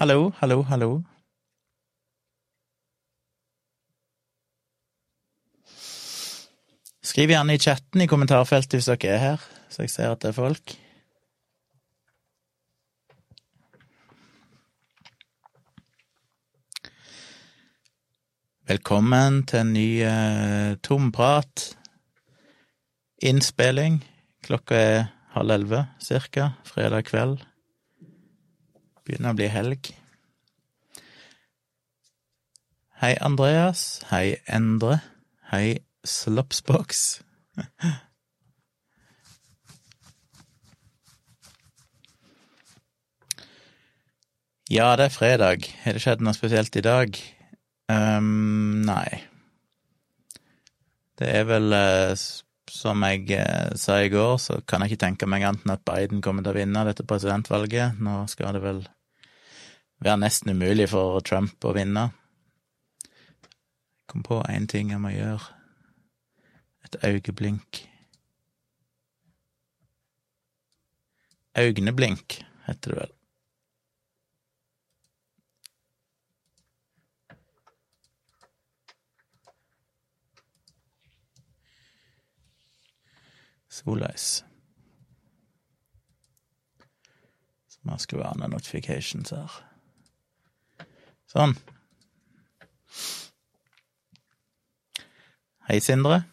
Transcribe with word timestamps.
Hallo, 0.00 0.30
hallo, 0.38 0.62
hallo. 0.62 1.02
Skriv 7.04 7.28
gjerne 7.28 7.52
i 7.52 7.60
chatten 7.60 8.00
i 8.00 8.06
kommentarfeltet 8.08 8.78
hvis 8.78 8.88
dere 8.88 9.10
er 9.12 9.20
her, 9.20 9.44
så 9.68 9.84
jeg 9.84 9.92
ser 9.92 10.14
at 10.14 10.22
det 10.22 10.30
er 10.30 10.38
folk. 10.38 10.72
Velkommen 18.72 19.42
til 19.52 19.66
en 19.66 19.76
ny 19.76 19.86
eh, 20.00 20.80
tomprat. 20.80 21.66
Innspilling. 23.20 24.00
Klokka 24.48 24.80
er 24.80 25.06
halv 25.36 25.58
elleve 25.60 25.84
cirka, 26.00 26.54
fredag 26.64 27.04
kveld. 27.12 27.49
Begynner 29.10 29.32
å 29.34 29.38
bli 29.40 29.48
helg. 29.50 29.88
Hei, 33.00 33.16
Andreas. 33.26 33.80
Hei, 34.12 34.36
Endre. 34.46 35.00
Hei, 35.50 35.80
Slopsbox. 36.06 37.18
Ja, 44.70 44.92
det 44.94 45.08
er 45.08 45.10
fredag. 45.10 45.64
Har 45.82 45.96
det 45.96 46.00
skjedd 46.04 46.20
noe 46.22 46.30
spesielt 46.30 46.76
i 46.78 46.82
dag? 46.86 47.16
Um, 47.90 48.84
nei. 48.86 49.24
Det 51.18 51.26
er 51.26 51.48
vel 51.48 51.74
eh, 51.74 52.12
som 52.70 53.02
jeg 53.08 53.26
eh, 53.34 53.74
sa 53.74 53.98
i 53.98 54.12
går, 54.12 54.36
så 54.38 54.60
kan 54.62 54.84
jeg 54.84 54.92
ikke 54.92 55.02
tenke 55.08 55.26
meg 55.26 55.42
annet 55.48 55.66
enn 55.66 55.74
at 55.74 55.82
Biden 55.90 56.22
kommer 56.22 56.46
til 56.46 56.54
å 56.54 56.60
vinne 56.60 56.86
dette 56.86 57.02
presidentvalget. 57.02 57.98
Nå 57.98 58.22
skal 58.30 58.54
det 58.54 58.62
vel 58.62 58.84
være 60.00 60.16
nesten 60.16 60.50
umulig 60.50 60.88
for 60.90 61.20
Trump 61.20 61.64
å 61.64 61.74
vinne. 61.76 62.08
Kom 64.08 64.24
på 64.26 64.40
én 64.48 64.66
ting 64.66 64.90
jeg 64.90 65.00
må 65.00 65.12
gjøre. 65.12 65.54
Et 66.84 66.96
øyeblink. 67.04 67.84
Øyneblink, 71.58 72.40
heter 72.66 72.90
det 72.90 72.98
vel. 73.00 73.16
Soleis. 83.68 84.44
Så 87.68 87.78
man 87.82 87.98
skal 87.98 88.18
være 88.18 88.38
noen 88.38 88.50
notifications 88.56 89.30
her. 89.30 89.69
Sånn. 91.30 91.54
Hei, 95.68 95.78
Sindre. 95.78 96.24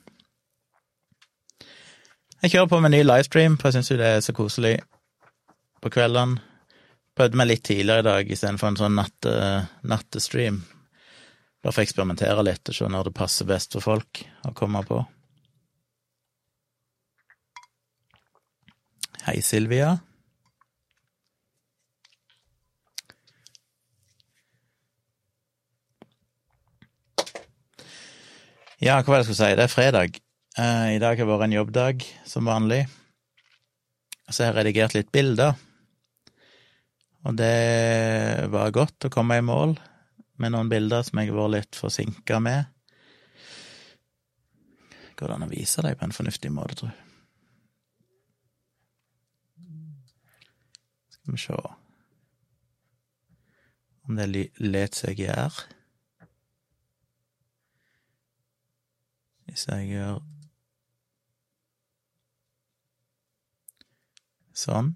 Jeg 2.42 2.53
kjører 2.53 2.70
på 2.72 2.80
med 2.81 2.94
ny 2.94 3.03
livestream, 3.06 3.58
for 3.58 3.70
jeg 3.70 3.78
syns 3.78 3.92
jo 3.92 3.98
det 4.00 4.08
er 4.16 4.23
så 4.25 4.34
koselig 4.34 4.78
på 5.84 5.92
kveldene. 5.94 6.42
Prøvde 7.18 7.38
meg 7.38 7.50
litt 7.50 7.64
tidligere 7.66 8.03
i 8.03 8.06
dag 8.06 8.31
istedenfor 8.34 8.72
en 8.72 8.80
sånn 8.81 8.98
natte, 8.98 9.36
nattestream. 9.90 10.59
Bare 11.62 11.73
for 11.73 11.81
å 11.81 11.86
eksperimentere 11.86 12.45
litt 12.45 12.70
og 12.70 12.78
se 12.78 12.90
når 12.94 13.09
det 13.09 13.18
passer 13.18 13.50
best 13.50 13.73
for 13.78 13.86
folk 13.86 14.22
å 14.45 14.53
komme 14.58 14.84
på. 14.86 15.02
Hei, 19.28 19.42
Silvia. 19.45 19.98
Ja, 28.78 29.00
hva 29.02 29.10
var 29.10 29.18
det 29.18 29.24
jeg 29.24 29.32
skulle 29.32 29.48
si? 29.48 29.56
Det 29.58 29.64
er 29.64 29.72
fredag. 29.74 30.18
Eh, 30.62 30.88
I 30.94 31.00
dag 31.02 31.18
har 31.18 31.26
vært 31.26 31.48
en 31.48 31.54
jobbdag, 31.56 32.04
som 32.30 32.46
vanlig. 32.46 32.84
Så 34.30 34.44
jeg 34.44 34.52
har 34.52 34.58
redigert 34.60 34.94
litt 34.94 35.08
bilder. 35.10 35.56
Og 37.26 37.40
det 37.40 38.46
var 38.54 38.76
godt 38.76 39.08
å 39.08 39.10
komme 39.10 39.40
i 39.40 39.46
mål 39.46 39.74
med 40.38 40.54
noen 40.54 40.70
bilder 40.70 41.02
som 41.08 41.18
jeg 41.18 41.32
har 41.32 41.40
vært 41.40 41.54
litt 41.56 41.80
forsinka 41.80 42.38
med. 42.38 42.70
Går 45.18 45.26
det 45.26 45.38
an 45.40 45.48
å 45.48 45.50
vise 45.50 45.82
dem 45.82 45.98
på 45.98 46.06
en 46.06 46.14
fornuftig 46.14 46.52
måte, 46.54 46.78
tror 46.78 46.92
jeg? 46.92 47.02
Skal 51.16 51.34
vi 51.34 51.42
se 51.48 51.58
om 54.06 54.22
det 54.22 54.46
let 54.62 55.02
seg 55.02 55.26
gjøre. 55.26 55.66
Hvis 59.57 59.66
jeg 59.72 59.85
gjør 59.90 60.18
sånn 64.53 64.91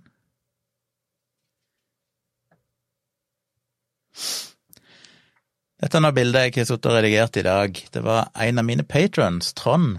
Dette 5.81 5.97
er 5.97 6.03
noe 6.05 6.13
bildet 6.13 6.45
jeg 6.45 6.53
har 6.59 6.67
sittet 6.69 6.85
og 6.91 6.93
redigert 6.93 7.39
i 7.41 7.43
dag. 7.47 7.79
Det 7.89 8.03
var 8.05 8.29
en 8.45 8.61
av 8.61 8.67
mine 8.67 8.85
patrons, 8.85 9.49
Trond, 9.57 9.95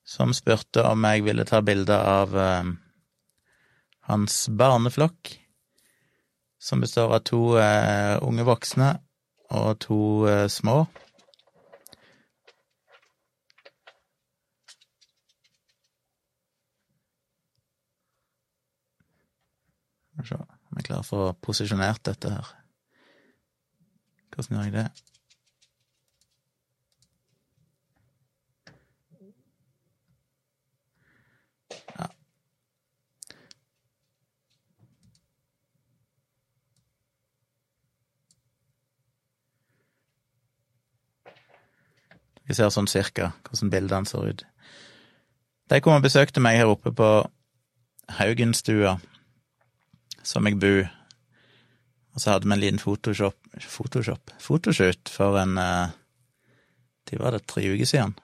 som 0.00 0.32
spurte 0.32 0.86
om 0.88 1.04
jeg 1.04 1.26
ville 1.26 1.44
ta 1.44 1.60
bilde 1.60 1.98
av 2.14 2.32
uh, 2.32 2.70
hans 4.08 4.38
barneflokk, 4.48 5.34
som 6.56 6.80
består 6.80 7.12
av 7.18 7.20
to 7.28 7.42
uh, 7.60 8.16
unge 8.24 8.48
voksne 8.48 8.94
og 9.60 9.76
to 9.84 10.00
uh, 10.24 10.46
små. 10.48 10.86
Skal 20.18 20.24
vi 20.24 20.28
se 20.28 20.38
om 20.68 20.78
jeg 20.78 20.86
klarer 20.88 21.04
å 21.04 21.06
få 21.06 21.26
posisjonert 21.46 22.02
dette 22.08 22.32
her. 22.32 22.48
Hvordan 24.34 24.56
gjør 24.58 24.66
jeg 24.66 24.74
det? 24.74 24.88
Vi 42.48 42.56
ser 42.56 42.70
sånn 42.72 42.88
cirka 42.88 43.34
hvordan 43.44 43.70
bildene 43.70 44.08
ser 44.08 44.30
ut. 44.32 44.44
De 45.68 45.80
kom 45.84 45.98
og 45.98 46.04
besøkte 46.06 46.40
meg 46.40 46.56
her 46.56 46.70
oppe 46.72 46.94
på 46.96 47.08
Haugenstua, 48.16 48.94
som 50.26 50.46
jeg 50.48 50.58
bor. 50.60 50.88
Og 52.14 52.22
så 52.22 52.34
hadde 52.34 52.48
vi 52.48 52.56
en 52.56 52.62
liten 52.62 52.82
Photoshop, 52.82 53.36
Photoshop, 53.62 54.32
photoshoot 54.42 55.10
for 55.12 55.38
en 55.38 55.58
eh, 55.58 55.94
De 57.08 57.18
var 57.20 57.32
det 57.32 57.46
tre 57.46 57.62
uker 57.70 57.88
siden. 57.88 58.16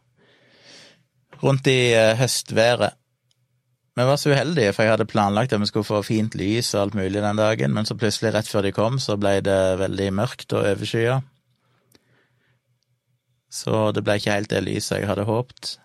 Rundt 1.43 1.67
i 1.71 1.95
eh, 1.95 2.17
høstværet. 2.19 2.99
Vi 3.95 4.03
var 4.03 4.17
så 4.19 4.33
uheldige, 4.35 4.73
for 4.75 4.83
jeg 4.83 4.91
hadde 4.97 5.07
planlagt 5.07 5.53
at 5.55 5.61
vi 5.63 5.69
skulle 5.71 5.87
få 5.87 6.01
fint 6.03 6.35
lys 6.35 6.73
og 6.75 6.81
alt 6.81 6.97
mulig 6.99 7.23
den 7.23 7.39
dagen, 7.39 7.71
men 7.77 7.87
så 7.87 7.95
plutselig, 7.95 8.33
rett 8.35 8.51
før 8.51 8.67
de 8.67 8.73
kom, 8.75 8.99
så 8.99 9.15
ble 9.17 9.37
det 9.47 9.79
veldig 9.79 10.09
mørkt 10.19 10.51
og 10.51 10.67
overskya. 10.67 11.21
Så 13.55 13.93
det 13.95 14.03
ble 14.03 14.19
ikke 14.19 14.35
helt 14.35 14.51
det 14.51 14.65
lyset 14.67 14.99
jeg 14.99 15.07
hadde 15.07 15.29
håpet. 15.29 15.77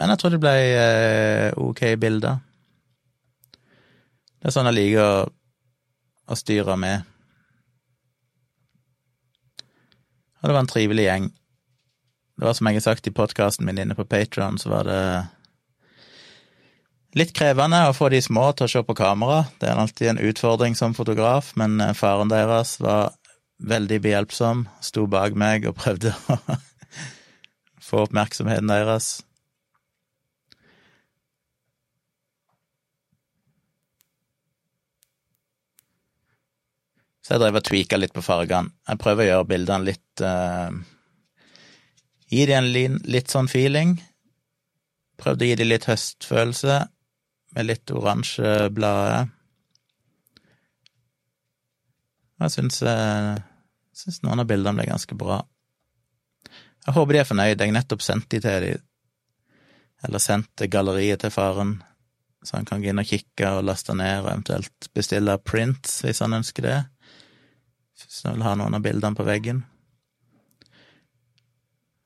Men 0.00 0.14
jeg 0.14 0.22
tror 0.22 0.32
det 0.32 0.40
ble 0.40 0.54
eh, 0.56 1.52
ok 1.60 1.84
bilder. 2.00 2.40
Det 4.38 4.50
er 4.50 4.54
sånn 4.54 4.68
jeg 4.70 4.78
liker 4.78 5.02
å, 5.02 5.30
å 6.30 6.38
styre 6.38 6.76
med. 6.78 7.06
Og 10.38 10.46
det 10.46 10.54
var 10.54 10.62
en 10.62 10.70
trivelig 10.70 11.08
gjeng. 11.08 11.26
Det 12.38 12.46
var 12.46 12.54
som 12.54 12.70
jeg 12.70 12.78
har 12.78 12.86
sagt 12.86 13.10
i 13.10 13.14
podkasten 13.14 13.66
min 13.66 13.80
inne 13.82 13.96
på 13.98 14.06
Patron, 14.06 14.60
så 14.62 14.70
var 14.70 14.86
det 14.86 15.02
litt 17.18 17.32
krevende 17.34 17.80
å 17.88 17.94
få 17.96 18.12
de 18.12 18.20
små 18.22 18.52
til 18.54 18.68
å 18.68 18.70
se 18.70 18.82
på 18.86 18.94
kamera. 18.98 19.40
Det 19.58 19.66
er 19.66 19.80
alltid 19.82 20.12
en 20.12 20.22
utfordring 20.30 20.78
som 20.78 20.94
fotograf, 20.94 21.50
men 21.58 21.80
eh, 21.82 21.96
faren 21.98 22.30
deres 22.30 22.76
var 22.84 23.16
veldig 23.58 23.98
behjelpsom, 24.04 24.68
sto 24.84 25.08
bak 25.10 25.34
meg 25.34 25.66
og 25.66 25.80
prøvde 25.80 26.14
å 26.34 26.38
få 27.82 28.04
oppmerksomheten 28.06 28.70
deres. 28.70 29.16
Så 37.28 37.34
jeg 37.34 37.42
drev 37.42 37.58
og 37.58 37.64
tweaka 37.68 37.96
litt 37.98 38.14
på 38.16 38.22
fargene. 38.24 38.72
Jeg 38.88 39.00
prøver 39.02 39.26
å 39.26 39.28
gjøre 39.28 39.48
bildene 39.50 39.84
litt 39.84 40.22
uh, 40.24 40.72
Gi 42.32 42.46
dem 42.48 42.62
en 42.62 42.70
lin, 42.72 42.94
litt 43.04 43.28
sånn 43.28 43.50
feeling. 43.52 43.98
Prøvde 45.20 45.44
å 45.44 45.50
gi 45.50 45.58
dem 45.60 45.68
litt 45.68 45.84
høstfølelse, 45.88 46.78
med 47.52 47.68
litt 47.68 47.92
oransje 47.92 48.70
blader. 48.72 49.28
Jeg 52.38 52.54
syns, 52.54 52.80
eh, 52.84 53.40
syns 53.96 54.20
noen 54.24 54.44
av 54.44 54.48
bildene 54.48 54.80
ble 54.80 54.88
ganske 54.88 55.16
bra. 55.20 55.40
Jeg 56.86 56.96
håper 56.96 57.16
de 57.16 57.22
er 57.22 57.28
fornøyd. 57.28 57.64
Jeg 57.64 57.76
nettopp 57.76 58.04
sendt 58.04 58.28
de 58.32 58.40
til 58.44 58.64
de, 58.64 58.74
eller 60.04 60.24
sendt 60.24 60.68
galleriet 60.72 61.24
til 61.24 61.32
faren, 61.34 61.78
så 62.44 62.60
han 62.60 62.68
kan 62.68 62.84
gå 62.84 62.92
inn 62.92 63.00
og 63.00 63.08
kikke 63.08 63.56
og 63.56 63.66
laste 63.68 63.96
ned, 63.96 64.20
og 64.22 64.30
eventuelt 64.34 64.92
bestille 64.96 65.40
prints 65.44 66.00
hvis 66.04 66.24
han 66.24 66.40
ønsker 66.40 66.68
det. 66.68 66.78
Hvis 68.04 68.22
jeg 68.24 68.36
vil 68.36 68.46
ha 68.46 68.54
noen 68.58 68.76
av 68.78 68.84
bildene 68.84 69.18
på 69.18 69.26
veggen. 69.26 69.64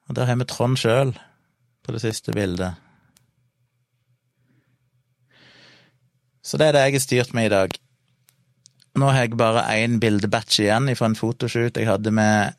Og 0.09 0.17
der 0.17 0.29
har 0.29 0.39
vi 0.41 0.49
Trond 0.49 0.81
sjøl 0.81 1.13
på 1.83 1.95
det 1.95 2.03
siste 2.05 2.35
bildet. 2.37 2.79
Så 6.43 6.59
det 6.59 6.69
er 6.69 6.77
det 6.77 6.83
jeg 6.87 6.97
har 6.97 7.05
styrt 7.05 7.35
med 7.35 7.47
i 7.47 7.53
dag. 7.53 7.77
Nå 8.99 9.09
har 9.09 9.25
jeg 9.25 9.39
bare 9.41 9.63
én 9.81 10.01
bildebatch 10.03 10.61
igjen 10.61 10.91
fra 10.99 11.09
en 11.09 11.17
fotoshoot 11.17 11.79
jeg 11.81 11.89
hadde 11.89 12.13
med 12.13 12.59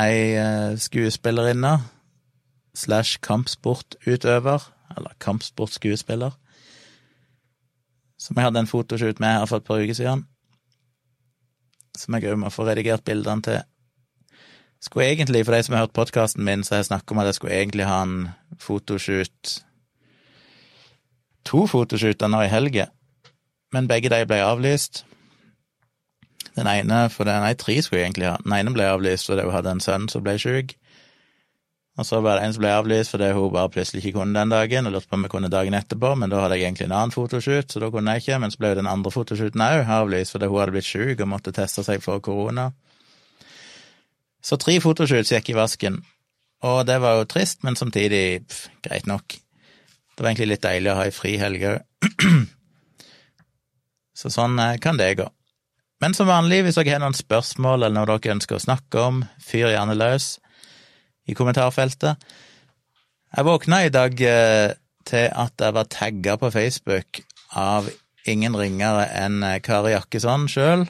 ei 0.00 0.34
eh, 0.38 0.76
skuespillerinne 0.80 1.74
slash 2.74 3.20
kampsportutøver, 3.22 4.64
eller 4.96 5.12
kampsportskuespiller, 5.20 6.32
som 8.18 8.36
jeg 8.36 8.48
hadde 8.48 8.64
en 8.64 8.70
fotoshoot 8.70 9.20
med 9.20 9.38
her 9.38 9.46
for 9.46 9.60
et 9.60 9.68
par 9.68 9.82
uker 9.82 9.94
siden, 9.94 10.24
som 11.98 12.16
jeg 12.16 12.30
òg 12.32 12.40
må 12.42 12.50
få 12.52 12.66
redigert 12.68 13.04
bildene 13.06 13.44
til. 13.44 13.62
Skulle 14.84 15.06
egentlig, 15.12 15.44
for 15.46 15.56
de 15.56 15.62
som 15.64 15.76
har 15.76 15.86
hørt 15.86 15.96
podkasten 15.96 16.44
min, 16.44 16.64
så 16.64 16.74
har 16.74 16.82
jeg 16.82 16.90
snakket 16.90 17.14
om 17.14 17.22
at 17.22 17.30
jeg 17.30 17.38
skulle 17.38 17.56
egentlig 17.56 17.86
ha 17.88 18.02
en 18.04 18.18
fotoshoot 18.60 19.60
To 21.44 21.66
fotoshooter 21.68 22.30
nå 22.32 22.38
i 22.46 22.48
helga, 22.48 22.86
men 23.72 23.88
begge 23.88 24.08
de 24.08 24.22
ble 24.24 24.38
avlyst. 24.40 25.02
Den 26.56 26.70
ene, 26.70 27.02
for 27.12 27.28
den, 27.28 27.42
nei, 27.44 27.52
tre 27.58 27.74
skulle 27.82 28.00
jeg 28.00 28.08
egentlig 28.08 28.30
ha. 28.30 28.38
Den 28.40 28.54
ene 28.56 28.72
ble 28.72 28.86
avlyst 28.88 29.28
fordi 29.28 29.44
hun 29.44 29.52
hadde 29.52 29.74
en 29.74 29.82
sønn 29.84 30.06
som 30.08 30.24
ble 30.24 30.38
sjuk. 30.40 30.72
Og 31.94 32.06
så 32.06 32.18
var 32.24 32.40
det 32.40 32.46
en 32.46 32.54
som 32.54 32.62
ble 32.64 32.72
avlyst 32.74 33.12
fordi 33.14 33.28
hun 33.36 33.52
bare 33.54 33.70
plutselig 33.70 34.00
ikke 34.02 34.18
kunne 34.18 34.34
den 34.34 34.50
dagen, 34.50 34.88
og 34.88 34.96
lurte 34.96 35.10
på 35.10 35.18
om 35.18 35.26
jeg 35.26 35.30
kunne 35.30 35.50
dagen 35.52 35.76
etterpå, 35.78 36.14
men 36.18 36.32
da 36.32 36.40
hadde 36.42 36.56
jeg 36.58 36.66
egentlig 36.66 36.88
en 36.88 36.96
annen 36.98 37.14
fotoshoot, 37.14 37.70
så 37.70 37.82
da 37.82 37.90
kunne 37.94 38.16
jeg 38.16 38.24
ikke. 38.24 38.38
Men 38.42 38.50
så 38.50 38.62
ble 38.62 38.72
jo 38.72 38.78
den 38.80 38.90
andre 38.90 39.12
fotoshooten 39.14 39.62
òg 39.62 39.92
avlyst 39.98 40.34
fordi 40.34 40.48
hun 40.50 40.60
hadde 40.62 40.74
blitt 40.74 40.88
syk 40.88 41.22
og 41.22 41.30
måtte 41.30 41.54
teste 41.54 41.86
seg 41.86 42.02
for 42.02 42.24
korona. 42.24 42.72
Så 44.44 44.58
tre 44.60 44.74
fotoshoots 44.82 45.30
gikk 45.32 45.54
i 45.54 45.56
vasken, 45.56 46.02
og 46.66 46.82
det 46.88 46.98
var 47.00 47.20
jo 47.20 47.30
trist, 47.30 47.62
men 47.64 47.78
samtidig 47.78 48.42
pff, 48.48 48.66
greit 48.84 49.06
nok. 49.06 49.38
Det 50.14 50.22
var 50.22 50.32
egentlig 50.32 50.50
litt 50.50 50.66
deilig 50.66 50.90
å 50.90 50.98
ha 50.98 51.06
ei 51.06 51.14
frihelg 51.14 51.70
òg. 51.70 51.80
Så 54.14 54.30
sånn 54.30 54.58
eh, 54.62 54.76
kan 54.82 54.98
det 54.98 55.14
gå. 55.18 55.26
Men 56.02 56.14
som 56.14 56.28
vanlig, 56.28 56.60
hvis 56.66 56.76
dere 56.78 56.96
har 56.96 57.02
noen 57.02 57.16
spørsmål 57.16 57.86
eller 57.86 57.94
noe 57.96 58.06
dere 58.10 58.34
ønsker 58.36 58.58
å 58.58 58.62
snakke 58.62 59.00
om, 59.02 59.22
fyr 59.42 59.72
gjerne 59.72 59.96
løs 59.98 60.36
i 61.26 61.36
kommentarfeltet. 61.36 62.20
Jeg 63.34 63.46
våkna 63.48 63.84
i 63.84 63.92
dag 63.92 64.20
eh, 64.20 64.74
til 65.08 65.30
at 65.30 65.60
jeg 65.60 65.74
var 65.74 65.88
tagga 65.90 66.36
på 66.40 66.50
Facebook 66.54 67.22
av 67.50 67.88
ingen 68.30 68.56
ringere 68.56 69.08
enn 69.18 69.42
eh, 69.44 69.60
Kari 69.64 69.94
Jakkesson 69.94 70.46
sjøl, 70.50 70.86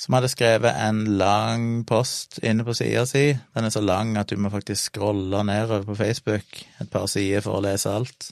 som 0.00 0.16
hadde 0.16 0.30
skrevet 0.32 0.76
en 0.80 1.02
lang 1.20 1.64
post 1.88 2.38
inne 2.46 2.64
på 2.64 2.74
sida 2.76 3.04
si. 3.08 3.26
Den 3.56 3.68
er 3.68 3.74
så 3.74 3.82
lang 3.84 4.14
at 4.20 4.32
du 4.32 4.40
må 4.40 4.52
faktisk 4.52 4.92
scrolle 4.92 5.42
nedover 5.44 5.84
på 5.88 5.98
Facebook 5.98 6.62
et 6.80 6.92
par 6.92 7.08
sider 7.10 7.44
for 7.44 7.58
å 7.58 7.64
lese 7.64 7.92
alt. 7.92 8.30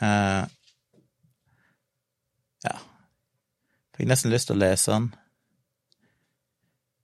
Uh, 0.00 0.46
ja, 2.66 2.74
fikk 3.94 4.10
nesten 4.10 4.34
lyst 4.34 4.50
til 4.50 4.58
å 4.58 4.64
lese 4.64 4.94
den. 4.94 5.10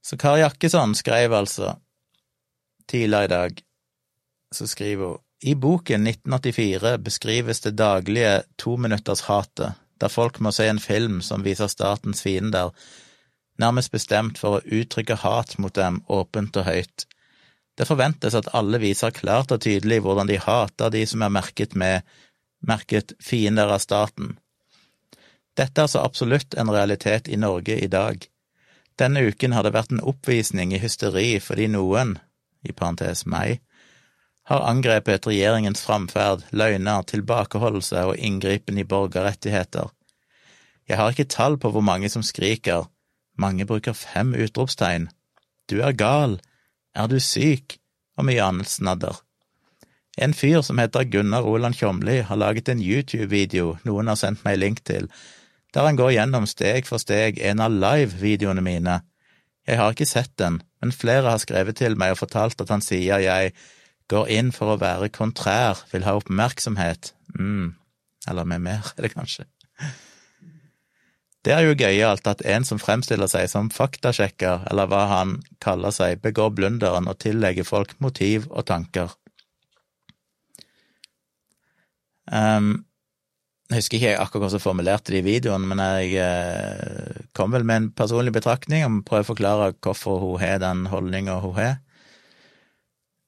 Så 0.07 0.15
Kari 0.17 0.39
Jakkesson 0.39 0.95
skrev 0.95 1.33
altså 1.35 1.73
tidligere 2.87 3.25
i 3.25 3.27
dag, 3.27 3.57
så 4.55 4.67
skriver 4.67 5.05
hun 5.05 5.23
i 5.43 5.53
boken 5.55 6.07
1984 6.07 6.97
beskrives 7.03 7.59
det 7.61 7.75
daglige 7.77 8.43
tominuttershatet, 8.57 9.75
der 10.01 10.07
folk 10.07 10.39
må 10.39 10.53
se 10.55 10.69
en 10.69 10.79
film 10.79 11.19
som 11.21 11.43
viser 11.45 11.67
statens 11.67 12.23
fiender, 12.23 12.71
nærmest 13.59 13.91
bestemt 13.91 14.39
for 14.39 14.57
å 14.57 14.79
uttrykke 14.79 15.19
hat 15.25 15.57
mot 15.59 15.75
dem 15.75 15.99
åpent 16.07 16.57
og 16.57 16.65
høyt. 16.69 17.05
Det 17.77 17.85
forventes 17.85 18.37
at 18.39 18.49
alle 18.57 18.79
viser 18.81 19.11
klart 19.11 19.51
og 19.51 19.61
tydelig 19.67 19.99
hvordan 20.05 20.31
de 20.31 20.39
hater 20.41 20.93
de 20.95 21.03
som 21.05 21.21
er 21.21 21.35
merket 21.35 21.75
med 21.75 22.07
merket 22.65 23.13
fiender 23.19 23.69
av 23.75 23.83
staten. 23.83 24.37
Dette 25.57 25.83
er 25.83 25.91
så 25.91 26.01
absolutt 26.07 26.55
en 26.55 26.71
realitet 26.73 27.27
i 27.27 27.37
Norge 27.37 27.75
i 27.77 27.91
dag. 27.91 28.23
Denne 28.97 29.21
uken 29.29 29.53
har 29.53 29.65
det 29.65 29.75
vært 29.75 29.93
en 29.93 30.01
oppvisning 30.01 30.73
i 30.73 30.81
hysteri 30.81 31.37
fordi 31.43 31.67
noen, 31.69 32.17
i 32.65 32.73
parentes 32.73 33.25
meg, 33.29 33.61
har 34.47 34.63
angrepet 34.63 35.27
regjeringens 35.27 35.83
framferd, 35.83 36.45
løgner, 36.55 37.03
tilbakeholdelse 37.03 38.05
og 38.09 38.17
inngripen 38.17 38.79
i 38.79 38.87
borgerrettigheter. 38.87 39.91
Jeg 40.87 40.97
har 40.97 41.11
ikke 41.11 41.27
tall 41.29 41.57
på 41.59 41.73
hvor 41.75 41.83
mange 41.83 42.09
som 42.09 42.23
skriker, 42.23 42.87
mange 43.37 43.67
bruker 43.67 43.93
fem 43.93 44.33
utropstegn, 44.33 45.09
du 45.69 45.81
er 45.83 45.93
gal, 45.99 46.37
er 46.95 47.11
du 47.11 47.19
syk, 47.19 47.75
og 48.17 48.25
mye 48.29 48.41
annet 48.41 48.71
snadder. 48.71 49.19
En 50.17 50.33
fyr 50.33 50.63
som 50.65 50.79
heter 50.81 51.05
Gunnar 51.11 51.43
Roland 51.45 51.75
Tjomli, 51.77 52.21
har 52.25 52.39
laget 52.39 52.71
en 52.71 52.81
YouTube-video 52.81 53.75
noen 53.85 54.07
har 54.09 54.17
sendt 54.17 54.41
meg 54.47 54.57
link 54.57 54.81
til, 54.87 55.11
der 55.77 55.85
han 55.85 55.97
går 55.99 56.15
gjennom 56.15 56.47
steg 56.49 56.87
for 56.89 56.97
steg 56.97 57.37
en 57.45 57.59
av 57.61 57.69
live-videoene 57.69 58.63
mine. 58.65 58.95
Jeg 59.69 59.77
har 59.77 59.93
ikke 59.93 60.07
sett 60.09 60.31
den, 60.41 60.63
men 60.81 60.93
flere 60.95 61.29
har 61.29 61.41
skrevet 61.43 61.77
til 61.77 61.93
meg 62.01 62.15
og 62.15 62.23
fortalt 62.23 62.63
at 62.63 62.71
han 62.73 62.81
sier 62.81 63.21
jeg 63.21 63.51
går 64.09 64.31
inn 64.33 64.49
for 64.55 64.73
å 64.73 64.79
være 64.81 65.11
kontrær, 65.13 65.83
vil 65.91 66.07
ha 66.07 66.15
oppmerksomhet, 66.17 67.11
mm, 67.37 67.75
eller 68.31 68.49
med 68.49 68.65
mer, 68.65 68.89
er 68.95 69.05
det 69.05 69.13
kanskje. 69.13 69.45
Det 71.45 71.53
er 71.53 71.67
jo 71.67 71.77
gøyalt 71.77 72.25
at 72.25 72.41
en 72.41 72.65
som 72.65 72.81
fremstiller 72.81 73.29
seg 73.29 73.45
som 73.51 73.69
faktasjekker, 73.69 74.65
eller 74.71 74.89
hva 74.89 75.03
han 75.13 75.37
kaller 75.61 75.93
seg, 75.93 76.23
begår 76.25 76.55
blunderen 76.57 77.05
og 77.05 77.21
tillegger 77.21 77.69
folk 77.69 77.93
motiv 78.01 78.49
og 78.49 78.65
tanker. 78.73 79.13
Um, 82.25 82.86
jeg 83.67 83.81
husker 83.81 83.97
ikke 83.97 84.11
akkurat 84.15 84.45
hvordan 84.45 84.55
jeg 84.55 84.63
formulerte 84.63 85.11
de 85.11 85.19
videoene, 85.25 85.67
men 85.67 85.81
jeg 85.83 86.13
eh, 86.23 87.17
kom 87.35 87.51
vel 87.51 87.65
med 87.67 87.81
en 87.81 87.87
personlig 87.91 88.31
betraktning 88.37 88.85
om 88.85 89.01
å 89.01 89.07
prøve 89.07 89.25
å 89.25 89.31
forklare 89.33 89.73
hvorfor 89.83 90.21
hun 90.21 90.39
har 90.39 90.61
den 90.63 90.85
holdninga 90.87 91.35
hun 91.43 91.57
har. 91.57 91.73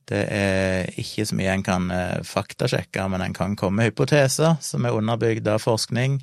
Det 0.10 0.22
er 0.34 0.88
ikke 0.98 1.26
så 1.28 1.36
mye 1.38 1.58
en 1.58 1.66
kan 1.66 1.90
eh, 1.92 2.22
faktasjekke, 2.24 3.04
men 3.12 3.26
en 3.26 3.36
kan 3.36 3.58
komme 3.60 3.82
med 3.82 3.92
hypoteser 3.92 4.56
som 4.64 4.88
er 4.88 4.96
underbygd 4.96 5.50
av 5.52 5.60
forskning, 5.66 6.22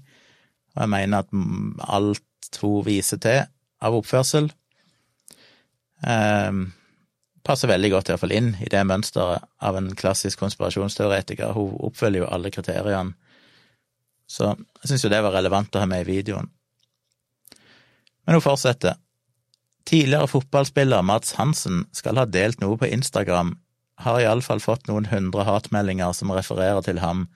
og 0.77 0.81
jeg 0.81 0.93
mener 0.97 1.27
at 1.27 1.37
alt 1.85 2.61
hun 2.63 2.81
viser 2.89 3.21
til 3.21 3.45
av 3.85 3.99
oppførsel, 4.01 4.49
eh, 6.09 6.65
passer 7.45 7.69
veldig 7.69 7.93
godt 7.93 8.09
i 8.09 8.17
hvert 8.17 8.25
fall 8.25 8.35
inn 8.35 8.51
i 8.65 8.73
det 8.73 8.81
mønsteret 8.89 9.45
av 9.61 9.77
en 9.77 9.93
klassisk 9.95 10.41
konspirasjonsteoretiker. 10.41 11.53
Hun 11.53 11.77
oppfølger 11.85 12.25
jo 12.25 12.33
alle 12.33 12.51
kriteriene 12.51 13.13
så 14.27 14.53
jeg 14.83 14.91
syns 14.91 15.05
jo 15.07 15.11
det 15.13 15.23
var 15.25 15.35
relevant 15.37 15.75
å 15.75 15.83
ha 15.83 15.89
med 15.91 16.05
i 16.05 16.09
videoen. 16.09 16.51
Men 18.27 18.39
hun 18.39 18.45
fortsetter. 18.45 18.99
Tidligere 19.87 20.27
fotballspiller 20.27 21.05
Mats 21.07 21.37
Hansen 21.39 21.85
skal 21.95 22.19
ha 22.19 22.27
delt 22.27 22.59
noe 22.61 22.75
på 22.79 22.89
Instagram, 22.91 23.55
har 24.03 24.21
iallfall 24.21 24.61
fått 24.61 24.89
noen 24.91 25.07
hundre 25.13 25.47
hatmeldinger 25.47 26.13
som 26.17 26.33
refererer 26.35 26.83
til 26.85 26.99
ham. 27.01 27.29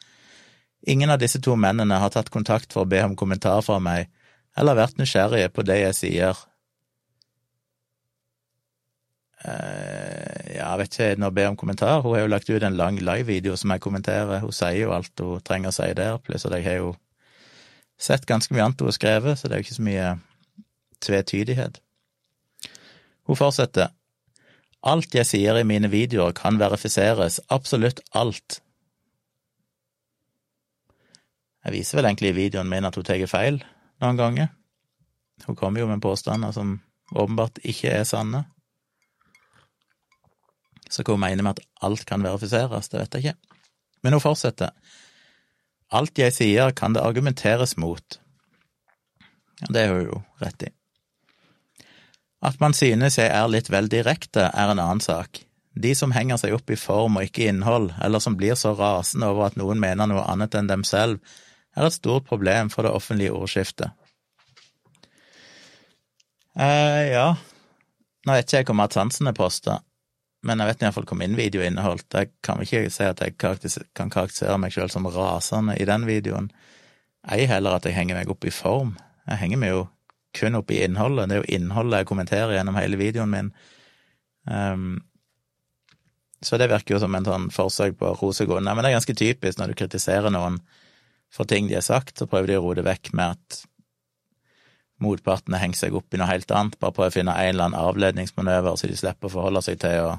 Ingen 0.83 1.13
av 1.15 1.21
disse 1.23 1.41
to 1.45 1.55
mennene 1.57 2.01
har 2.03 2.11
tatt 2.13 2.33
kontakt 2.35 2.75
for 2.75 2.85
å 2.85 2.91
be 2.91 3.01
om 3.05 3.15
kommentar 3.17 3.63
fra 3.65 3.79
meg, 3.81 4.11
eller 4.59 4.79
vært 4.79 4.99
nysgjerrige 4.99 5.53
på 5.55 5.65
det 5.65 5.79
jeg 5.85 5.97
sier. 5.97 6.43
Uh, 9.41 10.53
ja, 10.53 10.67
jeg 10.69 10.79
vet 10.83 10.97
ikke 10.99 11.21
når 11.21 11.31
jeg 11.31 11.37
ber 11.39 11.53
om 11.53 11.61
kommentar. 11.61 12.01
Hun 12.05 12.15
har 12.15 12.25
jo 12.25 12.33
lagt 12.33 12.51
ut 12.51 12.63
en 12.63 12.77
lang 12.77 12.99
live-video 13.01 13.57
som 13.57 13.73
jeg 13.73 13.81
kommenterer. 13.81 14.43
Hun 14.45 14.53
sier 14.53 14.83
jo 14.83 14.93
alt 14.97 15.23
hun 15.25 15.41
trenger 15.45 15.73
å 15.73 15.77
si 15.77 15.89
der, 15.97 16.19
pluss 16.25 16.45
at 16.49 16.57
jeg 16.59 16.67
har 16.67 16.83
jo 16.83 16.91
sett 18.01 18.27
ganske 18.29 18.53
mye 18.55 18.65
annet 18.65 18.81
hun 18.81 18.91
har 18.91 18.97
skrevet, 18.97 19.39
så 19.39 19.49
det 19.49 19.57
er 19.57 19.63
jo 19.63 19.69
ikke 19.69 19.79
så 19.79 19.87
mye 19.87 20.11
tvetydighet. 21.05 21.81
Hun 23.29 23.39
fortsetter. 23.39 23.93
Alt 24.81 25.15
jeg 25.15 25.29
sier 25.29 25.59
i 25.61 25.67
mine 25.69 25.91
videoer 25.93 26.33
kan 26.37 26.57
verifiseres, 26.61 27.41
absolutt 27.53 28.01
alt. 28.17 28.61
Jeg 31.65 31.75
viser 31.75 31.99
vel 31.99 32.09
egentlig 32.09 32.33
i 32.33 32.39
videoen 32.39 32.69
min 32.69 32.89
at 32.89 32.97
hun 32.97 33.05
tar 33.05 33.21
feil 33.29 33.61
noen 34.01 34.17
ganger. 34.17 34.49
Hun 35.45 35.57
kommer 35.57 35.83
jo 35.83 35.89
med 35.89 36.01
påstander 36.01 36.53
som 36.57 36.79
åpenbart 37.13 37.61
ikke 37.65 37.93
er 38.01 38.09
sanne. 38.09 38.47
Så 40.91 41.05
hva 41.05 41.15
hun 41.15 41.23
mener 41.23 41.47
med 41.47 41.59
at 41.59 41.87
alt 41.87 42.05
kan 42.09 42.25
verifiseres, 42.27 42.91
det 42.91 43.01
vet 43.01 43.15
jeg 43.17 43.25
ikke. 43.25 43.61
Men 44.03 44.17
hun 44.17 44.25
fortsetter. 44.25 44.75
Alt 45.95 46.19
jeg 46.19 46.35
sier, 46.35 46.73
kan 46.77 46.95
det 46.95 47.05
argumenteres 47.05 47.77
mot. 47.81 48.19
Ja, 49.61 49.71
det 49.71 49.85
er 49.85 49.95
hun 49.95 50.05
jo 50.07 50.21
rett 50.43 50.67
i. 50.67 50.73
At 52.41 52.61
man 52.63 52.73
synes 52.73 53.19
jeg 53.21 53.29
er 53.29 53.51
litt 53.53 53.69
vel 53.73 53.91
direkte, 53.93 54.49
er 54.49 54.73
en 54.73 54.81
annen 54.81 55.03
sak. 55.05 55.43
De 55.81 55.93
som 55.95 56.15
henger 56.15 56.41
seg 56.41 56.55
opp 56.57 56.71
i 56.73 56.79
form 56.79 57.19
og 57.21 57.29
ikke 57.29 57.47
innhold, 57.51 57.91
eller 58.03 58.23
som 58.23 58.37
blir 58.39 58.57
så 58.59 58.73
rasende 58.79 59.29
over 59.31 59.51
at 59.51 59.59
noen 59.61 59.81
mener 59.83 60.09
noe 60.09 60.25
annet 60.27 60.57
enn 60.59 60.71
dem 60.71 60.87
selv, 60.89 61.21
er 61.77 61.87
et 61.87 61.95
stort 61.95 62.27
problem 62.27 62.71
for 62.73 62.87
det 62.87 62.95
offentlige 62.97 63.35
ordskiftet. 63.37 63.93
Eh, 66.59 67.13
ja, 67.13 67.29
nå 68.27 68.35
vet 68.35 68.49
ikke 68.49 68.59
jeg 68.59 68.67
hvor 68.69 68.79
Mads 68.81 68.99
Hansen 68.99 69.31
er 69.31 69.37
posta, 69.37 69.79
men 70.47 70.63
jeg 70.63 70.71
vet 70.71 70.83
iallfall 70.85 71.07
hva 71.11 71.19
min 71.21 71.37
video 71.37 71.63
inneholdt. 71.65 72.15
Jeg 72.17 72.31
kan 72.45 72.63
ikke 72.65 72.87
si 72.93 73.05
at 73.05 73.21
jeg 73.21 73.37
kan 73.37 74.13
karakterisere 74.13 74.57
meg 74.61 74.73
selv 74.73 74.93
som 74.93 75.09
rasende 75.13 75.77
i 75.77 75.89
den 75.89 76.07
videoen. 76.09 76.49
Ei 77.29 77.45
heller 77.49 77.77
at 77.77 77.85
jeg 77.85 77.97
henger 77.99 78.17
meg 78.17 78.33
opp 78.33 78.47
i 78.49 78.55
form. 78.55 78.95
Jeg 79.29 79.43
henger 79.43 79.61
meg 79.61 79.75
jo 79.75 79.85
kun 80.39 80.57
opp 80.57 80.73
i 80.73 80.81
innholdet. 80.87 81.29
Det 81.29 81.37
er 81.37 81.43
jo 81.43 81.59
innholdet 81.59 82.01
jeg 82.01 82.09
kommenterer 82.09 82.57
gjennom 82.57 82.79
hele 82.81 83.01
videoen 83.01 83.35
min. 83.35 83.53
Um, 84.49 85.03
så 86.41 86.57
det 86.57 86.71
virker 86.73 86.97
jo 86.97 87.03
som 87.03 87.15
en 87.15 87.27
sånn 87.27 87.51
forsøk 87.53 87.99
på 88.01 88.09
å 88.09 88.17
rose 88.17 88.47
gå 88.49 88.57
unna. 88.57 88.73
Men 88.73 88.87
det 88.87 88.93
er 88.93 88.97
ganske 88.97 89.19
typisk 89.19 89.61
når 89.61 89.73
du 89.75 89.81
kritiserer 89.83 90.33
noen 90.33 90.57
for 91.31 91.45
ting 91.47 91.69
de 91.69 91.77
har 91.77 91.85
sagt, 91.85 92.17
så 92.17 92.27
prøver 92.27 92.55
de 92.55 92.57
å 92.59 92.65
roe 92.65 92.79
det 92.79 92.87
vekk 92.89 93.13
med 93.15 93.37
at 93.37 93.61
motparten 95.01 95.55
har 95.55 95.63
hengt 95.63 95.79
seg 95.79 95.95
opp 95.97 96.13
i 96.13 96.19
noe 96.21 96.29
helt 96.29 96.51
annet, 96.53 96.79
bare 96.81 96.97
prøver 96.97 97.13
å 97.13 97.17
finne 97.21 97.37
en 97.37 97.53
eller 97.53 97.69
annen 97.69 97.81
avledningsmanøver 97.81 98.77
så 98.77 98.91
de 98.91 98.99
slipper 98.99 99.31
å 99.31 99.35
forholde 99.37 99.63
seg 99.65 99.79
til 99.81 100.09
å, 100.09 100.17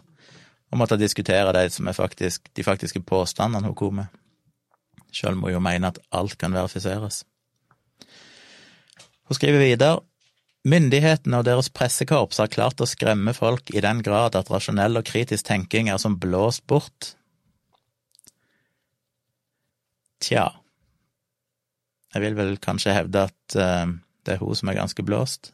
å 0.71 0.79
måtte 0.79 0.99
diskutere 0.99 1.51
det 1.55 1.67
som 1.75 1.87
er 1.87 1.97
faktisk, 1.97 2.47
de 2.55 2.63
faktiske 2.63 3.03
påstandene 3.07 3.67
hun 3.67 3.77
kom 3.77 3.99
med. 4.01 4.21
Sjøl 5.11 5.35
må 5.35 5.49
hun 5.49 5.57
jo 5.57 5.63
mene 5.63 5.91
at 5.91 5.99
alt 6.15 6.37
kan 6.39 6.55
verifiseres. 6.55 7.25
Hun 9.27 9.37
skriver 9.37 9.63
videre 9.63 9.99
Myndighetene 10.61 11.39
og 11.39 11.47
deres 11.47 11.71
pressekorps 11.73 12.37
har 12.37 12.51
klart 12.53 12.81
å 12.83 12.85
skremme 12.85 13.33
folk 13.33 13.71
i 13.73 13.81
den 13.81 14.03
grad 14.05 14.35
at 14.37 14.51
rasjonell 14.53 14.99
og 14.99 15.07
kritisk 15.09 15.47
tenking 15.47 15.89
er 15.89 15.97
som 15.97 16.19
blåst 16.21 16.67
bort. 16.69 17.15
Tja, 20.21 20.51
jeg 22.13 22.21
vil 22.27 22.37
vel 22.37 22.53
kanskje 22.61 22.93
hevde 22.93 23.25
at 23.31 23.57
uh, 23.57 23.89
det 24.21 24.35
er 24.35 24.43
hun 24.43 24.59
som 24.59 24.69
er 24.69 24.77
ganske 24.77 25.05
blåst. 25.07 25.49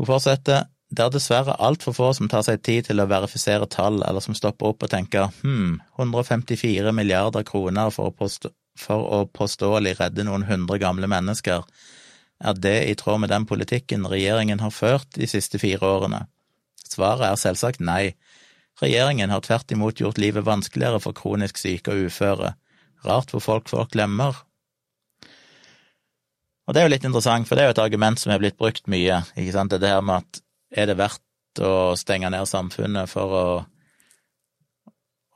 Hun 0.00 0.08
fortsetter, 0.08 0.70
det 0.92 1.04
er 1.06 1.12
dessverre 1.14 1.56
altfor 1.64 1.96
få 1.96 2.10
som 2.16 2.28
tar 2.28 2.44
seg 2.44 2.60
tid 2.66 2.90
til 2.90 3.00
å 3.00 3.08
verifisere 3.08 3.68
tall, 3.70 4.02
eller 4.04 4.20
som 4.20 4.36
stopper 4.36 4.74
opp 4.74 4.84
og 4.84 4.92
tenker 4.92 5.30
hm, 5.40 5.78
154 5.96 6.92
milliarder 6.92 7.46
kroner 7.48 7.88
for 7.94 8.10
å, 8.10 8.16
påstå, 8.16 8.52
for 8.78 9.08
å 9.16 9.24
påståelig 9.32 9.96
redde 10.02 10.26
noen 10.28 10.44
hundre 10.50 10.76
gamle 10.82 11.08
mennesker 11.08 11.64
er 12.42 12.58
det 12.58 12.78
i 12.90 12.94
tråd 12.98 13.22
med 13.22 13.30
den 13.30 13.46
politikken 13.46 14.06
regjeringen 14.10 14.60
har 14.60 14.74
ført 14.74 15.10
de 15.14 15.28
siste 15.30 15.60
fire 15.62 15.86
årene? 15.86 16.24
Svaret 16.82 17.28
er 17.28 17.38
selvsagt 17.38 17.80
nei. 17.80 18.14
Regjeringen 18.82 19.30
har 19.30 19.44
tvert 19.46 19.70
imot 19.70 20.02
gjort 20.02 20.18
livet 20.18 20.44
vanskeligere 20.46 20.98
for 21.04 21.14
kronisk 21.14 21.60
syke 21.60 21.94
og 21.94 22.08
uføre. 22.08 22.54
Rart 23.06 23.30
hvor 23.30 23.44
folk 23.44 23.70
folk 23.70 23.92
glemmer. 23.94 24.34
Og 26.66 26.74
det 26.74 26.82
er 26.82 26.88
jo 26.88 26.94
litt 26.94 27.06
interessant, 27.06 27.46
for 27.46 27.58
det 27.58 27.62
er 27.62 27.70
jo 27.70 27.76
et 27.76 27.84
argument 27.84 28.18
som 28.18 28.34
er 28.34 28.42
blitt 28.42 28.58
brukt 28.58 28.90
mye, 28.90 29.22
ikke 29.38 29.54
sant, 29.54 29.74
det 29.78 29.90
her 29.90 30.02
med 30.02 30.22
at 30.22 30.42
er 30.72 30.88
det 30.88 30.98
verdt 31.00 31.62
å 31.62 31.92
stenge 32.00 32.30
ned 32.32 32.48
samfunnet 32.48 33.10
for 33.10 33.36
å, 33.36 33.44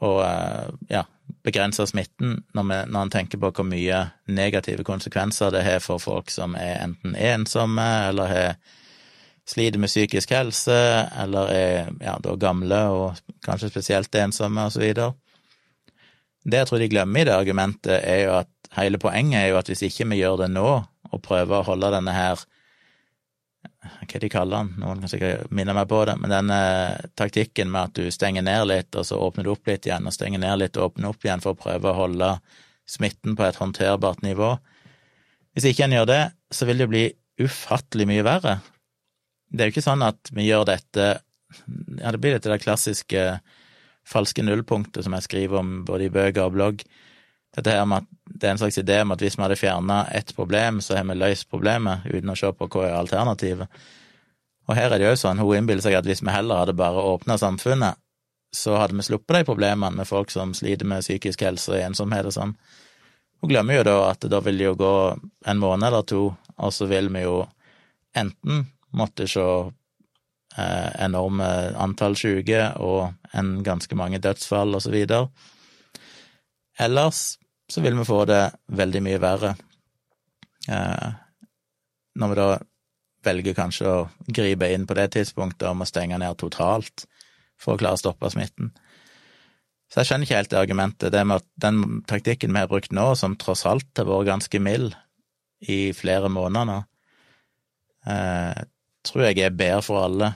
å 0.06 0.12
eh, 0.24 0.72
ja, 0.90 1.04
begrense 1.46 1.86
smitten, 1.86 2.40
når, 2.56 2.66
vi, 2.70 2.80
når 2.92 3.04
en 3.04 3.12
tenker 3.12 3.40
på 3.42 3.52
hvor 3.52 3.68
mye 3.68 4.00
negative 4.32 4.86
konsekvenser 4.86 5.52
det 5.54 5.62
har 5.66 5.84
for 5.84 6.02
folk 6.02 6.32
som 6.32 6.56
er 6.58 6.80
enten 6.86 7.14
ensomme 7.14 7.86
eller 8.08 8.32
har 8.32 8.58
sliter 9.46 9.78
med 9.78 9.92
psykisk 9.92 10.32
helse, 10.34 10.76
eller 11.22 11.52
er 11.54 11.92
ja, 12.02 12.16
gamle 12.40 12.80
og 12.90 13.20
kanskje 13.46 13.70
spesielt 13.70 14.18
ensomme, 14.18 14.66
og 14.66 14.74
så 14.74 14.82
videre. 14.82 15.12
Det 16.42 16.62
jeg 16.62 16.70
tror 16.70 16.82
de 16.82 16.90
glemmer 16.90 17.22
i 17.22 17.28
det 17.28 17.34
argumentet, 17.34 18.00
er 18.00 18.24
jo 18.24 18.34
at 18.40 18.50
hele 18.76 18.98
poenget 19.02 19.44
er 19.44 19.48
jo 19.52 19.60
at 19.60 19.70
hvis 19.70 19.84
ikke 19.86 20.08
vi 20.10 20.20
gjør 20.20 20.42
det 20.44 20.50
nå, 20.54 20.70
og 21.12 21.22
prøver 21.22 21.60
å 21.60 21.66
holde 21.68 21.92
denne 21.94 22.14
her 22.14 22.42
hva 24.06 24.20
de 24.22 24.30
kaller 24.32 24.64
den, 24.64 24.82
noen 24.82 25.02
kan 25.02 25.10
sikkert 25.10 25.50
minne 25.54 25.74
meg 25.76 25.88
på 25.90 26.02
det, 26.08 26.16
men 26.20 26.32
denne 26.32 26.60
taktikken 27.18 27.70
med 27.72 27.90
at 27.90 27.98
du 27.98 28.12
stenger 28.14 28.44
ned 28.46 28.68
litt, 28.70 28.90
og 28.96 29.06
så 29.08 29.18
åpner 29.20 29.46
du 29.46 29.52
opp 29.52 29.68
litt 29.68 29.88
igjen, 29.88 30.06
og 30.06 30.14
stenger 30.14 30.42
ned 30.42 30.60
litt 30.62 30.78
og 30.78 30.92
åpner 30.92 31.10
opp 31.10 31.26
igjen 31.26 31.42
for 31.44 31.54
å 31.54 31.60
prøve 31.60 31.90
å 31.90 31.98
holde 32.00 32.30
smitten 32.86 33.36
på 33.38 33.46
et 33.46 33.58
håndterbart 33.60 34.22
nivå. 34.26 34.54
Hvis 35.56 35.68
ikke 35.70 35.86
en 35.86 35.96
gjør 35.96 36.10
det, 36.10 36.22
så 36.54 36.68
vil 36.68 36.82
det 36.82 36.90
bli 36.92 37.04
ufattelig 37.42 38.06
mye 38.08 38.24
verre. 38.26 38.58
Det 39.48 39.62
er 39.62 39.70
jo 39.70 39.76
ikke 39.76 39.86
sånn 39.86 40.04
at 40.06 40.32
vi 40.34 40.48
gjør 40.48 40.66
dette 40.68 41.06
Ja, 41.16 42.10
det 42.10 42.18
blir 42.20 42.34
dette 42.34 42.50
det 42.50 42.60
klassiske 42.64 43.22
falske 44.06 44.42
nullpunktet 44.44 45.06
som 45.06 45.14
jeg 45.16 45.26
skriver 45.26 45.60
om 45.60 45.70
både 45.86 46.06
i 46.06 46.12
bøker 46.12 46.46
og 46.48 46.56
blogg. 46.56 46.82
Dette 47.56 47.72
her 47.72 47.86
med 47.88 48.04
at 48.04 48.15
det 48.40 48.48
er 48.48 48.54
en 48.54 48.60
slags 48.60 48.78
idé 48.78 49.00
om 49.02 49.12
at 49.14 49.22
hvis 49.22 49.36
vi 49.38 49.44
hadde 49.44 49.58
fjerna 49.58 50.00
ett 50.14 50.34
problem, 50.36 50.80
så 50.80 50.96
har 50.98 51.06
vi 51.08 51.16
løst 51.18 51.48
problemet, 51.50 52.06
uten 52.06 52.32
å 52.32 52.36
se 52.38 52.50
på 52.52 52.68
hva 52.72 52.88
er 52.88 52.98
alternativet. 52.98 53.84
Og 54.66 54.74
her 54.74 54.90
er 54.90 55.00
det 55.00 55.08
jo 55.08 55.20
sånn, 55.20 55.40
hun 55.40 55.60
innbiller 55.60 55.84
seg 55.84 55.94
at 55.98 56.08
hvis 56.08 56.24
vi 56.24 56.34
heller 56.34 56.64
hadde 56.64 56.74
bare 56.76 57.04
åpna 57.14 57.38
samfunnet, 57.38 58.00
så 58.56 58.76
hadde 58.80 58.96
vi 58.96 59.04
sluppet 59.06 59.40
de 59.40 59.46
problemene 59.46 60.00
med 60.00 60.08
folk 60.08 60.30
som 60.32 60.54
sliter 60.56 60.88
med 60.88 61.04
psykisk 61.04 61.44
helse 61.46 61.74
og 61.74 61.82
ensomhet 61.82 62.28
og 62.28 62.34
sånn. 62.34 62.54
Hun 63.40 63.52
glemmer 63.52 63.78
jo 63.78 63.86
da 63.86 63.96
at 64.10 64.24
da 64.32 64.40
vil 64.42 64.58
det 64.58 64.70
jo 64.70 64.78
gå 64.80 64.94
en 65.46 65.60
måned 65.60 65.88
eller 65.90 66.06
to, 66.08 66.22
og 66.56 66.72
så 66.72 66.88
vil 66.90 67.10
vi 67.12 67.26
jo 67.26 67.42
enten 68.16 68.64
måtte 68.96 69.26
se 69.28 69.44
eh, 69.44 70.90
enorme 71.04 71.48
antall 71.76 72.16
syke 72.16 72.70
og 72.80 73.12
en 73.36 73.58
ganske 73.66 73.98
mange 73.98 74.22
dødsfall 74.24 74.78
og 74.78 74.82
så 74.86 74.94
videre. 74.94 75.28
Ellers 76.80 77.36
så 77.70 77.82
vil 77.82 77.96
vi 77.98 78.06
få 78.06 78.24
det 78.28 78.42
veldig 78.78 79.02
mye 79.02 79.20
verre. 79.22 79.52
Eh, 80.68 81.08
når 82.16 82.32
vi 82.32 82.38
da 82.38 82.48
velger 83.26 83.56
kanskje 83.58 83.90
å 83.90 84.08
gripe 84.26 84.68
inn 84.72 84.86
på 84.86 84.96
det 84.98 85.08
tidspunktet 85.16 85.68
om 85.68 85.82
å 85.82 85.88
stenge 85.88 86.18
ned 86.22 86.38
totalt 86.38 87.06
for 87.58 87.74
å 87.74 87.80
klare 87.80 87.98
å 87.98 88.02
stoppe 88.02 88.30
smitten. 88.30 88.70
Så 89.90 90.00
jeg 90.00 90.08
skjønner 90.08 90.26
ikke 90.26 90.38
helt 90.40 90.52
det 90.52 90.60
argumentet. 90.60 91.12
Det 91.14 91.22
med 91.26 91.42
at 91.42 91.46
den 91.62 91.82
taktikken 92.10 92.54
vi 92.54 92.62
har 92.62 92.70
brukt 92.70 92.94
nå, 92.94 93.12
som 93.18 93.36
tross 93.38 93.64
alt 93.68 93.86
har 93.98 94.08
vært 94.08 94.30
ganske 94.30 94.60
mild 94.62 94.96
i 95.66 95.92
flere 95.96 96.30
måneder 96.32 96.68
nå, 96.68 96.78
eh, 98.10 98.64
tror 99.06 99.28
jeg 99.28 99.40
er 99.40 99.54
bedre 99.54 99.82
for 99.86 100.02
alle. 100.06 100.32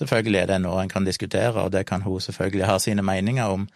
Selvfølgelig 0.00 0.40
er 0.40 0.52
det 0.54 0.60
noe 0.64 0.80
en 0.80 0.92
kan 0.92 1.04
diskutere, 1.04 1.60
og 1.60 1.72
det 1.74 1.84
kan 1.86 2.02
hun 2.02 2.20
selvfølgelig 2.20 2.68
ha 2.68 2.78
sine 2.80 3.04
meninger 3.04 3.52
om, 3.52 3.66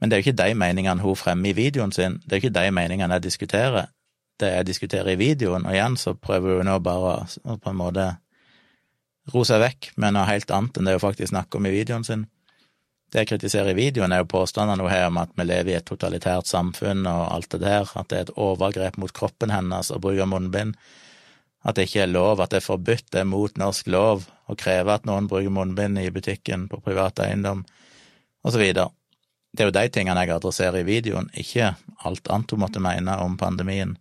men 0.00 0.10
det 0.10 0.16
er 0.16 0.20
jo 0.20 0.26
ikke 0.26 0.42
de 0.42 0.54
meningene 0.58 1.02
hun 1.02 1.16
fremmer 1.16 1.50
i 1.50 1.56
videoen 1.56 1.92
sin, 1.92 2.20
det 2.24 2.36
er 2.36 2.40
jo 2.40 2.46
ikke 2.46 2.58
de 2.58 2.72
meningene 2.74 3.16
jeg 3.16 3.26
diskuterer. 3.28 3.90
Det 4.36 4.52
jeg 4.52 4.66
diskuterer 4.68 5.14
i 5.14 5.20
videoen, 5.20 5.64
og 5.64 5.72
igjen 5.72 5.96
så 5.96 6.12
prøver 6.12 6.58
hun 6.58 6.68
nå 6.68 6.78
bare 6.84 7.18
å 7.24 7.56
på 7.56 7.72
en 7.72 7.78
måte 7.78 8.06
ro 9.32 9.44
seg 9.48 9.62
vekk 9.62 9.92
med 9.96 10.14
noe 10.14 10.26
helt 10.28 10.50
annet 10.52 10.76
enn 10.76 10.88
det 10.88 10.98
hun 10.98 11.06
faktisk 11.06 11.32
snakker 11.32 11.58
om 11.58 11.68
i 11.68 11.72
videoen 11.74 12.04
sin. 12.04 12.26
Det 13.12 13.22
jeg 13.22 13.30
kritiserer 13.30 13.70
i 13.72 13.78
videoen, 13.78 14.12
er 14.12 14.24
jo 14.24 14.28
påstandene 14.28 14.82
hun 14.82 14.92
har 14.92 15.08
om 15.08 15.20
at 15.22 15.32
vi 15.38 15.46
lever 15.46 15.72
i 15.72 15.78
et 15.78 15.86
totalitært 15.88 16.50
samfunn 16.50 17.06
og 17.06 17.22
alt 17.32 17.48
det 17.54 17.62
der, 17.62 17.88
at 17.94 18.10
det 18.10 18.18
er 18.18 18.26
et 18.26 18.36
overgrep 18.36 18.98
mot 19.00 19.14
kroppen 19.14 19.54
hennes 19.54 19.92
å 19.94 20.00
bruke 20.02 20.26
munnbind, 20.28 20.74
at 21.66 21.78
det 21.78 21.86
ikke 21.88 22.04
er 22.04 22.12
lov, 22.12 22.42
at 22.42 22.52
det 22.52 22.60
er 22.60 22.66
forbudt, 22.66 23.08
det 23.14 23.22
er 23.22 23.30
mot 23.30 23.56
norsk 23.58 23.88
lov 23.90 24.26
å 24.50 24.58
kreve 24.58 24.94
at 24.94 25.06
noen 25.08 25.30
bruker 25.30 25.54
munnbind 25.54 25.98
i 26.02 26.10
butikken 26.14 26.68
på 26.70 26.82
privat 26.84 27.22
eiendom, 27.24 27.64
og 28.44 28.54
så 28.54 28.60
videre. 28.60 28.90
Det 29.56 29.64
er 29.64 29.70
jo 29.70 29.76
de 29.78 29.88
tingene 29.88 30.20
jeg 30.20 30.34
adresserer 30.34 30.82
i 30.82 30.86
videoen, 30.86 31.30
ikke 31.32 31.72
alt 32.04 32.28
annet 32.28 32.52
hun 32.52 32.60
måtte 32.60 32.82
mene 32.84 33.14
om 33.24 33.38
pandemien. 33.40 33.94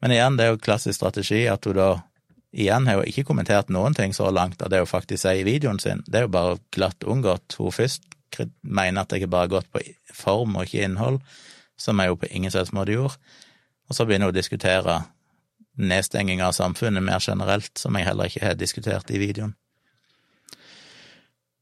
Men 0.00 0.14
igjen, 0.14 0.38
det 0.38 0.46
er 0.46 0.54
jo 0.54 0.62
klassisk 0.64 0.96
strategi 0.98 1.42
at 1.52 1.68
hun 1.68 1.76
da 1.76 1.88
igjen 2.54 2.88
har 2.88 3.00
jo 3.00 3.06
ikke 3.10 3.26
kommentert 3.28 3.72
noen 3.72 3.96
ting 3.96 4.14
så 4.16 4.30
langt 4.32 4.62
av 4.62 4.70
det 4.72 4.80
hun 4.80 4.88
faktisk 4.88 5.24
sier 5.24 5.42
i 5.42 5.46
videoen 5.46 5.80
sin. 5.82 6.00
Det 6.06 6.20
er 6.22 6.26
jo 6.26 6.34
bare 6.36 6.58
glatt 6.72 7.04
unngått. 7.04 7.58
Hun 7.58 7.74
først 7.74 8.06
mener 8.62 9.04
at 9.04 9.12
jeg 9.12 9.28
bare 9.30 9.48
har 9.48 9.56
gått 9.58 9.72
på 9.74 9.82
form 10.14 10.56
og 10.56 10.68
ikke 10.68 10.86
innhold, 10.88 11.20
som 11.76 12.00
jeg 12.00 12.12
jo 12.12 12.20
på 12.22 12.30
ingen 12.30 12.54
slags 12.54 12.72
måte 12.72 12.94
gjorde. 12.94 13.18
Og 13.90 13.98
så 13.98 14.06
begynner 14.06 14.30
hun 14.30 14.34
å 14.34 14.38
diskutere 14.38 15.02
nedstenging 15.74 16.40
av 16.42 16.54
samfunnet 16.56 17.02
mer 17.04 17.20
generelt, 17.20 17.72
som 17.78 17.96
jeg 17.98 18.06
heller 18.08 18.30
ikke 18.30 18.46
har 18.46 18.58
diskutert 18.58 19.10
i 19.10 19.20
videoen. 19.20 19.56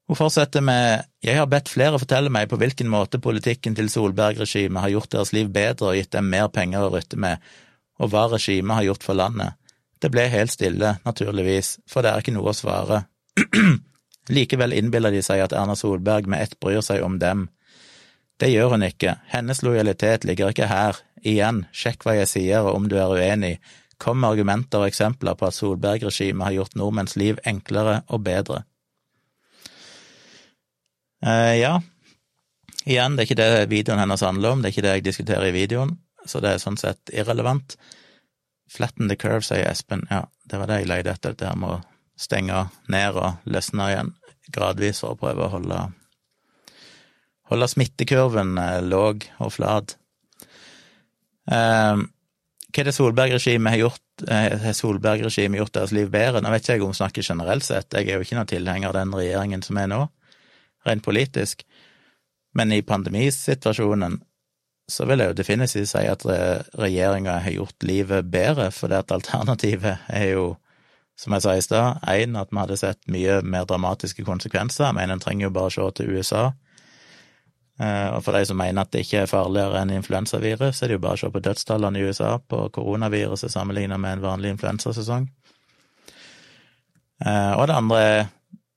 Hun 0.09 0.19
fortsetter 0.19 0.65
med 0.65 1.05
Jeg 1.23 1.39
har 1.39 1.47
bedt 1.47 1.71
flere 1.71 1.99
fortelle 2.01 2.31
meg 2.33 2.49
på 2.51 2.59
hvilken 2.61 2.91
måte 2.91 3.21
politikken 3.23 3.77
til 3.79 3.91
Solberg-regimet 3.93 4.83
har 4.83 4.93
gjort 4.97 5.13
deres 5.15 5.33
liv 5.33 5.53
bedre 5.55 5.93
og 5.93 5.99
gitt 5.99 6.13
dem 6.13 6.29
mer 6.33 6.49
penger 6.53 6.87
å 6.87 6.91
rutte 6.97 7.17
med, 7.21 7.39
og 8.03 8.11
hva 8.11 8.27
regimet 8.33 8.81
har 8.81 8.89
gjort 8.91 9.07
for 9.07 9.19
landet. 9.19 9.55
Det 10.03 10.11
ble 10.11 10.27
helt 10.27 10.51
stille, 10.51 10.97
naturligvis, 11.07 11.77
for 11.87 12.03
det 12.03 12.11
er 12.11 12.23
ikke 12.25 12.35
noe 12.35 12.51
å 12.51 12.57
svare. 12.59 13.05
Likevel 14.35 14.75
innbiller 14.75 15.15
de 15.15 15.23
seg 15.23 15.45
at 15.45 15.55
Erna 15.55 15.77
Solberg 15.79 16.27
med 16.31 16.43
ett 16.43 16.59
bryr 16.59 16.83
seg 16.83 17.05
om 17.07 17.21
dem. 17.23 17.47
Det 18.43 18.51
gjør 18.51 18.75
hun 18.75 18.83
ikke, 18.83 19.21
hennes 19.31 19.63
lojalitet 19.63 20.27
ligger 20.27 20.51
ikke 20.51 20.67
her. 20.67 20.99
Igjen, 21.23 21.63
sjekk 21.71 22.03
hva 22.03 22.17
jeg 22.19 22.31
sier, 22.33 22.67
og 22.67 22.81
om 22.81 22.91
du 22.91 22.97
er 22.99 23.15
uenig, 23.15 23.61
kom 24.03 24.19
med 24.19 24.33
argumenter 24.35 24.83
og 24.83 24.91
eksempler 24.91 25.39
på 25.39 25.47
at 25.47 25.55
Solberg-regimet 25.55 26.49
har 26.49 26.59
gjort 26.59 26.75
nordmenns 26.75 27.15
liv 27.15 27.39
enklere 27.47 28.01
og 28.11 28.25
bedre. 28.27 28.65
Eh, 31.23 31.57
ja, 31.61 31.77
igjen, 32.85 33.17
det 33.17 33.25
er 33.25 33.29
ikke 33.29 33.41
det 33.41 33.51
videoen 33.71 34.03
hennes 34.03 34.25
handler 34.27 34.57
om, 34.57 34.63
det 34.63 34.71
er 34.71 34.75
ikke 34.75 34.87
det 34.87 34.95
jeg 34.97 35.07
diskuterer 35.07 35.51
i 35.51 35.55
videoen, 35.55 35.97
så 36.27 36.43
det 36.43 36.55
er 36.55 36.63
sånn 36.63 36.79
sett 36.81 37.13
irrelevant. 37.15 37.77
Flatten 38.73 39.11
the 39.11 39.19
curve, 39.19 39.45
sier 39.47 39.69
Espen. 39.69 40.07
Ja, 40.11 40.25
det 40.49 40.59
var 40.59 40.71
det 40.71 40.81
jeg 40.81 40.91
leide 40.91 41.13
etter, 41.15 41.37
dette 41.37 41.55
med 41.59 41.77
å 41.77 41.81
stenge 42.19 42.67
ned 42.93 43.19
og 43.19 43.51
løsne 43.51 43.89
igjen 43.91 44.15
gradvis 44.53 45.03
for 45.03 45.15
å 45.15 45.21
prøve 45.21 45.47
å 45.47 45.53
holde, 45.53 45.79
holde 47.53 47.69
smittekurven 47.71 48.57
eh, 48.59 48.81
låg 48.85 49.29
og 49.45 49.53
flat. 49.55 49.97
Eh, 51.51 52.03
hva 52.73 52.81
er 52.81 52.89
det 52.89 52.97
Solberg-regimet 52.97 53.75
har 53.75 53.83
gjort? 53.85 54.25
Eh, 54.27 54.59
har 54.65 54.77
Solberg-regimet 54.77 55.61
gjort 55.61 55.75
deres 55.77 55.95
liv 55.95 56.11
bedre? 56.13 56.43
Nå 56.43 56.53
vet 56.53 56.65
ikke 56.65 56.79
jeg 56.79 56.85
om 56.85 56.93
hun 56.93 56.99
snakker 56.99 57.27
generelt 57.27 57.67
sett, 57.67 57.93
jeg 57.93 58.09
er 58.09 58.19
jo 58.19 58.27
ikke 58.27 58.41
noen 58.41 58.51
tilhenger 58.51 58.91
av 58.91 58.99
den 58.99 59.15
regjeringen 59.17 59.65
som 59.65 59.79
er 59.79 59.91
nå, 59.93 60.03
rent 60.87 61.05
politisk, 61.05 61.65
men 62.55 62.73
i 62.73 62.83
pandemisituasjonen 62.83 64.21
så 64.91 65.07
vil 65.09 65.23
jeg 65.23 65.31
jo 65.31 65.37
definitivt 65.39 65.89
si 65.89 66.03
at 66.11 66.25
regjeringa 66.77 67.39
har 67.45 67.55
gjort 67.55 67.87
livet 67.87 68.29
bedre, 68.29 68.71
for 68.75 68.93
det 68.93 69.05
at 69.05 69.15
alternativet 69.15 70.03
er 70.09 70.27
jo, 70.35 70.49
som 71.17 71.33
jeg 71.37 71.45
sa 71.45 71.55
i 71.57 71.63
stad, 71.65 72.03
én, 72.11 72.37
at 72.37 72.51
vi 72.51 72.61
hadde 72.61 72.81
sett 72.81 73.01
mye 73.09 73.39
mer 73.47 73.65
dramatiske 73.65 74.25
konsekvenser. 74.27 74.93
men 74.93 75.11
en 75.11 75.23
trenger 75.23 75.47
jo 75.47 75.55
bare 75.55 75.71
å 75.71 75.77
se 75.77 75.89
til 75.97 76.19
USA 76.19 76.51
Eh, 77.81 78.09
og 78.15 78.21
for 78.25 78.37
de 78.37 78.45
som 78.47 78.59
mener 78.61 78.85
at 78.85 78.93
det 78.93 79.03
ikke 79.07 79.25
er 79.25 79.31
farligere 79.31 79.81
enn 79.81 79.95
influensavirus, 79.97 80.83
er 80.83 80.91
det 80.91 80.99
jo 80.99 81.03
bare 81.03 81.19
å 81.19 81.23
se 81.23 81.31
på 81.33 81.43
dødstallene 81.43 81.99
i 81.99 82.05
USA 82.07 82.37
på 82.39 82.67
koronaviruset 82.75 83.53
sammenlignet 83.53 84.01
med 84.01 84.19
en 84.19 84.25
vanlig 84.27 84.53
influensasesong. 84.55 85.27
Eh, 87.25 87.53
og 87.57 87.67
det 87.69 87.79
andre 87.79 88.03
er 88.03 88.23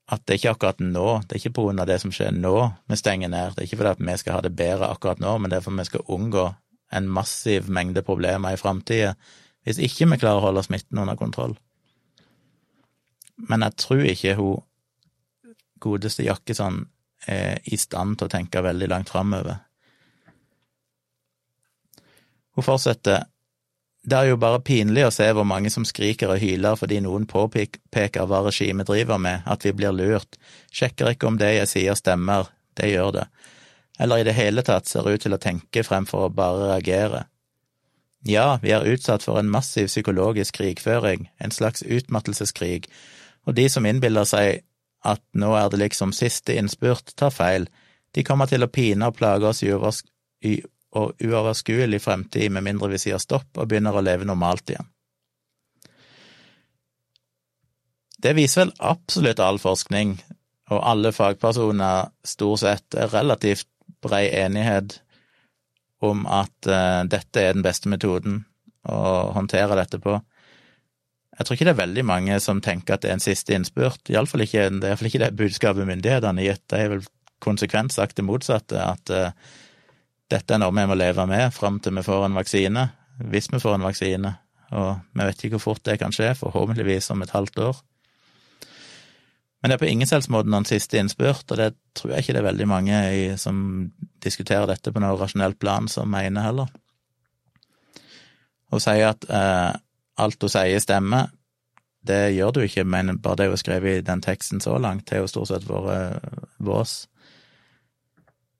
at 0.05 0.21
det 0.21 0.35
er 0.35 0.39
ikke 0.39 0.53
akkurat 0.53 0.81
nå, 0.83 1.05
det 1.25 1.35
er 1.35 1.41
ikke 1.41 1.63
av 1.81 1.87
det 1.89 1.97
som 2.01 2.11
skjer 2.13 2.35
nå 2.35 2.53
vi 2.85 2.97
stenger 2.99 3.31
ned, 3.31 3.55
det 3.55 3.63
er 3.63 3.67
ikke 3.69 3.79
fordi 3.79 3.93
at 3.95 4.03
vi 4.05 4.17
skal 4.21 4.37
ha 4.37 4.41
det 4.45 4.55
bedre 4.55 4.89
akkurat 4.91 5.19
nå, 5.19 5.37
men 5.37 5.49
det 5.49 5.57
er 5.57 5.65
fordi 5.65 5.81
vi 5.81 5.89
skal 5.89 6.05
unngå 6.13 6.45
en 6.93 7.07
massiv 7.09 7.69
mengde 7.69 8.03
problemer 8.05 8.53
i 8.53 8.59
framtida 8.61 9.15
hvis 9.65 9.81
ikke 9.81 10.05
vi 10.11 10.19
klarer 10.21 10.43
å 10.43 10.45
holde 10.45 10.61
smitten 10.61 10.99
under 11.01 11.17
kontroll. 11.17 11.55
Men 13.49 13.65
jeg 13.65 13.77
tror 13.81 14.03
ikke 14.05 14.35
hun 14.37 14.61
godeste 15.81 16.23
Jakkesson 16.23 16.83
er 17.27 17.57
i 17.65 17.77
stand 17.77 18.19
til 18.19 18.29
å 18.29 18.31
tenke 18.31 18.61
veldig 18.61 18.89
langt 18.91 19.09
framover. 19.09 19.57
Hun 22.55 22.63
fortsetter. 22.63 23.25
Det 24.05 24.17
er 24.17 24.29
jo 24.29 24.37
bare 24.37 24.61
pinlig 24.61 25.07
å 25.07 25.13
se 25.13 25.25
hvor 25.33 25.47
mange 25.49 25.71
som 25.73 25.85
skriker 25.87 26.29
og 26.29 26.41
hyler 26.41 26.77
fordi 26.77 26.99
noen 27.01 27.25
påpeker 27.25 28.27
hva 28.29 28.43
regimet 28.45 28.85
driver 28.85 29.17
med, 29.21 29.41
at 29.49 29.65
vi 29.65 29.73
blir 29.73 29.95
lurt, 29.97 30.37
sjekker 30.69 31.15
ikke 31.15 31.31
om 31.31 31.39
det 31.41 31.55
jeg 31.55 31.71
sier 31.71 31.97
stemmer, 31.97 32.51
det 32.77 32.91
gjør 32.91 33.15
det, 33.15 33.23
eller 33.97 34.21
i 34.21 34.27
det 34.27 34.35
hele 34.37 34.61
tatt 34.67 34.85
ser 34.85 35.09
ut 35.09 35.25
til 35.25 35.33
å 35.33 35.41
tenke 35.41 35.81
fremfor 35.87 36.27
å 36.27 36.33
bare 36.37 36.75
reagere. 36.75 37.23
Ja, 38.29 38.59
vi 38.61 38.75
er 38.77 38.85
utsatt 38.89 39.25
for 39.25 39.41
en 39.41 39.49
massiv 39.49 39.89
psykologisk 39.89 40.59
krigføring, 40.59 41.27
en 41.41 41.53
slags 41.53 41.81
utmattelseskrig, 41.81 42.85
og 43.45 43.57
de 43.57 43.65
som 43.69 43.85
innbiller 43.85 44.25
seg 44.29 44.63
at 45.05 45.21
nå 45.37 45.51
er 45.57 45.69
det 45.69 45.81
liksom 45.81 46.13
siste 46.17 46.53
innspurt, 46.57 47.13
tar 47.17 47.33
feil. 47.33 47.67
De 48.17 48.23
kommer 48.25 48.49
til 48.49 48.65
å 48.65 48.69
pine 48.69 49.09
og 49.09 49.17
plage 49.17 49.49
oss 49.49 49.61
i, 49.61 50.55
i 50.95 51.27
uoverskuelig 51.27 52.01
fremtid 52.01 52.51
med 52.51 52.65
mindre 52.65 52.91
vi 52.93 53.01
sier 53.01 53.21
stopp 53.21 53.57
og 53.57 53.67
begynner 53.69 53.95
å 53.95 54.03
leve 54.05 54.27
normalt 54.27 54.69
igjen. 54.71 54.87
Det 58.25 58.33
viser 58.33 58.63
vel 58.63 58.75
absolutt 58.79 59.41
all 59.43 59.59
forskning, 59.61 60.15
og 60.73 60.79
alle 60.81 61.11
fagpersoner 61.13 62.09
stort 62.25 62.63
sett 62.63 62.97
er 62.97 63.11
relativt 63.13 63.67
brei 64.01 64.29
enighet 64.33 64.99
om 66.05 66.25
at 66.29 66.69
uh, 66.69 67.03
dette 67.09 67.41
er 67.41 67.53
den 67.53 67.65
beste 67.65 67.89
metoden 67.91 68.43
å 68.89 69.31
håndtere 69.35 69.77
dette 69.77 69.99
på. 70.01 70.17
Jeg 71.35 71.47
tror 71.47 71.57
ikke 71.57 71.67
det 71.67 71.73
er 71.75 71.83
veldig 71.83 72.05
mange 72.07 72.39
som 72.43 72.61
tenker 72.63 72.95
at 72.95 73.03
det 73.03 73.11
er 73.11 73.17
en 73.17 73.23
siste 73.23 73.55
innspurt. 73.55 74.09
Iallfall 74.09 74.45
ikke, 74.45 74.69
det 74.79 74.95
ikke 74.95 75.21
det 75.25 75.33
budskapet 75.35 75.87
myndighetene 75.87 76.41
har 76.41 76.53
gitt. 76.53 76.65
De 76.71 76.79
har 76.79 76.91
vel 76.93 77.05
konsekvent 77.43 77.93
sagt 77.93 78.17
det 78.17 78.25
motsatte, 78.25 78.79
at 78.79 79.11
uh, 79.11 79.55
dette 80.31 80.55
er 80.55 80.61
noe 80.61 80.73
vi 80.73 80.85
må 80.89 80.97
leve 80.97 81.25
med 81.29 81.53
fram 81.53 81.79
til 81.79 81.95
vi 81.97 82.05
får 82.05 82.27
en 82.27 82.37
vaksine, 82.37 82.87
hvis 83.29 83.51
vi 83.51 83.61
får 83.61 83.77
en 83.77 83.85
vaksine. 83.85 84.31
Og 84.75 84.89
vi 85.13 85.27
vet 85.27 85.43
ikke 85.43 85.59
hvor 85.59 85.73
fort 85.73 85.85
det 85.85 85.99
kan 86.01 86.15
skje, 86.15 86.33
forhåpentligvis 86.39 87.11
om 87.13 87.21
et 87.21 87.35
halvt 87.35 87.61
år. 87.67 87.83
Men 89.61 89.71
det 89.71 89.77
er 89.77 89.81
på 89.81 89.89
ingen 89.89 90.09
selvs 90.09 90.27
måte 90.29 90.51
noen 90.51 90.67
siste 90.67 90.99
innspurt, 90.99 91.45
og 91.49 91.57
det 91.57 91.71
tror 91.97 92.11
jeg 92.13 92.25
ikke 92.25 92.35
det 92.35 92.41
er 92.41 92.49
veldig 92.51 92.67
mange 92.69 92.97
i, 93.17 93.23
som 93.41 93.55
diskuterer 94.21 94.67
dette 94.69 94.93
på 94.93 95.01
noe 95.01 95.17
rasjonelt 95.17 95.57
plan, 95.61 95.87
som 95.89 96.11
mener 96.11 96.45
heller. 96.45 96.69
Hun 98.73 98.83
sier 98.83 99.13
at 99.13 99.25
eh, 99.25 99.71
alt 100.21 100.45
hun 100.45 100.51
sier, 100.51 100.81
stemmer. 100.83 101.31
Det 102.05 102.35
gjør 102.35 102.53
du 102.53 102.61
ikke, 102.65 102.85
men 102.85 103.17
bare 103.21 103.39
det 103.39 103.49
hun 103.49 103.55
har 103.55 103.63
skrevet 103.63 103.99
i 104.01 104.05
den 104.05 104.21
teksten 104.21 104.61
så 104.61 104.77
langt, 104.81 105.09
har 105.09 105.23
jo 105.23 105.31
stort 105.31 105.49
sett 105.49 105.65
vært 105.69 106.21
vås. 106.61 106.93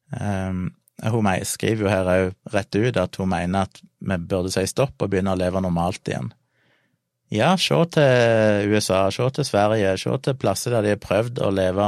Um, 0.10 0.70
hun 1.04 1.28
skriver 1.44 1.86
jo 1.86 1.92
her 1.92 2.10
òg 2.12 2.54
rett 2.54 2.76
ut 2.76 2.98
at 2.98 3.20
hun 3.20 3.30
mener 3.30 3.68
at 3.68 3.82
vi 3.84 4.18
burde 4.18 4.52
si 4.54 4.64
stopp 4.70 5.02
og 5.02 5.12
begynne 5.12 5.34
å 5.34 5.40
leve 5.40 5.62
normalt 5.62 6.08
igjen. 6.08 6.32
Ja, 7.34 7.56
se 7.58 7.78
til 7.92 8.72
USA, 8.72 9.10
se 9.12 9.28
til 9.34 9.48
Sverige, 9.48 9.96
se 9.98 10.18
til 10.24 10.38
plasser 10.40 10.76
der 10.76 10.86
de 10.86 10.94
har 10.94 11.02
prøvd 11.02 11.42
å 11.42 11.52
leve 11.52 11.88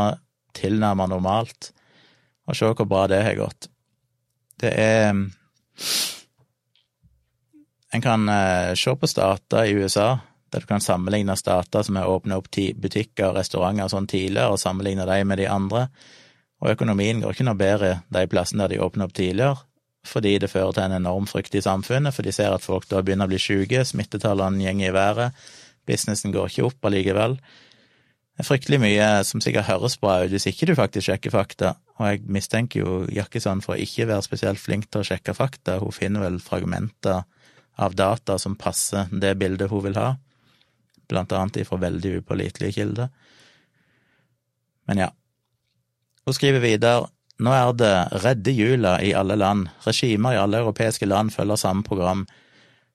tilnærmet 0.58 1.12
normalt, 1.14 1.72
og 2.48 2.58
se 2.58 2.72
hvor 2.72 2.90
bra 2.90 3.06
det 3.12 3.22
har 3.24 3.38
gått. 3.38 3.70
Det 4.58 4.74
er 4.74 5.14
en 7.94 8.04
kan 8.04 8.30
uh, 8.30 8.74
se 8.76 8.96
på 8.96 9.08
stater 9.08 9.70
i 9.70 9.76
USA, 9.78 10.18
der 10.52 10.64
du 10.64 10.68
kan 10.68 10.84
sammenligne 10.84 11.36
stater 11.38 11.84
som 11.84 11.96
har 12.00 12.10
åpna 12.12 12.40
opp 12.40 12.50
butikker 12.52 13.30
og 13.30 13.38
restauranter 13.38 13.92
sånn 13.92 14.08
tidligere, 14.08 14.52
og 14.52 14.62
sammenligne 14.62 15.06
dem 15.08 15.28
med 15.28 15.40
de 15.40 15.48
andre. 15.52 15.88
Og 16.64 16.74
økonomien 16.74 17.22
går 17.22 17.36
ikke 17.36 17.46
noe 17.46 17.60
bedre 17.60 17.92
de 18.14 18.26
plassene 18.30 18.66
der 18.66 18.76
de 18.76 18.84
åpner 18.84 19.06
opp 19.06 19.16
tidligere, 19.18 19.62
fordi 20.08 20.38
det 20.42 20.50
fører 20.50 20.74
til 20.74 20.88
en 20.88 20.98
enorm 20.98 21.28
frykt 21.30 21.56
i 21.58 21.62
samfunnet, 21.62 22.16
for 22.16 22.26
de 22.26 22.34
ser 22.34 22.54
at 22.56 22.66
folk 22.66 22.88
da 22.90 23.04
begynner 23.04 23.28
å 23.28 23.34
bli 23.34 23.40
syke, 23.42 23.84
smittetallene 23.86 24.64
går 24.64 24.90
i 24.90 24.94
været, 24.96 25.48
businessen 25.88 26.34
går 26.34 26.50
ikke 26.50 26.68
opp 26.70 26.88
allikevel. 26.90 27.38
Det 28.38 28.44
er 28.44 28.48
fryktelig 28.48 28.80
mye 28.82 29.06
som 29.26 29.42
sikkert 29.42 29.66
høres 29.66 29.98
bra 29.98 30.20
ut 30.24 30.34
hvis 30.34 30.46
ikke 30.50 30.70
du 30.70 30.76
faktisk 30.78 31.10
sjekker 31.10 31.34
fakta, 31.34 31.74
og 31.98 32.12
jeg 32.12 32.24
mistenker 32.30 32.84
jo 32.84 32.98
Jakkesson 33.10 33.64
for 33.66 33.76
å 33.76 33.82
ikke 33.82 34.06
være 34.10 34.26
spesielt 34.26 34.62
flink 34.62 34.90
til 34.92 35.02
å 35.02 35.08
sjekke 35.08 35.34
fakta, 35.38 35.80
hun 35.82 35.96
finner 35.96 36.26
vel 36.26 36.38
fragmenter 36.44 37.26
av 37.78 37.96
data 37.98 38.38
som 38.42 38.58
passer 38.58 39.10
det 39.12 39.36
bildet 39.42 39.70
hun 39.70 39.84
vil 39.86 39.98
ha, 39.98 40.12
blant 41.10 41.34
annet 41.34 41.62
ifra 41.64 41.80
veldig 41.82 42.20
upålitelige 42.22 42.78
kilder. 42.80 43.10
Men 44.88 45.06
ja. 45.06 45.10
Hun 46.28 46.36
skriver 46.36 46.60
videre 46.60 47.08
nå 47.38 47.54
er 47.54 47.72
det 47.78 47.94
redde 48.24 48.52
jula 48.52 48.96
i 49.06 49.14
alle 49.14 49.38
land, 49.38 49.68
regimer 49.86 50.34
i 50.34 50.40
alle 50.42 50.58
europeiske 50.64 51.06
land 51.06 51.30
følger 51.32 51.60
samme 51.62 51.86
program. 51.86 52.26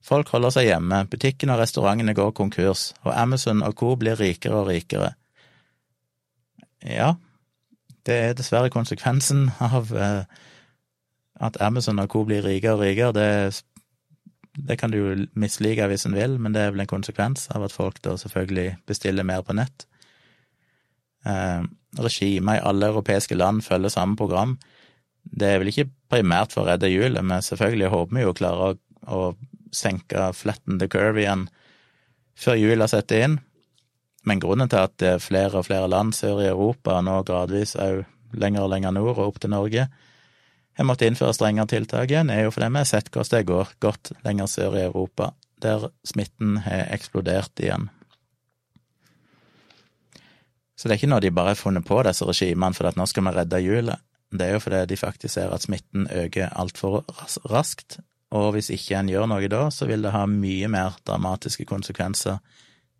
Folk 0.02 0.32
holder 0.34 0.50
seg 0.50 0.66
hjemme, 0.66 1.04
butikkene 1.10 1.54
og 1.54 1.62
restaurantene 1.62 2.14
går 2.18 2.32
konkurs, 2.34 2.90
og 3.06 3.14
Amazon 3.14 3.62
og 3.62 3.76
co. 3.78 3.94
blir 3.96 4.18
rikere 4.18 4.58
og 4.58 4.66
rikere. 4.66 5.12
Ja, 6.82 7.14
det 8.06 8.16
er 8.18 8.34
dessverre 8.34 8.72
konsekvensen 8.74 9.52
av 9.62 9.92
eh, 9.94 10.24
at 11.38 11.60
Amazon 11.62 12.02
og 12.02 12.10
co. 12.10 12.24
blir 12.26 12.42
rikere 12.42 12.74
og 12.74 12.82
rikere. 12.82 13.12
Det 13.14 13.28
det 14.52 14.76
kan 14.76 14.90
du 14.92 14.98
jo 14.98 15.12
mislike 15.32 15.86
hvis 15.88 16.04
en 16.04 16.12
vil, 16.12 16.34
men 16.36 16.52
det 16.52 16.60
er 16.60 16.74
vel 16.74 16.82
en 16.84 16.90
konsekvens 16.90 17.46
av 17.56 17.62
at 17.64 17.72
folk 17.72 18.02
da 18.04 18.18
selvfølgelig 18.20 18.74
bestiller 18.86 19.24
mer 19.24 19.40
på 19.40 19.54
nett. 19.56 19.86
Eh, 21.24 21.62
Regimer 21.98 22.58
i 22.58 22.64
alle 22.64 22.88
europeiske 22.92 23.36
land 23.36 23.64
følger 23.66 23.92
samme 23.92 24.16
program. 24.16 24.56
Det 25.22 25.48
er 25.48 25.60
vel 25.60 25.72
ikke 25.72 25.90
primært 26.10 26.54
for 26.54 26.64
å 26.64 26.70
redde 26.70 26.90
hjulet, 26.90 27.22
men 27.24 27.44
selvfølgelig 27.44 27.92
håper 27.92 28.16
vi 28.16 28.24
jo 28.24 28.36
klarer 28.36 28.72
å, 28.72 28.78
å 29.06 29.72
senke 29.72 30.30
flatten 30.36 30.80
the 30.80 30.88
curve 30.90 31.20
igjen 31.20 31.46
før 32.38 32.58
jula 32.58 32.88
setter 32.90 33.26
inn. 33.26 33.36
Men 34.24 34.40
grunnen 34.42 34.70
til 34.70 34.84
at 34.84 34.96
det 35.02 35.16
er 35.16 35.22
flere 35.22 35.60
og 35.60 35.66
flere 35.66 35.90
land 35.90 36.14
sør 36.14 36.42
i 36.42 36.50
Europa, 36.50 37.00
nå 37.02 37.20
gradvis 37.26 37.74
òg 37.80 38.04
lenger 38.38 38.64
og 38.64 38.72
lenger 38.72 38.94
nord 38.96 39.16
og 39.18 39.26
opp 39.26 39.40
til 39.42 39.52
Norge, 39.52 39.88
har 40.78 40.88
måttet 40.88 41.10
innføre 41.10 41.34
strengere 41.36 41.68
tiltak 41.68 42.12
igjen, 42.12 42.30
er 42.32 42.46
jo 42.46 42.52
fordi 42.54 42.70
vi 42.72 42.80
har 42.80 42.88
sett 42.88 43.10
hvordan 43.12 43.34
det 43.34 43.48
går 43.50 43.72
godt 43.84 44.12
lenger 44.24 44.48
sør 44.48 44.78
i 44.78 44.86
Europa, 44.86 45.32
der 45.60 45.90
smitten 46.08 46.62
har 46.64 46.86
eksplodert 46.94 47.60
igjen. 47.60 47.90
Så 50.82 50.88
det 50.88 50.96
er 50.96 50.98
ikke 50.98 51.12
noe 51.12 51.22
de 51.22 51.30
bare 51.30 51.52
har 51.52 51.58
funnet 51.60 51.86
på, 51.86 52.00
disse 52.02 52.26
regimene, 52.26 52.74
for 52.74 52.88
at 52.88 52.96
nå 52.98 53.04
skal 53.06 53.22
vi 53.28 53.32
redde 53.36 53.60
hjulet. 53.62 54.02
Det 54.34 54.48
er 54.48 54.56
jo 54.56 54.62
fordi 54.64 54.80
de 54.90 54.96
faktisk 54.98 55.36
ser 55.36 55.52
at 55.54 55.62
smitten 55.62 56.08
øker 56.10 56.50
altfor 56.58 57.04
raskt, 57.52 58.00
og 58.34 58.56
hvis 58.56 58.72
ikke 58.74 58.96
en 58.98 59.12
gjør 59.12 59.28
noe 59.30 59.50
da, 59.52 59.68
så 59.70 59.86
vil 59.86 60.02
det 60.02 60.10
ha 60.10 60.24
mye 60.26 60.70
mer 60.72 60.96
dramatiske 61.06 61.68
konsekvenser 61.70 62.40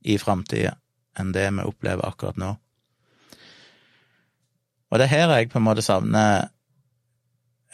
i 0.06 0.14
framtida 0.20 0.76
enn 1.18 1.34
det 1.34 1.48
vi 1.56 1.64
opplever 1.66 2.06
akkurat 2.06 2.38
nå. 2.38 2.52
Og 4.92 5.00
det 5.00 5.08
er 5.08 5.14
her 5.16 5.34
jeg 5.34 5.50
på 5.50 5.58
en 5.58 5.66
måte 5.66 5.82
savner 5.82 6.52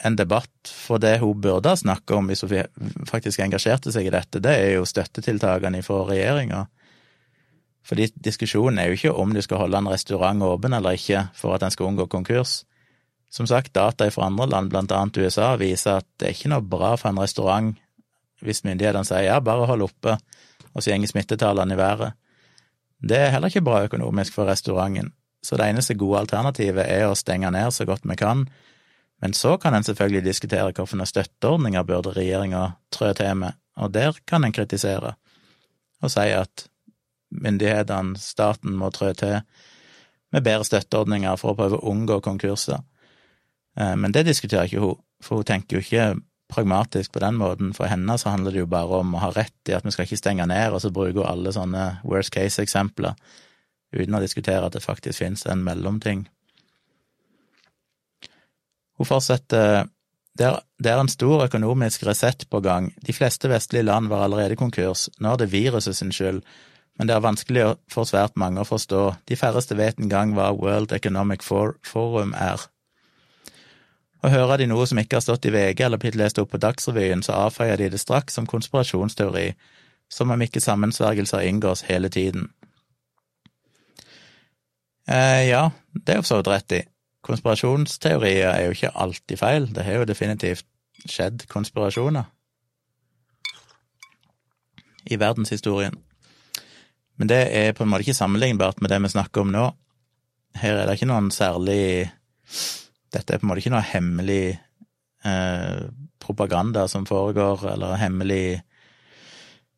en 0.01 0.17
debatt, 0.17 0.57
for 0.65 0.97
det 0.97 1.19
hun 1.21 1.37
burde 1.43 1.69
ha 1.69 1.77
snakka 1.77 2.17
om 2.17 2.31
hvis 2.31 2.47
hun 2.47 3.05
faktisk 3.05 3.43
engasjerte 3.45 3.93
seg 3.93 4.09
i 4.09 4.15
dette, 4.17 4.41
det 4.41 4.57
er 4.57 4.73
jo 4.79 4.89
støttetiltakene 4.89 5.83
fra 5.85 6.01
regjeringa. 6.09 6.65
Fordi 7.85 8.09
diskusjonen 8.15 8.79
er 8.79 8.89
jo 8.89 8.97
ikke 8.97 9.13
om 9.13 9.33
du 9.33 9.41
skal 9.41 9.61
holde 9.63 9.79
en 9.79 9.89
restaurant 9.89 10.43
åpen 10.45 10.75
eller 10.75 10.97
ikke 10.97 11.27
for 11.37 11.55
at 11.55 11.63
den 11.63 11.73
skal 11.73 11.89
unngå 11.89 12.09
konkurs. 12.11 12.63
Som 13.31 13.47
sagt, 13.47 13.73
data 13.73 14.09
fra 14.09 14.25
andre 14.25 14.47
land, 14.49 14.69
blant 14.69 14.91
annet 14.91 15.17
USA, 15.17 15.53
viser 15.55 16.01
at 16.01 16.07
det 16.19 16.27
er 16.27 16.35
ikke 16.35 16.51
noe 16.53 16.65
bra 16.65 16.95
for 16.97 17.11
en 17.11 17.21
restaurant 17.21 17.75
hvis 18.43 18.63
myndighetene 18.63 19.03
sier 19.07 19.27
ja, 19.27 19.39
bare 19.43 19.67
hold 19.67 19.83
oppe, 19.83 20.15
og 20.71 20.83
så 20.83 20.95
går 20.95 21.11
smittetallene 21.11 21.75
i 21.75 21.79
været. 21.79 22.15
Det 23.03 23.17
er 23.17 23.33
heller 23.33 23.51
ikke 23.51 23.65
bra 23.65 23.83
økonomisk 23.83 24.35
for 24.35 24.47
restauranten, 24.47 25.11
så 25.43 25.57
det 25.59 25.69
eneste 25.69 25.95
gode 25.99 26.21
alternativet 26.23 26.85
er 26.87 27.07
å 27.07 27.17
stenge 27.19 27.51
ned 27.51 27.71
så 27.75 27.87
godt 27.87 28.07
vi 28.07 28.15
kan, 28.19 28.47
men 29.19 29.35
så 29.35 29.57
kan 29.59 29.75
en 29.75 29.83
selvfølgelig 29.83 30.23
diskutere 30.23 30.71
hvilke 30.71 31.05
støtteordninger 31.05 31.83
burde 31.83 32.15
regjeringa 32.15 32.63
trå 32.91 33.11
til 33.13 33.35
med, 33.35 33.59
og 33.75 33.91
der 33.91 34.15
kan 34.27 34.43
en 34.43 34.55
kritisere 34.55 35.15
og 35.99 36.11
si 36.11 36.29
at 36.31 36.69
myndighetene, 37.29 38.17
staten, 38.19 38.77
må 38.77 38.91
trå 38.93 39.11
til 39.17 39.41
med 40.33 40.45
bedre 40.45 40.65
støtteordninger 40.67 41.37
for 41.41 41.53
å 41.53 41.57
prøve 41.57 41.79
å 41.79 41.91
unngå 41.91 42.19
konkurser. 42.25 42.81
Eh, 43.79 43.95
men 43.97 44.13
det 44.13 44.27
diskuterer 44.27 44.69
ikke 44.69 44.83
hun, 44.83 44.97
for 45.23 45.41
hun 45.41 45.49
tenker 45.49 45.77
jo 45.77 45.85
ikke 45.85 46.21
pragmatisk 46.49 47.13
på 47.13 47.21
den 47.23 47.37
måten. 47.37 47.73
For 47.77 47.89
henne 47.89 48.17
så 48.17 48.33
handler 48.33 48.55
det 48.55 48.63
jo 48.63 48.69
bare 48.69 49.01
om 49.03 49.13
å 49.15 49.21
ha 49.23 49.29
rett 49.35 49.69
i 49.69 49.75
at 49.77 49.85
vi 49.85 49.93
skal 49.93 50.07
ikke 50.07 50.21
stenge 50.21 50.47
ned, 50.49 50.73
og 50.73 50.81
så 50.83 50.93
bruker 50.93 51.21
hun 51.21 51.29
alle 51.29 51.53
sånne 51.53 51.85
worst 52.07 52.33
case-eksempler 52.35 53.17
uten 53.93 54.17
å 54.17 54.21
diskutere 54.21 54.65
at 54.65 54.75
det 54.75 54.85
faktisk 54.85 55.23
finnes 55.23 55.45
en 55.49 55.63
mellomting. 55.65 56.27
Hun 58.99 59.07
fortsetter 59.07 59.87
det 60.39 60.45
er, 60.47 60.59
det 60.79 60.91
er 60.91 61.01
en 61.01 61.11
stor 61.11 61.43
økonomisk 61.43 62.05
resett 62.07 62.45
på 62.51 62.61
gang. 62.63 62.93
De 63.03 63.15
fleste 63.15 63.49
vestlige 63.51 63.83
land 63.83 64.07
var 64.11 64.23
allerede 64.23 64.55
konkurs. 64.59 65.09
Nå 65.19 65.33
er 65.33 65.41
det 65.41 65.49
viruset 65.51 65.97
sin 65.97 66.13
skyld, 66.15 66.39
men 66.99 67.07
det 67.07 67.15
er 67.15 67.23
vanskelig 67.23 67.63
for 67.87 68.03
svært 68.03 68.35
mange 68.35 68.59
å 68.59 68.67
forstå. 68.67 69.01
De 69.31 69.37
færreste 69.39 69.77
vet 69.79 70.01
engang 70.03 70.33
hva 70.35 70.49
World 70.51 70.91
Economic 70.91 71.45
Forum 71.47 72.33
er. 72.35 72.65
Og 74.19 74.33
hører 74.33 74.59
de 74.59 74.67
noe 74.67 74.83
som 74.89 74.99
ikke 74.99 75.15
har 75.15 75.23
stått 75.23 75.47
i 75.47 75.53
VG 75.55 75.85
eller 75.85 76.01
blitt 76.01 76.17
lest 76.19 76.41
opp 76.41 76.51
på 76.51 76.59
Dagsrevyen, 76.59 77.23
så 77.23 77.37
avfeier 77.45 77.79
de 77.79 77.87
det 77.93 78.01
straks 78.03 78.35
som 78.35 78.49
konspirasjonsteori, 78.51 79.53
som 80.11 80.35
om 80.35 80.43
ikke 80.43 80.59
sammensvergelser 80.59 81.47
inngås 81.47 81.85
hele 81.87 82.11
tiden. 82.11 82.49
Eh, 85.07 85.47
ja, 85.47 85.69
det 85.95 86.17
er 86.17 86.19
jo 86.19 86.27
så 86.27 86.41
vidt 86.41 86.51
rett 86.51 86.77
i. 86.81 86.81
Konspirasjonsteorier 87.23 88.51
er 88.51 88.67
jo 88.67 88.75
ikke 88.75 88.91
alltid 88.91 89.39
feil, 89.39 89.71
det 89.71 89.87
har 89.87 90.01
jo 90.01 90.11
definitivt 90.11 90.67
skjedd 91.07 91.47
konspirasjoner 91.47 92.27
i 95.07 95.15
verdenshistorien. 95.15 95.95
Men 97.19 97.29
det 97.31 97.41
er 97.51 97.75
på 97.75 97.83
en 97.83 97.91
måte 97.91 98.07
ikke 98.07 98.17
sammenlignbart 98.17 98.79
med 98.81 98.93
det 98.93 99.01
vi 99.03 99.11
snakker 99.11 99.43
om 99.43 99.51
nå. 99.53 99.65
Her 100.59 100.79
er 100.79 100.87
det 100.87 100.95
ikke 100.97 101.09
noen 101.11 101.29
særlig 101.35 102.09
dette 103.13 103.33
er 103.33 103.41
på 103.41 103.47
en 103.47 103.51
måte 103.51 103.63
ikke 103.63 103.73
noe 103.73 103.85
hemmelig 103.85 104.43
eh, 105.25 105.85
propaganda 106.21 106.87
som 106.87 107.07
foregår, 107.09 107.65
eller 107.73 107.99
hemmelig 108.01 108.61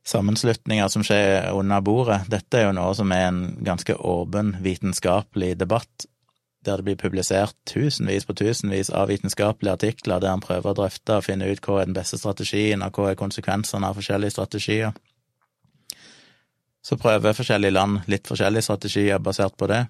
sammenslutninger 0.08 0.88
som 0.92 1.04
skjer 1.06 1.52
under 1.56 1.84
bordet. 1.86 2.24
Dette 2.32 2.60
er 2.60 2.68
jo 2.68 2.78
noe 2.78 2.96
som 2.98 3.12
er 3.16 3.28
en 3.30 3.44
ganske 3.64 3.96
åpen 3.96 4.56
vitenskapelig 4.64 5.54
debatt, 5.62 6.08
der 6.66 6.78
det 6.78 6.86
blir 6.86 7.00
publisert 7.00 7.56
tusenvis 7.70 8.28
på 8.30 8.36
tusenvis 8.38 8.92
av 8.94 9.10
vitenskapelige 9.10 9.78
artikler 9.80 10.22
der 10.22 10.36
en 10.36 10.44
prøver 10.44 10.74
å 10.74 10.78
drøfte 10.78 11.18
og 11.18 11.26
finne 11.26 11.48
ut 11.50 11.62
hva 11.66 11.80
er 11.82 11.90
den 11.90 11.98
beste 11.98 12.20
strategien, 12.22 12.84
og 12.86 12.98
hva 12.98 13.12
er 13.12 13.22
konsekvensene 13.22 13.88
av 13.88 13.98
forskjellige 13.98 14.36
strategier. 14.36 14.92
Så 16.82 16.98
prøver 16.98 17.38
forskjellige 17.38 17.76
land 17.76 18.00
litt 18.10 18.30
forskjellige 18.30 18.66
strategier 18.66 19.22
basert 19.22 19.58
på 19.58 19.70
det. 19.70 19.86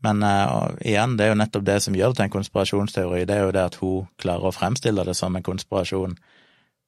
Men 0.00 0.22
uh, 0.24 0.70
igjen, 0.80 1.16
det 1.18 1.26
er 1.26 1.34
jo 1.34 1.40
nettopp 1.42 1.64
det 1.66 1.80
som 1.84 1.96
gjør 1.96 2.14
det 2.14 2.20
til 2.20 2.26
en 2.26 2.36
konspirasjonsteori, 2.38 3.24
det 3.28 3.36
er 3.36 3.42
jo 3.44 3.56
det 3.56 3.64
at 3.68 3.80
hun 3.82 4.06
klarer 4.20 4.48
å 4.48 4.54
fremstille 4.56 5.04
det 5.04 5.14
som 5.18 5.36
en 5.36 5.44
konspirasjon, 5.44 6.14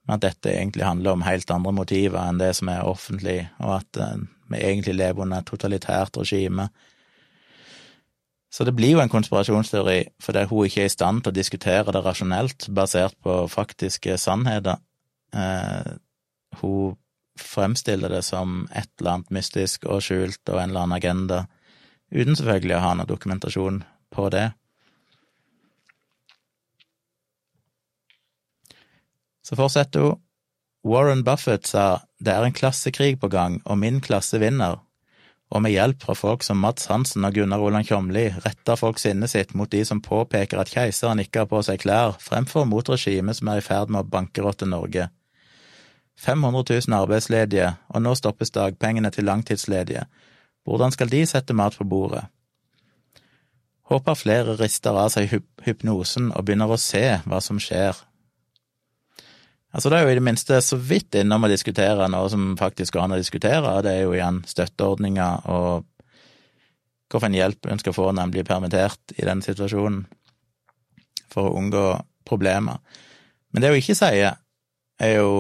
men 0.02 0.14
at 0.16 0.22
dette 0.24 0.54
egentlig 0.54 0.86
handler 0.88 1.12
om 1.12 1.26
helt 1.26 1.50
andre 1.52 1.74
motiver 1.76 2.22
enn 2.22 2.40
det 2.40 2.54
som 2.56 2.72
er 2.72 2.88
offentlig, 2.88 3.36
og 3.60 3.74
at 3.82 4.00
uh, 4.00 4.16
vi 4.52 4.62
egentlig 4.62 4.96
lever 4.96 5.26
under 5.26 5.44
et 5.44 5.50
totalitært 5.52 6.16
regime. 6.22 6.70
Så 8.52 8.64
det 8.68 8.74
blir 8.76 8.96
jo 8.96 9.04
en 9.04 9.12
konspirasjonsteori 9.12 9.98
fordi 10.20 10.46
hun 10.48 10.66
ikke 10.68 10.82
er 10.84 10.90
i 10.90 10.92
stand 10.92 11.22
til 11.22 11.32
å 11.32 11.36
diskutere 11.36 11.92
det 11.92 12.02
rasjonelt, 12.04 12.68
basert 12.72 13.16
på 13.24 13.42
faktiske 13.52 14.16
sannheter. 14.20 14.80
Uh, 15.36 16.00
hun 16.60 16.96
fremstiller 17.44 18.12
det 18.12 18.22
som 18.26 18.66
et 18.70 18.90
eller 19.00 19.18
annet 19.18 19.34
mystisk 19.38 19.86
og 19.86 20.02
skjult 20.04 20.42
og 20.48 20.58
en 20.58 20.70
eller 20.70 20.86
annen 20.86 20.98
agenda 20.98 21.44
uten 22.12 22.36
selvfølgelig 22.36 22.76
å 22.76 22.82
ha 22.84 22.92
noe 22.98 23.08
dokumentasjon 23.08 23.82
på 24.12 24.28
det. 24.34 24.50
Så 29.42 29.58
fortsetter 29.58 30.06
hun. 30.06 30.20
Warren 30.82 31.22
Buffett 31.22 31.68
sa 31.70 32.02
det 32.18 32.32
er 32.34 32.42
en 32.42 32.54
klassekrig 32.54 33.20
på 33.22 33.28
gang, 33.30 33.60
og 33.62 33.78
min 33.78 34.00
klasse 34.02 34.40
vinner. 34.42 34.80
Og 35.52 35.62
med 35.62 35.74
hjelp 35.74 36.02
fra 36.02 36.16
folk 36.18 36.42
som 36.42 36.58
Mats 36.64 36.88
Hansen 36.90 37.26
og 37.28 37.36
Gunnar 37.36 37.62
Olan 37.62 37.86
Kjomli 37.86 38.24
retter 38.42 38.78
folk 38.80 38.98
sinnet 38.98 39.30
sitt 39.30 39.52
mot 39.54 39.70
de 39.70 39.84
som 39.86 40.00
påpeker 40.02 40.58
at 40.58 40.72
keiseren 40.72 41.22
ikke 41.22 41.44
har 41.44 41.50
på 41.50 41.60
seg 41.62 41.82
klær, 41.84 42.16
fremfor 42.18 42.66
mot 42.66 42.88
regimet 42.88 43.38
som 43.38 43.52
er 43.52 43.60
i 43.60 43.66
ferd 43.66 43.92
med 43.92 44.02
å 44.02 44.10
bankerotte 44.14 44.66
Norge. 44.66 45.06
500 46.22 46.64
000 46.88 47.00
arbeidsledige, 47.00 47.72
og 47.90 48.02
nå 48.04 48.14
stoppes 48.14 48.54
dagpengene 48.54 49.10
til 49.10 49.26
langtidsledige, 49.26 50.04
hvordan 50.64 50.94
skal 50.94 51.10
de 51.10 51.24
sette 51.26 51.54
mat 51.54 51.74
på 51.78 51.84
bordet? 51.88 52.22
Håper 53.90 54.14
flere 54.14 54.54
rister 54.60 54.94
av 54.96 55.10
seg 55.12 55.32
hypnosen 55.66 56.30
og 56.30 56.46
begynner 56.46 56.70
å 56.70 56.78
se 56.80 57.02
hva 57.26 57.40
som 57.42 57.58
skjer. 57.60 57.98
Altså, 59.72 59.90
det 59.90 59.98
er 59.98 60.06
jo 60.06 60.12
i 60.12 60.18
det 60.20 60.24
minste 60.24 60.60
så 60.62 60.76
vidt 60.78 61.16
innom 61.18 61.44
å 61.44 61.50
diskutere 61.50 62.06
noe 62.12 62.28
som 62.30 62.52
faktisk 62.60 62.94
går 62.94 63.06
an 63.06 63.16
å 63.16 63.20
diskutere, 63.20 63.80
det 63.82 63.96
er 63.96 64.04
jo 64.04 64.14
igjen 64.14 64.42
støtteordninger 64.46 65.48
og 65.50 65.88
hvilken 67.12 67.36
hjelp 67.36 67.68
en 67.68 67.80
skal 67.80 67.96
få 67.96 68.06
når 68.12 68.22
en 68.22 68.32
blir 68.32 68.46
permittert 68.48 69.16
i 69.18 69.26
den 69.26 69.42
situasjonen, 69.44 70.04
for 71.32 71.48
å 71.48 71.58
unngå 71.58 71.86
problemer. 72.28 72.78
Men 73.52 73.64
det 73.64 73.72
hun 73.72 73.80
ikke 73.82 73.98
sier, 73.98 74.38
er 75.02 75.16
jo 75.18 75.32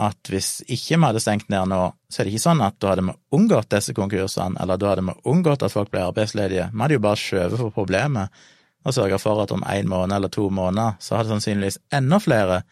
at 0.00 0.30
hvis 0.32 0.60
ikke 0.64 0.96
vi 0.96 1.02
hadde 1.04 1.20
stengt 1.22 1.50
ned 1.52 1.68
nå, 1.72 1.80
så 2.08 2.20
er 2.20 2.26
det 2.26 2.34
ikke 2.34 2.44
sånn 2.46 2.62
at 2.64 2.78
da 2.80 2.92
hadde 2.92 3.04
vi 3.08 3.16
unngått 3.36 3.72
disse 3.74 3.94
konkursene, 3.96 4.56
eller 4.62 4.80
da 4.80 4.92
hadde 4.92 5.04
vi 5.08 5.16
unngått 5.32 5.64
at 5.66 5.74
folk 5.74 5.90
ble 5.92 6.06
arbeidsledige. 6.06 6.70
Vi 6.72 6.84
hadde 6.84 6.96
jo 6.96 7.04
bare 7.04 7.20
skjøvet 7.20 7.60
på 7.60 7.72
problemet 7.74 8.40
og 8.80 8.96
sørga 8.96 9.18
for 9.20 9.42
at 9.42 9.52
om 9.52 9.64
en 9.68 9.90
måned 9.90 10.16
eller 10.16 10.32
to 10.32 10.46
måneder 10.48 10.96
så 11.04 11.18
hadde 11.18 11.34
sannsynligvis 11.34 11.80
enda 11.92 12.20
flere 12.22 12.62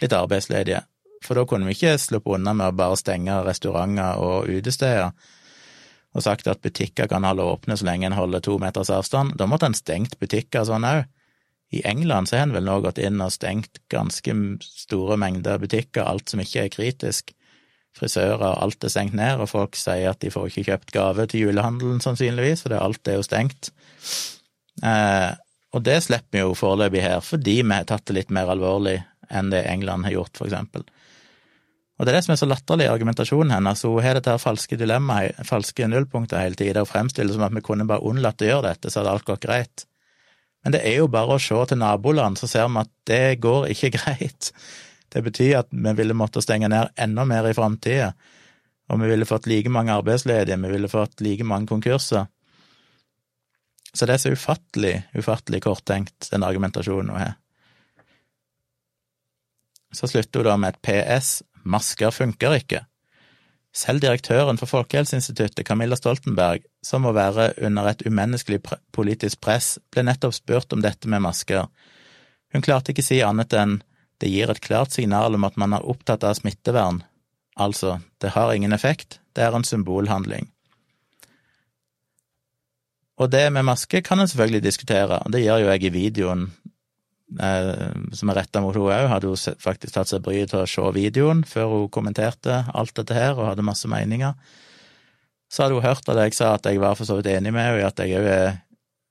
blitt 0.00 0.16
arbeidsledige. 0.16 0.80
For 1.26 1.36
da 1.36 1.44
kunne 1.44 1.68
vi 1.68 1.76
ikke 1.76 1.98
sluppe 2.00 2.32
unna 2.38 2.54
med 2.56 2.70
å 2.70 2.78
bare 2.78 2.96
stenge 2.96 3.42
restauranter 3.44 4.22
og 4.24 4.48
utesteder 4.48 5.10
og 6.10 6.24
sagt 6.24 6.48
at 6.50 6.62
butikker 6.64 7.06
kan 7.10 7.26
holde 7.28 7.44
åpne 7.46 7.76
så 7.78 7.86
lenge 7.86 8.08
en 8.08 8.16
holder 8.16 8.42
to 8.42 8.56
meters 8.58 8.90
avstand. 8.90 9.36
Da 9.38 9.46
måtte 9.46 9.68
en 9.68 9.76
stengt 9.78 10.16
butikker 10.18 10.64
sånn 10.66 10.86
òg. 10.88 11.04
I 11.70 11.82
England 11.86 12.28
så 12.28 12.36
har 12.36 12.48
en 12.48 12.54
vel 12.56 12.66
nå 12.66 12.80
gått 12.82 12.98
inn 12.98 13.20
og 13.22 13.30
stengt 13.34 13.78
ganske 13.92 14.34
store 14.64 15.18
mengder 15.20 15.60
butikker, 15.62 16.02
alt 16.02 16.32
som 16.32 16.42
ikke 16.42 16.64
er 16.64 16.72
kritisk. 16.74 17.34
Frisører, 17.96 18.56
alt 18.62 18.84
er 18.86 18.92
stengt 18.92 19.14
ned, 19.18 19.42
og 19.42 19.50
folk 19.50 19.78
sier 19.78 20.12
at 20.12 20.20
de 20.22 20.32
får 20.34 20.50
ikke 20.50 20.66
kjøpt 20.70 20.92
gave 20.94 21.26
til 21.30 21.46
julehandelen, 21.46 22.02
sannsynligvis, 22.02 22.64
for 22.64 22.74
alt 22.78 23.10
er 23.10 23.18
jo 23.18 23.26
stengt. 23.26 23.72
Eh, 24.82 25.30
og 25.70 25.84
det 25.86 26.00
slipper 26.02 26.38
vi 26.38 26.42
jo 26.42 26.56
foreløpig 26.58 27.02
her, 27.04 27.20
fordi 27.22 27.60
vi 27.62 27.74
har 27.74 27.86
tatt 27.86 28.06
det 28.08 28.16
litt 28.16 28.32
mer 28.34 28.50
alvorlig 28.50 28.98
enn 29.30 29.52
det 29.52 29.62
England 29.70 30.08
har 30.08 30.16
gjort, 30.16 30.38
for 30.38 30.50
eksempel. 30.50 30.86
Og 32.00 32.06
det 32.06 32.14
er 32.14 32.16
det 32.16 32.24
som 32.24 32.32
er 32.32 32.40
så 32.40 32.48
latterlig 32.48 32.86
i 32.86 32.90
argumentasjonen 32.90 33.52
hennes. 33.52 33.84
Hun 33.84 34.00
har 34.02 34.16
dette 34.16 34.38
falske 34.40 34.78
dilemmaet, 34.80 35.42
falske 35.46 35.86
nullpunkter 35.86 36.40
hele 36.40 36.56
tida, 36.56 36.82
og 36.82 36.88
fremstiller 36.88 37.28
det 37.28 37.36
som 37.36 37.44
at 37.46 37.54
vi 37.54 37.62
kunne 37.66 37.86
bare 37.86 38.06
unnlatt 38.08 38.40
å 38.40 38.48
gjøre 38.48 38.70
dette, 38.70 38.90
så 38.90 39.02
hadde 39.02 39.12
alt 39.18 39.28
gått 39.28 39.44
greit. 39.44 39.84
Men 40.64 40.74
det 40.74 40.82
er 40.84 40.98
jo 41.00 41.08
bare 41.12 41.36
å 41.36 41.42
se 41.42 41.56
til 41.70 41.80
naboland, 41.80 42.38
så 42.38 42.48
ser 42.50 42.68
vi 42.68 42.82
at 42.82 42.92
det 43.08 43.40
går 43.44 43.70
ikke 43.72 43.92
greit. 43.98 44.50
Det 45.10 45.22
betyr 45.26 45.62
at 45.62 45.70
vi 45.72 45.94
ville 45.98 46.16
måtte 46.16 46.42
stenge 46.44 46.68
ned 46.70 46.92
enda 47.00 47.24
mer 47.28 47.48
i 47.48 47.56
framtida, 47.56 48.12
og 48.90 49.00
vi 49.00 49.10
ville 49.12 49.28
fått 49.28 49.46
like 49.50 49.70
mange 49.72 49.94
arbeidsledige, 49.94 50.58
vi 50.58 50.72
ville 50.72 50.90
fått 50.90 51.22
like 51.24 51.46
mange 51.46 51.70
konkurser. 51.70 52.26
Så 53.90 54.06
det 54.06 54.14
er 54.14 54.22
så 54.22 54.34
ufattelig, 54.34 54.94
ufattelig 55.18 55.62
korttenkt, 55.64 56.28
den 56.30 56.46
argumentasjonen 56.46 57.10
hun 57.10 57.22
har. 57.22 57.36
så 59.90 60.06
slutter 60.06 60.44
hun 60.44 60.46
da 60.46 60.56
med 60.60 60.76
et 60.76 60.82
PS, 60.86 61.40
masker 61.66 62.12
funker 62.14 62.54
ikke. 62.60 62.84
Selv 63.70 64.02
direktøren 64.02 64.58
for 64.58 64.66
Folkehelseinstituttet, 64.66 65.62
Camilla 65.66 65.94
Stoltenberg, 65.96 66.64
som 66.82 67.04
må 67.06 67.12
være 67.14 67.52
under 67.62 67.92
et 67.92 68.02
umenneskelig 68.06 68.58
politisk 68.92 69.40
press, 69.44 69.76
ble 69.94 70.02
nettopp 70.08 70.34
spurt 70.34 70.74
om 70.74 70.82
dette 70.82 71.08
med 71.08 71.22
masker. 71.22 71.68
Hun 72.50 72.66
klarte 72.66 72.90
ikke 72.90 73.06
si 73.06 73.20
annet 73.22 73.54
enn 73.54 73.78
det 74.20 74.30
gir 74.32 74.50
et 74.50 74.60
klart 74.60 74.92
signal 74.92 75.38
om 75.38 75.46
at 75.46 75.56
man 75.56 75.76
er 75.76 75.86
opptatt 75.86 76.26
av 76.26 76.34
smittevern, 76.36 77.04
altså, 77.56 78.00
det 78.20 78.34
har 78.34 78.52
ingen 78.52 78.74
effekt, 78.74 79.20
det 79.38 79.46
er 79.46 79.54
en 79.56 79.64
symbolhandling. 79.64 80.50
Og 83.20 83.30
det 83.30 83.46
med 83.52 83.66
maske 83.68 84.00
kan 84.02 84.20
en 84.20 84.28
selvfølgelig 84.28 84.64
diskutere, 84.64 85.20
og 85.20 85.32
det 85.32 85.44
gjør 85.44 85.62
jo 85.62 85.70
jeg 85.70 85.84
i 85.84 85.94
videoen 85.94 86.46
som 87.30 88.32
er 88.32 88.40
retta 88.40 88.62
mot 88.62 88.74
henne 88.74 88.90
òg. 88.90 89.10
Hadde 89.12 89.30
hun 89.30 89.60
faktisk 89.62 89.94
tatt 89.94 90.10
seg 90.10 90.24
bryet 90.24 90.50
til 90.52 90.64
å 90.64 90.68
se 90.68 90.86
videoen 90.96 91.44
før 91.46 91.74
hun 91.74 91.92
kommenterte 91.92 92.64
alt 92.74 92.94
dette 92.98 93.16
her 93.16 93.36
og 93.36 93.52
hadde 93.52 93.66
masse 93.66 93.88
meninger. 93.90 94.34
Så 95.50 95.64
hadde 95.64 95.78
hun 95.78 95.86
hørt 95.86 96.08
at 96.10 96.18
jeg 96.24 96.36
sa 96.38 96.54
at 96.56 96.66
jeg 96.66 96.82
var 96.82 96.98
for 96.98 97.08
så 97.08 97.18
vidt 97.18 97.30
enig 97.32 97.54
med 97.54 97.66
henne 97.66 97.82
i 97.82 97.86
at 97.86 98.02
jeg 98.02 98.18
òg 98.18 98.30
er 98.30 98.58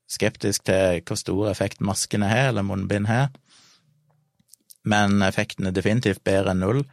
skeptisk 0.10 0.66
til 0.68 1.04
hvor 1.06 1.20
stor 1.20 1.52
effekt 1.52 1.84
maskene 1.86 2.30
har, 2.30 2.50
eller 2.50 2.66
munnbind 2.66 3.08
har. 3.10 3.30
Men 4.88 5.22
effekten 5.22 5.68
er 5.70 5.76
definitivt 5.76 6.24
bedre 6.26 6.56
enn 6.56 6.64
null. 6.64 6.84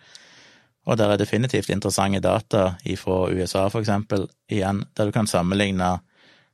Og 0.87 0.99
det 0.99 1.07
er 1.07 1.19
definitivt 1.19 1.71
interessante 1.73 2.21
data 2.23 2.77
fra 3.01 3.17
USA, 3.33 3.67
for 3.73 3.83
eksempel, 3.83 4.29
igjen, 4.53 4.85
der 4.95 5.09
du 5.09 5.15
kan 5.15 5.27
sammenligne 5.27 5.97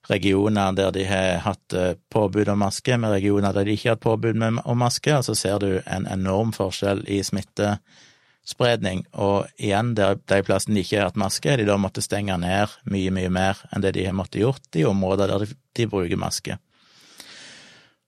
regioner 0.09 0.73
der 0.73 0.91
de 0.91 1.05
har 1.07 1.43
hatt 1.45 1.73
eh, 1.73 1.95
påbud 2.11 2.49
om 2.49 2.59
maske, 2.59 2.97
med 2.99 3.11
regioner 3.11 3.53
der 3.53 3.67
de 3.67 3.77
ikke 3.77 3.91
har 3.91 3.97
hatt 3.97 4.07
påbud 4.07 4.43
om 4.43 4.79
maske, 4.79 5.15
og 5.17 5.25
så 5.27 5.37
ser 5.39 5.63
du 5.63 5.71
en 5.87 6.09
enorm 6.11 6.53
forskjell 6.57 7.05
i 7.07 7.23
smittespredning. 7.27 9.05
Og 9.13 9.47
igjen, 9.57 9.95
der 9.99 10.19
de 10.19 10.43
plassene 10.47 10.79
de 10.79 10.85
ikke 10.85 10.99
har 10.99 11.11
hatt 11.11 11.23
maske, 11.23 11.57
de 11.57 11.69
da 11.69 11.79
måttet 11.79 12.09
stenge 12.09 12.37
ned 12.43 12.75
mye, 12.91 13.15
mye 13.15 13.31
mer 13.31 13.63
enn 13.71 13.85
det 13.85 13.95
de 13.99 14.09
har 14.09 14.19
måttet 14.19 14.43
gjort 14.43 14.79
i 14.81 14.87
områder 14.89 15.31
der 15.31 15.47
de, 15.47 15.87
bruker 15.87 16.19
maske. 16.21 16.59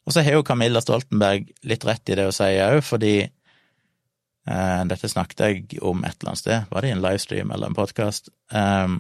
Og 0.05 0.13
så 0.13 0.21
har 0.21 0.37
jo 0.37 0.45
Camilla 0.45 0.83
Stoltenberg 0.85 1.49
litt 1.65 1.87
rett 1.87 2.11
i 2.11 2.19
det 2.19 2.27
hun 2.27 2.35
sier 2.37 2.75
òg, 2.75 2.83
fordi 2.85 3.17
eh, 3.23 4.83
dette 4.91 5.09
snakket 5.09 5.47
jeg 5.47 5.81
om 5.81 6.03
et 6.05 6.19
eller 6.19 6.35
annet 6.35 6.43
sted, 6.43 6.71
var 6.71 6.83
det 6.83 6.91
i 6.91 6.97
en 6.99 7.05
livestream 7.07 7.55
eller 7.55 7.71
en 7.71 7.79
podkast? 7.79 8.29
Eh, 8.53 8.99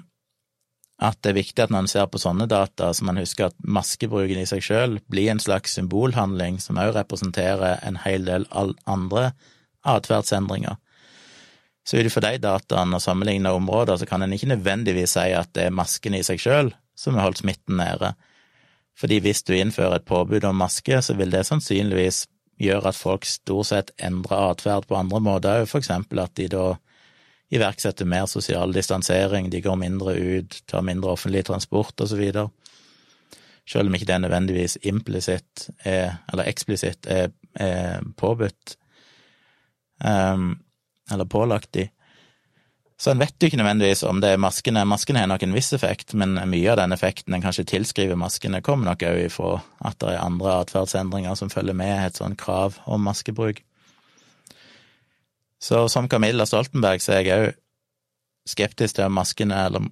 at 1.03 1.19
det 1.27 1.33
er 1.33 1.41
viktig 1.41 1.65
at 1.65 1.73
når 1.75 1.85
en 1.85 1.91
ser 1.91 2.07
på 2.07 2.21
sånne 2.23 2.47
data, 2.51 2.93
så 2.95 3.07
man 3.07 3.19
husker 3.19 3.49
at 3.49 3.57
maskebruken 3.67 4.39
i 4.39 4.47
seg 4.47 4.63
sjøl 4.63 5.01
blir 5.11 5.33
en 5.33 5.43
slags 5.43 5.75
symbolhandling 5.75 6.61
som 6.63 6.79
også 6.79 6.99
representerer 7.01 7.81
en 7.83 7.99
hel 8.05 8.27
del 8.29 8.47
andre 8.55 9.33
atferdsendringer. 9.83 10.79
Så 11.85 11.99
ut 11.99 12.09
ifra 12.09 12.23
de 12.25 12.39
dataene 12.41 12.97
og 12.97 13.03
sammenligna 13.05 13.53
områder, 13.53 13.99
så 14.01 14.07
kan 14.09 14.23
en 14.25 14.33
ikke 14.33 14.53
nødvendigvis 14.55 15.19
si 15.19 15.33
at 15.37 15.51
det 15.57 15.67
er 15.67 15.75
maskene 15.75 16.23
i 16.23 16.27
seg 16.27 16.41
sjøl 16.41 16.71
som 16.97 17.19
har 17.19 17.27
holdt 17.27 17.43
smitten 17.43 17.77
nede. 17.77 18.15
Fordi 18.97 19.19
hvis 19.21 19.43
du 19.43 19.53
innfører 19.57 19.99
et 19.99 20.07
påbud 20.09 20.47
om 20.47 20.63
maske, 20.63 21.03
så 21.03 21.17
vil 21.19 21.35
det 21.35 21.43
sannsynligvis 21.49 22.25
gjøre 22.63 22.93
at 22.93 22.97
folk 22.97 23.27
stort 23.27 23.73
sett 23.73 23.91
endrer 23.99 24.55
atferd 24.55 24.87
på 24.89 24.97
andre 24.97 25.21
måter 25.21 25.65
òg, 25.65 25.69
for 25.69 25.83
eksempel 25.83 26.23
at 26.23 26.37
de 26.39 26.47
da 26.55 26.67
iverksetter 27.55 28.09
mer 28.09 28.27
sosial 28.31 28.73
distansering, 28.75 29.51
de 29.51 29.63
går 29.63 29.79
mindre 29.81 30.15
ut, 30.15 30.61
tar 30.71 30.85
mindre 30.87 31.15
offentlig 31.15 31.45
transport 31.47 32.01
videre. 32.19 32.49
Selv 33.69 33.89
om 33.89 33.97
ikke 33.97 34.09
det 34.11 34.21
nødvendigvis 34.21 34.77
implisitt 34.85 35.69
er, 35.85 36.19
eller 36.33 36.51
eksplisitt 36.51 37.07
er, 37.09 37.31
er 37.57 38.05
påbudt, 38.21 38.77
um, 40.05 40.59
eller 41.13 41.25
pålagt 41.25 41.73
de. 41.73 41.89
Så 43.01 43.11
en 43.11 43.19
vet 43.19 43.35
jo 43.41 43.49
ikke 43.49 43.59
nødvendigvis 43.59 44.05
om 44.07 44.21
det 44.23 44.31
er 44.33 44.41
maskene. 44.41 44.85
Maskene 44.87 45.25
har 45.25 45.29
nok 45.29 45.43
en 45.43 45.57
viss 45.57 45.73
effekt, 45.75 46.15
men 46.15 46.37
mye 46.51 46.71
av 46.73 46.79
den 46.79 46.95
effekten 46.95 47.35
en 47.35 47.43
kanskje 47.43 47.67
tilskriver 47.73 48.19
maskene, 48.21 48.63
kommer 48.63 48.93
nok 48.93 49.03
òg 49.09 49.25
ifra 49.27 49.57
at 49.85 49.99
det 50.01 50.13
er 50.13 50.23
andre 50.23 50.61
atferdsendringer 50.63 51.35
som 51.39 51.51
følger 51.53 51.77
med 51.77 51.95
et 52.05 52.21
sånt 52.21 52.39
krav 52.41 52.79
om 52.87 53.03
maskebruk. 53.05 53.65
Så 55.65 55.87
som 55.89 56.09
Camilla 56.13 56.45
Stoltenberg 56.47 57.01
så 57.01 57.15
er 57.17 57.23
jeg 57.25 57.45
òg 57.45 57.55
skeptisk 58.53 58.99
til 58.99 59.09
om 59.09 59.15
maskene 59.17 59.63
eller 59.67 59.87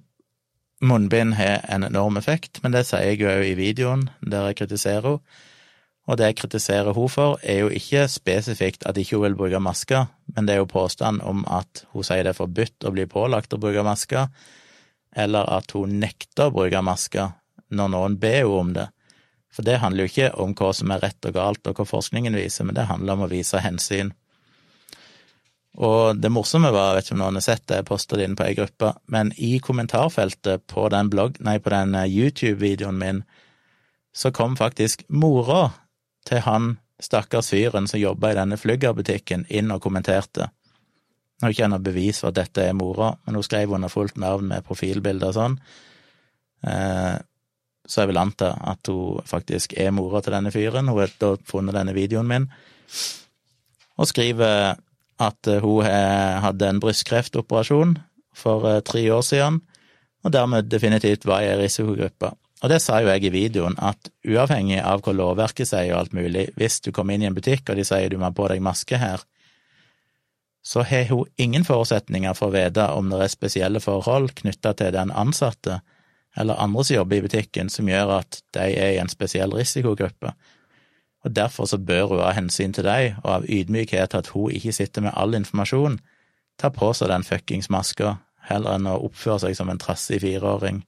munnbind 0.83 1.33
har 1.39 1.63
en 1.71 1.87
enorm 1.87 2.19
effekt, 2.19 2.59
men 2.61 2.75
det 2.75 2.83
sier 2.85 3.07
jeg 3.07 3.23
jo 3.23 3.31
òg 3.31 3.47
i 3.47 3.57
videoen 3.57 4.05
der 4.21 4.51
jeg 4.51 4.61
kritiserer 4.61 5.15
henne. 5.15 5.41
Og 6.03 6.17
det 6.19 6.27
jeg 6.27 6.37
kritiserer 6.41 6.91
henne 6.91 7.09
for, 7.09 7.37
er 7.41 7.61
jo 7.63 7.69
ikke 7.71 8.03
spesifikt 8.11 8.83
at 8.85 8.97
ikke 8.99 9.15
hun 9.15 9.23
vil 9.29 9.37
bruke 9.39 9.61
maske, 9.63 10.03
men 10.35 10.45
det 10.45 10.57
er 10.57 10.61
jo 10.61 10.69
påstand 10.69 11.23
om 11.23 11.45
at 11.47 11.85
hun 11.95 12.05
sier 12.05 12.25
det 12.27 12.35
er 12.35 12.41
forbudt 12.41 12.85
å 12.85 12.91
bli 12.91 13.07
pålagt 13.09 13.55
å 13.55 13.61
bruke 13.63 13.85
maske, 13.87 14.27
eller 15.15 15.47
at 15.57 15.71
hun 15.73 15.95
nekter 16.03 16.51
å 16.51 16.55
bruke 16.57 16.81
maske 16.83 17.29
når 17.73 17.93
noen 17.95 18.19
ber 18.19 18.41
henne 18.43 18.59
om 18.59 18.73
det. 18.75 18.89
For 19.53 19.65
det 19.65 19.79
handler 19.81 20.05
jo 20.05 20.11
ikke 20.11 20.33
om 20.43 20.53
hva 20.59 20.73
som 20.75 20.91
er 20.91 21.01
rett 21.05 21.29
og 21.29 21.37
galt, 21.37 21.65
og 21.69 21.79
hva 21.79 21.87
forskningen 21.87 22.35
viser, 22.37 22.67
men 22.67 22.75
det 22.77 22.89
handler 22.91 23.17
om 23.17 23.25
å 23.25 23.31
vise 23.31 23.61
hensyn. 23.63 24.11
Og 25.73 26.19
det 26.21 26.29
morsomme 26.29 26.69
var, 26.69 26.91
jeg 26.91 26.97
vet 26.97 27.07
ikke 27.07 27.15
om 27.15 27.21
noen 27.23 27.37
har 27.39 27.45
sett 27.45 27.63
det, 27.65 27.79
jeg 27.79 27.87
posta 27.87 28.17
det 28.19 28.27
inn 28.27 28.35
på 28.37 28.45
ei 28.45 28.53
gruppe, 28.57 28.91
men 29.09 29.31
i 29.41 29.55
kommentarfeltet 29.63 30.67
på 30.69 30.85
den, 30.93 31.09
blogg, 31.09 31.39
nei, 31.41 31.57
på 31.57 31.73
den 31.73 31.95
eh, 31.97 32.09
YouTube-videoen 32.11 32.99
min, 32.99 33.23
så 34.13 34.29
kom 34.29 34.53
faktisk 34.59 35.01
mora 35.09 35.71
til 36.29 36.43
han 36.45 36.75
stakkars 37.01 37.49
fyren 37.55 37.89
som 37.89 37.99
jobba 37.99 38.31
i 38.31 38.37
denne 38.37 38.59
Flygger-butikken, 38.61 39.47
inn 39.49 39.73
og 39.73 39.81
kommenterte. 39.81 40.51
Nå 41.41 41.49
har 41.49 41.55
ikke 41.55 41.71
noe 41.73 41.83
bevis 41.83 42.21
for 42.21 42.29
at 42.29 42.37
dette 42.37 42.69
er 42.69 42.77
mora, 42.77 43.09
men 43.25 43.39
hun 43.39 43.45
skrev 43.45 43.73
under 43.73 43.91
fullt 43.91 44.21
navn 44.21 44.53
med 44.53 44.65
profilbilde 44.67 45.31
og 45.31 45.37
sånn. 45.39 45.57
Eh, 46.69 47.17
så 47.83 48.03
jeg 48.03 48.13
vil 48.13 48.21
anta 48.21 48.53
at 48.69 48.93
hun 48.93 49.25
faktisk 49.27 49.73
er 49.75 49.91
mora 49.91 50.21
til 50.23 50.37
denne 50.37 50.53
fyren. 50.53 50.87
Hun 50.87 51.01
har 51.01 51.17
da 51.19 51.33
funnet 51.49 51.75
denne 51.75 51.97
videoen 51.97 52.29
min, 52.29 52.47
og 53.97 54.07
skriver 54.07 54.77
at 55.23 55.49
eh, 55.49 55.63
hun 55.63 55.85
hadde 56.43 56.69
en 56.69 56.81
brystkreftoperasjon 56.83 57.97
for 58.35 58.67
eh, 58.69 58.81
tre 58.85 59.03
år 59.13 59.21
siden, 59.25 59.61
og 60.23 60.33
dermed 60.33 60.69
definitivt 60.71 61.27
var 61.27 61.43
i 61.43 61.53
risikogruppa. 61.59 62.33
Og 62.63 62.71
det 62.71 62.79
sa 62.79 63.01
jo 63.03 63.11
jeg 63.11 63.25
i 63.27 63.33
videoen, 63.33 63.75
at 63.75 64.07
uavhengig 64.23 64.79
av 64.79 65.03
hva 65.03 65.13
lovverket 65.15 65.67
sier 65.67 65.91
og 65.91 65.99
alt 65.99 66.13
mulig, 66.15 66.47
hvis 66.55 66.79
du 66.85 66.93
kommer 66.95 67.15
inn 67.15 67.25
i 67.25 67.27
en 67.27 67.35
butikk 67.35 67.67
og 67.69 67.79
de 67.79 67.83
sier 67.87 68.07
du 68.09 68.15
må 68.17 68.29
ha 68.29 68.35
på 68.35 68.47
deg 68.51 68.63
maske 68.63 68.99
her, 68.99 69.25
så 70.63 70.85
har 70.87 71.09
hun 71.09 71.27
ingen 71.35 71.65
forutsetninger 71.67 72.37
for 72.39 72.47
å 72.47 72.55
vite 72.55 72.85
om 72.95 73.09
det 73.11 73.19
er 73.25 73.33
spesielle 73.33 73.81
forhold 73.83 74.31
knytta 74.39 74.71
til 74.79 74.93
den 74.95 75.11
ansatte 75.11 75.81
eller 76.39 76.61
andre 76.63 76.85
som 76.87 76.95
jobber 76.95 77.19
i 77.19 77.25
butikken 77.25 77.69
som 77.69 77.89
gjør 77.91 78.15
at 78.21 78.39
de 78.55 78.69
er 78.71 78.93
i 78.95 79.01
en 79.01 79.11
spesiell 79.11 79.51
risikogruppe 79.53 80.31
og 81.23 81.35
derfor 81.35 81.65
så 81.69 81.79
bør 81.79 82.07
hun 82.11 82.23
av 82.23 82.35
hensyn 82.35 82.73
til 82.75 82.87
deg, 82.87 83.17
og 83.23 83.29
av 83.37 83.45
ydmykhet 83.47 84.15
at 84.17 84.33
hun 84.35 84.51
ikke 84.51 84.75
sitter 84.75 85.05
med 85.05 85.15
all 85.15 85.35
informasjon, 85.37 85.99
ta 86.59 86.69
på 86.73 86.91
seg 86.93 87.11
den 87.11 87.25
fuckings 87.27 87.69
maska, 87.73 88.17
heller 88.49 88.75
enn 88.75 88.89
å 88.91 88.99
oppføre 89.07 89.45
seg 89.45 89.55
som 89.57 89.71
en 89.71 89.79
trassig 89.79 90.19
fireåring. 90.23 90.83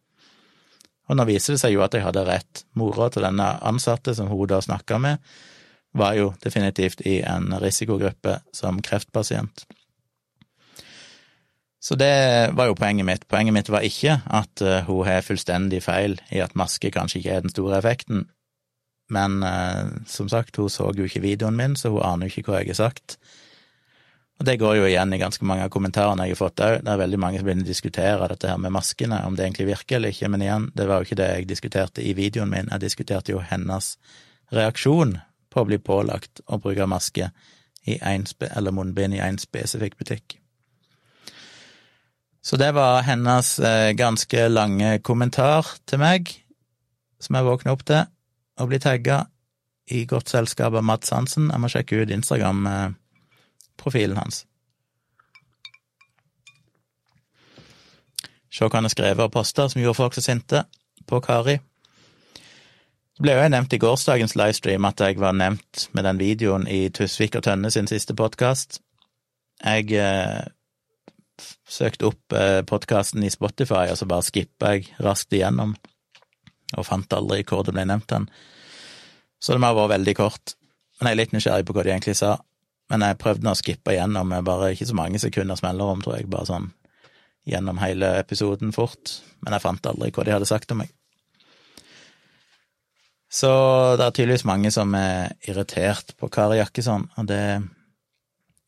Og 1.08 1.18
nå 1.18 1.26
viser 1.30 1.56
det 1.56 1.62
seg 1.62 1.76
jo 1.76 1.84
at 1.86 1.94
jeg 1.94 2.04
hadde 2.04 2.26
rett. 2.28 2.66
Mora 2.76 3.12
til 3.14 3.24
denne 3.26 3.48
ansatte 3.64 4.16
som 4.18 4.28
hun 4.32 4.50
da 4.50 4.60
snakka 4.64 5.00
med, 5.02 5.22
var 5.96 6.18
jo 6.18 6.34
definitivt 6.44 7.06
i 7.08 7.22
en 7.24 7.54
risikogruppe 7.62 8.40
som 8.54 8.82
kreftpasient. 8.84 9.64
Så 11.86 11.96
det 11.96 12.52
var 12.58 12.68
jo 12.68 12.76
poenget 12.76 13.06
mitt. 13.06 13.28
Poenget 13.30 13.54
mitt 13.54 13.70
var 13.70 13.86
ikke 13.86 14.18
at 14.26 14.62
eh, 14.66 14.88
hun 14.88 15.06
har 15.06 15.22
fullstendig 15.22 15.84
feil 15.86 16.18
i 16.34 16.42
at 16.42 16.56
maske 16.58 16.90
kanskje 16.92 17.22
ikke 17.22 17.36
er 17.36 17.46
den 17.46 17.54
store 17.54 17.78
effekten, 17.78 18.26
men 19.08 19.44
eh, 19.44 19.88
som 20.08 20.30
sagt, 20.30 20.58
hun 20.58 20.70
så 20.70 20.90
jo 20.96 21.06
ikke 21.06 21.24
videoen 21.24 21.58
min, 21.58 21.76
så 21.78 21.92
hun 21.94 22.06
aner 22.06 22.30
jo 22.30 22.42
ikke 22.42 22.54
hva 22.54 22.62
jeg 22.64 22.74
har 22.74 22.88
sagt. 22.88 23.18
Og 24.36 24.48
det 24.48 24.58
går 24.60 24.80
jo 24.80 24.88
igjen 24.90 25.14
i 25.16 25.20
ganske 25.22 25.46
mange 25.48 25.64
av 25.64 25.72
kommentarene 25.72 26.26
jeg 26.28 26.36
har 26.36 26.42
fått 26.42 26.64
òg. 26.64 26.82
Det 26.84 26.92
er 26.92 27.00
veldig 27.00 27.20
mange 27.22 27.40
som 27.40 27.48
begynner 27.48 27.64
å 27.64 27.70
diskutere 27.70 28.30
dette 28.32 28.50
her 28.52 28.60
med 28.60 28.74
maskene, 28.76 29.22
om 29.24 29.38
det 29.38 29.46
egentlig 29.46 29.70
virker 29.70 30.00
eller 30.00 30.12
ikke. 30.12 30.30
Men 30.34 30.44
igjen, 30.44 30.70
det 30.76 30.88
var 30.90 31.00
jo 31.00 31.08
ikke 31.08 31.20
det 31.22 31.30
jeg 31.30 31.50
diskuterte 31.52 32.04
i 32.04 32.16
videoen 32.18 32.52
min. 32.52 32.72
Jeg 32.74 32.84
diskuterte 32.84 33.32
jo 33.32 33.44
hennes 33.46 33.94
reaksjon 34.56 35.20
på 35.54 35.64
å 35.64 35.70
bli 35.70 35.80
pålagt 35.80 36.44
å 36.52 36.60
bruke 36.60 36.90
maske 36.90 37.30
eller 37.86 38.74
munnbind 38.74 39.16
i 39.16 39.22
en 39.24 39.38
spesifikk 39.40 39.96
butikk. 40.02 40.40
Så 42.46 42.58
det 42.62 42.74
var 42.78 43.06
hennes 43.06 43.56
eh, 43.60 43.94
ganske 43.98 44.50
lange 44.50 44.98
kommentar 45.06 45.70
til 45.90 46.02
meg, 46.02 46.34
som 47.22 47.38
jeg 47.38 47.48
våkna 47.48 47.74
opp 47.74 47.86
til 47.88 48.04
å 48.60 48.68
bli 48.70 48.80
tagga 48.80 49.26
i 49.92 50.06
godt 50.10 50.30
selskap 50.34 50.74
av 50.74 50.84
Mats 50.86 51.10
Hansen. 51.14 51.52
Jeg 51.52 51.62
må 51.62 51.68
sjekke 51.72 51.96
ut 52.02 52.14
Instagram-profilen 52.16 54.18
hans. 54.18 54.46
Se 58.56 58.64
hva 58.64 58.78
han 58.78 58.88
har 58.88 58.94
skrevet 58.94 59.26
og 59.26 59.34
posta 59.34 59.70
som 59.70 59.82
gjorde 59.82 60.00
folk 60.00 60.14
så 60.16 60.24
sinte 60.24 60.64
på 61.10 61.16
Kari. 61.24 61.58
Det 63.16 63.24
ble 63.24 63.34
jo 63.36 63.48
nevnt 63.52 63.76
i 63.76 63.80
gårsdagens 63.80 64.36
livestream 64.36 64.88
at 64.88 65.00
jeg 65.00 65.20
var 65.20 65.34
nevnt 65.36 65.90
med 65.96 66.04
den 66.08 66.20
videoen 66.20 66.66
i 66.68 66.90
Tusvik 66.92 67.36
og 67.40 67.44
Tønne 67.48 67.70
sin 67.72 67.88
siste 67.88 68.16
podkast. 68.16 68.82
Jeg 69.64 69.92
eh, 69.96 70.44
søkte 71.68 72.10
opp 72.10 72.36
eh, 72.36 72.62
podkasten 72.68 73.24
i 73.24 73.32
Spotify, 73.32 73.88
og 73.92 74.00
så 74.00 74.08
bare 74.10 74.28
skippa 74.28 74.76
jeg 74.76 74.90
raskt 75.04 75.36
igjennom, 75.36 75.76
og 76.78 76.88
fant 76.88 77.14
aldri 77.16 77.44
hvor 77.48 77.64
det 77.66 77.76
ble 77.76 77.86
nevnt 77.88 78.10
den. 78.12 78.28
Så 79.40 79.54
det 79.54 79.62
må 79.62 79.72
ha 79.72 79.78
vært 79.78 79.98
veldig 79.98 80.16
kort. 80.18 80.56
Men 81.00 81.10
jeg 81.10 81.16
er 81.16 81.22
litt 81.22 81.36
nysgjerrig 81.36 81.68
på 81.68 81.76
hva 81.76 81.86
de 81.86 81.94
egentlig 81.94 82.18
sa. 82.20 82.36
Men 82.92 83.04
jeg 83.06 83.20
prøvde 83.22 83.52
å 83.52 83.58
skippe 83.58 83.96
igjennom 83.96 84.30
med 84.30 84.46
bare 84.48 84.72
ikke 84.74 84.88
så 84.90 84.98
mange 84.98 85.22
sekunders 85.22 85.64
mellomrom, 85.66 86.04
tror 86.06 86.20
jeg, 86.20 86.30
bare 86.32 86.50
sånn 86.50 86.70
gjennom 87.46 87.78
hele 87.82 88.16
episoden 88.20 88.74
fort. 88.74 89.20
Men 89.46 89.56
jeg 89.56 89.66
fant 89.66 89.90
aldri 89.90 90.12
hva 90.14 90.26
de 90.26 90.34
hadde 90.36 90.50
sagt 90.50 90.74
om 90.74 90.82
meg. 90.82 90.94
Så 93.36 93.50
det 94.00 94.06
er 94.06 94.16
tydeligvis 94.16 94.48
mange 94.48 94.72
som 94.72 94.94
er 94.96 95.34
irritert 95.50 96.14
på 96.20 96.30
Kari 96.32 96.62
Jakkesson, 96.62 97.10
og 97.20 97.28
det 97.28 97.42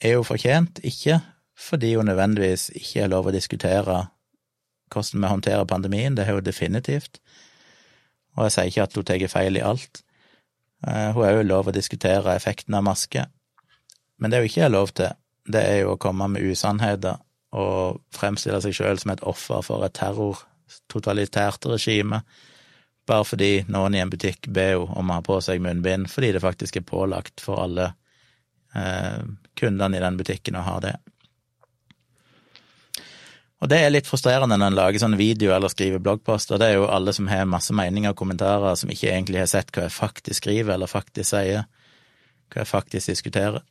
er 0.04 0.18
jo 0.18 0.26
fortjent, 0.28 0.82
ikke 0.84 1.22
fordi 1.58 1.94
hun 1.96 2.10
nødvendigvis 2.10 2.68
ikke 2.76 3.06
er 3.06 3.14
lov 3.14 3.30
å 3.30 3.34
diskutere 3.34 4.02
hvordan 4.94 5.24
vi 5.24 5.32
håndterer 5.32 5.70
pandemien, 5.70 6.18
det 6.18 6.26
er 6.26 6.36
jo 6.38 6.44
definitivt, 6.44 7.22
og 8.38 8.46
jeg 8.46 8.56
sier 8.56 8.72
ikke 8.72 8.86
at 8.86 8.98
hun 8.98 9.08
tar 9.10 9.28
feil 9.34 9.58
i 9.60 9.66
alt. 9.66 10.04
Eh, 10.88 11.10
hun 11.16 11.26
er 11.26 11.38
jo 11.38 11.48
lov 11.48 11.70
å 11.72 11.76
diskutere 11.76 12.36
effekten 12.38 12.78
av 12.78 12.86
maske, 12.86 13.26
men 14.18 14.32
det 14.32 14.42
hun 14.42 14.50
ikke 14.50 14.68
er 14.68 14.74
lov 14.74 14.94
til, 14.98 15.16
det 15.48 15.64
er 15.64 15.82
jo 15.82 15.96
å 15.96 16.02
komme 16.02 16.28
med 16.30 16.44
usannheter 16.44 17.20
og 17.58 18.02
fremstille 18.14 18.60
seg 18.62 18.76
sjøl 18.76 19.00
som 19.00 19.14
et 19.14 19.24
offer 19.26 19.64
for 19.66 19.86
et 19.88 19.96
terror, 19.96 20.44
totalitært 20.92 21.66
regime 21.72 22.22
bare 23.08 23.24
fordi 23.24 23.52
noen 23.72 23.96
i 23.96 24.02
en 24.04 24.12
butikk 24.12 24.50
ber 24.52 24.74
henne 24.76 25.00
om 25.00 25.12
å 25.12 25.20
ha 25.20 25.24
på 25.24 25.40
seg 25.44 25.64
munnbind, 25.64 26.10
fordi 26.12 26.34
det 26.36 26.44
faktisk 26.44 26.80
er 26.80 26.88
pålagt 26.88 27.44
for 27.44 27.64
alle 27.64 27.94
eh, 28.76 29.22
kundene 29.58 29.98
i 29.98 30.04
den 30.04 30.20
butikken 30.20 30.60
å 30.60 30.66
ha 30.68 30.78
det. 30.84 30.98
Og 33.58 33.70
det 33.72 33.80
er 33.82 33.90
litt 33.90 34.10
frustrerende 34.10 34.58
når 34.60 34.70
en 34.70 34.78
lager 34.78 35.02
sånn 35.02 35.18
video 35.18 35.54
eller 35.56 35.72
skriver 35.74 36.02
bloggposter. 36.04 36.60
Det 36.62 36.68
er 36.68 36.76
jo 36.78 36.90
alle 36.94 37.14
som 37.16 37.30
har 37.32 37.48
masse 37.50 37.74
meninger 37.74 38.14
og 38.14 38.20
kommentarer, 38.20 38.76
som 38.78 38.92
ikke 38.94 39.10
egentlig 39.10 39.42
har 39.42 39.50
sett 39.50 39.72
hva 39.74 39.88
jeg 39.88 39.96
faktisk 39.96 40.44
skriver 40.44 40.76
eller 40.76 40.92
faktisk 40.92 41.32
sier, 41.32 41.66
hva 42.54 42.62
jeg 42.62 42.70
faktisk 42.70 43.10
diskuterer. 43.16 43.66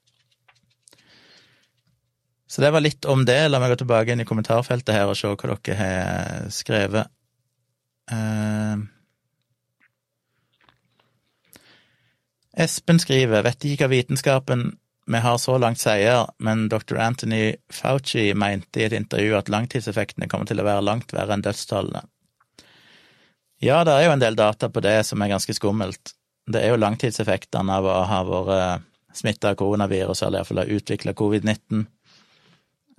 Så 2.51 2.62
det 2.62 2.72
var 2.75 2.83
litt 2.83 3.07
om 3.11 3.22
det. 3.27 3.38
La 3.51 3.61
meg 3.62 3.75
gå 3.75 3.79
tilbake 3.83 4.14
inn 4.14 4.22
i 4.22 4.27
kommentarfeltet 4.27 4.94
her 4.94 5.11
og 5.11 5.18
se 5.18 5.31
hva 5.31 5.55
dere 5.55 5.79
har 5.79 6.51
skrevet. 6.55 7.11
Uh, 8.11 8.87
Espen 12.57 12.99
skriver, 13.03 13.42
vet 13.44 13.66
ikke 13.68 13.85
hva 13.85 13.92
vitenskapen 13.92 14.68
vi 15.07 15.19
har 15.23 15.38
så 15.38 15.55
langt 15.62 15.79
seier, 15.79 16.27
men 16.42 16.66
dr. 16.69 16.99
Anthony 16.99 17.55
Fauci 17.73 18.33
mente 18.35 18.81
i 18.81 18.87
et 18.88 18.97
intervju 18.97 19.37
at 19.38 19.51
langtidseffektene 19.53 20.27
kommer 20.31 20.49
til 20.51 20.59
å 20.59 20.66
være 20.66 20.83
langt 20.83 21.14
verre 21.14 21.37
enn 21.37 21.45
dødstallene. 21.47 22.03
Ja, 23.62 23.85
det 23.87 23.95
er 23.95 24.07
jo 24.07 24.14
en 24.16 24.23
del 24.23 24.37
data 24.37 24.69
på 24.69 24.83
det 24.85 24.99
som 25.09 25.23
er 25.23 25.31
ganske 25.33 25.55
skummelt. 25.57 26.12
Det 26.51 26.61
er 26.61 26.75
jo 26.75 26.81
langtidseffektene 26.83 27.79
av 27.79 27.87
å 27.88 28.01
ha 28.11 28.19
vært 28.27 28.87
smitta 29.16 29.55
av 29.55 29.61
koronavirus, 29.61 30.23
eller 30.27 30.42
iallfall 30.42 30.61
ha 30.61 30.66
utvikla 30.77 31.14
covid-19. 31.16 31.87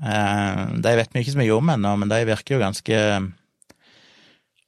Eh, 0.01 0.63
de 0.81 0.95
vet 0.97 1.13
vi 1.13 1.21
ikke 1.21 1.35
så 1.35 1.41
mye 1.41 1.57
om 1.57 1.73
ennå, 1.75 1.93
men 2.01 2.09
de 2.09 2.23
virker 2.31 2.55
jo 2.55 2.63
ganske 2.63 3.01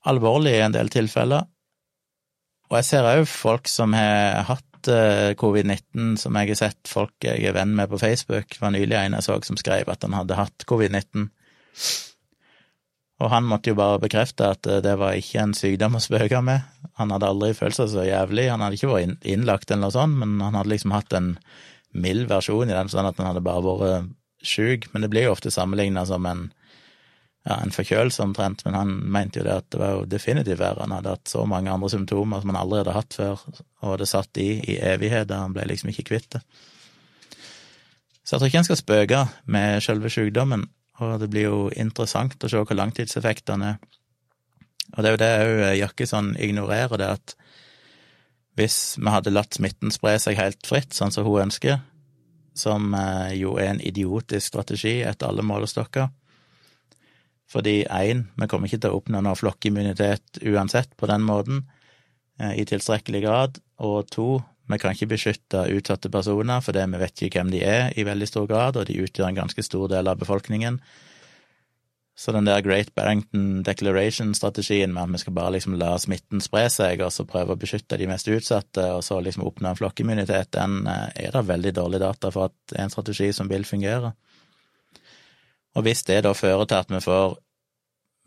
alvorlige 0.09 0.59
i 0.59 0.65
en 0.67 0.75
del 0.75 0.91
tilfeller. 0.93 1.47
Og 2.69 2.77
jeg 2.77 2.85
ser 2.85 3.07
òg 3.09 3.25
folk 3.29 3.69
som 3.71 3.95
har 3.97 4.43
hatt 4.45 4.68
Eh, 4.87 5.33
covid-19, 5.35 6.15
som 6.17 6.37
jeg 6.37 6.53
har 6.53 6.59
sett 6.59 6.87
folk 6.87 7.25
jeg 7.25 7.43
er 7.43 7.55
venn 7.57 7.75
med 7.75 7.89
på 7.91 7.99
Facebook. 7.99 8.47
Det 8.53 8.61
var 8.61 8.71
nylig 8.75 8.95
en 8.95 9.17
jeg 9.17 9.25
så 9.25 9.39
som 9.43 9.57
skrev 9.59 9.89
at 9.91 10.05
han 10.05 10.15
hadde 10.15 10.37
hatt 10.39 10.65
covid-19. 10.69 11.27
Og 13.19 13.31
han 13.33 13.47
måtte 13.49 13.73
jo 13.73 13.77
bare 13.79 13.99
bekrefte 13.99 14.53
at 14.55 14.67
eh, 14.69 14.81
det 14.85 14.95
var 15.01 15.17
ikke 15.19 15.43
en 15.43 15.55
sykdom 15.57 15.97
å 15.99 16.03
spøke 16.03 16.39
med. 16.45 16.63
Han 17.01 17.11
hadde 17.11 17.27
aldri 17.27 17.51
følt 17.57 17.75
seg 17.75 17.91
så 17.91 18.05
jævlig. 18.07 18.47
Han 18.51 18.63
hadde 18.63 18.79
ikke 18.79 18.93
vært 18.93 19.27
innlagt 19.27 19.71
eller 19.71 19.87
noe 19.87 19.97
sånt, 19.97 20.21
men 20.21 20.39
han 20.45 20.55
hadde 20.55 20.71
liksom 20.71 20.95
hatt 20.95 21.17
en 21.17 21.33
mild 21.91 22.29
versjon 22.29 22.69
i 22.69 22.75
den, 22.75 22.91
sånn 22.91 23.09
at 23.09 23.19
han 23.19 23.31
hadde 23.31 23.43
bare 23.43 23.65
vært 23.65 24.09
sjuk. 24.45 24.87
Men 24.93 25.03
det 25.03 25.11
blir 25.11 25.27
jo 25.27 25.35
ofte 25.35 25.51
sammenligna 25.51 26.05
som 26.07 26.27
en 26.29 26.47
ja, 27.47 27.55
en 27.55 27.71
forkjølelse 27.73 28.23
omtrent, 28.23 28.63
men 28.65 28.75
han 28.75 28.95
mente 29.11 29.39
jo 29.39 29.45
det 29.47 29.55
at 29.61 29.67
det 29.71 29.79
var 29.79 29.93
jo 29.95 30.07
definitivt 30.09 30.59
verre. 30.59 30.83
Han 30.83 30.97
hadde 30.97 31.13
hatt 31.15 31.31
så 31.31 31.45
mange 31.47 31.71
andre 31.71 31.89
symptomer 31.91 32.41
som 32.41 32.51
han 32.51 32.59
aldri 32.59 32.81
hadde 32.81 32.97
hatt 32.97 33.15
før, 33.15 33.45
og 33.87 33.95
det 34.01 34.09
satt 34.11 34.41
i 34.41 34.49
i 34.59 34.75
evigheter. 34.91 35.39
Han 35.39 35.55
ble 35.55 35.69
liksom 35.69 35.93
ikke 35.93 36.09
kvitt 36.11 36.29
det. 36.35 36.43
Så 38.23 38.35
jeg 38.35 38.41
tror 38.41 38.51
ikke 38.51 38.61
en 38.61 38.67
skal 38.67 38.81
spøke 38.81 39.21
med 39.49 39.81
selve 39.81 40.11
sykdommen, 40.13 40.67
og 40.99 41.15
det 41.21 41.31
blir 41.31 41.47
jo 41.47 41.61
interessant 41.79 42.43
å 42.43 42.51
se 42.51 42.59
hvor 42.59 42.77
langtidseffektene 42.77 43.71
er. 43.73 43.79
Og 44.97 45.05
det 45.05 45.09
er 45.09 45.13
jo 45.13 45.21
det 45.21 45.33
òg 45.45 45.77
Jakkesson 45.77 46.33
ignorerer, 46.41 46.97
det 46.97 47.09
at 47.13 47.35
hvis 48.59 48.97
vi 48.99 49.11
hadde 49.13 49.31
latt 49.31 49.55
smitten 49.55 49.93
spre 49.93 50.17
seg 50.19 50.37
helt 50.39 50.65
fritt, 50.67 50.91
sånn 50.97 51.13
som 51.15 51.27
hun 51.27 51.45
ønsker, 51.45 51.79
som 52.57 52.91
eh, 52.97 53.37
jo 53.39 53.55
er 53.61 53.71
en 53.71 53.81
idiotisk 53.85 54.49
strategi 54.49 54.97
etter 55.05 55.29
alle 55.29 55.45
målestokker, 55.45 56.09
fordi 57.49 57.81
én, 57.85 58.27
vi 58.37 58.47
kommer 58.47 58.69
ikke 58.69 58.83
til 58.83 58.93
å 58.93 59.01
oppnå 59.01 59.23
noe 59.25 59.37
flokkimmunitet 59.37 60.41
uansett 60.45 60.93
på 60.97 61.09
den 61.09 61.25
måten, 61.25 61.65
eh, 62.39 62.59
i 62.61 62.65
tilstrekkelig 62.69 63.21
grad, 63.25 63.59
og 63.79 64.09
to, 64.13 64.29
vi 64.69 64.77
kan 64.77 64.93
ikke 64.93 65.09
beskytte 65.15 65.65
utsatte 65.73 66.11
personer 66.13 66.61
fordi 66.61 66.83
vi 66.91 67.01
vet 67.01 67.21
ikke 67.25 67.39
hvem 67.39 67.53
de 67.55 67.61
er 67.65 67.93
i 67.97 68.05
veldig 68.05 68.27
stor 68.29 68.49
grad, 68.49 68.77
og 68.77 68.85
de 68.85 68.99
utgjør 69.01 69.31
en 69.31 69.39
ganske 69.43 69.65
stor 69.65 69.89
del 69.89 70.11
av 70.11 70.19
befolkningen. 70.21 70.77
Så 72.19 72.33
den 72.35 72.45
der 72.45 72.61
Great 72.61 72.91
Barrington 72.95 73.63
Declaration-strategien 73.63 74.91
med 74.91 75.05
at 75.05 75.13
vi 75.13 75.21
skal 75.21 75.33
bare 75.37 75.53
liksom 75.55 75.77
la 75.79 75.93
smitten 75.97 76.43
spre 76.43 76.65
seg, 76.69 76.99
og 76.99 77.13
så 77.15 77.23
prøve 77.23 77.55
å 77.55 77.59
beskytte 77.59 77.97
de 77.97 78.09
mest 78.11 78.27
utsatte, 78.27 78.83
og 78.91 79.05
så 79.07 79.21
liksom 79.23 79.45
oppnå 79.47 79.71
en 79.71 79.79
flokkimmunitet, 79.79 80.51
den 80.57 80.83
eh, 80.83 81.05
er 81.25 81.31
det 81.33 81.45
veldig 81.47 81.73
dårlig 81.79 82.01
data 82.03 82.29
for 82.35 82.51
at 82.51 82.75
en 82.83 82.91
strategi 82.91 83.31
som 83.33 83.47
vil 83.49 83.63
fungere. 83.65 84.11
Og 85.79 85.85
hvis 85.87 86.03
det 86.03 86.25
da 86.25 86.33
fører 86.35 86.65
til 86.67 86.75
at 86.75 86.89
vi 86.91 86.99
får 86.99 87.37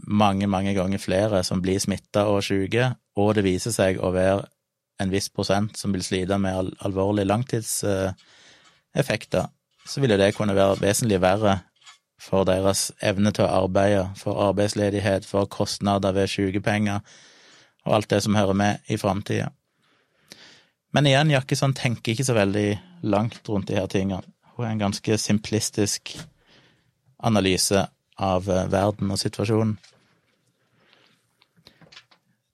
mange, 0.09 0.47
mange 0.49 0.73
ganger 0.75 0.99
flere 0.99 1.45
som 1.45 1.61
blir 1.61 1.79
smitta 1.85 2.25
og 2.33 2.43
syke, 2.47 2.95
og 3.21 3.35
det 3.37 3.45
viser 3.45 3.71
seg 3.75 3.99
å 4.01 4.11
være 4.15 4.47
en 5.03 5.11
viss 5.13 5.29
prosent 5.29 5.77
som 5.77 5.93
vil 5.93 6.03
slite 6.07 6.39
med 6.41 6.57
al 6.57 6.73
alvorlige 6.89 7.29
langtidseffekter, 7.29 9.45
så 9.85 10.01
ville 10.01 10.17
det 10.17 10.35
kunne 10.37 10.55
være 10.57 10.81
vesentlig 10.81 11.21
verre 11.21 11.59
for 12.23 12.45
deres 12.49 12.93
evne 13.03 13.33
til 13.37 13.45
å 13.45 13.67
arbeide, 13.67 14.09
for 14.17 14.41
arbeidsledighet, 14.49 15.27
for 15.29 15.47
kostnader 15.51 16.13
ved 16.17 16.29
sykepenger 16.33 17.01
og 17.85 17.95
alt 17.99 18.11
det 18.15 18.23
som 18.25 18.37
hører 18.39 18.55
med 18.57 18.75
i 18.89 18.97
framtida. 18.97 19.49
Men 20.93 21.07
igjen, 21.09 21.31
Jakkesson 21.35 21.75
tenker 21.75 22.13
ikke 22.13 22.25
så 22.25 22.35
veldig 22.37 22.81
langt 23.03 23.49
rundt 23.49 23.69
de 23.69 23.75
her 23.77 23.87
tingene. 23.93 24.23
Hun 24.55 24.67
er 24.67 24.71
en 24.73 24.85
ganske 24.87 25.19
simplistisk 25.19 26.32
analyse 27.23 27.87
av 28.23 28.51
eh, 28.51 28.69
verden 28.73 29.11
og 29.15 29.21
situasjonen. 29.21 29.79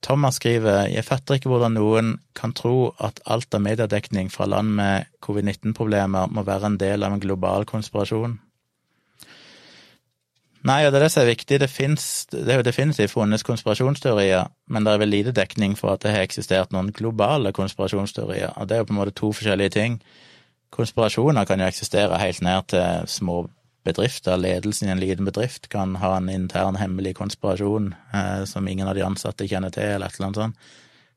Thomas 0.08 0.38
skriver 0.38 0.86
jeg 0.88 1.04
fatter 1.04 1.36
ikke 1.36 1.50
hvordan 1.50 1.74
noen 1.76 2.12
kan 2.38 2.54
tro 2.56 2.92
at 3.02 3.18
alt 3.28 3.52
av 3.54 3.64
mediedekning 3.64 4.30
fra 4.32 4.46
land 4.48 4.70
med 4.78 5.08
covid-19-problemer 5.26 6.30
må 6.32 6.44
være 6.46 6.70
en 6.70 6.78
del 6.80 7.04
av 7.04 7.16
en 7.16 7.24
global 7.24 7.66
konspirasjon. 7.68 8.38
Nei, 10.68 10.78
og 10.84 10.92
det 10.92 10.98
er 10.98 11.04
det 11.04 11.10
som 11.12 11.22
er 11.22 11.30
viktig. 11.30 11.58
Det, 11.62 11.68
finnes, 11.70 12.04
det 12.32 12.48
er 12.50 12.60
jo 12.60 12.66
definitivt 12.66 13.12
funnes 13.12 13.44
konspirasjonsteorier, 13.46 14.48
men 14.72 14.86
det 14.86 14.94
er 14.94 15.02
vel 15.02 15.12
lite 15.12 15.34
dekning 15.36 15.76
for 15.78 15.94
at 15.94 16.02
det 16.02 16.14
har 16.14 16.24
eksistert 16.26 16.72
noen 16.74 16.90
globale 16.94 17.52
konspirasjonsteorier, 17.54 18.56
og 18.56 18.68
det 18.68 18.76
er 18.76 18.82
jo 18.82 18.88
på 18.88 18.96
en 18.96 19.00
måte 19.02 19.14
to 19.18 19.30
forskjellige 19.32 19.76
ting. 19.76 20.00
Konspirasjoner 20.74 21.46
kan 21.48 21.62
jo 21.62 21.68
eksistere 21.68 22.18
helt 22.20 22.42
ned 22.44 22.72
til 22.74 23.06
små 23.08 23.44
bedrifter, 23.88 24.38
ledelsen 24.40 24.88
i 24.88 24.92
en 24.92 25.00
liten 25.02 25.26
bedrift, 25.28 25.70
kan 25.72 25.96
ha 26.02 26.14
en 26.16 26.28
intern 26.32 26.78
hemmelig 26.80 27.16
konspirasjon 27.18 27.94
eh, 28.14 28.44
som 28.48 28.68
ingen 28.68 28.88
av 28.88 28.94
de 28.98 29.06
ansatte 29.06 29.48
kjenner 29.48 29.74
til, 29.74 29.96
eller 29.96 30.06
et 30.06 30.20
eller 30.20 30.28
annet 30.28 30.42
sånt. 30.44 30.70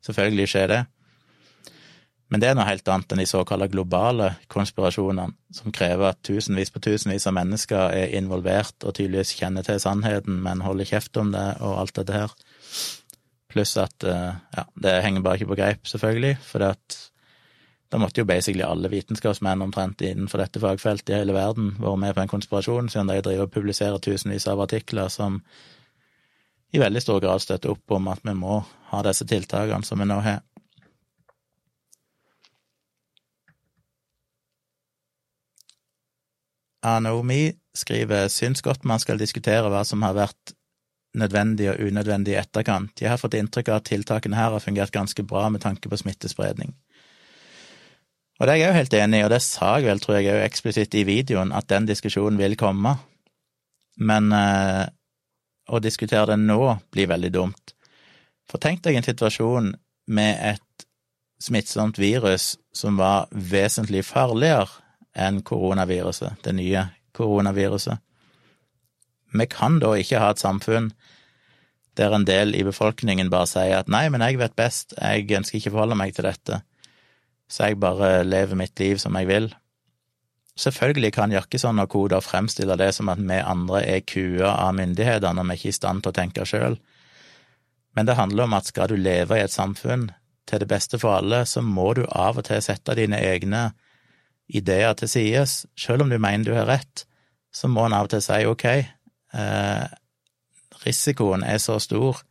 Selvfølgelig 0.07 0.49
skjer 0.49 0.71
det. 0.71 0.81
Men 2.31 2.39
det 2.39 2.47
er 2.47 2.55
noe 2.55 2.65
helt 2.69 2.87
annet 2.87 3.11
enn 3.11 3.19
de 3.19 3.27
såkalte 3.27 3.67
globale 3.73 4.29
konspirasjonene, 4.51 5.35
som 5.51 5.73
krever 5.75 6.13
at 6.13 6.21
tusenvis 6.23 6.71
på 6.71 6.79
tusenvis 6.79 7.27
av 7.27 7.35
mennesker 7.35 7.91
er 7.91 8.15
involvert 8.15 8.87
og 8.87 8.95
tydeligvis 8.95 9.35
kjenner 9.35 9.67
til 9.67 9.81
sannheten, 9.83 10.39
men 10.45 10.63
holder 10.63 10.87
kjeft 10.93 11.19
om 11.19 11.33
det 11.35 11.43
og 11.59 11.81
alt 11.81 11.97
dette 11.99 12.15
her. 12.15 12.35
Pluss 13.51 13.75
at 13.83 14.07
eh, 14.07 14.31
ja, 14.55 14.65
det 14.79 14.99
henger 15.03 15.25
bare 15.25 15.41
ikke 15.41 15.51
på 15.51 15.59
greip, 15.59 15.83
selvfølgelig, 15.91 16.37
for 16.47 16.63
det 16.63 16.71
at 16.77 16.99
da 17.91 17.99
måtte 17.99 18.21
jo 18.21 18.25
basically 18.25 18.63
alle 18.63 18.87
vitenskapsmenn 18.87 19.61
omtrent 19.61 20.01
innenfor 20.01 20.39
dette 20.39 20.61
fagfeltet 20.63 21.09
i 21.11 21.17
hele 21.17 21.35
verden 21.35 21.73
være 21.79 21.97
med 21.99 22.15
på 22.15 22.23
en 22.23 22.31
konspirasjon, 22.31 22.87
siden 22.89 23.11
de 23.11 23.19
driver 23.19 23.49
og 23.49 23.51
publiserer 23.51 23.99
tusenvis 23.99 24.47
av 24.47 24.61
artikler 24.63 25.11
som 25.11 25.41
i 26.71 26.79
veldig 26.79 27.01
stor 27.03 27.19
grad 27.19 27.43
støtter 27.43 27.73
opp 27.73 27.91
om 27.91 28.07
at 28.07 28.23
vi 28.23 28.35
må 28.37 28.61
ha 28.93 29.01
disse 29.03 29.27
tiltakene 29.27 29.83
som 29.83 29.99
vi 29.99 30.07
nå 30.07 30.21
har. 30.23 30.39
Anomi 36.87 37.51
skriver 37.77 38.31
syns 38.31 38.63
godt 38.65 38.87
man 38.87 39.03
skal 39.03 39.19
diskutere 39.19 39.67
hva 39.69 39.83
som 39.85 40.01
har 40.07 40.15
vært 40.15 40.55
nødvendig 41.19 41.67
og 41.73 41.83
unødvendig 41.91 42.37
i 42.37 42.39
etterkant. 42.39 42.95
Jeg 43.03 43.11
har 43.11 43.19
fått 43.19 43.35
inntrykk 43.35 43.69
av 43.69 43.81
at 43.81 43.89
tiltakene 43.91 44.39
her 44.39 44.55
har 44.55 44.63
fungert 44.63 44.95
ganske 44.95 45.27
bra 45.27 45.49
med 45.51 45.61
tanke 45.61 45.91
på 45.91 45.99
smittespredning. 45.99 46.71
Og 48.41 48.47
det 48.47 48.55
er 48.55 48.57
jeg 48.57 48.71
jo 48.71 48.77
helt 48.79 48.93
enig 48.97 49.19
i, 49.19 49.23
og 49.27 49.29
det 49.29 49.43
sa 49.45 49.75
jeg 49.77 49.85
vel, 49.85 49.99
tror 50.01 50.15
jeg, 50.17 50.31
òg 50.33 50.43
eksplisitt 50.47 50.95
i 50.97 51.05
videoen, 51.05 51.51
at 51.53 51.67
den 51.69 51.85
diskusjonen 51.85 52.39
vil 52.41 52.55
komme. 52.57 52.95
Men 54.01 54.31
eh, 54.33 54.87
å 55.69 55.81
diskutere 55.83 56.33
det 56.33 56.39
nå 56.41 56.71
blir 56.89 57.11
veldig 57.11 57.29
dumt. 57.35 57.75
For 58.49 58.57
tenk 58.57 58.81
deg 58.81 58.97
en 58.97 59.05
situasjon 59.05 59.69
med 60.09 60.41
et 60.41 60.87
smittsomt 61.41 62.01
virus 62.01 62.55
som 62.73 62.97
var 62.97 63.29
vesentlig 63.29 64.01
farligere 64.09 64.73
enn 65.13 65.43
koronaviruset, 65.45 66.41
det 66.41 66.55
nye 66.57 66.87
koronaviruset. 67.13 68.01
Vi 69.37 69.47
kan 69.53 69.77
da 69.83 69.93
ikke 70.01 70.17
ha 70.17 70.33
et 70.33 70.41
samfunn 70.41 70.89
der 71.99 72.17
en 72.17 72.25
del 72.25 72.55
i 72.57 72.65
befolkningen 72.65 73.29
bare 73.29 73.53
sier 73.53 73.83
at 73.83 73.91
nei, 73.91 74.07
men 74.09 74.25
jeg 74.25 74.41
vet 74.41 74.57
best, 74.57 74.97
jeg 74.97 75.29
ønsker 75.29 75.59
ikke 75.59 75.75
forholde 75.75 75.99
meg 75.99 76.17
til 76.17 76.25
dette, 76.25 76.63
så 77.51 77.67
jeg 77.67 77.81
bare 77.83 78.21
lever 78.23 78.55
mitt 78.55 78.79
liv 78.79 78.99
som 79.01 79.17
jeg 79.19 79.27
vil. 79.27 79.49
Selvfølgelig 80.61 81.11
kan 81.15 81.33
Jakkesson 81.33 81.79
og 81.83 81.89
koder 81.91 82.23
fremstille 82.23 82.77
det 82.79 82.91
som 82.95 83.09
at 83.11 83.19
vi 83.19 83.39
andre 83.39 83.83
er 83.87 84.05
kua 84.07 84.53
av 84.53 84.75
myndighetene 84.77 85.35
når 85.39 85.51
vi 85.51 85.59
ikke 85.59 85.69
er 85.69 85.75
i 85.75 85.79
stand 85.79 86.03
til 86.03 86.13
å 86.13 86.17
tenke 86.17 86.47
sjøl, 86.47 86.79
men 87.95 88.07
det 88.07 88.15
handler 88.15 88.47
om 88.47 88.55
at 88.55 88.69
skal 88.71 88.91
du 88.91 88.95
leve 88.95 89.35
i 89.37 89.43
et 89.43 89.51
samfunn 89.51 90.09
til 90.47 90.61
det 90.63 90.67
beste 90.71 90.99
for 90.99 91.19
alle, 91.19 91.43
så 91.45 91.63
må 91.63 91.91
du 91.97 92.05
av 92.07 92.39
og 92.39 92.47
til 92.47 92.61
sette 92.63 92.95
dine 92.97 93.19
egne 93.19 93.71
ideer 94.51 94.95
til 94.99 95.11
sides. 95.11 95.65
Selv 95.79 96.05
om 96.05 96.11
du 96.11 96.17
mener 96.19 96.47
du 96.47 96.55
har 96.55 96.69
rett, 96.69 97.05
så 97.51 97.67
må 97.67 97.85
en 97.85 97.95
av 97.95 98.07
og 98.07 98.13
til 98.13 98.23
si 98.23 98.39
ok, 98.47 98.65
eh, 98.71 99.85
risikoen 100.85 101.43
er 101.43 101.59
så 101.59 101.77
stor 101.83 102.23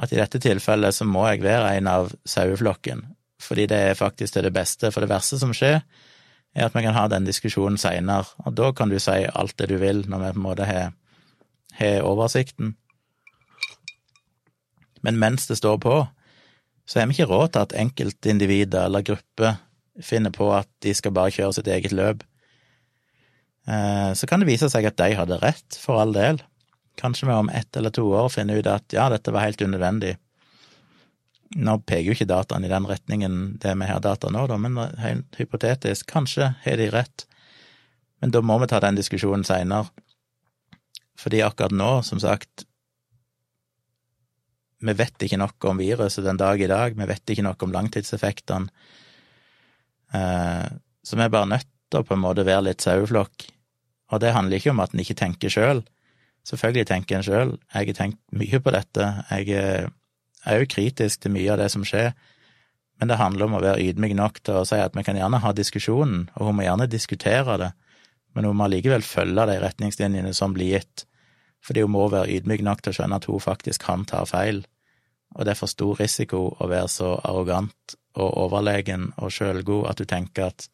at 0.00 0.12
i 0.12 0.18
dette 0.18 0.40
tilfellet 0.42 0.94
så 0.94 1.06
må 1.06 1.24
jeg 1.30 1.44
være 1.44 1.76
en 1.78 1.88
av 1.90 2.12
saueflokken, 2.28 3.04
fordi 3.44 3.68
det 3.70 3.78
er 3.90 3.98
faktisk 3.98 4.36
til 4.36 4.46
det 4.46 4.54
beste. 4.54 4.90
For 4.92 5.04
det 5.04 5.12
verste 5.12 5.38
som 5.40 5.54
skjer, 5.56 5.82
er 6.54 6.66
at 6.66 6.74
vi 6.76 6.84
kan 6.84 6.96
ha 6.96 7.06
den 7.10 7.26
diskusjonen 7.26 7.78
seinere, 7.80 8.26
og 8.44 8.54
da 8.56 8.70
kan 8.76 8.92
du 8.92 8.98
si 9.02 9.24
alt 9.26 9.56
det 9.58 9.68
du 9.72 9.76
vil, 9.82 10.04
når 10.08 10.22
vi 10.22 10.32
på 10.34 10.40
en 10.40 10.46
måte 10.48 10.68
har, 10.68 10.92
har 11.80 12.06
oversikten. 12.06 12.76
Men 15.04 15.18
mens 15.20 15.48
det 15.50 15.58
står 15.58 15.80
på, 15.82 15.96
så 16.86 17.00
har 17.00 17.08
vi 17.08 17.16
ikke 17.16 17.30
råd 17.32 17.48
til 17.52 17.64
at 17.64 17.76
enkeltindivider 17.80 18.86
eller 18.86 19.04
grupper 19.04 19.58
finner 20.02 20.32
på 20.34 20.48
at 20.54 20.68
de 20.84 20.94
skal 20.94 21.14
bare 21.16 21.32
kjøre 21.34 21.56
sitt 21.58 21.68
eget 21.70 21.94
løp. 21.96 22.24
Eh, 23.68 24.10
så 24.12 24.28
kan 24.28 24.42
det 24.42 24.48
vise 24.48 24.68
seg 24.72 24.88
at 24.88 24.98
de 25.00 25.14
hadde 25.16 25.40
rett, 25.42 25.78
for 25.80 26.00
all 26.00 26.12
del. 26.16 26.42
Kanskje 27.00 27.28
vi 27.28 27.36
om 27.36 27.50
ett 27.50 27.76
eller 27.76 27.94
to 27.94 28.04
år 28.14 28.28
finner 28.32 28.60
ut 28.60 28.70
at 28.70 28.94
ja, 28.94 29.08
dette 29.12 29.32
var 29.34 29.46
helt 29.46 29.62
unødvendig. 29.62 30.14
Nå 31.54 31.76
peker 31.86 32.08
jo 32.08 32.16
ikke 32.16 32.26
dataen 32.30 32.66
i 32.66 32.70
den 32.70 32.86
retningen 32.88 33.38
det 33.62 33.74
vi 33.78 33.86
har 33.86 34.02
data 34.02 34.30
nå, 34.32 34.46
da, 34.50 34.58
men 34.58 34.78
helt 34.98 35.38
hypotetisk, 35.38 36.08
kanskje 36.10 36.50
har 36.64 36.80
de 36.80 36.90
rett. 36.90 37.26
Men 38.22 38.34
da 38.34 38.42
må 38.42 38.58
vi 38.62 38.70
ta 38.70 38.80
den 38.82 38.98
diskusjonen 38.98 39.46
seinere. 39.46 39.90
Fordi 41.20 41.44
akkurat 41.46 41.74
nå, 41.74 41.90
som 42.02 42.18
sagt, 42.22 42.64
vi 44.84 44.92
vet 44.98 45.24
ikke 45.24 45.38
nok 45.40 45.68
om 45.70 45.80
viruset 45.80 46.26
den 46.26 46.40
dag 46.40 46.60
i 46.60 46.68
dag, 46.68 46.96
vi 46.98 47.08
vet 47.08 47.30
ikke 47.32 47.46
nok 47.46 47.62
om 47.64 47.72
langtidseffektene. 47.72 48.72
Eh, 50.14 50.66
så 51.04 51.18
vi 51.18 51.24
er 51.24 51.32
bare 51.32 51.52
nødt 51.54 51.70
til 51.90 52.02
å 52.02 52.06
på 52.06 52.16
en 52.16 52.24
måte 52.24 52.46
være 52.46 52.66
litt 52.68 52.84
saueflokk. 52.84 53.46
Og 54.12 54.20
det 54.20 54.34
handler 54.34 54.60
ikke 54.60 54.74
om 54.74 54.82
at 54.84 54.94
en 54.94 55.02
ikke 55.04 55.16
tenker 55.18 55.52
sjøl. 55.52 55.84
Selvfølgelig 56.44 56.88
tenker 56.90 57.18
en 57.18 57.26
sjøl. 57.26 57.54
Jeg 57.72 57.88
har 57.88 57.98
tenkt 57.98 58.20
mye 58.36 58.60
på 58.60 58.74
dette. 58.74 59.10
Jeg 59.30 59.56
er 59.56 59.88
jo 60.44 60.70
kritisk 60.74 61.24
til 61.24 61.34
mye 61.34 61.52
av 61.54 61.62
det 61.62 61.70
som 61.72 61.86
skjer. 61.86 62.12
Men 63.00 63.10
det 63.10 63.18
handler 63.18 63.48
om 63.48 63.56
å 63.58 63.62
være 63.64 63.82
ydmyk 63.88 64.14
nok 64.18 64.42
til 64.44 64.60
å 64.60 64.66
si 64.68 64.78
at 64.78 64.94
vi 64.94 65.02
kan 65.06 65.18
gjerne 65.18 65.40
ha 65.42 65.54
diskusjonen, 65.56 66.28
og 66.36 66.50
hun 66.50 66.58
må 66.58 66.66
gjerne 66.66 66.90
diskutere 66.90 67.56
det, 67.60 67.72
men 68.34 68.46
hun 68.46 68.58
må 68.58 68.68
allikevel 68.68 69.02
følge 69.06 69.48
de 69.50 69.58
retningslinjene 69.62 70.34
som 70.36 70.54
blir 70.54 70.76
gitt, 70.76 71.06
fordi 71.64 71.82
hun 71.82 71.94
må 71.94 72.06
være 72.12 72.30
ydmyk 72.36 72.62
nok 72.66 72.84
til 72.84 72.92
å 72.92 72.98
skjønne 73.00 73.18
at 73.18 73.26
hun 73.30 73.42
faktisk 73.42 73.86
kan 73.88 74.06
ta 74.06 74.22
feil 74.28 74.62
og 75.34 75.44
det 75.44 75.54
er 75.54 75.58
for 75.58 75.70
stor 75.70 75.98
risiko 75.98 76.46
å 76.52 76.68
være 76.70 76.90
så 76.90 77.10
arrogant 77.26 77.96
og 78.14 78.36
overlegen 78.44 79.10
og 79.18 79.32
sjølgod 79.34 79.88
at 79.90 79.98
du 79.98 80.06
tenker 80.06 80.52
at 80.52 80.68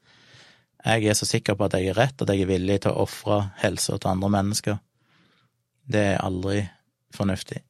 jeg 0.80 1.08
er 1.08 1.16
så 1.16 1.28
sikker 1.28 1.56
på 1.56 1.66
at 1.66 1.76
jeg 1.76 1.90
er 1.92 1.98
rett, 1.98 2.22
at 2.22 2.30
jeg 2.32 2.44
er 2.44 2.48
villig 2.48 2.78
til 2.84 2.94
å 2.94 3.04
ofre 3.04 3.50
helsa 3.60 3.98
til 4.00 4.14
andre 4.14 4.30
mennesker. 4.32 4.78
Det 5.84 6.04
er 6.14 6.22
aldri 6.24 6.62
fornuftig. 7.12 7.60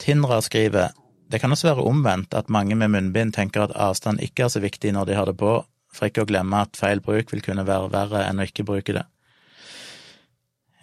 Tindra 0.00 0.40
skriver 0.42 0.96
det 1.30 1.38
kan 1.38 1.52
også 1.54 1.68
være 1.68 1.86
omvendt 1.86 2.34
at 2.34 2.50
mange 2.50 2.74
med 2.74 2.90
munnbind 2.90 3.32
tenker 3.32 3.62
at 3.62 3.74
avstand 3.78 4.18
ikke 4.20 4.48
er 4.48 4.48
så 4.50 4.60
viktig 4.60 4.90
når 4.92 5.06
de 5.06 5.14
har 5.14 5.28
det 5.30 5.36
på, 5.38 5.60
for 5.94 6.10
ikke 6.10 6.24
å 6.24 6.26
glemme 6.26 6.64
at 6.64 6.78
feil 6.78 7.02
bruk 7.04 7.30
vil 7.30 7.42
kunne 7.44 7.66
være 7.68 7.90
verre 7.92 8.24
enn 8.26 8.42
å 8.42 8.46
ikke 8.48 8.66
bruke 8.66 8.96
det. 8.96 9.04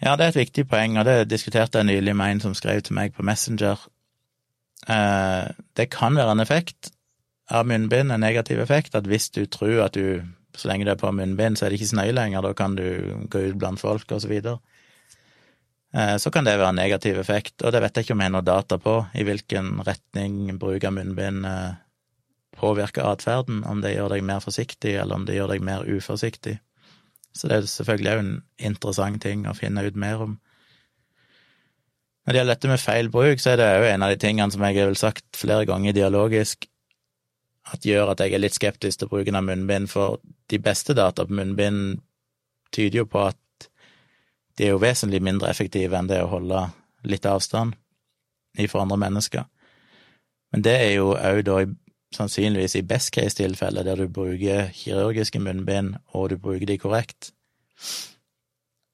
Ja, 0.00 0.14
det 0.16 0.24
er 0.24 0.32
et 0.32 0.40
viktig 0.40 0.64
poeng, 0.70 0.96
og 0.96 1.04
det 1.04 1.28
diskuterte 1.28 1.82
jeg 1.82 1.88
nylig 1.90 2.14
med 2.16 2.32
en 2.32 2.40
som 2.46 2.54
skrev 2.56 2.80
til 2.86 2.96
meg 2.96 3.12
på 3.16 3.26
Messenger. 3.26 3.82
Eh, 4.88 5.50
det 5.76 5.90
kan 5.92 6.16
være 6.16 6.36
en 6.36 6.44
effekt 6.44 6.92
av 7.50 7.66
munnbind, 7.68 8.12
en 8.12 8.24
negativ 8.24 8.62
effekt, 8.62 8.94
at 8.94 9.08
hvis 9.10 9.28
du 9.34 9.44
tror 9.50 9.88
at 9.88 9.98
du 9.98 10.22
så 10.56 10.70
lenge 10.70 10.86
du 10.86 10.92
er 10.94 11.00
på 11.00 11.10
munnbind, 11.12 11.58
så 11.58 11.66
er 11.66 11.70
det 11.70 11.80
ikke 11.80 11.90
så 11.92 11.98
nøye 12.00 12.14
lenger, 12.14 12.42
da 12.42 12.54
kan 12.56 12.76
du 12.78 12.86
gå 13.30 13.42
ut 13.50 13.58
blant 13.58 13.80
folk, 13.80 14.08
og 14.12 14.22
så 14.22 14.30
videre. 14.30 14.58
Eh, 15.94 16.16
så 16.16 16.30
kan 16.30 16.44
det 16.44 16.58
være 16.58 16.72
en 16.74 16.80
negativ 16.80 17.18
effekt, 17.20 17.62
og 17.62 17.72
det 17.72 17.80
vet 17.82 17.96
jeg 17.96 18.06
ikke 18.06 18.16
om 18.16 18.22
jeg 18.22 18.28
har 18.28 18.34
noe 18.36 18.44
data 18.46 18.78
på, 18.82 18.96
i 19.16 19.24
hvilken 19.24 19.78
retning 19.86 20.58
bruk 20.60 20.84
av 20.84 20.96
munnbind 20.98 21.46
eh, 21.48 21.78
påvirker 22.58 23.06
atferden, 23.08 23.62
om 23.64 23.80
det 23.80 23.94
gjør 23.94 24.12
deg 24.12 24.26
mer 24.26 24.42
forsiktig, 24.44 24.98
eller 25.00 25.16
om 25.16 25.24
det 25.28 25.38
gjør 25.38 25.54
deg 25.54 25.64
mer 25.64 25.88
uforsiktig. 25.88 26.58
Så 27.32 27.48
det 27.48 27.56
er 27.56 27.70
selvfølgelig 27.70 28.12
òg 28.12 28.22
en 28.24 28.36
interessant 28.70 29.22
ting 29.22 29.46
å 29.48 29.56
finne 29.56 29.84
ut 29.86 29.96
mer 29.96 30.24
om. 30.26 30.38
Når 32.26 32.34
det 32.34 32.40
gjelder 32.40 32.56
dette 32.56 32.72
med 32.72 32.82
feil 32.82 33.08
bruk, 33.12 33.40
så 33.40 33.54
er 33.54 33.60
det 33.60 33.68
òg 33.78 33.86
en 33.88 34.04
av 34.04 34.12
de 34.12 34.20
tingene 34.20 34.52
som 34.52 34.64
jeg 34.66 34.76
har 34.76 34.90
vel 34.90 35.00
sagt 35.00 35.24
flere 35.38 35.64
ganger 35.68 35.96
dialogisk, 35.96 36.68
at 37.72 37.84
gjør 37.84 38.12
at 38.12 38.20
jeg 38.24 38.34
er 38.34 38.42
litt 38.42 38.56
skeptisk 38.56 39.00
til 39.00 39.10
bruken 39.12 39.36
av 39.38 39.46
munnbind, 39.46 39.88
for 39.88 40.20
de 40.52 40.60
beste 40.60 40.96
data 40.96 41.24
på 41.24 41.36
munnbind 41.36 42.00
tyder 42.74 43.02
jo 43.02 43.08
på 43.08 43.28
at 43.30 43.38
de 44.58 44.66
er 44.66 44.74
jo 44.74 44.82
vesentlig 44.82 45.20
mindre 45.22 45.50
effektive 45.52 45.96
enn 45.98 46.10
det 46.10 46.20
å 46.24 46.32
holde 46.32 46.64
litt 47.06 47.26
avstand 47.30 47.76
ifra 48.58 48.82
andre 48.82 48.98
mennesker. 48.98 49.46
Men 50.52 50.64
det 50.64 50.76
er 50.80 50.92
jo 50.96 51.12
òg 51.14 51.44
da 51.46 51.60
sannsynligvis 52.16 52.78
i 52.78 52.86
best 52.88 53.12
case-tilfellet, 53.14 53.84
der 53.86 54.00
du 54.00 54.08
bruker 54.08 54.70
kirurgiske 54.74 55.40
munnbind, 55.44 55.98
og 56.16 56.30
du 56.32 56.38
bruker 56.40 56.66
de 56.66 56.78
korrekt. 56.80 57.32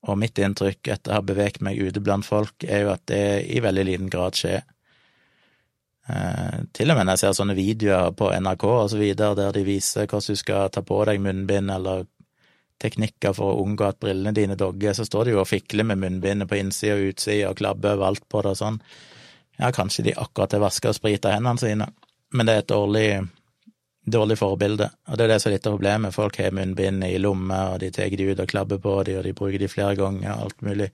Og 0.04 0.18
mitt 0.20 0.38
inntrykk 0.38 0.90
etter 0.92 1.12
å 1.12 1.20
ha 1.20 1.24
beveget 1.24 1.62
meg 1.64 1.80
ute 1.80 2.02
blant 2.04 2.26
folk, 2.26 2.66
er 2.66 2.84
jo 2.84 2.92
at 2.92 3.06
det 3.08 3.24
i 3.54 3.62
veldig 3.64 3.84
liten 3.88 4.10
grad 4.12 4.36
skjer. 4.36 4.66
Eh, 6.04 6.58
til 6.76 6.90
og 6.90 6.98
med 6.98 7.06
når 7.06 7.16
jeg 7.16 7.22
ser 7.22 7.36
sånne 7.38 7.56
videoer 7.56 8.10
på 8.18 8.28
NRK 8.34 8.66
og 8.68 8.90
så 8.92 9.00
videre, 9.00 9.38
der 9.38 9.54
de 9.56 9.64
viser 9.64 10.04
hvordan 10.10 10.34
du 10.34 10.42
skal 10.42 10.68
ta 10.74 10.82
på 10.84 10.98
deg 11.08 11.22
munnbind, 11.24 11.72
eller 11.72 12.04
teknikker 12.84 13.34
for 13.34 13.54
å 13.54 13.64
unngå 13.64 13.88
at 13.88 13.98
brillene 14.04 14.34
dine 14.36 14.58
dogger, 14.60 14.94
så 14.94 15.08
står 15.08 15.26
de 15.26 15.34
jo 15.34 15.42
og 15.42 15.50
fikler 15.50 15.88
med 15.88 16.02
munnbindet 16.04 16.50
på 16.50 16.60
innsida 16.60 16.98
og 16.98 17.14
utsida 17.14 17.50
og 17.50 17.58
klabber 17.58 17.96
overalt 17.96 18.28
på 18.28 18.44
det 18.44 18.54
og 18.54 18.60
sånn. 18.60 18.80
Ja, 19.58 19.70
kanskje 19.74 20.08
de 20.08 20.16
akkurat 20.18 20.54
har 20.54 20.64
vaska 20.64 20.90
og 20.90 20.98
sprita 20.98 21.34
hendene 21.34 21.62
sine 21.62 21.90
men 22.34 22.48
det 22.48 22.54
er 22.54 22.62
et 22.64 22.72
dårlig, 22.72 23.08
dårlig 24.10 24.36
forbilde. 24.40 24.88
Og 25.08 25.18
det 25.18 25.24
er 25.24 25.30
det 25.34 25.40
som 25.42 25.50
er 25.50 25.54
litt 25.56 25.66
av 25.68 25.74
problemet. 25.76 26.16
Folk 26.16 26.34
har 26.42 26.56
munnbind 26.56 26.98
i 27.06 27.22
lommer, 27.22 27.64
og 27.74 27.78
de 27.82 27.88
tar 27.94 28.08
de 28.10 28.30
ut 28.32 28.42
og 28.42 28.50
klabber 28.50 28.78
på 28.82 28.92
de, 29.06 29.12
og 29.18 29.24
de 29.26 29.38
bruker 29.38 29.60
de 29.62 29.68
flere 29.70 29.96
ganger, 29.98 30.30
og 30.32 30.40
alt 30.48 30.60
mulig. 30.66 30.88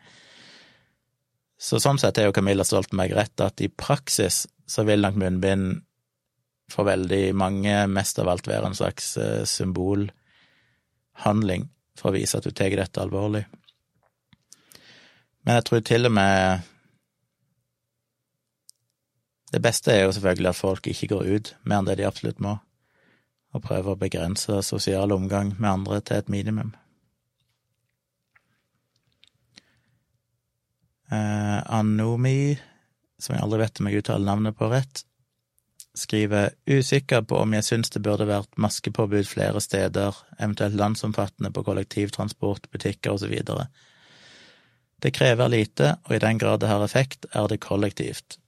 Så 1.61 1.75
sånn 1.81 2.01
sett 2.01 2.19
er 2.19 2.25
jo 2.29 2.37
Camilla 2.37 2.65
Stoltenberg 2.65 3.13
rett, 3.17 3.39
at 3.45 3.57
i 3.65 3.73
praksis 3.73 4.37
så 4.71 4.81
vil 4.89 5.01
nok 5.05 5.17
munnbind 5.21 5.65
for 6.71 6.83
veldig 6.87 7.25
mange 7.35 7.87
mest 7.91 8.19
av 8.23 8.29
alt 8.31 8.47
være 8.47 8.67
en 8.69 8.79
slags 8.79 9.17
eh, 9.19 9.45
symbolhandling 9.49 11.63
for 12.01 12.11
å 12.11 12.17
vise 12.17 12.39
at 12.39 12.47
du 12.47 12.55
tar 12.57 12.73
dette 12.77 13.03
alvorlig. 13.03 13.45
Men 15.45 15.59
jeg 15.59 15.67
tror 15.69 15.85
til 15.85 16.09
og 16.09 16.15
med 16.17 16.67
det 19.51 19.61
beste 19.65 19.93
er 19.93 20.05
jo 20.05 20.13
selvfølgelig 20.15 20.51
at 20.53 20.59
folk 20.59 20.87
ikke 20.87 21.09
går 21.11 21.31
ut 21.35 21.55
mer 21.65 21.81
enn 21.81 21.89
det 21.89 21.97
de 21.99 22.07
absolutt 22.07 22.43
må, 22.45 22.55
og 23.51 23.65
prøver 23.65 23.95
å 23.97 23.99
begrense 23.99 24.61
sosial 24.63 25.11
omgang 25.13 25.57
med 25.59 25.71
andre 25.73 25.99
til 26.07 26.21
et 26.21 26.31
minimum. 26.31 26.71
Eh, 31.11 31.59
Anomi, 31.75 32.55
som 33.19 33.35
jeg 33.35 33.43
aldri 33.43 33.65
vet 33.65 33.81
om 33.81 33.91
jeg 33.91 34.05
uttaler 34.05 34.29
navnet 34.29 34.59
på 34.59 34.71
rett, 34.71 35.03
skriver 35.95 36.51
usikker 36.67 37.23
på 37.23 37.39
om 37.43 37.55
jeg 37.57 37.67
syns 37.67 37.91
det 37.91 38.03
burde 38.05 38.29
vært 38.29 38.59
maskepåbud 38.61 39.27
flere 39.29 39.61
steder, 39.63 40.17
eventuelt 40.39 40.77
landsomfattende 40.79 41.51
på 41.55 41.65
kollektivtransport, 41.67 42.71
butikker 42.71 43.17
osv. 43.17 43.35
Det 45.01 45.15
krever 45.17 45.49
lite, 45.49 45.97
og 46.07 46.15
i 46.17 46.23
den 46.23 46.39
grad 46.39 46.61
det 46.63 46.71
har 46.71 46.85
effekt, 46.85 47.27
er 47.33 47.49
det 47.49 47.63
kollektivt. 47.65 48.39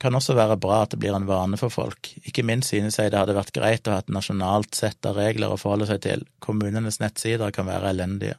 Kan 0.00 0.16
også 0.16 0.32
være 0.36 0.56
bra 0.56 0.82
at 0.84 0.94
det 0.94 1.00
blir 1.02 1.12
en 1.12 1.28
vane 1.28 1.58
for 1.60 1.72
folk. 1.72 2.12
Ikke 2.24 2.44
minst 2.46 2.72
synes 2.72 2.96
jeg 2.96 3.12
det 3.12 3.18
hadde 3.20 3.36
vært 3.36 3.52
greit 3.52 3.88
å 3.88 3.96
ha 3.96 4.04
et 4.04 4.12
nasjonalt 4.12 4.76
sett 4.76 5.04
av 5.04 5.18
regler 5.20 5.52
å 5.52 5.58
forholde 5.60 5.90
seg 5.90 6.00
til. 6.06 6.22
Kommunenes 6.40 7.02
nettsider 7.02 7.52
kan 7.52 7.68
være 7.68 7.92
elendige. 7.92 8.38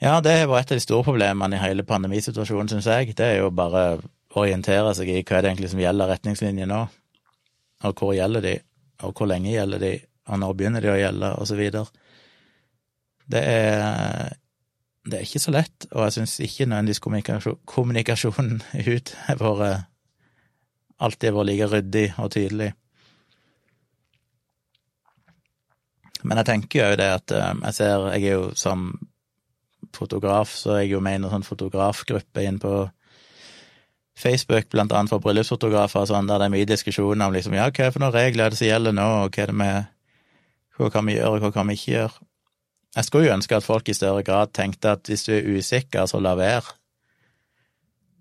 Ja, 0.00 0.22
det 0.24 0.46
var 0.48 0.62
et 0.62 0.70
av 0.72 0.78
de 0.78 0.84
store 0.84 1.04
problemene 1.04 1.58
i 1.58 1.60
hele 1.60 1.84
pandemisituasjonen, 1.84 2.70
synes 2.72 2.88
jeg. 2.88 3.12
Det 3.18 3.26
er 3.26 3.42
jo 3.42 3.50
bare 3.52 4.00
orientere 4.38 4.94
seg 4.94 5.10
i 5.10 5.22
hva 5.22 5.38
er 5.38 5.44
det 5.44 5.52
egentlig 5.52 5.70
som 5.72 5.82
gjelder 5.82 6.12
retningslinjer 6.12 6.68
nå, 6.70 6.80
og 7.88 8.02
hvor 8.02 8.14
gjelder 8.14 8.44
de, 8.44 8.54
og 9.06 9.14
hvor 9.16 9.30
lenge 9.30 9.54
gjelder 9.54 9.82
de, 9.82 9.94
og 10.30 10.42
når 10.42 10.56
begynner 10.58 10.84
de 10.84 10.92
å 10.92 10.98
gjelde, 10.98 11.32
og 11.40 11.48
så 11.48 11.56
videre. 11.58 11.86
Det 13.30 13.40
er, 13.46 14.34
det 15.06 15.18
er 15.18 15.26
ikke 15.26 15.42
så 15.42 15.54
lett, 15.54 15.88
og 15.90 16.04
jeg 16.06 16.18
syns 16.18 16.36
ikke 16.44 16.68
nødvendigvis 16.68 17.02
kommunikasjon, 17.02 17.62
kommunikasjonen 17.74 18.60
ut 18.94 19.14
har 19.26 19.40
vært 19.40 19.88
alltid 21.00 21.32
vært 21.32 21.48
like 21.48 21.68
ryddig 21.72 22.06
og 22.20 22.30
tydelig. 22.34 22.70
Men 26.20 26.40
jeg 26.42 26.48
tenker 26.50 26.82
jo 26.82 26.98
det 27.00 27.06
at 27.14 27.32
eh, 27.32 27.52
jeg 27.64 27.76
ser 27.78 28.02
Jeg 28.12 28.26
er 28.28 28.34
jo 28.34 28.50
som 28.58 28.90
fotograf, 29.96 30.52
så 30.52 30.74
er 30.74 30.82
jeg 30.84 30.92
jo 30.92 31.00
med 31.00 31.16
i 31.16 31.20
en 31.22 31.30
sånn 31.32 31.46
fotografgruppe 31.46 32.44
inn 32.44 32.60
på 32.62 32.74
Facebook, 34.20 34.68
blant 34.72 34.92
annet 34.92 35.12
for 35.12 35.22
bryllupsfotografer, 35.24 36.06
sånn, 36.08 36.28
der 36.30 36.40
det 36.42 36.48
er 36.48 36.54
mye 36.54 36.68
diskusjoner 36.68 37.26
om 37.28 37.36
liksom, 37.36 37.56
ja, 37.56 37.68
hva 37.70 37.86
er 37.86 37.94
for 37.94 38.04
noen 38.04 38.16
regler 38.16 38.46
er 38.46 38.54
det 38.54 38.60
som 38.60 38.68
gjelder 38.68 38.96
nå, 38.96 39.06
og 39.24 39.30
hva 39.34 39.44
er 39.44 39.54
det 39.54 39.62
med 39.62 39.96
Hva 40.80 40.88
kan 40.88 41.04
vi 41.04 41.18
gjøre, 41.18 41.36
og 41.36 41.42
hva 41.44 41.50
kan 41.52 41.68
vi 41.68 41.74
ikke 41.76 41.90
gjøre? 41.92 42.22
Jeg 42.96 43.06
skulle 43.06 43.26
jo 43.26 43.34
ønske 43.34 43.56
at 43.58 43.66
folk 43.66 43.88
i 43.90 43.94
større 43.94 44.22
grad 44.24 44.54
tenkte 44.56 44.94
at 44.96 45.10
hvis 45.10 45.26
du 45.26 45.34
er 45.34 45.48
usikker, 45.58 46.06
så 46.08 46.18
la 46.24 46.32
være. 46.38 46.72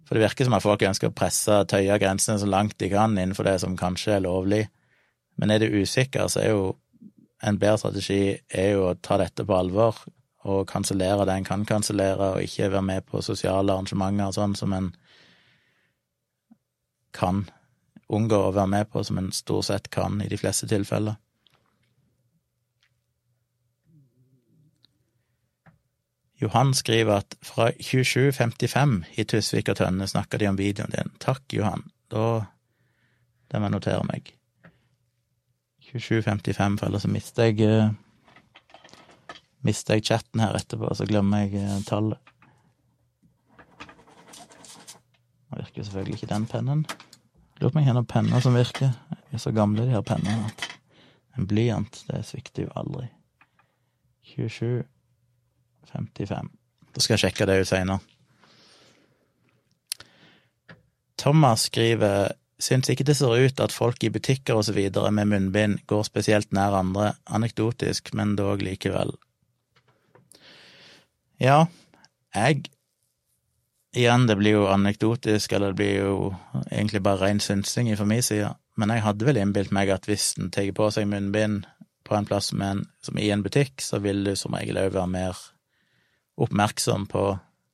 For 0.05 0.17
det 0.17 0.25
virker 0.25 0.45
som 0.45 0.57
at 0.57 0.65
folk 0.65 0.83
ønsker 0.83 1.07
å 1.07 1.15
presse, 1.15 1.55
tøye 1.71 1.95
grensene 2.01 2.35
så 2.41 2.49
langt 2.49 2.75
de 2.81 2.89
kan 2.91 3.15
innenfor 3.15 3.47
det 3.47 3.55
som 3.63 3.77
kanskje 3.79 4.17
er 4.17 4.25
lovlig. 4.25 4.65
Men 5.39 5.53
er 5.55 5.63
du 5.63 5.71
usikker, 5.79 6.27
så 6.27 6.43
er 6.43 6.51
jo 6.51 6.63
en 7.47 7.59
bedre 7.61 7.79
strategi 7.79 8.23
er 8.35 8.73
jo 8.73 8.89
å 8.89 8.95
ta 8.99 9.17
dette 9.21 9.45
på 9.47 9.55
alvor 9.55 10.01
og 10.49 10.65
kansellere 10.67 11.25
det 11.27 11.35
en 11.37 11.47
kan 11.47 11.65
kansellere, 11.67 12.33
og 12.35 12.43
ikke 12.43 12.71
være 12.73 12.85
med 12.85 13.05
på 13.07 13.21
sosiale 13.23 13.73
arrangementer 13.73 14.29
og 14.29 14.35
sånn 14.35 14.55
som 14.57 14.73
en 14.75 14.89
kan 17.15 17.45
unngå 18.09 18.37
å 18.47 18.53
være 18.55 18.71
med 18.73 18.89
på, 18.91 19.03
som 19.05 19.19
en 19.21 19.31
stort 19.35 19.69
sett 19.69 19.89
kan 19.93 20.21
i 20.21 20.29
de 20.29 20.37
fleste 20.39 20.67
tilfeller. 20.69 21.17
Johan 26.39 26.71
skriver 26.73 27.19
at 27.19 27.35
fra 27.43 27.67
2755 27.75 29.03
i 29.19 29.25
Tusvik 29.27 29.69
og 29.73 29.81
Tønne 29.81 30.07
snakker 30.07 30.39
de 30.39 30.47
om 30.47 30.59
videoen 30.59 30.93
din. 30.93 31.11
Takk, 31.19 31.43
Johan. 31.53 31.83
Da 32.11 32.45
Det 33.49 33.57
må 33.57 33.65
jeg 33.65 33.73
notere 33.73 34.05
meg. 34.05 34.27
2755, 35.89 36.77
for 36.77 36.85
ellers 36.85 37.07
mister 37.09 37.49
jeg 37.49 37.65
uh, 37.65 37.89
Mister 39.65 39.97
jeg 39.97 40.05
chatten 40.05 40.39
her 40.39 40.53
etterpå, 40.55 40.91
så 40.95 41.07
glemmer 41.09 41.47
jeg 41.47 41.63
uh, 41.65 41.79
tallet. 41.87 42.21
Nå 45.49 45.61
virker 45.61 45.83
selvfølgelig 45.83 46.19
ikke 46.19 46.33
den 46.33 46.45
pennen. 46.49 46.85
Lurer 47.59 47.71
på 47.71 47.77
om 47.77 47.81
jeg 47.81 47.89
har 47.89 47.97
noen 47.97 48.09
penner 48.09 48.43
som 48.43 48.55
virker. 48.55 48.93
De 49.11 49.37
er 49.37 49.41
så 49.41 49.51
gamle, 49.55 49.85
de 49.85 49.95
her 49.95 50.05
pennene, 50.05 50.51
en 51.37 51.47
blyant, 51.47 52.03
det 52.07 52.21
svikter 52.27 52.67
jo 52.67 52.75
aldri. 52.79 53.07
27 54.29 54.83
55. 55.89 56.51
Da 56.93 57.01
skal 57.01 57.15
jeg 57.15 57.23
sjekke 57.23 57.47
det 57.49 57.61
ut 57.63 57.69
seinere. 57.69 57.99
Thomas 61.19 61.65
skriver 61.67 62.31
syns 62.59 62.91
ikke 62.91 63.07
det 63.07 63.15
ser 63.17 63.39
ut 63.39 63.61
at 63.63 63.75
folk 63.75 64.03
i 64.03 64.11
butikker 64.11 64.59
og 64.59 64.65
så 64.67 64.75
videre 64.75 65.11
med 65.15 65.31
munnbind 65.31 65.79
går 65.87 66.03
spesielt 66.07 66.51
nær 66.55 66.75
andre, 66.75 67.13
anekdotisk, 67.27 68.13
men 68.13 68.35
dog 68.39 68.63
likevel. 68.63 69.15
Ja, 71.39 71.65
jeg 72.35 72.67
Igjen, 73.97 74.27
det 74.29 74.35
blir 74.37 74.59
jo 74.59 74.67
anekdotisk, 74.69 75.51
eller 75.51 75.73
det 75.73 75.79
blir 75.79 75.95
jo 75.97 76.15
egentlig 76.69 77.01
bare 77.01 77.23
ren 77.23 77.39
synsing 77.41 77.89
fra 77.97 78.05
min 78.05 78.21
side, 78.23 78.51
men 78.77 78.93
jeg 78.93 79.01
hadde 79.01 79.25
vel 79.25 79.39
innbilt 79.41 79.73
meg 79.73 79.89
at 79.89 80.05
hvis 80.05 80.35
en 80.37 80.51
tar 80.53 80.69
på 80.77 80.91
seg 80.93 81.09
munnbind 81.09 81.65
på 82.05 82.15
en 82.15 82.27
plass 82.29 82.51
med 82.53 82.69
en, 82.69 82.83
som 83.01 83.17
i 83.17 83.31
en 83.33 83.41
butikk, 83.45 83.81
så 83.81 83.97
vil 84.03 84.21
du 84.25 84.35
som 84.37 84.53
regel 84.53 84.77
òg 84.77 84.93
være 84.93 85.09
mer 85.09 85.41
oppmerksom 86.39 87.07
på 87.09 87.23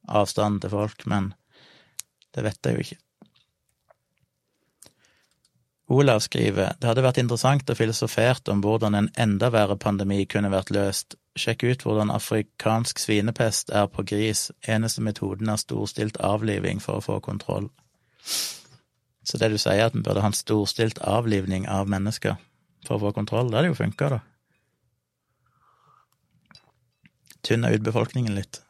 avstanden 0.07 0.61
til 0.63 0.71
folk, 0.71 1.03
men 1.05 1.33
det 2.35 2.45
vet 2.47 2.63
jeg 2.63 2.77
jo 2.77 2.85
ikke. 2.85 3.01
Olav 5.95 6.23
skriver 6.25 6.73
det 6.79 6.89
hadde 6.89 7.03
vært 7.05 7.19
interessant 7.21 7.69
og 7.69 7.77
filosofert 7.77 8.49
om 8.49 8.63
hvordan 8.63 8.97
en 8.97 9.11
enda 9.21 9.51
verre 9.53 9.77
pandemi 9.77 10.23
kunne 10.25 10.49
vært 10.53 10.73
løst. 10.73 11.19
Sjekk 11.35 11.65
ut 11.67 11.83
hvordan 11.83 12.13
afrikansk 12.15 12.99
svinepest 12.99 13.73
er 13.75 13.89
på 13.91 14.05
gris. 14.07 14.47
Eneste 14.67 15.03
metoden 15.03 15.51
er 15.51 15.59
storstilt 15.59 16.19
avliving 16.23 16.79
for 16.83 16.99
å 16.99 17.03
få 17.03 17.19
kontroll. 17.23 17.67
Så 19.25 19.39
det 19.41 19.49
du 19.51 19.57
sier, 19.57 19.81
er 19.81 19.89
at 19.89 19.95
vi 19.97 20.03
burde 20.05 20.21
ha 20.23 20.29
en 20.31 20.37
storstilt 20.37 21.01
avlivning 21.03 21.67
av 21.67 21.89
mennesker 21.91 22.37
for 22.85 22.97
å 22.97 23.07
få 23.07 23.11
kontroll, 23.17 23.49
det 23.49 23.59
hadde 23.59 23.71
jo 23.73 23.79
funka, 23.79 24.09
da. 24.13 24.19
Tynna 27.45 27.71
ut 27.73 27.83
befolkningen 27.85 28.37
litt. 28.37 28.61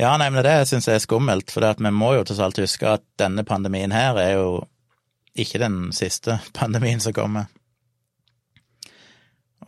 Ja, 0.00 0.16
nei, 0.18 0.28
men 0.34 0.42
det 0.44 0.54
syns 0.68 0.88
jeg 0.88 0.98
er 0.98 1.04
skummelt, 1.04 1.52
for 1.54 1.64
vi 1.64 1.92
må 1.94 2.14
jo 2.16 2.24
til 2.26 2.40
alt 2.42 2.58
huske 2.58 2.96
at 2.96 3.04
denne 3.20 3.44
pandemien 3.46 3.94
her 3.94 4.18
er 4.18 4.32
jo 4.36 4.48
ikke 5.38 5.60
den 5.62 5.92
siste 5.94 6.40
pandemien 6.58 7.02
som 7.02 7.14
kommer. 7.16 7.50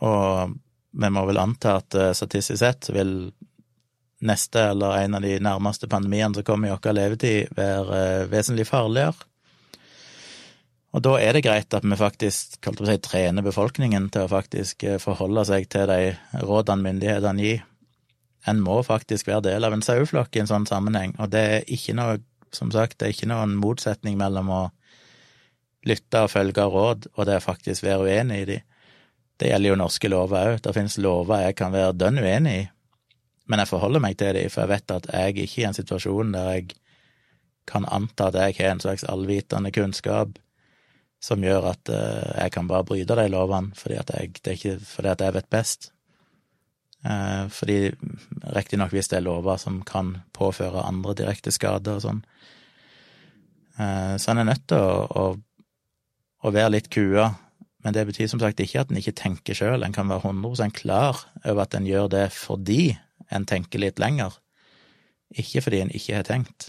Og 0.05 0.55
vi 0.97 1.09
må 1.13 1.23
vel 1.29 1.39
anta 1.41 1.77
at 1.81 1.97
eh, 1.97 2.13
statistisk 2.17 2.61
sett 2.61 2.89
vil 2.93 3.31
neste 4.25 4.63
eller 4.71 5.03
en 5.03 5.17
av 5.17 5.21
de 5.21 5.35
nærmeste 5.43 5.89
pandemiene 5.89 6.33
som 6.33 6.45
kommer 6.45 6.71
i 6.71 6.75
vår 6.75 6.95
levetid, 6.97 7.51
være 7.57 8.03
eh, 8.03 8.27
vesentlig 8.31 8.65
farligere. 8.69 9.27
Og 10.95 11.03
da 11.05 11.17
er 11.21 11.35
det 11.35 11.43
greit 11.45 11.75
at 11.77 11.85
vi 11.85 11.97
faktisk 11.99 12.57
si, 12.57 12.97
trener 13.05 13.45
befolkningen 13.45 14.07
til 14.13 14.25
å 14.25 14.31
faktisk 14.31 14.87
eh, 14.87 15.01
forholde 15.01 15.45
seg 15.49 15.67
til 15.69 15.89
de 15.91 16.15
rådene 16.41 16.87
myndighetene 16.87 17.43
gir 17.43 17.65
en 18.47 18.61
må 18.63 18.79
faktisk 18.85 19.27
være 19.27 19.49
del 19.49 19.67
av 19.67 19.75
en 19.75 19.83
saueflokk 19.83 20.37
i 20.37 20.41
en 20.43 20.49
sånn 20.49 20.67
sammenheng, 20.69 21.13
og 21.19 21.33
det 21.33 21.43
er 21.51 21.71
ikke 21.73 21.95
noe, 21.97 22.21
som 22.55 22.71
sagt, 22.71 22.95
det 22.97 23.09
er 23.09 23.15
ikke 23.15 23.27
noen 23.27 23.57
motsetning 23.59 24.15
mellom 24.19 24.51
å 24.53 24.61
lytte 25.87 26.23
og 26.23 26.31
følge 26.31 26.63
råd 26.63 27.09
og 27.15 27.27
det 27.27 27.35
er 27.35 27.43
faktisk 27.43 27.83
være 27.83 28.07
uenig 28.07 28.39
i 28.41 28.47
de. 28.53 28.57
Det 29.37 29.51
gjelder 29.51 29.73
jo 29.73 29.77
norske 29.79 30.09
lover 30.09 30.53
òg, 30.53 30.63
det 30.65 30.73
finnes 30.75 30.97
lover 31.03 31.45
jeg 31.45 31.57
kan 31.59 31.73
være 31.73 31.95
dønn 31.97 32.19
uenig 32.23 32.55
i, 32.57 32.65
men 33.47 33.61
jeg 33.61 33.69
forholder 33.69 34.03
meg 34.03 34.17
til 34.19 34.33
de, 34.35 34.47
for 34.51 34.65
jeg 34.65 34.73
vet 34.73 34.93
at 34.95 35.09
jeg 35.13 35.35
ikke 35.35 35.61
er 35.61 35.63
i 35.63 35.67
en 35.69 35.77
situasjon 35.77 36.33
der 36.35 36.49
jeg 36.55 36.67
kan 37.67 37.85
anta 37.91 38.29
at 38.29 38.39
jeg 38.39 38.57
har 38.59 38.73
en 38.73 38.83
slags 38.83 39.05
allvitende 39.07 39.71
kunnskap 39.75 40.39
som 41.23 41.43
gjør 41.43 41.71
at 41.73 41.91
uh, 41.91 42.33
jeg 42.37 42.53
kan 42.53 42.67
bare 42.69 42.85
bryte 42.87 43.17
de 43.17 43.27
lovene 43.31 43.75
fordi 43.75 43.99
at 43.99 44.11
jeg, 44.13 44.35
ikke 44.37 44.77
fordi 44.85 45.09
at 45.11 45.23
jeg 45.25 45.33
vet 45.33 45.49
best. 45.49 45.89
Uh, 47.05 47.47
fordi 47.53 47.91
riktignok 48.55 48.93
hvis 48.93 49.09
det 49.11 49.19
er 49.19 49.25
lover 49.25 49.57
som 49.61 49.81
kan 49.85 50.17
påføre 50.37 50.85
andre 50.85 51.15
direkte 51.17 51.53
skader 51.53 51.97
og 51.97 52.05
sånn. 52.05 52.21
Eh, 53.77 54.15
så 54.17 54.31
en 54.31 54.41
er 54.41 54.47
nødt 54.49 54.65
til 54.69 54.81
å, 54.81 55.05
å, 55.05 55.25
å, 56.41 56.53
være 56.53 56.73
litt 56.73 56.89
kua, 56.93 57.29
men 57.87 57.95
det 57.95 58.03
betyr 58.09 58.27
som 58.27 58.41
sagt 58.43 58.59
ikke 58.59 58.81
at 58.83 58.89
en 58.91 58.97
ikke 58.99 59.15
tenker 59.15 59.55
sjøl. 59.55 59.85
En 59.85 59.93
kan 59.95 60.09
være 60.11 60.27
100 60.27 60.73
klar 60.75 61.21
over 61.45 61.61
at 61.63 61.75
en 61.77 61.85
gjør 61.87 62.09
det 62.11 62.25
fordi 62.35 62.97
en 63.31 63.45
tenker 63.47 63.79
litt 63.79 64.01
lenger, 64.03 64.35
ikke 65.31 65.61
fordi 65.63 65.79
en 65.85 65.93
ikke 65.95 66.17
har 66.17 66.27
tenkt. 66.27 66.67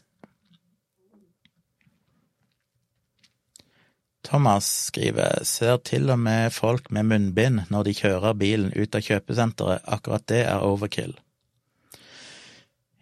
Thomas 4.23 4.71
skriver 4.93 5.43
ser 5.43 5.83
til 5.83 6.07
og 6.15 6.23
med 6.23 6.55
folk 6.55 6.87
med 6.95 7.11
munnbind 7.11 7.65
når 7.67 7.91
de 7.91 7.99
kjører 7.99 8.39
bilen 8.39 8.71
ut 8.79 8.95
av 8.95 9.03
kjøpesenteret, 9.03 9.83
akkurat 9.91 10.31
det 10.31 10.45
er 10.47 10.63
overkill. 10.63 11.19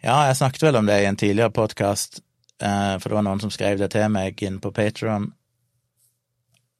Ja, 0.00 0.22
jeg 0.30 0.40
snakket 0.40 0.70
vel 0.70 0.80
om 0.80 0.88
det 0.88 1.02
i 1.02 1.10
en 1.10 1.20
tidligere 1.20 1.52
podkast, 1.52 2.22
eh, 2.64 2.94
for 2.96 3.10
det 3.10 3.20
var 3.20 3.28
noen 3.28 3.44
som 3.44 3.52
skrev 3.52 3.76
det 3.76 3.92
til 3.92 4.08
meg 4.08 4.40
inn 4.40 4.56
på 4.56 4.72
Patron. 4.72 5.34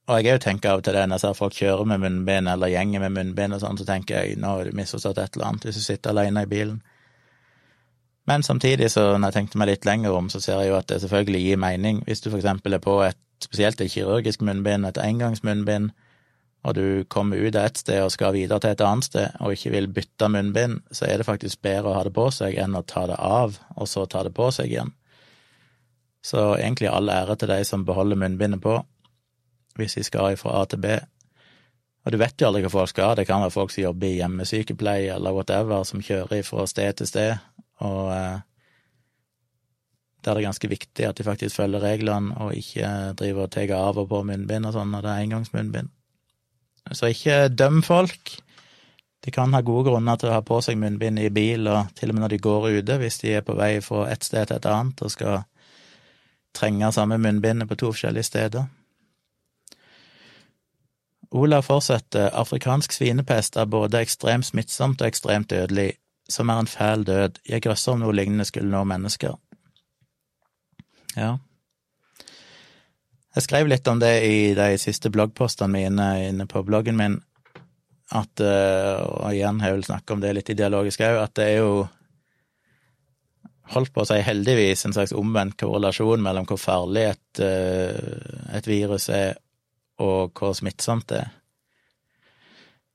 Og 0.07 0.23
jeg 0.23 0.37
jo 0.37 0.43
tenker 0.43 0.71
av 0.71 0.81
og 0.81 0.85
til 0.87 0.95
det 0.95 1.03
når 1.09 1.19
jeg 1.19 1.25
ser 1.25 1.39
folk 1.39 1.55
kjøre 1.57 1.87
med 1.91 2.03
munnbind, 2.05 2.49
eller 2.51 2.71
gjenger 2.71 3.03
med 3.03 3.15
munnbind 3.17 3.57
og 3.57 3.63
sånn, 3.63 3.79
så 3.81 3.87
tenker 3.89 4.21
jeg 4.21 4.39
nå 4.39 4.53
har 4.53 4.69
du 4.69 4.77
misforstått 4.79 5.19
et 5.19 5.35
eller 5.35 5.49
annet 5.49 5.67
hvis 5.67 5.81
du 5.81 5.83
sitter 5.83 6.13
alene 6.15 6.45
i 6.47 6.51
bilen. 6.51 6.79
Men 8.27 8.43
samtidig, 8.43 8.91
så 8.91 9.13
når 9.15 9.31
jeg 9.31 9.37
tenkte 9.37 9.59
meg 9.59 9.71
litt 9.71 9.87
lenger 9.87 10.15
om, 10.15 10.31
så 10.31 10.41
ser 10.43 10.63
jeg 10.63 10.73
jo 10.73 10.79
at 10.79 10.89
det 10.91 10.99
selvfølgelig 11.03 11.43
gir 11.45 11.61
mening. 11.63 12.01
Hvis 12.07 12.23
du 12.23 12.31
for 12.31 12.41
eksempel 12.41 12.75
er 12.75 12.83
på 12.83 12.97
et 13.07 13.19
spesielt 13.43 13.81
et 13.81 13.93
kirurgisk 13.93 14.43
munnbind, 14.47 14.87
et 14.87 14.99
engangsmunnbind, 14.99 15.93
og 16.67 16.75
du 16.75 17.05
kommer 17.13 17.39
ut 17.39 17.55
av 17.55 17.69
et 17.69 17.79
sted 17.79 18.01
og 18.03 18.11
skal 18.11 18.35
videre 18.35 18.59
til 18.63 18.75
et 18.75 18.83
annet 18.83 19.07
sted, 19.07 19.37
og 19.39 19.55
ikke 19.55 19.71
vil 19.77 19.87
bytte 19.95 20.31
munnbind, 20.33 20.81
så 20.91 21.07
er 21.07 21.21
det 21.21 21.29
faktisk 21.29 21.63
bedre 21.63 21.93
å 21.93 21.99
ha 21.99 22.03
det 22.07 22.15
på 22.17 22.27
seg 22.35 22.59
enn 22.59 22.75
å 22.75 22.83
ta 22.83 23.05
det 23.07 23.19
av, 23.23 23.61
og 23.77 23.91
så 23.91 24.07
ta 24.11 24.25
det 24.27 24.35
på 24.35 24.51
seg 24.55 24.75
igjen. 24.75 24.91
Så 26.27 26.57
egentlig 26.57 26.91
all 26.91 27.11
ære 27.13 27.37
til 27.39 27.53
de 27.53 27.61
som 27.69 27.87
beholder 27.87 28.19
munnbindet 28.19 28.63
på, 28.65 28.81
hvis 29.77 29.99
de 29.99 30.05
skal 30.07 30.37
fra 30.41 30.61
A 30.61 30.65
til 30.67 30.83
B. 30.83 30.97
Og 32.07 32.13
du 32.13 32.19
vet 32.23 32.41
jo 32.41 32.49
aldri 32.49 32.63
hva 32.65 32.73
folk 32.73 32.93
skal, 32.93 33.17
det 33.19 33.27
kan 33.27 33.43
være 33.43 33.55
folk 33.55 33.73
som 33.75 33.83
jobber 33.83 34.09
i 34.09 34.19
hjemmesykepleie 34.21 35.15
eller 35.15 35.35
whatever, 35.35 35.83
som 35.85 36.03
kjører 36.05 36.45
fra 36.47 36.67
sted 36.71 37.01
til 37.01 37.11
sted, 37.11 37.33
og 37.83 38.13
eh, 38.15 38.45
er 40.27 40.35
det 40.35 40.47
ganske 40.47 40.69
viktig 40.69 41.07
at 41.07 41.19
de 41.19 41.27
faktisk 41.27 41.57
følger 41.57 41.83
reglene 41.83 42.35
og 42.43 42.55
ikke 42.57 42.89
driver 43.19 43.47
og 43.47 43.53
tar 43.55 43.73
av 43.77 44.01
og 44.01 44.09
på 44.11 44.23
munnbind 44.27 44.67
og 44.67 44.75
sånn 44.75 44.91
når 44.95 45.05
det 45.05 45.13
er 45.13 45.27
engangsmunnbind. 45.27 45.93
Så 46.95 47.11
ikke 47.11 47.49
døm 47.51 47.83
folk. 47.83 48.37
De 49.27 49.33
kan 49.35 49.55
ha 49.55 49.63
gode 49.67 49.91
grunner 49.91 50.19
til 50.21 50.31
å 50.31 50.37
ha 50.37 50.43
på 50.47 50.61
seg 50.63 50.79
munnbind 50.79 51.19
i 51.19 51.31
bil, 51.35 51.67
og 51.67 51.91
til 51.99 52.13
og 52.13 52.17
med 52.17 52.27
når 52.27 52.35
de 52.37 52.43
går 52.45 52.69
ute, 52.79 52.99
hvis 53.03 53.19
de 53.25 53.35
er 53.35 53.47
på 53.47 53.57
vei 53.59 53.73
fra 53.83 54.07
et 54.13 54.27
sted 54.27 54.47
til 54.47 54.61
et 54.61 54.69
annet 54.71 55.03
og 55.03 55.11
skal 55.15 55.41
trenge 56.57 56.93
samme 56.95 57.19
munnbindet 57.19 57.69
på 57.69 57.79
to 57.81 57.91
forskjellige 57.91 58.31
steder. 58.31 58.69
Olav 61.37 61.67
fortsetter, 61.67 62.31
afrikansk 62.33 62.95
svinepest 62.97 63.59
er 63.61 63.69
både 63.69 64.01
ekstremt 64.01 64.47
smittsomt 64.49 65.03
og 65.03 65.11
ekstremt 65.11 65.51
dødelig, 65.53 65.91
som 66.33 66.49
er 66.51 66.63
en 66.63 66.71
fæl 66.71 67.05
død, 67.05 67.43
jeg 67.49 67.63
grøsser 67.67 67.93
om 67.93 68.01
noe 68.03 68.15
lignende 68.17 68.47
skulle 68.49 68.73
nå 68.73 68.81
mennesker. 68.89 69.37
Ja. 71.17 71.37
Jeg 73.37 73.45
skrev 73.45 73.69
litt 73.69 73.89
om 73.93 74.01
det 74.01 74.15
i 74.25 74.39
de 74.57 74.71
siste 74.81 75.13
bloggpostene 75.13 75.69
mine 75.73 76.09
inne 76.31 76.47
på 76.49 76.65
bloggen 76.65 76.97
min, 76.97 77.19
at, 78.17 78.41
eh, 78.41 78.97
og 79.03 79.35
igjen 79.35 79.61
har 79.61 79.73
jeg 79.73 79.77
vel 79.81 79.89
snakket 79.91 80.15
om 80.15 80.23
det 80.23 80.35
litt 80.39 80.51
i 80.55 80.57
dialogisk 80.57 81.05
òg, 81.05 81.21
at 81.21 81.35
det 81.37 81.51
er 81.51 81.57
jo 81.59 81.73
holdt 83.75 83.93
på 83.93 84.05
å 84.05 84.09
si 84.09 84.21
heldigvis 84.23 84.87
en 84.87 84.95
slags 84.95 85.13
omvendt 85.17 85.59
korrelasjon 85.61 86.23
mellom 86.23 86.47
hvor 86.49 86.61
farlig 86.63 87.09
et, 87.11 87.41
eh, 87.45 88.57
et 88.57 88.69
virus 88.71 89.11
er, 89.11 89.35
og 90.03 90.33
hvor 90.37 90.55
smittsomt 90.57 91.09
det 91.11 91.25
er. 91.25 91.35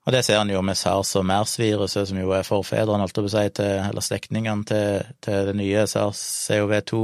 Og 0.01 0.15
det 0.15 0.23
ser 0.25 0.39
en 0.41 0.49
jo 0.49 0.63
med 0.65 0.77
sars- 0.77 1.13
og 1.19 1.25
mers-viruset, 1.29 2.07
som 2.09 2.17
jo 2.17 2.31
er 2.33 2.45
forfedrene, 2.45 3.03
holdt 3.03 3.19
jeg 3.19 3.25
på 3.25 3.29
å 3.29 3.33
si, 3.35 3.49
til, 3.59 3.73
eller 3.85 4.05
slektningene 4.05 4.65
til, 4.65 5.09
til 5.21 5.49
det 5.51 5.55
nye 5.59 5.83
sars-CoV2, 5.89 7.01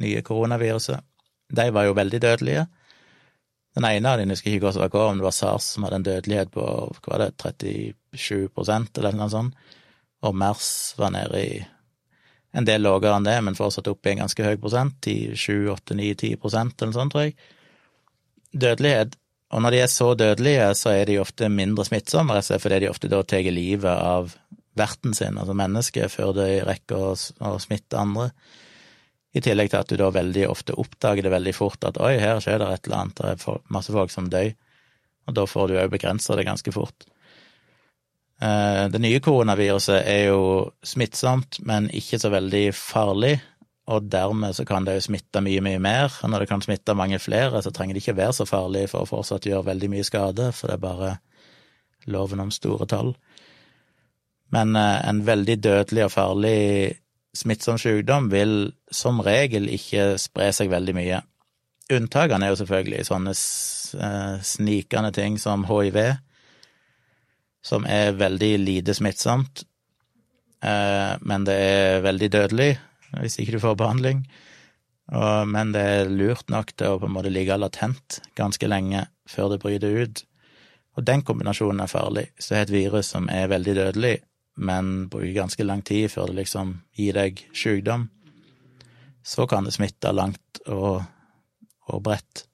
nye 0.00 0.22
koronaviruset. 0.24 1.04
De 1.52 1.66
var 1.74 1.84
jo 1.84 1.96
veldig 1.98 2.20
dødelige. 2.22 2.64
Den 3.76 3.86
ene 3.86 4.08
av 4.08 4.18
dem, 4.18 4.32
jeg 4.32 4.40
husker 4.40 4.56
ikke 4.56 4.88
hva 4.88 5.04
om 5.10 5.20
det 5.20 5.26
var 5.26 5.36
sars 5.36 5.68
som 5.74 5.84
hadde 5.84 6.00
en 6.00 6.06
dødelighet 6.08 6.50
på 6.54 6.64
hva 6.64 7.12
var 7.12 7.26
det, 7.26 7.52
37% 8.16 8.98
eller 8.98 9.20
noe 9.20 9.30
sånt, 9.30 9.68
og 10.26 10.36
mers 10.36 10.70
var 10.98 11.12
nede 11.14 11.44
i 11.44 11.60
en 12.56 12.66
del 12.66 12.82
lavere 12.82 13.14
enn 13.14 13.28
det, 13.28 13.36
men 13.46 13.56
fortsatt 13.58 13.88
oppe 13.92 14.10
i 14.10 14.16
en 14.16 14.24
ganske 14.24 14.42
høy 14.42 14.56
prosent, 14.60 14.96
10, 15.06 15.36
7, 15.38 15.70
8, 15.76 15.96
9, 16.00 16.10
10 16.16 16.40
prosent 16.42 16.74
eller 16.80 16.90
noe 16.90 16.98
sånt, 16.98 17.14
tror 17.14 17.28
jeg. 17.28 17.36
Dødelighet. 18.50 19.14
Og 19.50 19.62
når 19.64 19.74
de 19.74 19.80
er 19.82 19.90
så 19.90 20.12
dødelige, 20.14 20.68
så 20.78 20.94
er 20.94 21.08
de 21.08 21.18
ofte 21.18 21.48
mindre 21.50 21.84
smittsomme, 21.86 22.38
fordi 22.38 22.84
de 22.84 22.90
ofte 22.90 23.10
da 23.10 23.22
tar 23.26 23.48
livet 23.50 23.90
av 23.90 24.34
verten 24.78 25.14
sin, 25.16 25.38
altså 25.38 25.56
mennesket, 25.58 26.12
før 26.12 26.34
de 26.36 26.48
rekker 26.66 27.00
å 27.42 27.54
smitte 27.62 27.98
andre. 27.98 28.30
I 29.34 29.42
tillegg 29.42 29.70
til 29.70 29.82
at 29.82 29.90
du 29.90 29.98
da 29.98 30.10
veldig 30.14 30.46
ofte 30.50 30.74
oppdager 30.78 31.26
det 31.26 31.34
veldig 31.34 31.54
fort 31.54 31.84
at 31.86 31.98
oi, 32.02 32.16
her 32.22 32.42
skjer 32.42 32.62
det 32.62 32.70
et 32.70 32.86
eller 32.86 33.02
annet, 33.02 33.20
det 33.20 33.34
er 33.34 33.62
masse 33.74 33.94
folk 33.94 34.14
som 34.14 34.30
dør, 34.30 34.52
og 35.28 35.36
da 35.38 35.46
får 35.46 35.70
du 35.70 35.78
òg 35.78 35.92
begrensa 35.92 36.38
det 36.38 36.46
ganske 36.48 36.74
fort. 36.74 37.06
Eh, 38.42 38.84
det 38.90 39.02
nye 39.02 39.20
koronaviruset 39.22 40.00
er 40.00 40.30
jo 40.30 40.42
smittsomt, 40.86 41.60
men 41.66 41.90
ikke 41.94 42.18
så 42.22 42.32
veldig 42.32 42.64
farlig, 42.74 43.36
og 43.90 44.06
dermed 44.06 44.54
så 44.54 44.64
kan 44.66 44.86
det 44.86 44.94
jo 44.96 45.06
smitte 45.08 45.42
mye, 45.42 45.62
mye 45.64 45.80
mer. 45.82 46.12
Og 46.22 46.30
når 46.30 46.44
det 46.44 46.50
kan 46.52 46.62
smitte 46.62 46.94
mange 46.94 47.18
flere, 47.18 47.62
så 47.62 47.72
trenger 47.74 47.96
det 47.96 48.04
ikke 48.04 48.18
være 48.20 48.36
så 48.38 48.46
farlig 48.46 48.86
for 48.92 49.02
å 49.02 49.10
fortsatt 49.10 49.48
gjøre 49.48 49.66
veldig 49.66 49.90
mye 49.90 50.06
skade, 50.06 50.50
for 50.54 50.70
det 50.70 50.76
er 50.76 50.84
bare 50.84 51.10
loven 52.10 52.44
om 52.44 52.52
store 52.54 52.86
tall. 52.90 53.14
Men 54.54 54.76
eh, 54.78 55.08
en 55.08 55.24
veldig 55.26 55.56
dødelig 55.62 56.04
og 56.06 56.12
farlig 56.14 56.60
smittsom 57.36 57.78
sykdom 57.78 58.28
vil 58.30 58.72
som 58.94 59.20
regel 59.26 59.68
ikke 59.70 60.14
spre 60.22 60.50
seg 60.54 60.70
veldig 60.70 60.94
mye. 60.94 61.20
Unntakene 61.90 62.46
er 62.46 62.52
jo 62.52 62.60
selvfølgelig 62.60 63.06
sånne 63.08 63.34
eh, 63.34 64.36
snikende 64.46 65.10
ting 65.14 65.38
som 65.42 65.66
hiv, 65.66 65.98
som 67.62 67.86
er 67.90 68.14
veldig 68.18 68.52
lite 68.62 68.94
smittsomt, 68.94 69.64
eh, 70.62 71.18
men 71.26 71.48
det 71.48 71.58
er 71.58 72.06
veldig 72.06 72.30
dødelig 72.38 72.70
hvis 73.18 73.38
ikke 73.40 73.56
du 73.56 73.62
får 73.62 73.78
behandling. 73.80 74.24
Men 75.10 75.72
det 75.74 75.82
er 75.82 76.10
lurt 76.10 76.50
nok 76.52 76.70
til 76.78 76.94
å 76.94 76.98
på 77.02 77.08
en 77.08 77.14
måte 77.16 77.32
ligge 77.32 77.56
latent 77.58 78.20
ganske 78.38 78.68
lenge 78.70 79.08
før 79.30 79.54
det 79.54 79.62
bryter 79.62 79.96
ut. 80.04 80.22
Og 80.98 81.06
den 81.06 81.24
kombinasjonen 81.26 81.82
er 81.82 81.90
farlig. 81.90 82.28
Så 82.38 82.54
det 82.54 82.58
er 82.58 82.66
et 82.68 82.74
virus 82.74 83.10
som 83.14 83.26
er 83.32 83.50
veldig 83.50 83.74
dødelig, 83.78 84.14
men 84.60 85.08
bruker 85.10 85.34
ganske 85.36 85.66
lang 85.66 85.82
tid 85.86 86.10
før 86.12 86.30
det 86.30 86.42
liksom 86.42 86.76
gir 86.98 87.16
deg 87.16 87.42
sykdom, 87.56 88.08
så 89.26 89.46
kan 89.50 89.66
det 89.66 89.74
smitte 89.76 90.12
langt 90.14 90.62
og, 90.66 91.02
og 91.90 92.02
bredt. 92.04 92.44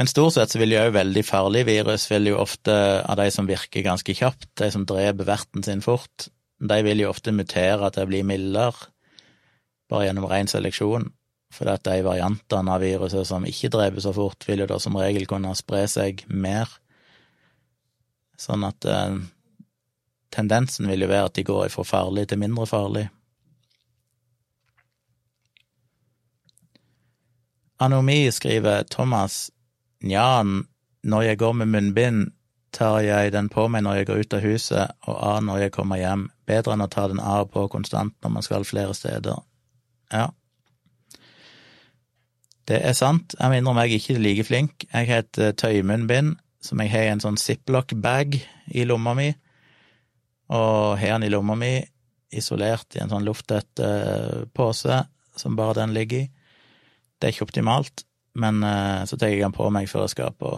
Men 0.00 0.08
stort 0.10 0.34
sett 0.34 0.50
så 0.50 0.58
vil 0.58 0.74
jo 0.74 0.82
òg 0.82 0.94
veldig 0.96 1.22
farlige 1.22 1.68
virus 1.68 2.08
vil 2.10 2.32
jo 2.32 2.40
ofte, 2.42 2.74
av 2.74 3.18
de 3.20 3.28
som 3.30 3.46
virker 3.46 3.84
ganske 3.86 4.14
kjapt, 4.18 4.48
de 4.58 4.70
som 4.74 4.86
dreper 4.88 5.28
verten 5.28 5.62
sin 5.62 5.84
fort, 5.84 6.26
de 6.62 6.78
vil 6.86 7.02
jo 7.02 7.10
ofte 7.10 7.34
mutere 7.34 7.90
til 7.90 8.06
å 8.06 8.10
bli 8.10 8.22
mildere, 8.26 8.90
bare 9.90 10.06
gjennom 10.06 10.28
ren 10.30 10.48
seleksjon, 10.48 11.08
for 11.52 11.68
at 11.68 11.82
de 11.84 11.98
variantene 12.06 12.72
av 12.72 12.84
viruset 12.84 13.28
som 13.28 13.44
ikke 13.48 13.72
dreper 13.74 14.04
så 14.04 14.14
fort, 14.16 14.46
vil 14.48 14.62
jo 14.62 14.70
da 14.70 14.78
som 14.80 14.96
regel 14.96 15.26
kunne 15.28 15.52
spre 15.58 15.84
seg 15.90 16.24
mer 16.28 16.70
Sånn 18.42 18.64
at 18.66 18.86
eh, 18.88 19.18
tendensen 20.34 20.88
vil 20.90 21.04
jo 21.04 21.10
være 21.12 21.30
at 21.30 21.36
de 21.38 21.44
går 21.46 21.68
fra 21.70 21.84
farlig 21.86 22.26
til 22.30 22.40
mindre 22.42 22.66
farlig. 22.66 23.04
Anomi 27.82 28.24
skriver 28.34 28.86
Thomas 28.90 29.48
Nja, 30.02 30.42
når 30.42 31.22
jeg 31.22 31.38
går 31.38 31.54
med 31.60 31.70
munnbind, 31.70 32.32
tar 32.72 33.00
jeg 33.04 33.32
den 33.34 33.50
på 33.52 33.66
meg 33.70 33.84
når 33.84 34.00
jeg 34.00 34.08
går 34.08 34.22
ut 34.22 34.36
av 34.36 34.44
huset, 34.44 34.94
og 35.06 35.16
av 35.16 35.40
når 35.44 35.66
jeg 35.66 35.74
kommer 35.76 36.00
hjem. 36.00 36.28
Bedre 36.48 36.74
enn 36.74 36.84
å 36.84 36.90
ta 36.90 37.06
den 37.10 37.20
av 37.20 37.50
på 37.52 37.66
konstant 37.72 38.14
når 38.24 38.32
man 38.36 38.46
skal 38.46 38.66
flere 38.68 38.94
steder. 38.96 39.42
Ja. 40.12 40.30
Det 42.68 42.78
er 42.78 42.96
sant. 42.96 43.36
Jeg 43.38 43.50
må 43.50 43.58
innrømme 43.58 43.84
jeg 43.86 43.96
er 43.96 44.02
ikke 44.02 44.22
like 44.22 44.46
flink. 44.48 44.86
Jeg 44.88 45.08
har 45.10 45.24
et 45.24 45.40
eh, 45.40 45.54
tøymunnbind 45.58 46.36
som 46.62 46.80
jeg 46.80 46.92
har 46.92 47.08
i 47.08 47.12
en 47.12 47.22
sånn 47.22 47.40
ziplock-bag 47.40 48.36
i 48.70 48.84
lomma 48.86 49.16
mi, 49.18 49.32
og 50.52 51.00
har 51.00 51.16
den 51.16 51.26
i 51.26 51.32
lomma 51.32 51.56
mi 51.58 51.72
isolert 52.32 52.94
i 52.96 53.02
en 53.02 53.10
sånn 53.10 53.26
lufttett 53.26 53.82
uh, 53.82 54.44
pose 54.54 55.02
som 55.36 55.56
bare 55.58 55.80
den 55.80 55.92
ligger 55.96 56.22
i. 56.22 56.28
Det 57.18 57.28
er 57.28 57.34
ikke 57.34 57.48
optimalt, 57.48 58.04
men 58.38 58.62
uh, 58.62 59.02
så 59.10 59.18
tar 59.18 59.32
jeg 59.32 59.42
den 59.42 59.56
på 59.56 59.66
meg 59.74 59.90
før 59.90 60.06
jeg 60.06 60.14
skal 60.14 60.36
på 60.38 60.54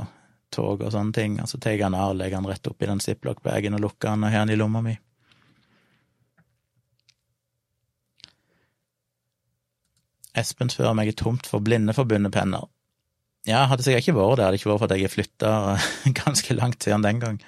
tog 0.55 0.83
og 0.83 0.93
sånne 0.95 1.15
ting, 1.17 1.41
og 1.43 1.51
så 1.51 1.59
tar 1.59 1.75
jeg 1.75 1.85
den 1.85 1.97
av 1.99 2.13
og 2.13 2.21
legger 2.21 2.41
den 2.41 2.51
rett 2.51 2.71
oppi 2.71 2.89
den 2.89 3.03
ziplock-bagen 3.03 3.77
og 3.77 3.85
lukker 3.89 4.15
den 4.15 4.27
og 4.27 4.33
har 4.35 4.47
den 4.47 4.55
i 4.55 4.61
lomma 4.61 4.85
mi. 4.85 4.95
Espen 10.35 10.71
spør 10.71 10.91
om 10.91 11.03
jeg 11.03 11.13
er 11.13 11.19
tomt 11.19 11.47
for 11.47 11.63
Blindeforbundet-penner. 11.63 12.67
Ja, 13.47 13.67
hadde 13.69 13.85
sikkert 13.85 14.07
ikke 14.07 14.17
vært 14.17 14.41
det, 14.41 14.47
hadde 14.47 14.59
ikke 14.59 14.71
vært 14.71 14.83
for 14.83 14.95
at 14.95 14.99
jeg 14.99 15.13
flytta 15.13 15.53
ganske 16.23 16.57
langt 16.57 16.83
siden 16.83 17.05
den 17.05 17.21
gang. 17.23 17.39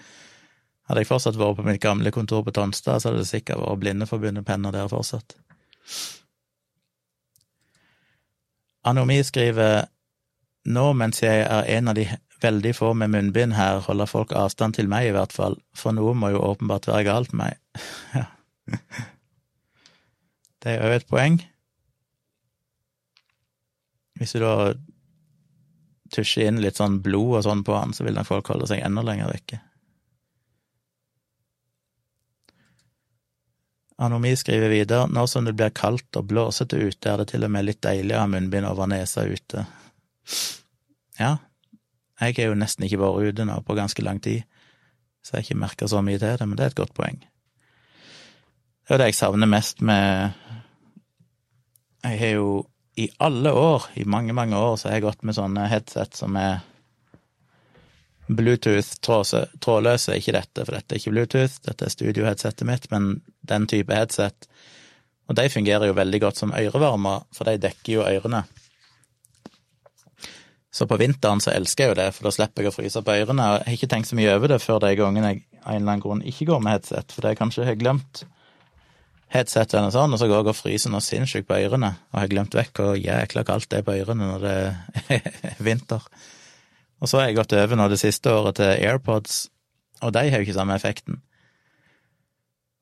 Hadde 0.87 1.03
jeg 1.03 1.09
fortsatt 1.09 1.39
vært 1.41 1.59
på 1.59 1.67
mitt 1.67 1.83
gamle 1.83 2.13
kontor 2.15 2.45
på 2.47 2.55
Tonstad, 2.55 3.01
så 3.01 3.11
hadde 3.11 3.25
det 3.25 3.31
sikkert 3.31 3.63
vært 3.65 3.83
Blindeforbundet-penner 3.83 4.77
der 4.77 4.93
fortsatt. 4.93 5.35
Anomi 8.87 9.19
skriver 9.27 9.89
nå 10.71 10.87
mens 10.99 11.23
jeg 11.23 11.43
er 11.43 11.67
en 11.79 11.91
av 11.91 11.97
de 11.99 12.07
veldig 12.47 12.73
få 12.79 12.93
med 12.99 13.13
munnbind 13.13 13.57
her, 13.59 13.83
holder 13.85 14.09
folk 14.11 14.33
avstand 14.39 14.79
til 14.79 14.89
meg 14.91 15.11
i 15.11 15.15
hvert 15.17 15.35
fall, 15.35 15.59
for 15.77 15.97
noe 15.97 16.15
må 16.17 16.33
jo 16.33 16.45
åpenbart 16.47 16.89
være 16.91 17.07
galt 17.11 17.35
med 17.35 17.45
meg. 17.45 17.55
Det 20.63 20.73
er 20.73 20.81
jo 20.83 20.97
et 20.99 21.07
poeng. 21.07 21.37
Hvis 24.19 24.33
du 24.35 24.41
da 24.43 24.73
tusjer 26.11 26.49
inn 26.49 26.63
litt 26.63 26.81
sånn 26.81 27.01
blod 27.05 27.39
og 27.39 27.45
sånn 27.47 27.65
på 27.67 27.77
han, 27.77 27.95
så 27.95 28.07
vil 28.07 28.17
nok 28.17 28.29
folk 28.31 28.51
holde 28.51 28.69
seg 28.71 28.83
enda 28.83 29.05
lenger 29.07 29.31
vekke. 29.31 29.61
Anomi 34.03 34.35
skriver 34.37 34.69
videre, 34.69 35.07
nå 35.09 35.25
som 35.31 35.47
det 35.47 35.55
blir 35.57 35.73
kaldt 35.77 36.19
og 36.21 36.27
blåsete 36.29 36.77
ute, 36.77 37.09
er 37.09 37.23
det 37.23 37.31
til 37.31 37.47
og 37.47 37.53
med 37.53 37.65
litt 37.65 37.81
deilig 37.85 38.17
å 38.17 38.25
ha 38.25 38.29
munnbind 38.29 38.69
over 38.69 38.91
nesa 38.91 39.25
ute. 39.25 39.65
Ja, 41.17 41.37
jeg 42.21 42.37
har 42.39 42.51
jo 42.51 42.59
nesten 42.59 42.87
ikke 42.87 43.01
vært 43.03 43.33
ute 43.33 43.45
nå 43.49 43.59
på 43.67 43.77
ganske 43.77 44.05
lang 44.05 44.21
tid, 44.25 44.45
så 45.21 45.35
jeg 45.35 45.39
har 45.39 45.47
ikke 45.47 45.65
merka 45.65 45.89
så 45.91 46.03
mye 46.05 46.21
til 46.21 46.39
det, 46.39 46.47
men 46.47 46.57
det 46.57 46.65
er 46.65 46.73
et 46.73 46.79
godt 46.79 46.95
poeng. 46.97 47.19
Det 48.87 48.95
er 48.95 49.03
det 49.03 49.11
jeg 49.11 49.19
savner 49.19 49.51
mest 49.51 49.83
med 49.83 50.33
Jeg 52.07 52.19
har 52.21 52.35
jo 52.39 52.51
i 52.97 53.09
alle 53.21 53.51
år, 53.53 53.91
i 53.95 54.05
mange, 54.05 54.33
mange 54.33 54.57
år, 54.57 54.77
så 54.77 54.89
har 54.89 54.97
jeg 54.97 55.05
gått 55.05 55.25
med 55.27 55.37
sånne 55.37 55.67
headset 55.69 56.17
som 56.17 56.37
er 56.41 56.63
Bluetooth 58.27 58.97
trådløse, 59.05 60.17
ikke 60.17 60.35
dette, 60.35 60.65
for 60.65 60.75
dette 60.75 60.95
er 60.95 61.03
ikke 61.03 61.13
Bluetooth, 61.13 61.59
dette 61.67 61.87
er 61.87 61.93
studioheadsetet 61.93 62.67
mitt, 62.67 62.89
men 62.91 63.21
den 63.47 63.67
type 63.71 63.95
headset. 63.95 64.49
Og 65.29 65.37
de 65.39 65.49
fungerer 65.51 65.91
jo 65.91 65.99
veldig 65.99 66.23
godt 66.23 66.41
som 66.41 66.55
ørevarmer, 66.57 67.27
for 67.35 67.51
de 67.51 67.61
dekker 67.67 67.93
jo 67.99 68.07
ørene. 68.07 68.45
Så 70.77 70.85
på 70.85 70.99
vinteren 71.01 71.41
så 71.41 71.55
elsker 71.57 71.87
jeg 71.87 71.93
jo 71.95 71.97
det, 72.03 72.11
for 72.13 72.29
da 72.29 72.35
slipper 72.37 72.67
jeg 72.67 72.69
å 72.69 72.75
fryse 72.75 73.01
på 73.01 73.15
ørene. 73.17 73.45
Jeg 73.49 73.65
har 73.65 73.77
ikke 73.79 73.89
tenkt 73.95 74.11
så 74.11 74.17
mye 74.19 74.35
over 74.37 74.53
det 74.53 74.59
før 74.61 74.83
de 74.85 74.91
gangene 74.99 75.31
jeg 75.31 75.45
av 75.63 75.71
en 75.73 75.81
eller 75.81 75.93
annen 75.95 76.03
grunn 76.05 76.25
ikke 76.29 76.51
går 76.51 76.61
med 76.63 76.77
headset, 76.77 77.15
for 77.17 77.27
jeg 77.27 77.39
kanskje 77.39 77.65
har 77.65 77.79
glemt 77.81 78.27
headset 79.33 79.73
eller 79.75 79.95
sånt, 79.95 80.15
og 80.15 80.21
så 80.21 80.29
går 80.29 80.43
jeg 80.43 80.53
og 80.53 80.59
fryser 80.59 80.93
noe 80.93 81.03
sinnssykt 81.03 81.49
på 81.49 81.57
ørene, 81.65 81.95
og 82.13 82.21
har 82.21 82.31
glemt 82.31 82.55
vekk 82.55 82.83
hvor 82.83 83.01
jækla 83.01 83.47
kaldt 83.49 83.71
det 83.73 83.81
er 83.81 83.87
på 83.89 83.97
ørene 83.97 84.29
når 84.35 84.45
det 84.45 84.55
er 85.17 85.57
vinter. 85.71 86.05
Og 87.01 87.09
så 87.09 87.23
har 87.23 87.31
jeg 87.31 87.41
gått 87.41 87.57
over 87.57 87.81
nå 87.81 87.89
det 87.93 88.03
siste 88.03 88.37
året 88.37 88.61
til 88.61 88.75
AirPods, 88.77 89.47
og 90.05 90.13
de 90.13 90.29
har 90.29 90.39
jo 90.39 90.47
ikke 90.47 90.61
samme 90.61 90.77
effekten. 90.77 91.23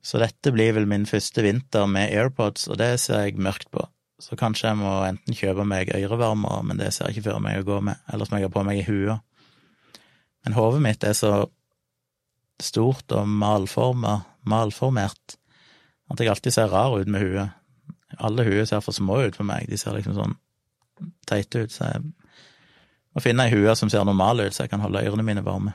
Så 0.04 0.18
dette 0.20 0.50
blir 0.52 0.74
vel 0.76 0.90
min 0.90 1.06
første 1.08 1.46
vinter 1.46 1.86
med 1.88 2.10
AirPods, 2.10 2.66
og 2.68 2.82
det 2.82 2.96
ser 3.06 3.28
jeg 3.28 3.38
mørkt 3.38 3.70
på. 3.70 3.86
Så 4.24 4.38
kanskje 4.40 4.70
jeg 4.70 4.80
må 4.80 4.90
enten 5.04 5.36
kjøpe 5.36 5.66
meg 5.68 5.90
ørevarmere, 5.92 6.62
men 6.64 6.80
det 6.80 6.94
ser 6.94 7.10
jeg 7.10 7.18
ikke 7.18 7.28
for 7.28 7.44
meg 7.44 7.60
å 7.60 7.66
gå 7.66 7.80
med, 7.84 8.00
eller 8.08 8.24
så 8.24 8.32
må 8.32 8.40
jeg 8.40 8.48
ha 8.48 8.54
på 8.54 8.64
meg 8.64 8.80
i 8.80 8.86
huet. 8.86 9.20
Men 10.44 10.56
hodet 10.56 10.80
mitt 10.84 11.04
er 11.04 11.16
så 11.18 11.32
stort 12.62 13.12
og 13.12 13.28
malforma, 13.28 14.22
malformert, 14.48 15.36
at 16.12 16.20
jeg 16.20 16.32
alltid 16.32 16.56
ser 16.56 16.72
rar 16.72 16.96
ut 16.96 17.10
med 17.10 17.24
huet. 17.24 17.52
Alle 18.16 18.46
huer 18.46 18.64
ser 18.68 18.80
for 18.84 18.96
små 18.96 19.20
ut 19.26 19.36
for 19.36 19.44
meg, 19.48 19.68
de 19.68 19.76
ser 19.80 19.96
liksom 19.96 20.16
sånn 20.16 20.36
teite 21.28 21.64
ut, 21.64 21.74
så 21.74 21.90
jeg 21.90 22.04
må 23.14 23.22
finne 23.24 23.44
ei 23.44 23.52
hue 23.52 23.74
som 23.76 23.90
ser 23.92 24.06
normal 24.06 24.40
ut, 24.44 24.54
så 24.54 24.64
jeg 24.64 24.72
kan 24.72 24.84
holde 24.84 25.04
ørene 25.04 25.26
mine 25.26 25.44
varme. 25.44 25.74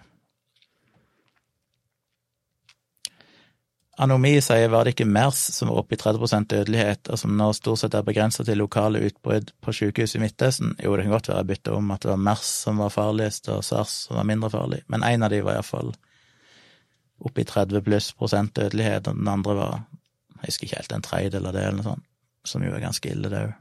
Anomi 4.00 4.38
sier 4.39 4.70
var 4.72 4.88
det 4.88 4.93
ikke 4.93 5.10
MERS 5.12 5.39
som 5.58 5.68
var 5.68 5.82
oppe 5.82 5.97
i 5.97 6.00
30 6.00 6.45
dødelighet, 6.47 7.10
og 7.12 7.20
som 7.20 7.34
nå 7.36 7.50
stort 7.58 7.82
sett 7.82 7.97
er 7.97 8.06
begrenset 8.08 8.47
til 8.47 8.62
lokale 8.62 9.02
utbrudd 9.10 9.52
på 9.60 9.74
sykehus 9.76 10.16
i 10.16 10.22
Midtøsten? 10.24 10.72
Jo, 10.80 10.93
det 10.95 11.04
kan 11.04 11.18
godt 11.18 11.28
være 11.28 11.41
jeg 11.41 11.50
bytta 11.50 11.74
om 11.76 11.91
at 11.91 12.06
det 12.06 12.14
var 12.14 12.22
MERS 12.30 12.52
som 12.64 12.80
var 12.80 12.93
farligst, 12.95 13.50
og 13.52 13.66
SARS 13.68 13.97
som 14.08 14.16
var 14.22 14.30
mindre 14.30 14.52
farlig, 14.54 14.86
men 14.88 15.04
en 15.04 15.28
av 15.28 15.34
de 15.34 15.41
var 15.43 15.60
iallfall 15.60 15.91
oppe 17.20 17.43
i 17.43 17.50
30 17.50 17.84
pluss 17.84 18.14
prosent 18.16 18.56
dødelighet, 18.56 19.10
og 19.12 19.20
den 19.20 19.28
andre 19.28 19.58
var, 19.58 19.82
jeg 20.38 20.54
husker 20.54 20.70
ikke 20.70 20.80
helt, 20.80 20.95
en 20.95 21.08
tredjedel 21.10 21.50
av 21.52 21.58
det, 21.58 21.66
eller 21.68 21.82
noe 21.82 21.89
sånt, 21.89 22.08
som 22.47 22.64
jo 22.64 22.72
er 22.72 22.86
ganske 22.86 23.12
ille, 23.12 23.28
det 23.34 23.50
òg. 23.50 23.58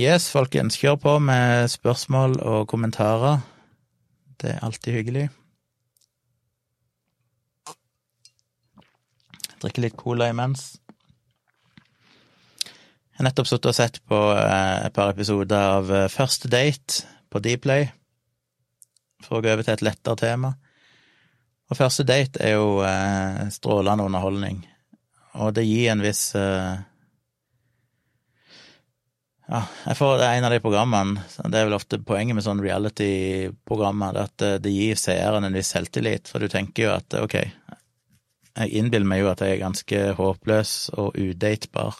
Yes, 0.00 0.30
folkens, 0.32 0.78
kjør 0.80 0.94
på 0.96 1.12
med 1.20 1.66
spørsmål 1.68 2.38
og 2.40 2.62
kommentarer. 2.70 3.42
Det 4.40 4.54
er 4.54 4.62
alltid 4.64 4.94
hyggelig. 4.96 5.26
Drikke 9.60 9.84
litt 9.84 9.98
cola 10.00 10.30
imens. 10.32 10.78
Jeg 12.64 13.18
har 13.18 13.28
nettopp 13.28 13.50
sittet 13.50 13.68
og 13.74 13.76
sett 13.76 14.00
på 14.08 14.24
eh, 14.38 14.86
et 14.88 14.96
par 14.96 15.12
episoder 15.12 15.68
av 15.76 15.92
eh, 15.92 16.08
Første 16.08 16.48
date 16.48 17.04
på 17.28 17.44
Dplay, 17.44 17.90
for 19.20 19.36
å 19.36 19.44
gå 19.44 19.52
over 19.52 19.68
til 19.68 19.76
et 19.76 19.88
lettere 19.90 20.22
tema. 20.22 20.54
Og 21.68 21.76
Første 21.76 22.08
date 22.08 22.40
er 22.40 22.56
jo 22.56 22.78
eh, 22.88 23.50
strålende 23.52 24.08
underholdning, 24.08 24.64
og 25.36 25.58
det 25.60 25.68
gir 25.68 25.92
en 25.92 26.08
viss 26.08 26.30
ja, 29.50 29.64
jeg 29.88 29.98
får, 29.98 30.22
en 30.22 30.46
av 30.46 30.52
de 30.54 30.60
programmene 30.62 31.24
Det 31.50 31.58
er 31.58 31.66
vel 31.66 31.74
ofte 31.74 31.98
poenget 32.06 32.36
med 32.38 32.44
sånn 32.46 32.62
reality-programmer, 32.62 34.20
at 34.22 34.44
eh, 34.46 34.58
det 34.62 34.70
gir 34.70 35.00
seeren 35.00 35.46
en 35.46 35.56
viss 35.56 35.72
selvtillit, 35.74 36.30
for 36.30 36.42
du 36.42 36.50
tenker 36.52 36.86
jo 36.86 36.92
at 36.94 37.16
ok, 37.18 37.36
jeg 38.60 38.78
innbiller 38.78 39.08
meg 39.10 39.24
jo 39.24 39.30
at 39.32 39.42
jeg 39.42 39.56
er 39.56 39.64
ganske 39.64 40.04
håpløs 40.18 40.74
og 40.98 41.18
udatebar, 41.18 41.98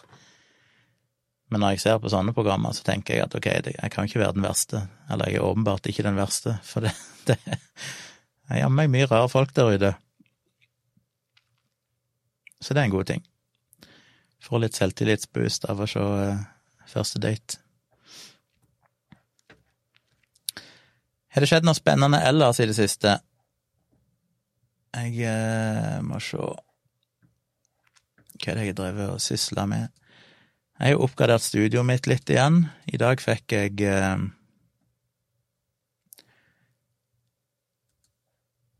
men 1.50 1.64
når 1.64 1.74
jeg 1.74 1.82
ser 1.82 1.98
på 1.98 2.12
sånne 2.12 2.34
programmer, 2.36 2.74
så 2.76 2.84
tenker 2.86 3.16
jeg 3.16 3.26
at 3.26 3.34
ok, 3.34 3.48
jeg 3.66 3.90
kan 3.90 4.06
ikke 4.06 4.22
være 4.22 4.36
den 4.36 4.46
verste, 4.46 4.84
eller 5.10 5.30
jeg 5.30 5.40
er 5.40 5.48
åpenbart 5.48 5.90
ikke 5.90 6.06
den 6.06 6.20
verste, 6.20 6.54
for 6.62 6.86
det, 6.86 6.94
det 7.26 7.38
er 7.42 8.62
jammen 8.62 8.94
mye 8.94 9.10
rare 9.10 9.30
folk 9.32 9.50
der 9.56 9.74
ute. 9.74 9.92
Så 12.60 12.76
det 12.76 12.84
er 12.84 12.90
en 12.90 12.94
god 12.94 13.10
ting. 13.10 13.26
Får 14.44 14.62
litt 14.62 14.78
selvtillitsboost 14.78 15.66
av 15.72 15.82
å 15.82 15.88
se 15.90 16.06
eh, 16.22 16.46
første 16.90 17.20
date. 17.22 17.60
Har 21.30 21.44
det 21.44 21.50
skjedd 21.50 21.66
noe 21.66 21.78
spennende 21.78 22.18
ellers 22.26 22.58
i 22.58 22.66
det 22.66 22.74
siste? 22.74 23.20
Jeg 24.90 25.22
eh, 25.30 26.00
må 26.02 26.18
se 26.18 26.40
Hva 28.40 28.50
er 28.50 28.58
det 28.58 28.66
jeg 28.70 28.76
drevet 28.80 29.14
og 29.14 29.22
sysla 29.22 29.66
med? 29.70 29.92
Jeg 30.80 30.96
har 30.96 31.04
oppgradert 31.04 31.44
studioet 31.44 31.86
mitt 31.86 32.08
litt 32.10 32.30
igjen. 32.32 32.64
I 32.90 32.98
dag 32.98 33.20
fikk 33.22 33.54
jeg 33.54 33.84
eh, 33.86 34.26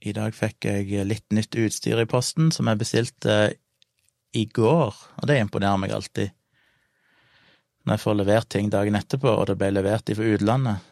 I 0.01 0.15
dag 0.17 0.35
fikk 0.35 0.65
jeg 0.65 1.05
litt 1.07 1.27
nytt 1.37 1.55
utstyr 1.61 2.01
i 2.01 2.09
posten, 2.09 2.49
som 2.57 2.71
jeg 2.71 2.81
bestilte 2.81 3.35
i 4.33 4.47
går, 4.49 4.97
og 5.21 5.27
det 5.29 5.37
imponerer 5.43 5.77
meg 5.83 5.93
alltid 5.93 6.33
når 7.85 7.97
jeg 7.97 8.03
får 8.05 8.17
levert 8.19 8.49
ting 8.53 8.71
dagen 8.73 8.99
etterpå, 8.99 9.33
og 9.33 9.47
det 9.49 9.57
ble 9.61 9.71
levert 9.73 10.11
fra 10.17 10.31
utlandet. 10.35 10.87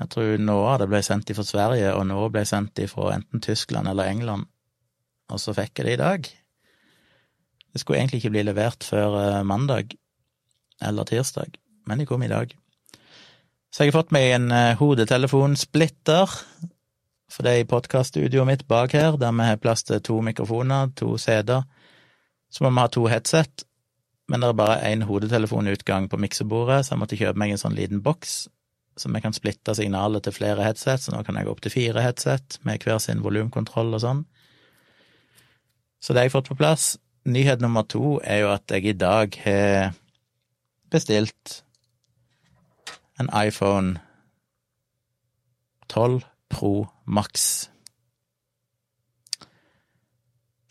Jeg 0.00 0.10
tror 0.10 0.40
noe 0.42 0.70
av 0.72 0.80
det 0.82 0.88
ble 0.90 1.00
sendt 1.06 1.30
fra 1.36 1.46
Sverige, 1.46 1.92
og 1.94 2.06
noe 2.10 2.30
ble 2.34 2.42
sendt 2.48 2.82
fra 2.90 3.12
enten 3.14 3.42
Tyskland 3.44 3.88
eller 3.90 4.10
England, 4.10 4.48
og 5.30 5.40
så 5.40 5.54
fikk 5.56 5.80
jeg 5.80 5.86
det 5.86 5.94
i 5.96 6.02
dag. 6.02 6.28
Det 7.74 7.82
skulle 7.82 8.00
egentlig 8.00 8.22
ikke 8.22 8.34
bli 8.34 8.44
levert 8.46 8.86
før 8.86 9.16
eh, 9.20 9.40
mandag 9.46 9.96
eller 10.82 11.06
tirsdag, 11.08 11.56
men 11.86 12.02
de 12.02 12.06
kom 12.06 12.22
i 12.22 12.30
dag. 12.30 12.52
Så 13.74 13.82
jeg 13.82 13.90
har 13.90 14.00
fått 14.02 14.12
meg 14.14 14.28
en 14.34 14.52
eh, 14.54 14.76
hodetelefonsplitter, 14.78 16.34
for 17.34 17.46
det 17.46 17.54
er 17.54 17.64
i 17.64 17.70
podkaststudioet 17.70 18.46
mitt 18.46 18.66
bak 18.70 18.94
her, 18.94 19.16
der 19.18 19.34
vi 19.34 19.48
har 19.48 19.62
plass 19.62 19.82
til 19.86 20.02
to 20.04 20.20
mikrofoner, 20.22 20.92
to 20.94 21.16
CD-er. 21.18 21.64
Så 22.50 22.62
må 22.62 22.70
vi 22.70 22.82
ha 22.82 22.90
to 22.94 23.08
headset, 23.10 23.64
men 24.28 24.40
det 24.40 24.48
er 24.48 24.56
bare 24.56 24.82
én 24.88 25.04
hodetelefonutgang 25.04 26.08
på 26.08 26.18
miksebordet, 26.20 26.84
så 26.84 26.94
jeg 26.94 27.02
måtte 27.02 27.18
kjøpe 27.20 27.40
meg 27.40 27.54
en 27.54 27.60
sånn 27.60 27.76
liten 27.76 28.00
boks 28.04 28.44
som 28.96 29.14
jeg 29.16 29.24
kan 29.24 29.34
splitte 29.34 29.74
signalet 29.74 30.24
til 30.24 30.34
flere 30.36 30.62
headset, 30.62 31.02
så 31.02 31.12
nå 31.12 31.24
kan 31.26 31.36
jeg 31.36 31.48
gå 31.48 31.52
opp 31.54 31.62
til 31.64 31.74
fire 31.74 32.04
headset 32.04 32.60
med 32.62 32.84
hver 32.84 33.00
sin 33.02 33.24
volumkontroll 33.24 33.90
og 33.96 34.02
sånn. 34.04 34.22
Så 35.98 36.12
det 36.12 36.22
har 36.22 36.28
jeg 36.28 36.36
fått 36.36 36.50
på 36.52 36.58
plass. 36.60 36.94
Nyhet 37.26 37.62
nummer 37.64 37.86
to 37.88 38.18
er 38.22 38.44
jo 38.44 38.52
at 38.52 38.70
jeg 38.70 38.86
i 38.92 38.96
dag 38.96 39.34
har 39.44 39.94
bestilt 40.92 41.60
en 43.18 43.30
iPhone 43.34 43.98
12 45.88 46.22
Pro 46.52 46.86
Max 47.06 47.68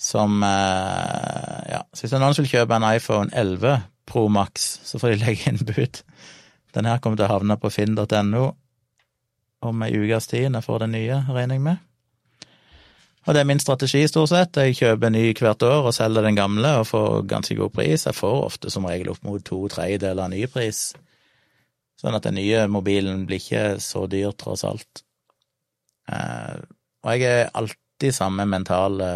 som 0.03 0.43
eh, 0.43 1.59
Ja, 1.71 1.83
så 1.93 2.05
hvis 2.05 2.15
noen 2.17 2.35
vil 2.37 2.51
kjøpe 2.51 2.75
en 2.75 2.89
iPhone 2.89 3.31
11 3.31 3.85
Pro 4.09 4.27
Max, 4.27 4.67
så 4.83 4.99
får 4.99 5.13
de 5.13 5.21
legge 5.23 5.51
inn 5.51 5.63
bud. 5.63 6.03
Den 6.75 6.89
her 6.89 6.99
kommer 6.99 7.19
til 7.19 7.29
å 7.29 7.35
havne 7.37 7.57
på 7.61 7.71
finn.no 7.71 8.43
om 9.63 9.83
ei 9.85 9.93
ukes 9.95 10.27
tid 10.27 10.49
når 10.49 10.59
jeg 10.59 10.67
får 10.67 10.83
den 10.83 10.95
nye, 10.97 11.19
regner 11.31 11.55
jeg 11.55 11.63
med. 11.63 11.83
Og 13.23 13.31
det 13.35 13.39
er 13.39 13.47
min 13.47 13.61
strategi, 13.63 14.01
stort 14.11 14.33
sett. 14.33 14.57
Jeg 14.59 14.75
kjøper 14.75 15.13
ny 15.13 15.21
hvert 15.37 15.63
år 15.63 15.87
og 15.87 15.95
selger 15.95 16.25
den 16.25 16.35
gamle 16.35 16.73
og 16.81 16.89
får 16.89 17.21
ganske 17.31 17.55
god 17.55 17.71
pris. 17.71 18.03
Jeg 18.09 18.17
får 18.17 18.41
ofte 18.49 18.71
som 18.73 18.87
regel 18.89 19.13
opp 19.13 19.23
mot 19.23 19.43
to 19.47 19.61
tredjedeler 19.71 20.25
av 20.25 20.33
nypris. 20.33 20.81
Sånn 22.01 22.17
at 22.17 22.27
den 22.27 22.35
nye 22.35 22.65
mobilen 22.67 23.23
blir 23.29 23.39
ikke 23.39 23.79
så 23.79 24.03
dyr, 24.11 24.33
tross 24.35 24.65
alt. 24.67 25.05
Eh, 26.11 26.59
og 27.07 27.15
jeg 27.15 27.29
er 27.29 27.53
alltid 27.55 28.17
samme 28.17 28.43
mentale 28.49 29.07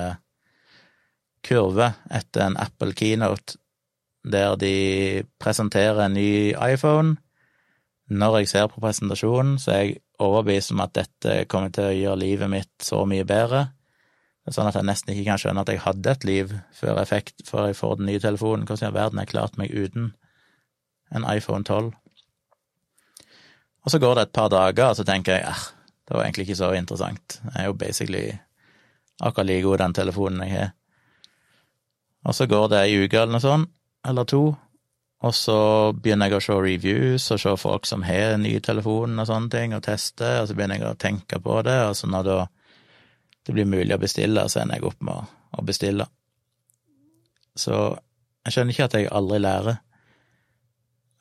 kurve 1.48 1.93
etter 2.14 2.45
en 2.45 2.60
Apple 2.60 2.93
keynote 2.98 3.58
der 4.28 4.58
de 4.60 5.24
presenterer 5.39 6.06
en 6.06 6.14
ny 6.18 6.52
iPhone. 6.52 7.16
Når 8.08 8.38
jeg 8.38 8.50
ser 8.52 8.68
på 8.68 8.82
presentasjonen, 8.84 9.58
så 9.60 9.72
er 9.72 9.82
jeg 9.82 9.98
overbevist 10.20 10.72
om 10.72 10.84
at 10.84 10.95
dette 10.95 11.45
kommer 11.52 11.72
til 11.72 11.89
å 11.89 11.95
gjøre 11.95 12.22
livet 12.24 12.52
mitt 12.52 12.84
så 12.84 13.04
mye 13.08 13.28
bedre. 13.28 13.68
Det 14.43 14.54
er 14.54 14.56
sånn 14.56 14.70
at 14.70 14.78
jeg 14.80 14.88
nesten 14.88 15.12
ikke 15.14 15.26
kan 15.28 15.41
skjønne 15.41 15.64
at 15.64 15.72
jeg 15.74 15.84
hadde 15.84 16.12
et 16.14 16.28
liv 16.28 16.52
før 16.76 17.02
jeg, 17.02 17.34
før 17.48 17.68
jeg 17.68 17.80
får 17.80 17.98
den 18.00 18.08
nye 18.08 18.24
telefonen. 18.24 18.64
Hvordan 18.68 18.93
i 18.93 18.95
verden 18.95 19.20
jeg 19.20 19.32
klart 19.34 19.58
meg 19.60 19.74
uten 19.76 20.14
en 21.12 21.28
iPhone 21.28 21.68
12? 21.68 21.91
Og 23.84 23.91
så 23.91 24.00
går 24.04 24.16
det 24.16 24.28
et 24.28 24.36
par 24.36 24.48
dager, 24.52 24.89
og 24.91 24.95
så 25.00 25.04
tenker 25.08 25.36
jeg 25.36 25.52
at 25.52 25.74
det 26.08 26.16
var 26.16 26.24
egentlig 26.24 26.48
ikke 26.48 26.62
så 26.62 26.72
interessant. 26.76 27.41
Jeg 27.43 27.60
er 27.60 27.68
jo 27.68 27.76
basically 27.76 28.26
akkurat 29.20 29.48
like 29.48 29.64
god 29.68 29.84
den 29.84 29.93
telefonen 29.93 30.43
jeg 30.48 30.56
har. 30.56 30.72
Og 32.26 32.36
så 32.36 32.47
går 32.49 32.72
det 32.72 32.80
ei 32.86 33.03
uke 33.03 33.20
eller 33.20 33.38
noe 33.38 33.43
sånt, 33.43 33.70
eller 34.07 34.26
to, 34.28 34.55
og 35.26 35.34
så 35.34 35.57
begynner 35.97 36.30
jeg 36.30 36.38
å 36.38 36.43
se 36.45 36.55
reviews 36.61 37.26
og 37.34 37.39
se 37.41 37.53
folk 37.57 37.88
som 37.89 38.03
har 38.05 38.36
ny 38.38 38.53
telefon 38.63 39.18
og 39.18 39.30
sånne 39.30 39.49
ting, 39.53 39.74
og 39.74 39.82
teste, 39.86 40.28
og 40.41 40.49
så 40.49 40.57
begynner 40.57 40.78
jeg 40.78 40.91
å 40.91 40.99
tenke 41.01 41.39
på 41.41 41.57
det, 41.65 41.78
og 41.88 41.95
så 41.97 42.09
når 42.11 42.30
det 43.47 43.55
blir 43.55 43.70
mulig 43.70 43.95
å 43.95 44.01
bestille, 44.01 44.43
så 44.51 44.61
ender 44.61 44.78
jeg 44.78 44.89
opp 44.91 45.01
med 45.07 45.34
å 45.57 45.65
bestille. 45.65 46.05
Så 47.57 47.74
jeg 48.45 48.53
skjønner 48.53 48.76
ikke 48.76 48.88
at 48.88 48.97
jeg 48.99 49.09
aldri 49.18 49.39
lærer. 49.41 49.80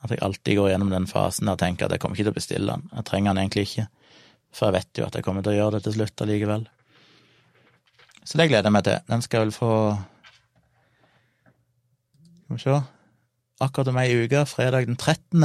At 0.05 0.13
jeg 0.13 0.21
alltid 0.23 0.59
går 0.59 0.69
gjennom 0.75 0.93
den 0.93 1.09
fasen 1.09 1.49
og 1.49 1.57
tenker 1.59 1.87
at 1.87 1.95
jeg 1.95 2.03
kommer 2.03 2.19
ikke 2.19 2.29
til 2.29 2.35
å 2.35 2.37
bestille 2.37 2.75
den. 2.75 2.91
Jeg 2.93 3.09
trenger 3.09 3.33
den 3.33 3.47
egentlig 3.47 3.65
ikke, 3.71 3.87
for 4.53 4.69
jeg 4.69 4.77
vet 4.77 5.01
jo 5.01 5.07
at 5.07 5.17
jeg 5.17 5.25
kommer 5.25 5.47
til 5.47 5.55
å 5.55 5.57
gjøre 5.57 5.79
det 5.79 5.87
til 5.87 5.97
slutt 5.97 6.27
allikevel. 6.27 6.69
Så 8.27 8.37
det 8.37 8.51
gleder 8.51 8.69
jeg 8.69 8.77
meg 8.77 8.85
til. 8.85 9.01
Den 9.09 9.25
skal 9.25 9.39
jeg 9.39 9.47
vel 9.47 9.57
få 9.57 9.73
Skal 12.47 12.57
vi 12.57 12.63
se 12.63 12.77
akkurat 13.61 13.89
om 13.91 13.97
ei 13.99 14.13
uke, 14.15 14.45
fredag 14.47 14.87
den 14.87 14.97
13., 14.97 15.45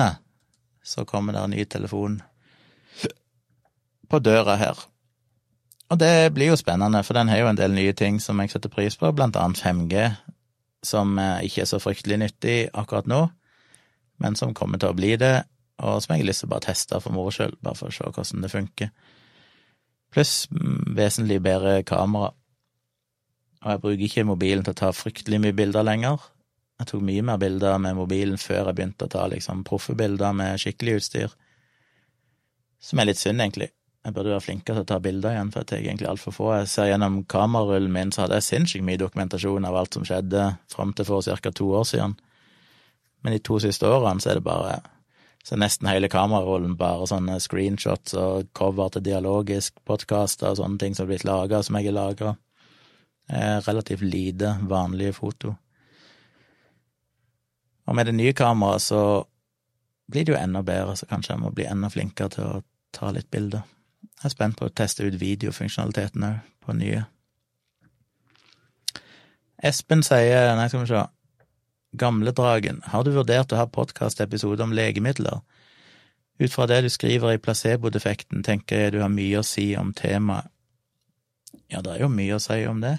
så 0.83 1.05
kommer 1.05 1.33
det 1.33 1.41
en 1.41 1.53
ny 1.55 1.63
telefon 1.65 2.19
på 4.09 4.19
døra 4.19 4.55
her. 4.55 4.79
Og 5.89 5.99
det 5.99 6.33
blir 6.33 6.51
jo 6.51 6.59
spennende, 6.59 7.03
for 7.03 7.17
den 7.17 7.29
har 7.29 7.41
jo 7.41 7.47
en 7.49 7.57
del 7.57 7.73
nye 7.73 7.93
ting 7.97 8.19
som 8.21 8.39
jeg 8.39 8.53
setter 8.53 8.69
pris 8.69 8.97
på, 8.97 9.09
blant 9.11 9.35
annet 9.35 9.61
5G, 9.61 10.09
som 10.83 11.17
eh, 11.19 11.45
ikke 11.47 11.63
er 11.63 11.69
så 11.69 11.79
fryktelig 11.81 12.19
nyttig 12.21 12.57
akkurat 12.73 13.09
nå, 13.09 13.21
men 14.21 14.37
som 14.37 14.53
kommer 14.53 14.77
til 14.77 14.91
å 14.91 14.97
bli 14.97 15.15
det, 15.17 15.41
og 15.81 16.01
som 16.03 16.13
jeg 16.13 16.23
har 16.23 16.29
lyst 16.29 16.45
til 16.45 16.51
å 16.51 16.53
bare 16.53 16.67
teste 16.67 17.01
for 17.01 17.15
moro 17.15 17.33
skyld, 17.33 17.57
bare 17.65 17.79
for 17.79 17.89
å 17.89 17.95
se 17.95 18.05
hvordan 18.05 18.45
det 18.45 18.51
funker. 18.53 18.91
Pluss 20.13 20.35
mm, 20.51 20.93
vesentlig 20.97 21.39
bedre 21.41 21.81
kamera. 21.87 22.33
Og 23.61 23.73
jeg 23.73 23.81
bruker 23.81 24.05
ikke 24.05 24.27
mobilen 24.27 24.65
til 24.65 24.75
å 24.75 24.79
ta 24.81 24.93
fryktelig 24.93 25.41
mye 25.41 25.57
bilder 25.57 25.85
lenger, 25.85 26.21
jeg 26.81 26.89
tok 26.89 27.03
mye 27.05 27.23
mer 27.25 27.37
bilder 27.41 27.77
med 27.81 27.97
mobilen 27.99 28.39
før 28.41 28.71
jeg 28.71 28.77
begynte 28.77 29.05
å 29.05 29.11
ta 29.13 29.27
liksom 29.29 29.61
proffebilder 29.67 30.33
med 30.33 30.61
skikkelig 30.61 30.97
utstyr. 30.99 31.35
Som 32.81 32.99
er 32.99 33.11
litt 33.11 33.21
synd, 33.21 33.43
egentlig. 33.43 33.69
Jeg 34.01 34.15
burde 34.15 34.31
være 34.33 34.41
flinkere 34.41 34.79
til 34.79 34.85
å 34.87 34.89
ta 34.89 34.97
bilder 34.97 35.35
igjen, 35.35 35.51
for 35.53 35.61
jeg 35.61 35.69
tar 35.69 35.83
egentlig 35.83 36.09
altfor 36.09 36.33
få. 36.33 36.47
Jeg 36.57 36.71
ser 36.71 36.89
gjennom 36.89 37.19
kamerarullen 37.29 37.93
min, 37.93 38.13
så 38.13 38.23
hadde 38.23 38.39
jeg 38.39 38.47
sinnssykt 38.47 38.87
mye 38.87 38.97
dokumentasjon 38.97 39.67
av 39.69 39.77
alt 39.77 39.97
som 39.97 40.07
skjedde 40.07 40.47
fram 40.73 40.95
til 40.97 41.05
for 41.05 41.21
ca. 41.21 41.51
to 41.53 41.69
år 41.77 41.85
siden. 41.91 42.17
Men 43.21 43.37
de 43.37 43.43
to 43.45 43.59
siste 43.61 43.85
årene 43.85 44.23
så 44.23 44.31
er 44.31 44.41
det 44.41 44.47
bare 44.47 44.79
så 45.45 45.57
nesten 45.57 45.89
hele 45.89 46.09
kamerarullen 46.09 46.75
bare 46.77 47.07
sånne 47.09 47.39
screenshots 47.41 48.13
og 48.17 48.49
cover 48.57 48.89
til 48.93 49.05
dialogisk 49.05 49.79
podkaster 49.89 50.51
og 50.51 50.59
sånne 50.59 50.81
ting 50.81 50.97
som 50.97 51.05
har 51.05 51.13
blitt 51.13 51.25
laga, 51.25 51.61
som 51.65 51.77
jeg 51.77 51.89
har 51.89 51.97
lagra. 51.97 52.35
Relativt 53.65 54.05
lite 54.05 54.57
vanlige 54.69 55.13
foto. 55.17 55.55
Og 57.91 57.95
med 57.95 58.07
det 58.07 58.15
nye 58.15 58.31
kameraet 58.31 58.85
så 58.85 59.01
blir 60.11 60.23
det 60.23 60.31
jo 60.31 60.39
enda 60.39 60.61
bedre, 60.63 60.95
så 60.95 61.07
kanskje 61.09 61.33
jeg 61.33 61.41
må 61.41 61.49
bli 61.51 61.65
enda 61.67 61.89
flinkere 61.91 62.31
til 62.31 62.45
å 62.47 62.61
ta 62.95 63.09
litt 63.11 63.27
bilder. 63.31 63.65
Jeg 64.21 64.29
er 64.29 64.33
spent 64.33 64.59
på 64.59 64.69
å 64.69 64.71
teste 64.71 65.03
ut 65.03 65.17
videofunksjonaliteten 65.19 66.23
òg, 66.23 66.37
på 66.63 66.75
nye. 66.77 67.01
Espen 69.67 70.05
sier, 70.07 70.53
nei, 70.55 70.69
skal 70.71 70.85
vi 70.85 70.91
se, 70.93 71.03
Gamledragen, 71.99 72.79
har 72.87 73.03
du 73.03 73.11
vurdert 73.11 73.51
å 73.51 73.59
ha 73.59 73.67
podkastepisode 73.67 74.63
om 74.63 74.71
legemidler? 74.71 75.41
Ut 76.39 76.53
fra 76.53 76.69
det 76.71 76.79
du 76.85 76.89
skriver 76.89 77.35
i 77.35 77.41
placebo-defekten, 77.43 78.45
tenker 78.47 78.85
jeg 78.85 78.93
du 78.95 79.01
har 79.03 79.11
mye 79.11 79.41
å 79.41 79.45
si 79.45 79.73
om 79.75 79.91
temaet. 79.91 80.47
Ja, 81.67 81.83
det 81.83 81.97
er 81.97 82.05
jo 82.05 82.13
mye 82.13 82.39
å 82.39 82.43
si 82.43 82.63
om 82.71 82.79
det. 82.83 82.95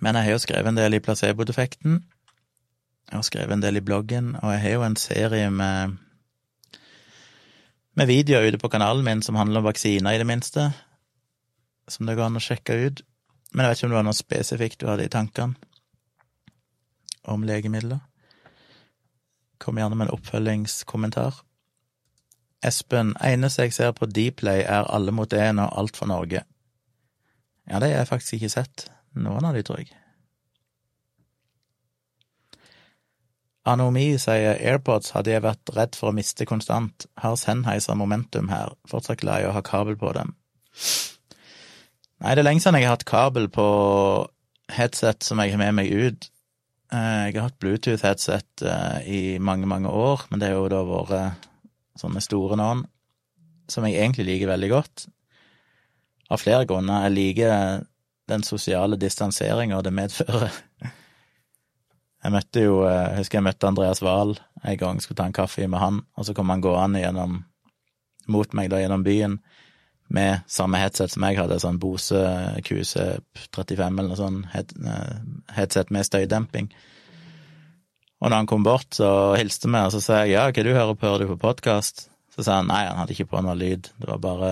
Men 0.00 0.16
jeg 0.16 0.24
har 0.24 0.36
jo 0.36 0.42
skrevet 0.42 0.70
en 0.70 0.78
del 0.78 0.96
i 0.96 1.02
placebo-defekten. 1.04 2.00
Jeg 3.10 3.18
har 3.18 3.26
skrevet 3.26 3.52
en 3.52 3.62
del 3.62 3.80
i 3.80 3.84
bloggen, 3.84 4.36
og 4.40 4.52
jeg 4.54 4.62
har 4.64 4.76
jo 4.78 4.86
en 4.86 4.96
serie 4.96 5.50
med 5.50 5.98
med 7.98 8.06
videoer 8.06 8.46
ute 8.48 8.58
på 8.58 8.70
kanalen 8.70 9.04
min 9.04 9.22
som 9.22 9.36
handler 9.36 9.60
om 9.60 9.66
vaksiner, 9.66 10.14
i 10.14 10.18
det 10.18 10.26
minste, 10.26 10.70
som 11.88 12.06
det 12.06 12.14
går 12.16 12.30
an 12.30 12.38
å 12.38 12.42
sjekke 12.44 12.76
ut. 12.86 13.02
Men 13.52 13.66
jeg 13.66 13.70
vet 13.70 13.78
ikke 13.78 13.88
om 13.88 13.92
det 13.92 13.98
var 13.98 14.06
noe 14.06 14.16
spesifikt 14.16 14.80
du 14.80 14.86
hadde 14.88 15.04
i 15.04 15.12
tankene 15.12 15.58
om 17.28 17.44
legemidler. 17.44 17.98
Kom 19.60 19.76
gjerne 19.76 19.98
med 19.98 20.08
en 20.08 20.14
oppfølgingskommentar. 20.14 21.42
Espen, 22.64 23.12
eneste 23.24 23.66
jeg 23.66 23.74
ser 23.76 23.92
på 23.96 24.08
Dplay, 24.08 24.62
er 24.62 24.88
Alle 24.88 25.12
mot 25.12 25.32
én 25.32 25.60
og 25.60 25.74
Alt 25.78 25.96
for 26.00 26.08
Norge. 26.08 26.44
Ja, 27.68 27.78
det 27.78 27.90
har 27.90 28.00
jeg 28.00 28.08
faktisk 28.08 28.38
ikke 28.38 28.54
sett. 28.54 28.86
Noen 29.18 29.46
av 29.48 29.56
de, 29.56 29.64
tror 29.66 29.82
jeg. 29.82 29.90
Anomi 33.68 34.14
sier 34.18 34.56
AirPods 34.56 35.12
hadde 35.12 35.34
jeg 35.34 35.44
vært 35.44 35.72
redd 35.76 35.96
for 35.98 36.10
å 36.10 36.16
miste 36.16 36.46
konstant. 36.48 37.06
Har 37.20 37.36
Sennheiser 37.36 37.98
momentum 37.98 38.48
her. 38.52 38.72
Fortsatt 38.88 39.20
glad 39.20 39.44
i 39.44 39.48
å 39.50 39.54
ha 39.54 39.62
kabel 39.64 39.98
på 40.00 40.12
dem. 40.16 40.32
Nei, 42.20 42.34
det 42.34 42.42
er 42.42 42.46
lenge 42.46 42.64
siden 42.64 42.80
jeg 42.80 42.88
har 42.88 42.96
hatt 42.96 43.08
kabel 43.08 43.48
på 43.52 43.66
headset 44.72 45.26
som 45.26 45.40
jeg 45.42 45.54
har 45.54 45.60
med 45.60 45.76
meg 45.76 45.92
ut. 45.92 46.30
Eh, 46.90 47.28
jeg 47.28 47.36
har 47.36 47.50
hatt 47.50 47.60
Bluetooth-headset 47.62 48.64
eh, 48.66 48.98
i 49.06 49.20
mange, 49.38 49.68
mange 49.70 49.92
år, 49.92 50.26
men 50.30 50.40
det 50.40 50.50
har 50.50 50.58
jo 50.58 50.72
da 50.72 50.80
vært 50.86 51.48
sånne 52.00 52.22
store 52.24 52.56
noen, 52.58 52.84
som 53.70 53.84
jeg 53.86 54.00
egentlig 54.00 54.26
liker 54.28 54.50
veldig 54.50 54.70
godt. 54.72 55.06
Av 56.30 56.40
flere 56.40 56.66
grunner. 56.68 57.06
Jeg 57.06 57.16
liker 57.16 57.84
den 58.30 58.44
sosiale 58.46 58.98
distanseringa 59.00 59.82
det 59.84 59.92
medfører. 59.94 60.54
Jeg 62.20 62.34
møtte 62.34 62.64
jo 62.64 62.82
eh, 62.84 63.06
Jeg 63.12 63.22
husker 63.22 63.40
jeg 63.40 63.48
møtte 63.48 63.68
Andreas 63.70 64.02
Wahl 64.04 64.34
en 64.60 64.76
gang, 64.80 65.00
skulle 65.00 65.16
ta 65.20 65.28
en 65.28 65.36
kaffe 65.36 65.66
med 65.66 65.80
han, 65.80 66.02
og 66.16 66.26
så 66.28 66.34
kom 66.36 66.52
han 66.52 66.60
gående 66.64 67.00
gjennom 67.00 67.40
mot 68.30 68.52
meg 68.54 68.68
da 68.70 68.78
gjennom 68.78 69.02
byen 69.02 69.38
med 70.10 70.42
samme 70.50 70.78
headset 70.80 71.12
som 71.12 71.24
jeg 71.24 71.38
hadde, 71.38 71.58
sånn 71.62 71.78
Bose 71.80 72.18
QC35 72.66 73.84
eller 73.86 74.10
noe 74.10 74.18
sånt, 74.18 74.50
eh, 74.52 75.20
headset 75.54 75.92
med 75.94 76.06
støydemping. 76.06 76.70
Og 78.20 78.28
når 78.28 78.36
han 78.42 78.50
kom 78.50 78.66
bort, 78.66 78.90
så 78.92 79.36
hilste 79.38 79.70
vi, 79.70 79.78
og 79.78 79.94
så 79.94 80.02
sa 80.04 80.18
jeg 80.22 80.34
ja, 80.34 80.48
hva 80.50 80.64
du 80.66 80.74
hører 80.74 80.96
på, 80.98 81.06
hører 81.06 81.24
du 81.24 81.32
på 81.32 81.40
podkast? 81.46 82.08
Så 82.34 82.44
sa 82.44 82.58
han 82.58 82.68
nei, 82.68 82.82
han 82.84 82.98
hadde 83.00 83.14
ikke 83.14 83.30
på 83.32 83.40
noe 83.42 83.56
lyd, 83.56 83.88
det 84.02 84.10
var 84.10 84.20
bare 84.22 84.50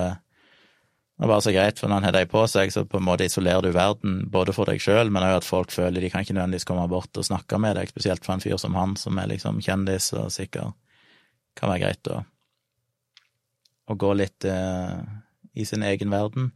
det 1.18 1.30
bare 1.32 1.42
så 1.42 1.52
greit, 1.54 1.80
for 1.80 1.90
når 1.90 1.98
han 1.98 2.06
har 2.06 2.14
de 2.14 2.26
på 2.30 2.44
seg, 2.46 2.70
så 2.70 2.84
på 2.86 3.00
en 3.00 3.06
måte 3.08 3.26
isolerer 3.26 3.64
du 3.66 3.72
verden, 3.74 4.20
både 4.30 4.54
for 4.54 4.70
deg 4.70 4.78
sjøl, 4.82 5.10
men 5.10 5.24
òg 5.26 5.40
at 5.40 5.46
folk 5.46 5.72
føler 5.74 6.04
de 6.04 6.10
kan 6.12 6.22
ikke 6.22 6.36
nødvendigvis 6.36 6.68
komme 6.68 6.84
bort 6.90 7.18
og 7.18 7.26
snakke 7.26 7.58
med 7.58 7.74
deg, 7.74 7.90
spesielt 7.90 8.22
for 8.22 8.36
en 8.36 8.44
fyr 8.44 8.58
som 8.62 8.76
han, 8.78 8.94
som 9.00 9.18
er 9.18 9.32
liksom 9.32 9.58
kjendis 9.64 10.12
og 10.14 10.30
sikker. 10.34 10.74
kan 11.58 11.72
være 11.72 11.82
greit 11.82 12.10
å, 12.14 12.20
å 13.90 13.96
gå 13.98 14.12
litt 14.14 14.46
eh, 14.46 15.00
i 15.58 15.66
sin 15.66 15.82
egen 15.82 16.14
verden 16.14 16.52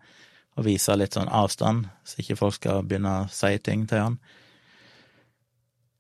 og 0.55 0.67
vise 0.69 0.95
litt 0.95 1.17
sånn 1.17 1.33
avstand, 1.33 1.89
så 2.05 2.21
ikke 2.23 2.39
folk 2.39 2.55
skal 2.55 2.85
begynne 2.87 3.25
å 3.25 3.29
si 3.33 3.57
ting 3.59 3.87
til 3.91 4.05
han. 4.05 4.19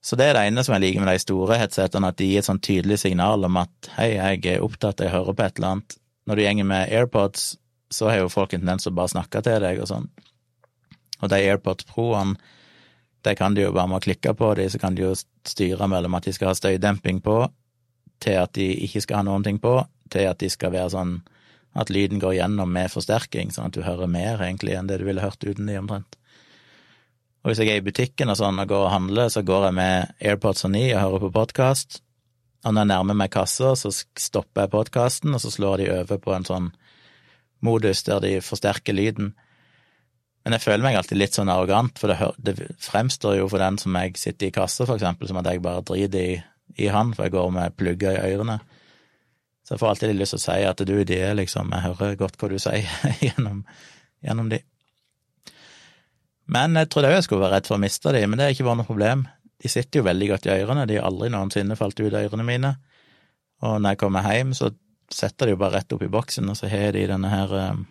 Så 0.02 0.14
det 0.18 0.28
er 0.28 0.36
det 0.36 0.44
ene 0.50 0.62
som 0.62 0.74
jeg 0.76 0.84
liker 0.84 1.02
med 1.02 1.10
de 1.10 1.22
store 1.22 1.58
headsetene, 1.58 2.10
at 2.10 2.18
de 2.18 2.28
gir 2.28 2.42
et 2.42 2.46
sånn 2.46 2.62
tydelig 2.62 3.00
signal 3.02 3.46
om 3.46 3.58
at 3.58 3.90
hei, 3.96 4.12
jeg 4.16 4.46
er 4.50 4.62
opptatt, 4.62 5.02
jeg 5.02 5.14
hører 5.14 5.34
på 5.34 5.46
et 5.46 5.58
eller 5.58 5.76
annet. 5.76 5.96
Når 6.26 6.38
du 6.38 6.42
gjenger 6.42 6.68
med 6.68 6.94
AirPods, 6.94 7.44
så 7.92 8.10
har 8.10 8.22
jo 8.22 8.32
folk 8.32 8.54
en 8.54 8.62
tendens 8.62 8.86
til 8.86 8.94
å 8.94 8.98
bare 8.98 9.12
snakke 9.12 9.42
til 9.44 9.62
deg 9.62 9.80
og 9.82 9.90
sånn. 9.90 10.08
Og 11.22 11.30
de 11.30 11.38
AirPods 11.38 11.86
Pro-ene, 11.90 12.38
de 13.22 13.34
kan 13.38 13.54
de 13.54 13.62
jo 13.62 13.74
bare 13.74 13.90
med 13.90 14.00
å 14.00 14.04
klikke 14.04 14.34
på 14.34 14.48
de, 14.58 14.66
så 14.70 14.80
kan 14.82 14.96
de 14.98 15.04
jo 15.04 15.12
styre 15.46 15.86
mellom 15.90 16.16
at 16.18 16.26
de 16.26 16.34
skal 16.34 16.50
ha 16.50 16.56
støydemping 16.58 17.20
på, 17.22 17.36
til 18.22 18.38
at 18.40 18.54
de 18.58 18.66
ikke 18.86 19.02
skal 19.04 19.20
ha 19.20 19.26
noen 19.28 19.44
ting 19.46 19.60
på, 19.62 19.76
til 20.10 20.26
at 20.30 20.40
de 20.42 20.50
skal 20.50 20.74
være 20.74 20.90
sånn 20.94 21.20
at 21.78 21.90
lyden 21.94 22.20
går 22.20 22.36
gjennom 22.36 22.72
med 22.72 22.90
forsterking, 22.92 23.52
sånn 23.54 23.70
at 23.70 23.76
du 23.76 23.84
hører 23.86 24.10
mer 24.10 24.42
egentlig 24.44 24.74
enn 24.76 24.90
det 24.90 24.98
du 25.00 25.06
ville 25.06 25.22
hørt 25.24 25.44
uten 25.44 25.70
de, 25.70 25.78
omtrent. 25.80 26.18
Og 27.42 27.50
hvis 27.50 27.62
jeg 27.62 27.72
er 27.72 27.80
i 27.80 27.86
butikken 27.86 28.30
og 28.30 28.38
sånn 28.38 28.60
og 28.62 28.70
går 28.70 28.84
og 28.86 28.92
handler, 28.92 29.30
så 29.32 29.42
går 29.46 29.68
jeg 29.68 29.76
med 29.78 30.12
AirPods 30.22 30.66
og 30.68 30.74
9 30.76 30.82
og 30.92 31.00
hører 31.00 31.22
på 31.24 31.30
podkast. 31.38 32.02
Og 32.62 32.74
når 32.74 32.84
jeg 32.84 32.90
nærmer 32.92 33.18
meg 33.18 33.32
kassa, 33.34 33.72
så 33.78 33.90
stopper 33.90 34.66
jeg 34.66 34.74
podkasten, 34.74 35.34
og 35.34 35.42
så 35.42 35.50
slår 35.50 35.82
de 35.82 35.88
over 35.96 36.20
på 36.22 36.34
en 36.36 36.46
sånn 36.46 36.68
modus 37.64 38.02
der 38.06 38.22
de 38.24 38.36
forsterker 38.44 38.96
lyden. 38.96 39.32
Men 40.42 40.56
jeg 40.56 40.64
føler 40.64 40.82
meg 40.82 40.98
alltid 40.98 41.20
litt 41.20 41.36
sånn 41.38 41.50
arrogant, 41.52 41.98
for 42.02 42.10
det, 42.10 42.32
det 42.42 42.56
fremstår 42.82 43.38
jo 43.38 43.46
for 43.50 43.62
den 43.62 43.78
som 43.78 43.94
jeg 44.00 44.18
sitter 44.18 44.48
i 44.48 44.54
kassa, 44.54 44.86
for 44.88 44.98
eksempel, 44.98 45.30
som 45.30 45.38
at 45.38 45.48
jeg 45.48 45.62
bare 45.62 45.84
driter 45.86 46.18
i, 46.18 46.40
i 46.82 46.90
han, 46.90 47.12
for 47.14 47.28
jeg 47.28 47.36
går 47.36 47.52
med 47.54 47.76
plugger 47.78 48.18
i 48.18 48.34
ørene. 48.34 48.58
Så 49.62 49.76
jeg 49.76 49.82
får 49.82 49.92
alltid 49.92 50.16
lyst 50.18 50.34
til 50.34 50.40
å 50.40 50.42
si 50.42 50.58
at 50.66 50.82
du, 50.82 50.96
de 51.06 51.18
er 51.22 51.36
liksom 51.38 51.70
Jeg 51.70 51.84
hører 51.84 52.16
godt 52.18 52.34
hva 52.40 52.48
du 52.50 52.58
sier 52.58 52.88
gjennom, 53.28 53.62
gjennom 54.26 54.50
de. 54.50 54.58
Men 56.52 56.74
jeg 56.76 56.90
trodde 56.90 57.12
òg 57.12 57.20
jeg 57.20 57.28
skulle 57.28 57.44
være 57.44 57.60
redd 57.60 57.70
for 57.70 57.78
å 57.78 57.82
miste 57.84 58.12
de, 58.12 58.24
men 58.26 58.40
det 58.40 58.48
har 58.48 58.56
ikke 58.56 58.66
vært 58.66 58.82
noe 58.82 58.90
problem. 58.90 59.26
De 59.62 59.70
sitter 59.70 60.00
jo 60.00 60.08
veldig 60.08 60.28
godt 60.32 60.48
i 60.48 60.56
ørene, 60.56 60.88
de 60.90 60.98
har 60.98 61.06
aldri 61.06 61.30
noensinne 61.30 61.78
falt 61.78 62.02
ut 62.02 62.10
av 62.10 62.24
ørene 62.26 62.46
mine. 62.46 62.72
Og 63.62 63.78
når 63.78 63.94
jeg 63.94 64.00
kommer 64.02 64.26
hjem, 64.26 64.50
så 64.58 64.72
setter 65.14 65.46
de 65.46 65.54
jo 65.54 65.60
bare 65.60 65.78
rett 65.78 65.92
opp 65.94 66.02
i 66.04 66.10
boksen, 66.12 66.48
og 66.50 66.58
så 66.58 66.70
har 66.72 66.94
de 66.96 67.04
denne 67.10 67.30
her 67.32 67.54
eh, 67.58 67.82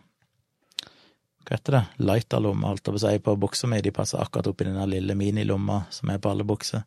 Hva 1.42 1.58
heter 1.58 1.78
det? 1.78 1.84
Lighterlomme, 2.06 2.68
holdt 2.70 2.86
jeg 2.86 2.94
på 2.94 3.00
å 3.00 3.04
si, 3.04 3.14
på 3.26 3.38
buksa 3.46 3.70
mi. 3.70 3.82
De 3.82 3.94
passer 3.96 4.22
akkurat 4.22 4.52
oppi 4.52 4.68
den 4.68 4.78
lille 4.90 5.16
minilomma 5.18 5.84
som 5.90 6.12
er 6.14 6.22
på 6.22 6.32
alle 6.32 6.46
bukser. 6.48 6.86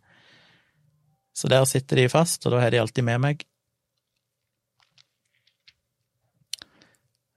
Så 1.35 1.51
der 1.51 1.65
sitter 1.67 1.99
de 1.99 2.09
fast, 2.09 2.47
og 2.47 2.55
da 2.55 2.63
har 2.63 2.71
de 2.71 2.79
alltid 2.79 3.05
med 3.05 3.21
meg. 3.21 3.43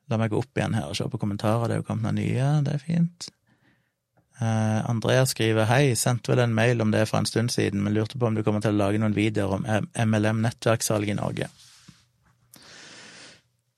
La 0.08 0.20
meg 0.22 0.32
gå 0.32 0.40
opp 0.40 0.60
igjen 0.60 0.78
her 0.78 0.88
og 0.88 0.96
se 0.96 1.08
på 1.10 1.20
kommentarer, 1.20 1.68
det 1.68 1.76
er 1.76 1.82
jo 1.82 1.88
kommet 1.90 2.06
noen 2.06 2.22
nye, 2.22 2.52
det 2.64 2.78
er 2.78 2.84
fint. 2.84 3.28
Uh, 4.38 4.86
Andrea 4.86 5.26
skriver 5.26 5.66
hei, 5.66 5.96
sendte 5.98 6.32
vel 6.32 6.44
en 6.44 6.54
mail 6.56 6.84
om 6.86 6.94
det 6.94 7.08
for 7.10 7.20
en 7.20 7.28
stund 7.28 7.50
siden, 7.52 7.82
men 7.84 7.96
lurte 7.98 8.20
på 8.22 8.30
om 8.30 8.38
du 8.38 8.44
kommer 8.46 8.62
til 8.64 8.78
å 8.78 8.80
lage 8.84 9.02
noen 9.02 9.18
videoer 9.18 9.58
om 9.58 9.66
MLM-nettverkssalg 9.66 11.10
i 11.10 11.18
Norge. 11.18 11.50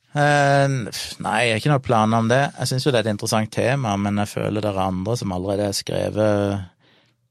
Uh, 0.10 0.90
nei, 1.22 1.46
jeg 1.46 1.54
har 1.54 1.60
ikke 1.62 1.70
noen 1.70 1.86
planer 1.86 2.18
om 2.24 2.30
det. 2.32 2.42
Jeg 2.58 2.70
syns 2.72 2.86
jo 2.86 2.92
det 2.94 3.00
er 3.02 3.08
et 3.08 3.14
interessant 3.14 3.52
tema, 3.54 3.92
men 4.02 4.18
jeg 4.24 4.32
føler 4.32 4.64
det 4.64 4.72
er 4.72 4.88
andre 4.88 5.14
som 5.20 5.34
allerede 5.36 5.64
er 5.70 5.78
skrevet 5.78 6.36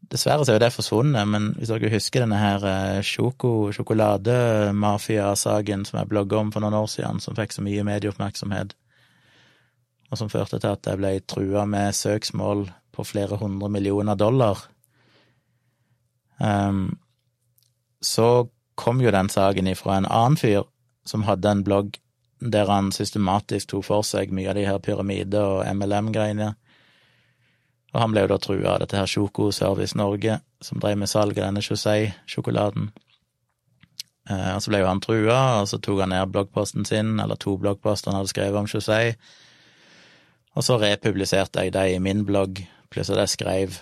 Dessverre 0.08 0.40
så 0.40 0.54
er 0.54 0.56
jo 0.56 0.62
det 0.62 0.72
forsvunnet, 0.72 1.28
men 1.28 1.50
hvis 1.58 1.68
dere 1.68 1.90
husker 1.92 2.22
denne 2.24 2.38
her 2.40 2.62
sjoko, 3.04 3.68
sjokolademafia-saken 3.76 5.82
som 5.84 5.98
jeg 6.00 6.08
blogga 6.08 6.38
om 6.40 6.48
for 6.54 6.64
noen 6.64 6.78
år 6.78 6.88
siden, 6.88 7.20
som 7.20 7.36
fikk 7.36 7.52
så 7.52 7.60
mye 7.66 7.84
medieoppmerksomhet, 7.84 8.72
og 10.08 10.14
som 10.16 10.32
førte 10.32 10.56
til 10.62 10.70
at 10.70 10.86
jeg 10.88 11.00
ble 11.00 11.10
trua 11.28 11.66
med 11.68 11.92
søksmål 11.92 12.72
på 12.96 13.04
flere 13.04 13.36
hundre 13.36 13.68
millioner 13.68 14.16
dollar, 14.16 14.56
um, 16.40 16.96
så 18.00 18.48
kom 18.78 19.00
jo 19.04 19.10
den 19.12 19.28
saken 19.28 19.66
ifra 19.68 19.98
en 19.98 20.08
annen 20.08 20.40
fyr 20.40 20.64
som 21.04 21.28
hadde 21.28 21.52
en 21.52 21.64
blogg 21.66 22.00
der 22.40 22.70
han 22.70 22.92
systematisk 22.94 23.72
tok 23.72 23.84
for 23.88 24.06
seg 24.06 24.32
mye 24.34 24.50
av 24.50 24.58
de 24.58 24.66
her 24.68 24.78
pyramide- 24.78 25.42
og 25.42 25.66
MLM-greiene. 25.66 26.54
Og 27.94 28.00
han 28.02 28.12
ble 28.12 28.24
jo 28.24 28.30
da 28.30 28.38
trua 28.38 28.74
av 28.74 28.80
dette 28.82 28.98
her 28.98 29.08
Sjoko 29.08 29.50
Service 29.52 29.96
Norge, 29.96 30.40
som 30.62 30.80
drev 30.80 30.98
med 31.00 31.10
salg 31.10 31.38
av 31.38 31.48
denne 31.48 31.64
Josei-sjokoladen. 31.64 32.90
Eh, 34.28 34.54
og 34.54 34.62
så 34.62 34.70
ble 34.70 34.82
jo 34.82 34.90
han 34.90 35.02
trua, 35.02 35.38
og 35.62 35.68
så 35.70 35.80
tok 35.80 36.02
han 36.04 36.12
ned 36.12 36.32
bloggposten 36.34 36.86
sin, 36.88 37.16
eller 37.20 37.40
to 37.40 37.56
bloggposter 37.58 38.12
han 38.12 38.20
hadde 38.20 38.32
skrevet 38.34 38.60
om 38.60 38.68
Josei. 38.68 39.14
Og 40.54 40.66
så 40.66 40.78
republiserte 40.80 41.64
jeg 41.64 41.72
det 41.76 41.86
i 41.94 42.02
min 42.02 42.26
blogg, 42.28 42.64
Pluss 42.88 43.10
at 43.12 43.18
jeg 43.20 43.34
skrev 43.34 43.74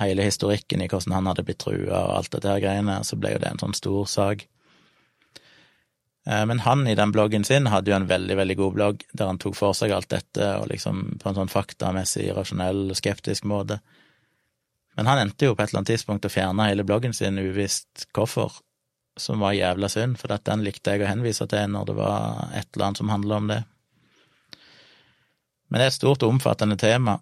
hele 0.00 0.24
historikken 0.24 0.80
i 0.80 0.88
hvordan 0.88 1.12
han 1.12 1.26
hadde 1.28 1.44
blitt 1.44 1.60
trua 1.60 1.98
og 1.98 2.14
alt 2.16 2.30
dette 2.32 2.48
her 2.48 2.62
greiene, 2.62 2.96
så 3.04 3.18
ble 3.20 3.34
jo 3.34 3.42
det 3.42 3.50
en 3.50 3.60
sånn 3.60 3.76
stor 3.76 4.08
sak. 4.08 4.46
Eh, 6.26 6.46
men 6.46 6.58
han 6.64 6.86
i 6.88 6.94
den 6.94 7.12
bloggen 7.12 7.44
sin 7.44 7.68
hadde 7.72 7.92
jo 7.92 7.96
en 7.98 8.08
veldig, 8.08 8.36
veldig 8.36 8.56
god 8.56 8.76
blogg, 8.78 9.04
der 9.12 9.30
han 9.32 9.40
tok 9.42 9.56
for 9.58 9.76
seg 9.76 9.92
alt 9.92 10.10
dette, 10.12 10.50
og 10.60 10.70
liksom 10.72 11.18
på 11.20 11.30
en 11.30 11.40
sånn 11.40 11.52
faktamessig, 11.52 12.30
rasjonell, 12.36 12.94
skeptisk 12.96 13.48
måte. 13.50 13.80
Men 14.96 15.10
han 15.10 15.24
endte 15.24 15.50
jo 15.50 15.56
på 15.56 15.62
et 15.64 15.72
eller 15.72 15.82
annet 15.82 15.92
tidspunkt 15.94 16.26
å 16.26 16.32
fjerne 16.32 16.70
hele 16.70 16.86
bloggen 16.86 17.14
sin, 17.16 17.38
uvisst 17.38 18.06
hvorfor, 18.14 18.60
som 19.20 19.42
var 19.42 19.54
jævla 19.54 19.90
synd, 19.90 20.18
for 20.18 20.32
den 20.32 20.64
likte 20.66 20.94
jeg 20.94 21.04
å 21.04 21.10
henvise 21.10 21.46
til 21.50 21.70
når 21.70 21.90
det 21.90 21.96
var 21.98 22.48
et 22.54 22.68
eller 22.72 22.88
annet 22.88 23.02
som 23.02 23.12
handla 23.12 23.38
om 23.38 23.50
det. 23.50 23.60
Men 25.68 25.80
det 25.80 25.86
er 25.86 25.92
et 25.92 25.98
stort 25.98 26.22
og 26.22 26.36
omfattende 26.36 26.78
tema, 26.78 27.18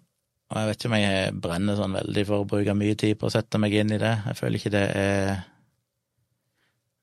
og 0.51 0.59
jeg 0.59 0.69
vet 0.69 0.79
ikke 0.79 0.89
om 0.91 0.99
jeg 0.99 1.37
brenner 1.41 1.77
sånn 1.77 1.95
veldig 1.97 2.23
for 2.29 2.43
å 2.43 2.49
bruke 2.49 2.75
mye 2.77 2.97
tid 2.99 3.17
på 3.17 3.25
å 3.25 3.33
sette 3.33 3.57
meg 3.61 3.73
inn 3.73 3.93
i 3.95 4.01
det. 4.01 4.11
Jeg 4.29 4.37
føler 4.37 4.59
ikke 4.59 4.73
det 4.75 4.83
er 4.93 5.31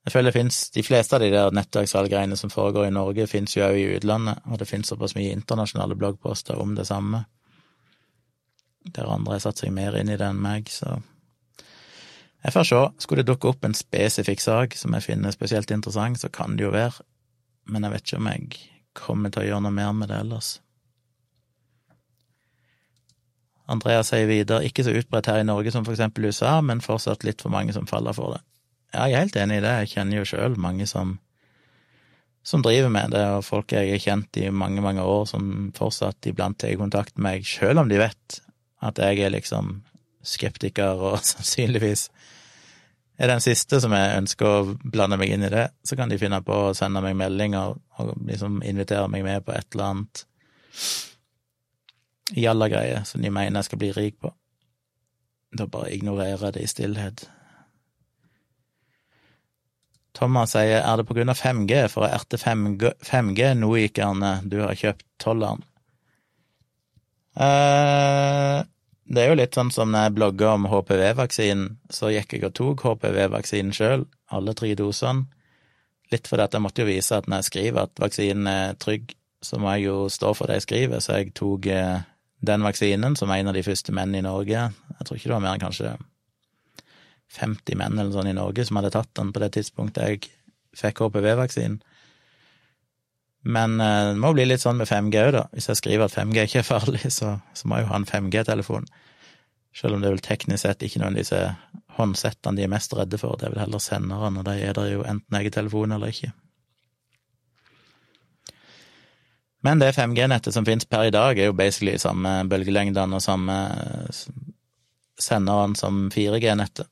Jeg 0.05 0.13
føler 0.15 0.31
det 0.31 0.39
finnes, 0.39 0.71
De 0.71 0.83
fleste 0.83 1.17
av 1.17 1.21
de 1.21 1.29
der 1.33 1.53
nettverksvalggreiene 1.53 2.37
som 2.37 2.51
foregår 2.51 2.89
i 2.89 2.95
Norge, 2.95 3.27
fins 3.29 3.57
jo 3.57 3.67
òg 3.67 3.77
i 3.77 3.99
utlandet, 3.99 4.41
og 4.49 4.59
det 4.59 4.69
fins 4.69 4.89
såpass 4.89 5.15
mye 5.17 5.35
internasjonale 5.37 5.97
bloggposter 5.97 6.57
om 6.61 6.75
det 6.75 6.87
samme. 6.89 7.25
Der 8.97 9.11
andre 9.13 9.37
har 9.37 9.45
satt 9.45 9.61
seg 9.61 9.75
mer 9.77 9.99
inn 10.01 10.09
i 10.09 10.17
det 10.17 10.25
enn 10.25 10.41
meg, 10.41 10.73
så 10.73 11.03
jeg 12.41 12.55
får 12.55 12.65
se. 12.65 12.81
Skulle 13.05 13.21
det 13.21 13.29
dukke 13.35 13.51
opp 13.53 13.65
en 13.65 13.77
spesifikk 13.77 14.41
sak 14.41 14.75
som 14.79 14.97
jeg 14.97 15.05
finner 15.05 15.37
spesielt 15.37 15.71
interessant, 15.75 16.21
så 16.21 16.33
kan 16.33 16.57
det 16.57 16.65
jo 16.65 16.73
være, 16.73 17.05
men 17.69 17.85
jeg 17.85 17.93
vet 17.93 18.07
ikke 18.07 18.21
om 18.23 18.31
jeg 18.33 18.61
kommer 18.97 19.31
til 19.31 19.43
å 19.43 19.49
gjøre 19.51 19.65
noe 19.67 19.77
mer 19.77 19.93
med 19.97 20.09
det 20.09 20.23
ellers. 20.25 20.55
Andrea 23.71 24.01
sier 24.03 24.27
videre 24.27 24.65
ikke 24.67 24.83
så 24.83 24.95
utbredt 24.97 25.29
her 25.31 25.45
i 25.45 25.47
Norge 25.47 25.71
som 25.71 25.85
for 25.87 25.95
eksempel 25.95 26.27
USA, 26.27 26.57
men 26.65 26.81
fortsatt 26.83 27.23
litt 27.23 27.45
for 27.45 27.53
mange 27.55 27.77
som 27.77 27.87
faller 27.87 28.17
for 28.17 28.35
det. 28.35 28.41
Ja, 28.91 29.07
jeg 29.07 29.17
er 29.17 29.27
helt 29.27 29.39
enig 29.39 29.61
i 29.61 29.65
det, 29.65 29.75
jeg 29.83 29.93
kjenner 29.93 30.19
jo 30.19 30.27
sjøl 30.27 30.57
mange 30.59 30.87
som, 30.91 31.19
som 32.43 32.65
driver 32.67 32.91
med 32.91 33.15
det, 33.15 33.23
og 33.37 33.47
folk 33.47 33.75
jeg 33.77 33.93
har 33.93 34.03
kjent 34.03 34.41
i 34.41 34.49
mange, 34.51 34.83
mange 34.83 35.05
år 35.07 35.29
som 35.31 35.71
fortsatt 35.77 36.27
iblant 36.27 36.59
tar 36.59 36.75
kontakt 36.81 37.17
med 37.17 37.29
meg, 37.29 37.47
sjøl 37.47 37.79
om 37.79 37.91
de 37.91 38.01
vet 38.03 38.41
at 38.81 38.99
jeg 38.99 39.23
er 39.23 39.35
liksom 39.37 39.81
skeptiker 40.27 41.01
og 41.01 41.21
sannsynligvis 41.33 42.09
er 43.21 43.29
den 43.29 43.43
siste 43.45 43.77
som 43.83 43.93
jeg 43.93 44.17
ønsker 44.17 44.49
å 44.49 44.75
blande 44.81 45.19
meg 45.21 45.35
inn 45.35 45.45
i 45.45 45.53
det, 45.53 45.67
så 45.85 45.97
kan 45.99 46.09
de 46.09 46.17
finne 46.21 46.41
på 46.45 46.57
å 46.57 46.75
sende 46.77 47.03
meg 47.05 47.19
meldinger 47.21 47.75
og 48.01 48.13
liksom 48.25 48.63
invitere 48.65 49.11
meg 49.13 49.27
med 49.27 49.45
på 49.45 49.53
et 49.53 49.67
eller 49.75 49.91
annet 49.91 50.23
jalla-greie 52.41 53.03
som 53.05 53.21
de 53.21 53.33
mener 53.35 53.61
jeg 53.61 53.69
skal 53.69 53.83
bli 53.83 53.91
rik 53.93 54.17
på. 54.25 54.33
Da 55.53 55.67
bare 55.69 55.93
ignorerer 55.93 56.47
jeg 56.47 56.57
det 56.57 56.65
i 56.65 56.71
stillhet. 56.73 57.27
Thomas 60.17 60.55
sier 60.57 60.81
er 60.81 60.99
det 60.99 61.07
på 61.09 61.15
grunn 61.17 61.31
av 61.31 61.39
5G, 61.39 61.85
for 61.93 62.07
å 62.07 62.11
erte 62.11 62.39
5G-noikerne 62.41 64.33
du 64.51 64.59
har 64.65 64.75
kjøpt 64.79 65.07
tolleren? 65.23 65.63
Eh, 67.39 68.59
det 69.11 69.23
er 69.23 69.31
jo 69.31 69.39
litt 69.39 69.57
sånn 69.57 69.71
som 69.75 69.91
når 69.93 70.09
jeg 70.09 70.17
blogga 70.19 70.55
om 70.57 70.67
HPV-vaksinen, 70.71 71.69
så 71.91 72.11
gikk 72.15 72.37
jeg 72.37 72.49
og 72.49 72.57
tok 72.59 72.85
HPV-vaksinen 72.87 73.75
sjøl, 73.75 74.05
alle 74.35 74.55
tre 74.59 74.75
dosene. 74.79 75.27
Litt 76.11 76.27
fordi 76.27 76.43
at 76.43 76.55
jeg 76.57 76.65
måtte 76.65 76.83
jo 76.83 76.91
vise 76.91 77.19
at 77.19 77.29
når 77.31 77.43
jeg 77.43 77.51
skriver 77.53 77.87
at 77.87 78.03
vaksinen 78.03 78.51
er 78.51 78.79
trygg, 78.83 79.15
så 79.43 79.59
må 79.63 79.73
jeg 79.77 79.89
jo 79.89 79.97
stå 80.13 80.33
for 80.37 80.51
det 80.51 80.59
jeg 80.59 80.67
skriver, 80.67 81.03
så 81.03 81.21
jeg 81.21 81.35
tok 81.39 81.71
eh, 81.71 82.03
den 82.45 82.65
vaksinen 82.67 83.17
som 83.17 83.31
en 83.31 83.51
av 83.51 83.57
de 83.57 83.65
første 83.65 83.95
menn 83.95 84.15
i 84.19 84.25
Norge. 84.27 84.67
Jeg 84.99 85.07
tror 85.07 85.19
ikke 85.19 85.31
det 85.31 85.37
var 85.37 85.45
mer 85.47 85.55
enn 85.55 85.63
kanskje 85.63 85.95
50 87.31 87.79
menn 87.79 87.99
eller 87.99 88.13
sånn 88.15 88.31
i 88.31 88.37
Norge 88.37 88.65
som 88.67 88.81
hadde 88.81 88.93
tatt 88.95 89.13
den 89.19 89.31
på 89.35 89.43
det 89.43 89.53
tidspunktet 89.55 90.07
jeg 90.07 90.31
fikk 90.77 91.05
HPV-vaksinen. 91.05 91.79
Men 93.43 93.81
eh, 93.81 94.11
det 94.13 94.21
må 94.21 94.33
bli 94.37 94.45
litt 94.49 94.63
sånn 94.63 94.81
med 94.81 94.91
5G 94.91 95.23
òg, 95.29 95.33
da. 95.39 95.45
Hvis 95.55 95.71
jeg 95.71 95.81
skriver 95.81 96.07
at 96.07 96.17
5G 96.17 96.45
ikke 96.45 96.61
er 96.61 96.67
farlig, 96.67 97.05
så, 97.19 97.39
så 97.57 97.71
må 97.71 97.79
jeg 97.79 97.87
jo 97.87 97.93
ha 97.93 98.01
en 98.01 98.11
5G-telefon. 98.11 98.91
Selv 99.77 99.97
om 99.97 100.03
det 100.03 100.11
vel 100.11 100.23
teknisk 100.25 100.65
sett 100.67 100.83
ikke 100.83 101.01
noen 101.01 101.15
av 101.15 101.23
disse 101.23 101.41
håndsettene 101.97 102.59
de 102.59 102.67
er 102.67 102.73
mest 102.73 102.95
redde 102.97 103.19
for, 103.21 103.39
det 103.39 103.49
er 103.49 103.55
vel 103.55 103.65
heller 103.65 103.83
senderen, 103.83 104.39
og 104.41 104.47
de 104.49 104.57
er 104.59 104.77
der 104.77 104.91
jo 104.91 105.05
enten 105.07 105.39
egen 105.39 105.55
telefon 105.55 105.95
eller 105.95 106.13
ikke. 106.13 106.33
Men 109.67 109.81
det 109.81 109.93
5G-nettet 109.95 110.57
som 110.57 110.65
finnes 110.65 110.89
per 110.89 111.09
i 111.09 111.15
dag, 111.15 111.39
er 111.39 111.51
jo 111.51 111.57
basically 111.57 111.99
samme 112.01 112.41
bølgelengdene 112.49 113.19
og 113.19 113.25
samme 113.25 113.57
senderen 115.21 115.77
som 115.77 116.07
4G-nettet. 116.13 116.89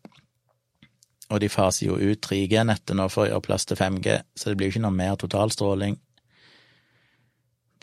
Og 1.29 1.41
de 1.43 1.51
faser 1.53 1.91
jo 1.91 1.99
ut 2.01 2.21
3G-nettet 2.25 2.97
nå 2.97 3.09
for 3.13 3.27
å 3.27 3.29
gjøre 3.29 3.45
plass 3.45 3.69
til 3.69 3.77
5G, 3.77 4.21
så 4.35 4.49
det 4.49 4.57
blir 4.57 4.71
jo 4.71 4.77
ikke 4.77 4.85
noe 4.87 4.97
mer 4.97 5.19
totalstråling. 5.21 5.99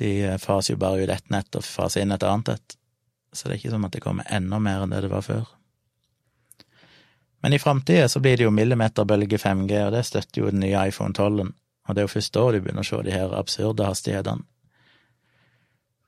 De 0.01 0.09
faser 0.41 0.73
jo 0.73 0.81
bare 0.81 1.05
ut 1.05 1.13
ett 1.13 1.29
nett 1.31 1.55
og 1.55 1.63
faser 1.63 2.03
inn 2.03 2.15
et 2.15 2.25
annet 2.25 2.55
et, 2.55 2.77
så 3.35 3.47
det 3.47 3.55
er 3.55 3.61
ikke 3.61 3.75
som 3.75 3.85
at 3.85 3.93
det 3.93 4.01
kommer 4.03 4.27
enda 4.33 4.59
mer 4.59 4.83
enn 4.83 4.95
det 4.95 5.03
det 5.05 5.11
var 5.13 5.23
før. 5.27 5.45
Men 7.45 7.53
i 7.53 7.61
framtida 7.61 8.09
så 8.09 8.19
blir 8.19 8.39
det 8.39 8.47
jo 8.47 8.51
millimeterbølge 8.55 9.37
5G, 9.37 9.77
og 9.85 9.93
det 9.93 10.01
støtter 10.07 10.41
jo 10.41 10.49
den 10.49 10.63
nye 10.65 10.87
iPhone 10.89 11.13
12-en, 11.13 11.53
og 11.85 11.93
det 11.93 12.01
er 12.01 12.07
jo 12.07 12.13
først 12.15 12.33
da 12.33 12.45
du 12.49 12.57
begynner 12.57 12.81
å 12.81 12.89
se 12.89 13.01
de 13.05 13.13
her 13.13 13.35
absurde 13.37 13.85
hastighetene. 13.85 14.41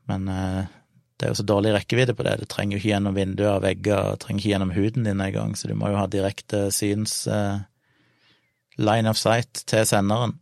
Men 0.10 0.30
eh, 0.32 0.77
det 1.18 1.26
er 1.26 1.32
jo 1.34 1.40
så 1.40 1.48
dårlig 1.50 1.74
rekkevidde 1.74 2.14
på 2.14 2.26
det. 2.28 2.36
Det 2.44 2.50
trenger 2.52 2.78
jo 2.78 2.82
ikke 2.82 2.92
gjennom 2.92 3.16
vinduer 3.18 3.56
og 3.56 3.64
vegger, 3.66 4.12
og 4.14 4.20
trenger 4.22 4.42
ikke 4.42 4.52
gjennom 4.52 4.74
huden 4.76 5.08
din 5.08 5.24
engang, 5.24 5.56
så 5.58 5.70
du 5.70 5.74
må 5.78 5.90
jo 5.90 5.98
ha 5.98 6.06
direkte 6.14 6.68
syns 6.74 7.24
eh, 7.26 7.64
line 8.78 9.10
of 9.10 9.18
sight 9.18 9.64
til 9.66 9.88
senderen. 9.90 10.36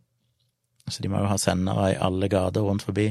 Så 0.86 1.02
de 1.02 1.10
må 1.10 1.22
jo 1.22 1.30
ha 1.30 1.38
sendere 1.40 1.94
i 1.94 2.00
alle 2.08 2.28
gater 2.30 2.66
rundt 2.66 2.84
forbi. 2.84 3.08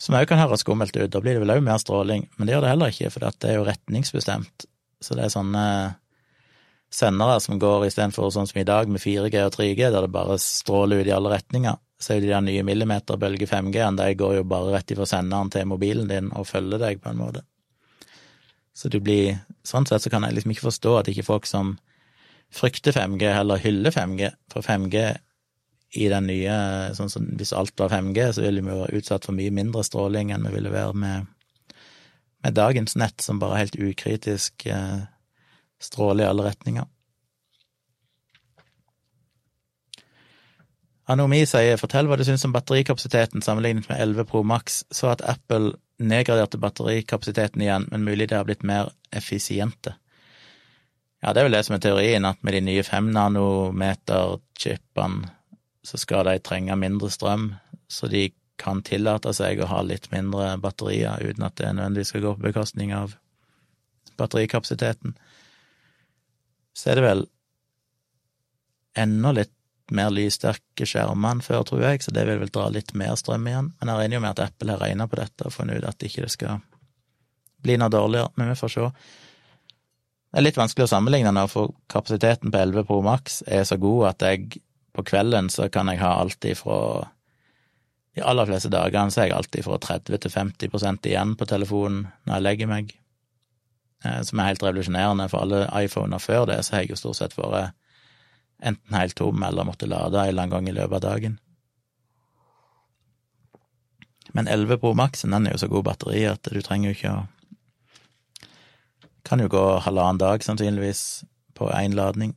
Som 0.00 0.16
òg 0.16 0.28
kan 0.30 0.40
høres 0.40 0.64
skummelt 0.64 0.96
ut. 0.96 1.10
Da 1.12 1.20
blir 1.20 1.36
det 1.36 1.42
vel 1.42 1.56
òg 1.58 1.64
mer 1.66 1.80
stråling, 1.82 2.24
men 2.36 2.48
det 2.48 2.54
gjør 2.54 2.64
det 2.64 2.72
heller 2.72 2.94
ikke, 2.94 3.12
for 3.12 3.26
det 3.26 3.50
er 3.50 3.58
jo 3.58 3.66
retningsbestemt. 3.68 4.68
Så 5.04 5.14
det 5.18 5.26
er 5.26 5.34
sånne 5.34 5.64
sendere 6.88 7.36
som 7.44 7.60
går 7.60 7.84
istedenfor 7.90 8.32
sånn 8.32 8.48
som 8.48 8.60
i 8.62 8.66
dag 8.66 8.88
med 8.88 9.02
4G 9.02 9.42
og 9.44 9.52
3G, 9.58 9.90
der 9.92 10.06
det 10.06 10.14
bare 10.14 10.38
stråler 10.40 11.02
ut 11.02 11.10
i 11.10 11.14
alle 11.14 11.34
retninger, 11.34 11.76
så 11.98 12.14
er 12.14 12.22
de 12.22 12.30
der 12.30 12.42
nye 12.46 12.62
millimeterbølge 12.66 13.48
5G-ene, 13.50 13.98
de 13.98 14.18
går 14.18 14.38
jo 14.38 14.48
bare 14.48 14.76
rett 14.76 14.92
ifra 14.94 15.06
senderen 15.08 15.50
til 15.50 15.66
mobilen 15.66 16.10
din 16.10 16.30
og 16.38 16.46
følger 16.46 16.80
deg, 16.82 17.00
på 17.02 17.10
en 17.10 17.20
måte. 17.20 17.42
Så 18.78 18.90
du 18.92 19.00
blir 19.02 19.40
Sånn 19.66 19.84
sett 19.84 20.00
så 20.00 20.08
kan 20.08 20.24
jeg 20.24 20.32
liksom 20.32 20.52
ikke 20.54 20.64
forstå 20.70 20.92
at 20.96 21.08
ikke 21.10 21.26
folk 21.26 21.44
som 21.44 21.74
frykter 22.54 22.94
5G, 22.96 23.26
heller 23.34 23.60
hyller 23.60 23.92
5G, 23.92 24.30
for 24.48 24.64
5G 24.64 25.02
i 26.00 26.06
den 26.08 26.28
nye 26.28 26.54
sånn 26.96 27.10
som 27.12 27.26
Hvis 27.36 27.52
alt 27.56 27.74
var 27.80 27.92
5G, 27.92 28.30
så 28.32 28.44
ville 28.44 28.62
vi 28.64 28.72
jo 28.72 28.78
være 28.82 29.00
utsatt 29.00 29.28
for 29.28 29.36
mye 29.36 29.52
mindre 29.52 29.84
stråling 29.84 30.32
enn 30.32 30.46
vi 30.48 30.54
ville 30.54 30.72
være 30.72 30.96
med, 30.96 31.28
med 32.44 32.56
dagens 32.56 32.96
nett, 32.96 33.20
som 33.24 33.40
bare 33.42 33.60
helt 33.60 33.76
ukritisk 33.76 34.66
eh, 34.72 35.04
stråler 35.82 36.24
i 36.24 36.30
alle 36.30 36.48
retninger. 36.48 36.88
Anomi 41.08 41.40
sier 41.48 41.78
fortell 41.80 42.04
hva 42.08 42.18
du 42.20 42.24
syns 42.26 42.44
om 42.44 42.52
batterikapasiteten 42.52 43.40
sammenlignet 43.44 43.86
med 43.88 44.00
11 44.04 44.26
Pro 44.28 44.42
Max, 44.44 44.82
så 44.92 45.08
at 45.14 45.24
Apple 45.24 45.72
nedgraderte 45.98 46.60
batterikapasiteten 46.60 47.62
igjen, 47.64 47.86
men 47.88 48.04
mulig 48.04 48.28
det 48.28 48.36
har 48.36 48.44
blitt 48.48 48.66
mer 48.66 48.90
effisiente. 49.16 49.94
Ja, 51.22 51.32
det 51.32 51.40
er 51.40 51.46
vel 51.48 51.56
det 51.56 51.64
som 51.66 51.74
er 51.74 51.82
teorien, 51.82 52.24
at 52.28 52.42
med 52.46 52.52
de 52.54 52.60
nye 52.68 52.84
fem 52.86 53.06
nanometer-chipene 53.14 55.20
så 55.88 55.96
skal 55.96 56.24
de 56.28 56.44
trenge 56.44 56.76
mindre 56.76 57.10
strøm, 57.10 57.54
så 57.88 58.06
de 58.12 58.28
kan 58.60 58.82
tillate 58.84 59.32
seg 59.34 59.60
å 59.62 59.70
ha 59.70 59.82
litt 59.86 60.10
mindre 60.12 60.58
batterier 60.60 61.22
uten 61.24 61.44
at 61.46 61.56
det 61.56 61.72
nødvendigvis 61.72 62.08
skal 62.12 62.24
gå 62.26 62.30
på 62.36 62.46
bekostning 62.50 62.92
av 62.92 63.16
batterikapasiteten. 64.18 65.16
Så 66.76 66.90
er 66.90 66.94
det 66.98 67.04
vel 67.06 67.22
enda 68.98 69.30
litt 69.34 69.57
mer 69.94 70.10
lyssterke 70.12 70.86
skjermer 70.88 71.36
enn 71.36 71.44
før, 71.44 71.64
tror 71.68 71.84
jeg, 71.84 72.02
så 72.04 72.12
det 72.14 72.26
vil 72.28 72.40
vel 72.42 72.52
dra 72.52 72.68
litt 72.72 72.92
mer 72.98 73.14
strøm 73.18 73.46
igjen. 73.48 73.72
Men 73.78 73.92
jeg 73.92 74.02
regner 74.02 74.18
jo 74.18 74.24
med 74.24 74.34
at 74.34 74.44
Apple 74.48 74.74
har 74.74 74.82
regna 74.84 75.08
på 75.08 75.20
dette 75.20 75.46
og 75.48 75.54
funnet 75.54 75.80
ut 75.80 75.88
at 75.88 76.04
ikke 76.04 76.28
skal 76.32 76.60
bli 77.64 77.78
noe 77.80 77.92
dårligere, 77.92 78.30
men 78.36 78.52
vi 78.52 78.58
får 78.58 78.74
se. 78.74 78.88
Det 80.28 80.40
er 80.40 80.44
litt 80.44 80.60
vanskelig 80.60 80.86
å 80.86 80.92
sammenligne 80.92 81.32
nå, 81.32 81.46
for 81.50 81.72
kapasiteten 81.90 82.52
på 82.52 82.60
11 82.60 82.88
Pro 82.88 83.00
Max 83.04 83.40
er 83.46 83.64
så 83.68 83.78
god 83.80 84.10
at 84.12 84.26
jeg 84.28 84.60
på 84.96 85.04
kvelden 85.06 85.48
så 85.52 85.68
kan 85.72 85.88
jeg 85.88 86.02
ha 86.02 86.16
alt 86.20 86.44
ifra 86.44 87.08
De 88.16 88.24
aller 88.26 88.48
fleste 88.48 88.70
dagene 88.72 89.14
så 89.14 89.22
er 89.22 89.28
jeg 89.28 89.36
alltid 89.36 89.64
fra 89.64 89.76
30 89.78 90.20
til 90.24 90.32
50% 90.34 91.06
igjen 91.06 91.36
på 91.38 91.46
telefonen 91.46 92.08
når 92.26 92.32
jeg 92.34 92.44
legger 92.44 92.70
meg, 92.70 92.88
eh, 94.04 94.22
som 94.26 94.40
er 94.40 94.48
helt 94.48 94.64
revolusjonerende. 94.64 95.28
For 95.30 95.44
alle 95.44 95.84
iPhoner 95.84 96.18
før 96.18 96.48
det 96.50 96.56
så 96.66 96.74
har 96.74 96.82
jeg 96.82 96.96
jo 96.96 96.98
stort 96.98 97.20
sett 97.20 97.36
vært 97.38 97.76
enten 98.62 98.94
helt 98.94 99.16
tom 99.18 99.42
eller 99.42 99.64
måtte 99.64 99.86
lade 99.86 100.20
en 100.20 100.28
eller 100.28 100.42
annen 100.42 100.54
gang 100.56 100.68
i 100.68 100.74
løpet 100.74 100.98
av 100.98 101.04
dagen. 101.12 101.38
Men 104.36 104.48
11 104.48 104.78
Pro 104.78 104.94
Maxen 104.94 105.32
den 105.32 105.46
er 105.46 105.56
jo 105.56 105.62
så 105.64 105.70
god 105.72 105.86
batteri 105.88 106.24
at 106.28 106.50
du 106.52 106.60
trenger 106.62 106.90
jo 106.90 106.98
ikke 106.98 107.16
å 107.16 107.26
Kan 109.28 109.42
jo 109.42 109.48
gå 109.52 109.62
halvannen 109.84 110.16
dag, 110.16 110.40
sannsynligvis, 110.40 111.00
på 111.52 111.66
én 111.68 111.92
ladning. 111.92 112.30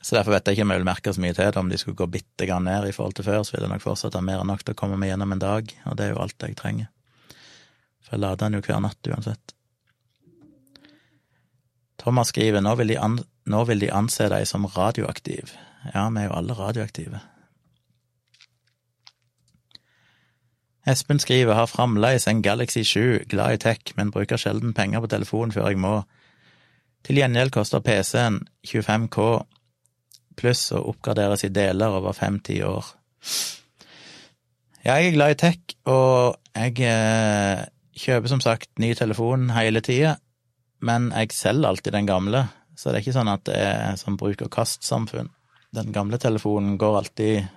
Så 0.00 0.14
derfor 0.16 0.32
vet 0.32 0.46
jeg 0.48 0.56
ikke 0.56 0.64
om 0.64 0.70
jeg 0.72 0.80
vil 0.80 0.86
merke 0.88 1.12
så 1.12 1.20
mye 1.20 1.34
til 1.36 1.44
det. 1.44 1.60
Om 1.60 1.68
de 1.68 1.76
skulle 1.76 1.98
gå 1.98 2.06
bitte 2.08 2.46
grann 2.48 2.64
ned 2.64 2.86
i 2.88 2.94
forhold 2.96 3.18
til 3.18 3.26
før, 3.26 3.42
så 3.44 3.52
vil 3.52 3.66
jeg 3.66 3.72
nok 3.74 3.84
fortsatt 3.84 4.16
ha 4.16 4.22
mer 4.24 4.40
enn 4.40 4.48
nok 4.48 4.62
til 4.64 4.72
å 4.72 4.78
komme 4.78 4.96
meg 4.96 5.10
gjennom 5.10 5.34
en 5.34 5.42
dag, 5.42 5.74
og 5.90 5.98
det 5.98 6.06
er 6.06 6.14
jo 6.14 6.22
alt 6.22 6.46
jeg 6.46 6.56
trenger. 6.56 6.88
For 8.00 8.16
jeg 8.16 8.22
lader 8.22 8.40
den 8.46 8.56
jo 8.56 8.62
hver 8.64 8.80
natt 8.80 9.10
uansett. 9.12 9.54
Thomas 12.00 12.32
skriver 12.32 12.64
nå 12.64 12.72
vil 12.78 12.94
de 12.94 13.00
an 13.02 13.18
nå 13.48 13.64
vil 13.68 13.80
de 13.80 13.90
anse 13.94 14.28
deg 14.30 14.46
som 14.46 14.66
radioaktiv. 14.68 15.54
Ja, 15.94 16.08
vi 16.08 16.22
er 16.22 16.28
jo 16.28 16.36
alle 16.36 16.56
radioaktive. 16.58 17.20
Espen 20.88 21.20
skriver 21.20 21.54
har 21.54 21.68
fremdeles 21.68 22.24
en 22.28 22.42
Galaxy 22.42 22.82
7, 22.82 23.24
glad 23.28 23.54
i 23.54 23.60
tech, 23.60 23.92
men 23.96 24.10
bruker 24.10 24.40
sjelden 24.40 24.72
penger 24.74 25.02
på 25.04 25.10
telefonen 25.12 25.52
før 25.52 25.68
jeg 25.68 25.80
må. 25.82 25.98
Til 27.04 27.20
gjengjeld 27.20 27.52
koster 27.52 27.84
PC-en 27.84 28.40
25K 28.66 29.26
pluss 30.38 30.68
å 30.72 30.84
oppgraderes 30.92 31.44
i 31.44 31.52
deler 31.52 31.98
over 31.98 32.16
fem-ti 32.16 32.60
år. 32.64 32.86
Jeg 34.86 35.08
er 35.08 35.16
glad 35.16 35.34
i 35.34 35.38
tech, 35.42 35.74
og 35.90 36.38
jeg 36.56 36.78
eh, 36.86 37.66
kjøper 37.98 38.32
som 38.32 38.40
sagt 38.40 38.70
ny 38.80 38.94
telefon 38.96 39.50
hele 39.52 39.82
tida, 39.84 40.16
men 40.80 41.10
jeg 41.12 41.34
selger 41.34 41.68
alltid 41.68 41.96
den 41.98 42.08
gamle, 42.08 42.46
så 42.78 42.90
det 42.92 43.00
er 43.00 43.02
ikke 43.02 43.16
sånn 43.16 43.32
at 43.32 43.44
det 43.48 43.58
er 43.58 43.96
som 43.98 44.16
bruk 44.20 44.44
og 44.46 44.52
kast-samfunn. 44.54 45.32
Den 45.74 45.90
gamle 45.92 46.20
telefonen 46.22 46.76
går 46.78 46.98
alltid 47.00 47.48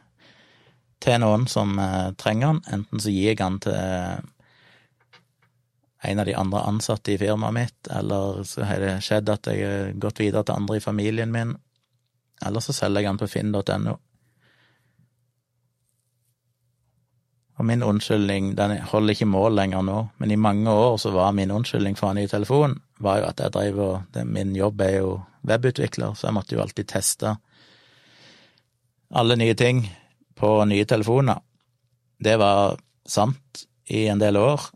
til 1.02 1.22
noen 1.22 1.46
som 1.50 1.78
eh, 1.80 2.12
trenger 2.18 2.56
den. 2.56 2.62
Enten 2.80 3.04
så 3.04 3.14
gir 3.14 3.32
jeg 3.32 3.42
den 3.42 3.60
til 3.62 3.78
en 6.02 6.20
av 6.20 6.26
de 6.26 6.34
andre 6.34 6.64
ansatte 6.66 7.14
i 7.14 7.20
firmaet 7.22 7.54
mitt, 7.54 7.90
eller 7.94 8.42
så 8.50 8.66
har 8.66 8.82
det 8.82 8.96
skjedd 9.06 9.30
at 9.30 9.50
jeg 9.52 9.62
har 9.62 9.92
gått 10.02 10.24
videre 10.24 10.42
til 10.48 10.58
andre 10.58 10.80
i 10.80 10.84
familien 10.84 11.34
min, 11.34 11.54
eller 12.42 12.64
så 12.66 12.74
selger 12.74 13.06
jeg 13.06 13.12
den 13.12 13.22
på 13.22 13.30
finn.no. 13.30 14.00
Og 17.62 17.66
min 17.70 17.84
unnskyldning 17.86 18.56
den 18.58 18.80
holder 18.90 19.14
ikke 19.14 19.30
mål 19.30 19.54
lenger 19.60 19.84
nå, 19.86 19.98
men 20.18 20.32
i 20.34 20.40
mange 20.42 20.72
år 20.74 20.96
så 20.98 21.12
var 21.14 21.36
min 21.38 21.52
unnskyldning 21.54 21.94
for 22.00 22.10
en 22.10 22.18
ny 22.18 22.26
telefon 22.32 22.80
var 23.02 23.20
jo 23.22 23.28
at 23.30 23.42
jeg 23.44 23.54
drev 23.54 23.80
og 23.82 24.14
det, 24.14 24.26
Min 24.26 24.56
jobb 24.58 24.82
er 24.82 24.96
jo 24.96 25.12
webutvikler, 25.46 26.16
så 26.18 26.28
jeg 26.28 26.38
måtte 26.38 26.56
jo 26.56 26.62
alltid 26.64 26.90
teste 26.90 27.36
alle 29.14 29.36
nye 29.36 29.54
ting 29.60 29.84
på 30.40 30.50
nye 30.66 30.86
telefoner. 30.88 31.42
Det 32.18 32.38
var 32.40 32.80
sant 33.06 33.66
i 33.92 34.06
en 34.08 34.22
del 34.22 34.40
år, 34.40 34.70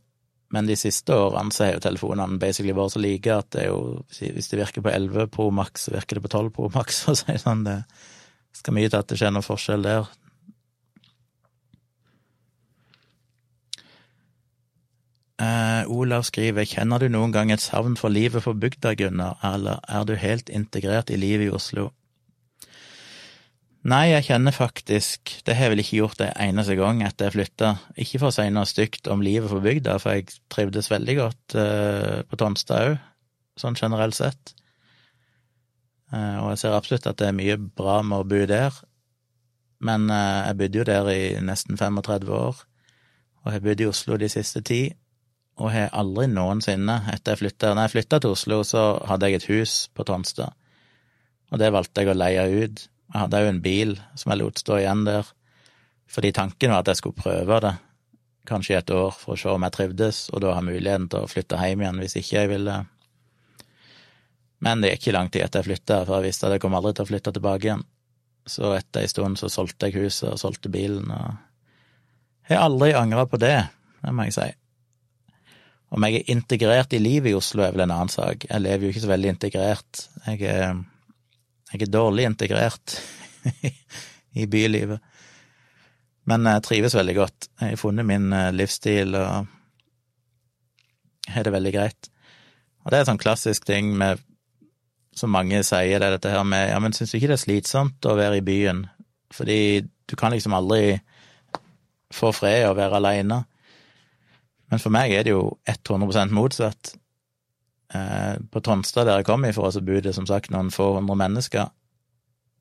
men 0.54 0.68
de 0.68 0.76
siste 0.78 1.16
årene 1.16 1.54
så 1.56 1.66
har 1.66 1.78
jo 1.78 1.86
telefonene 1.86 2.38
basically 2.42 2.76
vært 2.76 2.94
så 2.94 3.02
like 3.02 3.32
at 3.34 3.50
det 3.56 3.64
er 3.64 3.72
jo 3.72 4.04
Hvis 4.12 4.52
det 4.52 4.60
virker 4.60 4.84
på 4.86 4.92
11 4.92 5.32
Pro 5.34 5.50
Max, 5.50 5.88
så 5.88 5.96
virker 5.96 6.20
det 6.20 6.26
på 6.28 6.34
12 6.38 6.52
Pro 6.52 6.70
Max, 6.76 7.02
for 7.06 7.16
å 7.16 7.22
si 7.22 7.38
sånn. 7.42 7.64
Det 7.66 7.80
skal 8.60 8.78
mye 8.78 8.92
til 8.92 9.00
at 9.00 9.10
det 9.10 9.18
skjer 9.18 9.34
noen 9.34 9.48
forskjell 9.48 9.88
der. 9.88 10.12
Uh, 15.36 15.84
Olav 15.92 16.24
skriver 16.24 16.64
Kjenner 16.64 17.02
du 17.04 17.10
noen 17.12 17.34
gang 17.36 17.50
et 17.52 17.60
savn 17.60 17.98
for 18.00 18.14
livet 18.14 18.46
på 18.46 18.54
bygda, 18.56 18.94
Gunnar, 18.96 19.36
eller 19.44 19.82
er 19.92 20.08
du 20.08 20.14
helt 20.16 20.48
integrert 20.48 21.12
i 21.12 21.20
livet 21.20 21.50
i 21.50 21.52
Oslo? 21.52 21.90
Nei, 23.86 24.14
jeg 24.14 24.26
kjenner 24.30 24.56
faktisk 24.56 25.34
Det 25.46 25.58
har 25.58 25.68
jeg 25.68 25.74
vel 25.76 25.84
ikke 25.84 26.00
gjort 26.00 26.24
en 26.24 26.32
eneste 26.48 26.80
gang 26.80 27.04
etter 27.04 27.28
jeg 27.28 27.36
flytta. 27.36 27.74
Ikke 28.00 28.24
for 28.24 28.32
å 28.32 28.38
si 28.38 28.48
noe 28.48 28.66
stygt 28.66 29.12
om 29.12 29.22
livet 29.22 29.52
på 29.52 29.60
bygda, 29.62 30.00
for 30.00 30.16
jeg 30.16 30.40
trivdes 30.50 30.90
veldig 30.90 31.20
godt 31.20 31.60
uh, 31.60 32.24
på 32.24 32.40
Tonstad 32.40 32.94
òg, 32.94 32.98
sånn 33.60 33.76
generelt 33.76 34.16
sett. 34.16 34.56
Uh, 36.16 36.46
og 36.46 36.54
jeg 36.54 36.64
ser 36.64 36.80
absolutt 36.80 37.12
at 37.12 37.20
det 37.20 37.28
er 37.28 37.40
mye 37.44 37.60
bra 37.60 38.00
med 38.08 38.24
å 38.24 38.30
bo 38.32 38.46
der, 38.48 38.84
men 39.84 40.08
jeg 40.08 40.56
bodde 40.58 40.80
jo 40.80 40.84
der 40.88 41.10
i 41.12 41.24
nesten 41.44 41.76
35 41.78 42.32
år, 42.32 42.62
og 43.44 43.50
jeg 43.52 43.62
bodde 43.68 43.84
i 43.84 43.90
Oslo 43.92 44.16
de 44.18 44.32
siste 44.32 44.64
ti 44.66 44.86
og 45.56 45.72
har 45.72 45.94
aldri 45.96 46.28
noensinne, 46.28 46.98
etter 47.14 47.36
jeg 47.36 47.44
flytta 47.46 47.72
Når 47.74 47.88
jeg 47.88 47.94
flytta 47.94 48.20
til 48.20 48.36
Oslo, 48.36 48.60
så 48.68 48.84
hadde 49.08 49.30
jeg 49.30 49.40
et 49.40 49.50
hus 49.52 49.76
på 49.96 50.04
Tonstad, 50.08 50.52
og 51.52 51.62
det 51.62 51.72
valgte 51.72 52.04
jeg 52.04 52.12
å 52.12 52.18
leie 52.18 52.44
ut. 52.66 52.86
Jeg 53.14 53.22
hadde 53.22 53.40
òg 53.40 53.50
en 53.52 53.62
bil 53.64 53.94
som 54.18 54.34
jeg 54.34 54.42
lot 54.42 54.60
stå 54.60 54.80
igjen 54.82 55.06
der, 55.08 55.30
fordi 56.12 56.34
tanken 56.36 56.74
var 56.74 56.84
at 56.84 56.92
jeg 56.92 57.00
skulle 57.00 57.22
prøve 57.22 57.62
det, 57.64 57.76
kanskje 58.50 58.76
i 58.76 58.80
et 58.80 58.92
år, 58.94 59.16
for 59.16 59.36
å 59.36 59.40
se 59.40 59.54
om 59.54 59.64
jeg 59.66 59.76
trivdes, 59.78 60.20
og 60.34 60.44
da 60.44 60.58
ha 60.58 60.66
muligheten 60.66 61.08
til 61.14 61.24
å 61.24 61.30
flytte 61.30 61.62
hjem 61.62 61.86
igjen 61.86 62.02
hvis 62.04 62.18
ikke 62.20 62.36
jeg 62.38 62.52
ville. 62.52 62.76
Men 64.66 64.82
det 64.82 64.92
gikk 64.92 65.06
ikke 65.06 65.16
lang 65.16 65.32
tid 65.32 65.46
etter 65.46 65.62
jeg 65.62 65.70
flytta, 65.70 66.02
for 66.04 66.18
jeg 66.20 66.32
visste 66.32 66.50
at 66.50 66.58
jeg 66.58 66.66
kom 66.66 66.76
aldri 66.78 66.94
til 66.98 67.06
å 67.06 67.12
flytte 67.14 67.36
tilbake 67.36 67.70
igjen. 67.70 67.88
Så 68.46 68.76
etter 68.76 69.06
ei 69.06 69.10
stund 69.10 69.40
så 69.42 69.50
solgte 69.50 69.90
jeg 69.90 70.06
huset 70.06 70.30
og 70.34 70.42
solgte 70.42 70.70
bilen, 70.74 71.10
og 71.10 72.50
jeg 72.50 72.60
har 72.60 72.68
aldri 72.68 72.92
angra 72.94 73.26
på 73.30 73.42
det, 73.42 73.58
det 74.04 74.14
må 74.14 74.28
jeg 74.28 74.36
si. 74.36 74.52
Om 75.96 76.04
jeg 76.04 76.20
er 76.20 76.32
integrert 76.34 76.94
i 76.94 77.00
livet 77.00 77.32
i 77.32 77.38
Oslo, 77.38 77.64
er 77.64 77.72
vel 77.72 77.86
en 77.86 77.94
annen 77.96 78.12
sak. 78.12 78.44
Jeg 78.50 78.64
lever 78.64 78.84
jo 78.84 78.92
ikke 78.92 79.06
så 79.06 79.12
veldig 79.14 79.30
integrert. 79.32 80.02
Jeg 80.26 80.42
er, 80.52 80.82
jeg 81.72 81.86
er 81.86 81.92
dårlig 81.92 82.26
integrert 82.28 82.98
i 84.42 84.48
bylivet. 84.52 85.00
Men 86.28 86.50
jeg 86.50 86.66
trives 86.66 86.98
veldig 86.98 87.16
godt. 87.16 87.48
Jeg 87.62 87.76
har 87.76 87.80
funnet 87.80 88.08
min 88.10 88.34
eh, 88.34 88.52
livsstil 88.52 89.16
og 89.16 89.48
har 91.32 91.48
det 91.48 91.54
veldig 91.56 91.74
greit. 91.74 92.12
Og 92.84 92.92
det 92.92 92.98
er 92.98 93.06
en 93.06 93.12
sånn 93.14 93.22
klassisk 93.22 93.66
ting 93.66 93.94
med 93.98 94.22
som 95.16 95.32
mange 95.32 95.62
sier, 95.64 95.96
det 96.02 96.10
er 96.10 96.18
dette 96.18 96.32
her 96.34 96.44
med 96.44 96.68
ja, 96.74 96.80
men 96.84 96.92
syns 96.92 97.14
du 97.14 97.18
ikke 97.22 97.30
det 97.32 97.38
er 97.38 97.46
slitsomt 97.46 98.08
å 98.10 98.18
være 98.18 98.42
i 98.42 98.46
byen? 98.46 98.84
Fordi 99.32 99.60
du 99.80 100.16
kan 100.20 100.34
liksom 100.36 100.54
aldri 100.58 100.98
få 102.14 102.34
fred 102.36 102.68
og 102.68 102.76
være 102.82 103.00
aleine. 103.00 103.46
Men 104.76 104.82
for 104.84 104.92
meg 104.92 105.14
er 105.16 105.24
det 105.24 105.32
jo 105.32 105.54
100 105.72 106.34
motsatt. 106.36 106.90
Eh, 107.96 108.42
på 108.52 108.60
Tonstad, 108.60 109.06
der 109.08 109.22
jeg 109.22 109.28
kom 109.30 109.46
ifra, 109.48 109.70
så 109.72 109.80
bor 109.80 110.02
det 110.04 110.12
som 110.18 110.26
sagt 110.28 110.52
noen 110.52 110.68
få 110.68 110.98
hundre 110.98 111.16
mennesker. 111.16 111.70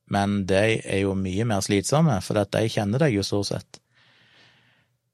men 0.06 0.44
de 0.46 0.82
er 0.84 0.98
jo 1.00 1.14
mye 1.16 1.46
mer 1.48 1.62
slitsomme, 1.64 2.18
for 2.20 2.36
de 2.36 2.68
kjenner 2.68 3.00
deg 3.00 3.14
jo 3.16 3.22
stort 3.24 3.46
sett. 3.48 3.80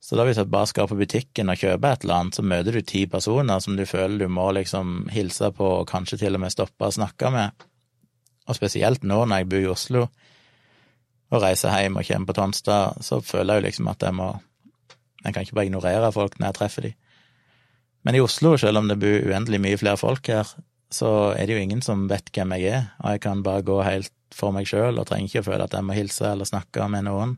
Så 0.03 0.19
da 0.19 0.27
hvis 0.27 0.37
du 0.37 0.45
bare 0.45 0.67
skal 0.67 0.89
på 0.91 0.99
butikken 0.99 1.49
og 1.49 1.63
kjøpe 1.63 1.89
et 1.89 2.05
eller 2.05 2.17
annet, 2.17 2.35
så 2.35 2.43
møter 2.43 2.75
du 2.75 2.83
ti 2.83 3.07
personer 3.07 3.63
som 3.63 3.79
du 3.79 3.87
føler 3.87 4.19
du 4.19 4.29
må 4.29 4.51
liksom 4.53 5.09
hilse 5.15 5.53
på 5.55 5.71
og 5.79 5.89
kanskje 5.89 6.19
til 6.19 6.35
og 6.35 6.43
med 6.43 6.53
stoppe 6.53 6.85
og 6.85 6.97
snakke 6.99 7.31
med. 7.31 7.65
Og 8.49 8.59
spesielt 8.59 9.07
nå 9.07 9.23
når 9.25 9.45
jeg 9.45 9.51
bor 9.55 9.63
i 9.63 9.73
Oslo 9.73 10.05
og 11.31 11.43
reiser 11.47 11.71
hjem 11.71 11.97
og 11.97 12.09
kommer 12.11 12.27
på 12.27 12.39
Tonstad, 12.41 13.01
så 13.01 13.23
føler 13.23 13.55
jeg 13.55 13.63
jo 13.63 13.67
liksom 13.71 13.95
at 13.95 14.03
jeg 14.03 14.19
må 14.19 14.33
Jeg 15.25 15.35
kan 15.35 15.45
ikke 15.45 15.59
bare 15.59 15.69
ignorere 15.69 16.13
folk 16.15 16.39
når 16.39 16.51
jeg 16.51 16.59
treffer 16.59 16.89
dem. 16.89 16.99
Men 18.07 18.17
i 18.17 18.23
Oslo, 18.25 18.55
selv 18.57 18.81
om 18.81 18.89
det 18.89 18.97
bor 19.01 19.29
uendelig 19.29 19.61
mye 19.61 19.79
flere 19.81 20.01
folk 20.01 20.31
her, 20.33 20.49
så 20.91 21.11
er 21.37 21.47
det 21.47 21.57
jo 21.57 21.65
ingen 21.65 21.83
som 21.85 22.07
vet 22.11 22.33
hvem 22.35 22.55
jeg 22.57 22.73
er, 22.73 22.89
og 23.05 23.15
jeg 23.15 23.23
kan 23.27 23.43
bare 23.47 23.67
gå 23.67 23.77
helt 23.85 24.15
for 24.35 24.55
meg 24.55 24.67
sjøl 24.71 24.99
og 24.99 25.07
trenger 25.11 25.29
ikke 25.29 25.43
å 25.45 25.49
føle 25.51 25.67
at 25.67 25.75
jeg 25.77 25.87
må 25.87 25.97
hilse 25.97 26.27
eller 26.33 26.49
snakke 26.49 26.87
med 26.91 27.07
noen. 27.07 27.37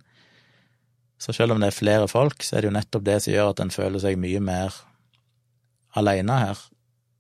Så 1.22 1.34
selv 1.36 1.54
om 1.54 1.62
det 1.62 1.70
er 1.70 1.76
flere 1.76 2.08
folk, 2.10 2.42
så 2.42 2.56
er 2.56 2.64
det 2.64 2.70
jo 2.70 2.76
nettopp 2.76 3.04
det 3.06 3.18
som 3.24 3.34
gjør 3.34 3.52
at 3.52 3.62
en 3.62 3.74
føler 3.74 4.02
seg 4.02 4.20
mye 4.20 4.40
mer 4.42 4.78
aleine 5.98 6.38
her, 6.46 6.62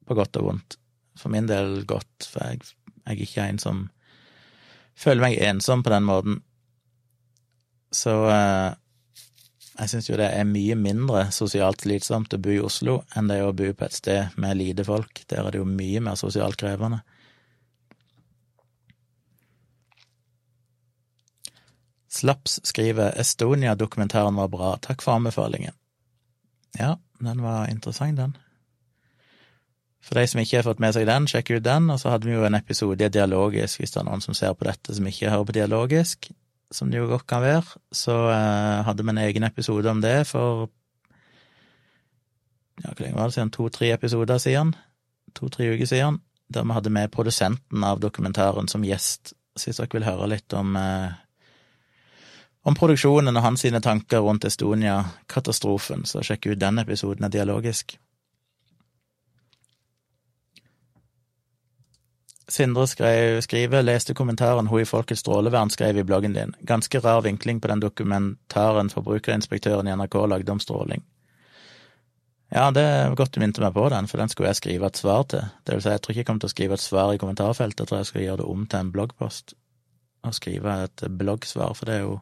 på 0.08 0.16
godt 0.18 0.38
og 0.40 0.48
vondt. 0.48 0.78
For 1.18 1.32
min 1.32 1.46
del 1.50 1.82
godt, 1.88 2.26
for 2.26 2.42
jeg, 2.46 2.62
jeg 3.04 3.14
er 3.14 3.26
ikke 3.26 3.44
en 3.46 3.60
som 3.62 3.82
føler 4.98 5.22
meg 5.22 5.38
ensom 5.44 5.84
på 5.84 5.92
den 5.92 6.08
måten. 6.08 6.40
Så 7.92 8.14
eh, 8.32 8.72
jeg 9.78 9.88
syns 9.88 10.10
jo 10.10 10.18
det 10.20 10.28
er 10.28 10.44
mye 10.48 10.76
mindre 10.76 11.24
sosialt 11.32 11.84
slitsomt 11.86 12.34
å 12.36 12.40
bo 12.42 12.52
i 12.52 12.60
Oslo 12.60 12.98
enn 13.16 13.30
det 13.30 13.38
er 13.40 13.48
å 13.48 13.56
bo 13.56 13.70
på 13.72 13.86
et 13.86 13.96
sted 13.96 14.36
med 14.40 14.58
lite 14.60 14.84
folk. 14.84 15.24
Der 15.32 15.46
er 15.46 15.54
det 15.54 15.62
jo 15.62 15.68
mye 15.68 16.02
mer 16.04 16.18
sosialt 16.20 16.60
krevende. 16.60 17.00
Slaps 22.12 22.58
skriver 22.68 23.16
Estonia-dokumentaren 23.20 24.36
var 24.36 24.50
bra, 24.52 24.74
takk 24.84 25.00
for 25.00 25.16
anbefalingen. 25.16 25.72
Ja, 26.76 26.98
den 27.20 27.40
var 27.40 27.70
interessant, 27.72 28.20
den. 28.20 28.36
For 30.02 30.18
de 30.18 30.26
som 30.28 30.42
ikke 30.42 30.58
har 30.58 30.66
fått 30.66 30.82
med 30.82 30.92
seg 30.92 31.06
den, 31.08 31.28
sjekk 31.30 31.54
ut 31.54 31.64
den, 31.64 31.88
og 31.94 32.00
så 32.02 32.12
hadde 32.12 32.28
vi 32.28 32.34
jo 32.34 32.44
en 32.44 32.58
episode 32.58 33.06
i 33.06 33.12
Dialogisk, 33.12 33.80
hvis 33.80 33.94
det 33.94 34.02
er 34.02 34.08
noen 34.10 34.24
som 34.24 34.36
ser 34.36 34.52
på 34.58 34.68
dette 34.68 34.96
som 34.96 35.08
ikke 35.08 35.30
hører 35.32 35.48
på 35.48 35.56
Dialogisk, 35.56 36.28
som 36.72 36.90
det 36.90 37.00
jo 37.00 37.08
godt 37.10 37.26
kan 37.28 37.42
være, 37.44 37.80
så 37.92 38.16
eh, 38.32 38.84
hadde 38.86 39.04
vi 39.04 39.12
en 39.12 39.22
egen 39.26 39.44
episode 39.48 39.90
om 39.90 40.00
det 40.02 40.22
for 40.30 40.68
ja, 42.82 42.90
hvor 42.90 43.04
lenge 43.04 43.18
var 43.18 43.30
det 43.30 43.36
siden? 43.36 43.52
To-tre 43.54 43.92
episoder 43.94 44.38
siden? 44.42 44.74
To-tre 45.36 45.68
uker 45.74 45.86
siden? 45.86 46.20
Der 46.52 46.64
vi 46.64 46.76
hadde 46.76 46.90
med 46.90 47.12
produsenten 47.12 47.84
av 47.84 48.00
dokumentaren 48.00 48.68
som 48.68 48.84
gjest. 48.84 49.34
Så 49.56 49.68
hvis 49.68 49.80
dere 49.80 49.92
vil 49.92 50.08
høre 50.08 50.30
litt 50.32 50.56
om 50.56 50.76
eh, 50.76 51.12
om 52.62 52.76
produksjonen 52.78 53.36
og 53.36 53.42
hans 53.42 53.64
sine 53.64 53.80
tanker 53.82 54.22
rundt 54.22 54.46
Estonia-katastrofen, 54.46 56.04
så 56.06 56.22
sjekk 56.22 56.52
ut 56.52 56.60
den 56.62 56.78
episoden 56.78 57.26
av 57.26 57.32
Dialogisk. 57.34 57.96
Sindre 62.48 62.86
skrev, 62.90 63.40
skriver, 63.44 63.84
leste 63.86 64.14
kommentaren 64.18 64.66
hun 64.66 64.82
i 64.82 64.88
Folkets 64.88 65.22
strålevern 65.22 65.70
skrev 65.70 65.98
i 65.98 66.04
bloggen 66.04 66.34
din. 66.34 66.54
Ganske 66.66 67.00
rar 67.00 67.22
vinkling 67.22 67.60
på 67.60 67.70
den 67.70 67.80
dokumentaren 67.80 68.90
forbrukerinspektøren 68.90 69.88
i 69.88 69.94
NRK 69.96 70.16
lagde 70.26 70.52
om 70.52 70.60
stråling. 70.60 71.04
Ja, 72.52 72.70
det 72.70 72.82
er 72.82 73.14
godt 73.16 73.32
du 73.32 73.40
minte 73.40 73.62
meg 73.64 73.72
på 73.72 73.86
den, 73.88 74.08
for 74.10 74.20
den 74.20 74.28
skulle 74.28 74.50
jeg 74.50 74.58
skrive 74.58 74.90
et 74.90 74.98
svar 75.00 75.22
til. 75.30 75.46
Det 75.64 75.78
vil 75.78 75.84
si, 75.84 75.94
jeg 75.94 76.02
tror 76.02 76.12
ikke 76.12 76.20
jeg 76.20 76.28
kommer 76.28 76.44
til 76.44 76.50
å 76.50 76.56
skrive 76.56 76.76
et 76.76 76.84
svar 76.84 77.12
i 77.14 77.20
kommentarfeltet, 77.22 77.80
jeg 77.80 77.88
tror 77.88 78.02
jeg 78.02 78.10
skal 78.10 78.26
gjøre 78.26 78.42
det 78.42 78.50
om 78.52 78.66
til 78.66 78.82
en 78.82 78.92
bloggpost. 78.92 79.54
Og 80.22 80.36
skrive 80.36 80.74
et 80.84 81.06
bloggsvar, 81.08 81.72
for 81.78 81.88
det 81.88 81.96
er 81.96 82.04
jo 82.04 82.18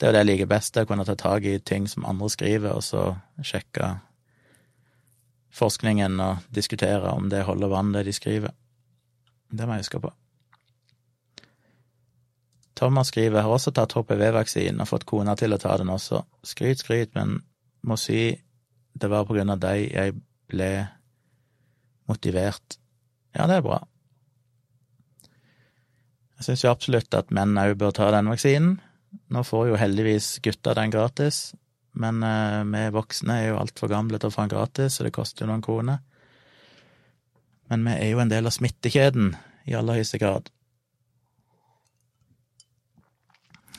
det 0.00 0.08
er 0.08 0.14
det 0.14 0.20
jeg 0.22 0.28
liker 0.30 0.48
best, 0.48 0.72
det 0.72 0.86
å 0.86 0.88
kunne 0.88 1.04
ta 1.04 1.16
tak 1.18 1.44
i 1.44 1.58
ting 1.60 1.88
som 1.90 2.06
andre 2.08 2.30
skriver, 2.32 2.72
og 2.72 2.84
så 2.86 3.02
sjekke 3.44 3.90
forskningen 5.52 6.14
og 6.24 6.46
diskutere 6.54 7.10
om 7.10 7.26
det 7.28 7.42
holder 7.44 7.68
vann, 7.68 7.90
det 7.92 8.06
de 8.06 8.14
skriver. 8.16 8.54
Det 9.50 9.66
må 9.66 9.76
jeg 9.76 9.84
huske 9.84 10.00
på. 10.02 10.12
Thomas 12.80 13.10
skriver 13.12 13.44
har 13.44 13.52
også 13.52 13.74
tatt 13.76 13.92
HPV-vaksinen 13.92 14.80
og 14.80 14.88
fått 14.88 15.04
kona 15.08 15.34
til 15.36 15.52
å 15.52 15.60
ta 15.60 15.74
den 15.76 15.90
også. 15.92 16.22
Skryt, 16.46 16.80
skryt, 16.80 17.12
men 17.18 17.42
må 17.84 17.98
si 18.00 18.30
det 19.00 19.10
var 19.10 19.26
på 19.28 19.36
grunn 19.36 19.52
av 19.52 19.60
deg 19.60 19.90
jeg 19.90 20.14
ble 20.50 20.70
motivert. 22.10 22.78
Ja, 23.36 23.46
det 23.46 23.60
er 23.60 23.66
bra. 23.66 23.78
Jeg 26.40 26.46
syns 26.46 26.64
jo 26.64 26.72
absolutt 26.72 27.14
at 27.14 27.34
menn 27.36 27.58
òg 27.60 27.76
bør 27.78 27.92
ta 27.94 28.08
den 28.14 28.30
vaksinen. 28.32 28.78
Nå 29.30 29.42
får 29.44 29.70
jo 29.70 29.78
heldigvis 29.80 30.38
gutta 30.42 30.72
den 30.78 30.92
gratis, 30.94 31.50
men 32.00 32.22
eh, 32.24 32.62
vi 32.64 32.84
voksne 32.94 33.36
er 33.42 33.48
jo 33.50 33.58
altfor 33.60 33.90
gamle 33.90 34.18
til 34.18 34.30
å 34.30 34.34
få 34.34 34.46
den 34.46 34.54
gratis, 34.54 34.96
så 34.96 35.04
det 35.04 35.12
koster 35.14 35.44
jo 35.44 35.50
noen 35.50 35.64
kroner. 35.66 36.00
Men 37.70 37.86
vi 37.86 37.94
er 37.94 38.10
jo 38.10 38.22
en 38.22 38.30
del 38.30 38.48
av 38.48 38.54
smittekjeden 38.54 39.34
i 39.70 39.76
aller 39.78 40.00
høyeste 40.00 40.18
grad. 40.18 40.50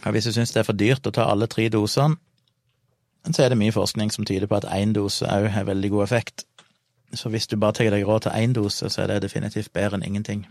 Og 0.02 0.16
hvis 0.16 0.26
du 0.26 0.34
syns 0.34 0.54
det 0.54 0.64
er 0.64 0.68
for 0.68 0.78
dyrt 0.78 1.08
å 1.08 1.14
ta 1.14 1.28
alle 1.30 1.50
tre 1.52 1.68
dosene, 1.70 2.18
så 3.30 3.44
er 3.44 3.52
det 3.52 3.60
mye 3.60 3.74
forskning 3.76 4.10
som 4.10 4.26
tyder 4.26 4.50
på 4.50 4.58
at 4.58 4.66
én 4.74 4.96
dose 4.98 5.28
òg 5.30 5.52
har 5.54 5.68
veldig 5.68 5.92
god 5.94 6.04
effekt. 6.08 6.46
Så 7.14 7.30
hvis 7.30 7.46
du 7.48 7.58
bare 7.60 7.76
tar 7.78 7.92
deg 7.94 8.08
råd 8.08 8.26
til 8.26 8.34
én 8.40 8.56
dose, 8.56 8.90
så 8.90 9.04
er 9.04 9.12
det 9.12 9.22
definitivt 9.28 9.74
bedre 9.76 10.00
enn 10.00 10.08
ingenting. 10.08 10.48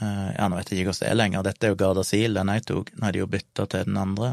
Uh, 0.00 0.30
ja, 0.32 0.46
nå 0.48 0.56
vet 0.56 0.70
jeg 0.70 0.80
ikke 0.80 0.94
hvordan 0.94 1.04
det 1.04 1.10
er 1.10 1.18
lenger. 1.18 1.44
Dette 1.44 1.66
er 1.66 1.74
jo 1.74 1.80
Gardasil, 1.82 2.38
den 2.38 2.54
jeg 2.54 2.64
tok. 2.70 2.94
Nå 2.96 3.04
har 3.04 3.12
de 3.12 3.20
jo 3.20 3.28
bytta 3.28 3.66
til 3.68 3.90
den 3.90 4.00
andre. 4.00 4.32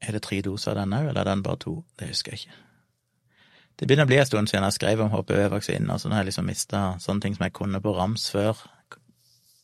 Er 0.00 0.16
det 0.16 0.24
tre 0.24 0.40
doser 0.46 0.72
av 0.72 0.80
den 0.80 0.96
òg, 0.96 1.10
eller 1.10 1.20
er 1.20 1.32
den 1.34 1.44
bare 1.44 1.60
to? 1.60 1.76
Det 2.00 2.08
husker 2.14 2.32
jeg 2.32 2.46
ikke. 2.46 2.69
Det 3.80 3.86
begynner 3.88 4.04
å 4.04 4.10
bli 4.10 4.18
en 4.20 4.26
stund 4.28 4.50
siden 4.50 4.66
jeg 4.66 4.76
skrev 4.76 5.00
om 5.00 5.08
HPV-vaksinen, 5.08 5.88
så 5.96 6.10
nå 6.10 6.12
har 6.12 6.20
jeg 6.20 6.34
liksom 6.34 6.50
mista 6.50 6.80
sånne 7.00 7.24
ting 7.24 7.36
som 7.36 7.46
jeg 7.46 7.54
kunne 7.56 7.80
på 7.80 7.94
rams 7.96 8.26
før. 8.28 8.58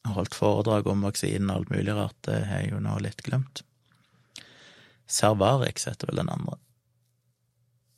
Holdt 0.09 0.39
foredrag 0.39 0.89
om 0.89 1.05
vaksinen 1.05 1.51
og 1.51 1.59
alt 1.59 1.73
mulig 1.75 1.93
rart, 1.93 2.17
det 2.25 2.39
har 2.49 2.63
jeg 2.63 2.71
jo 2.73 2.81
nå 2.81 2.95
litt 3.05 3.21
glemt. 3.27 3.61
Servarix 5.05 5.85
heter 5.91 6.09
vel 6.09 6.23
den 6.23 6.33
andre. 6.33 6.57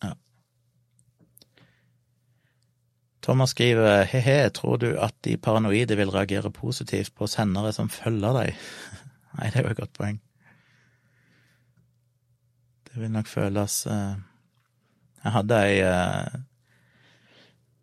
Ja. 0.03 0.11
Thomas 3.23 3.55
skriver 3.55 4.03
he-he, 4.11 4.41
tror 4.59 4.83
du 4.83 4.91
at 4.99 5.15
de 5.23 5.39
paranoide 5.39 6.01
vil 6.01 6.11
reagere 6.11 6.51
positivt 6.51 7.15
på 7.15 7.31
sendere 7.31 7.71
som 7.77 7.93
følger 7.95 8.41
deg? 8.43 8.65
Nei, 9.39 9.53
det 9.53 9.63
er 9.63 9.69
jo 9.69 9.77
et 9.77 9.85
godt 9.85 9.95
poeng. 9.95 10.19
Det 12.91 13.05
vil 13.05 13.15
nok 13.15 13.31
føles 13.31 13.85
eh 13.87 14.17
jeg 15.25 15.35
hadde 15.35 15.63
ei 15.65 15.81
eh, 15.85 16.39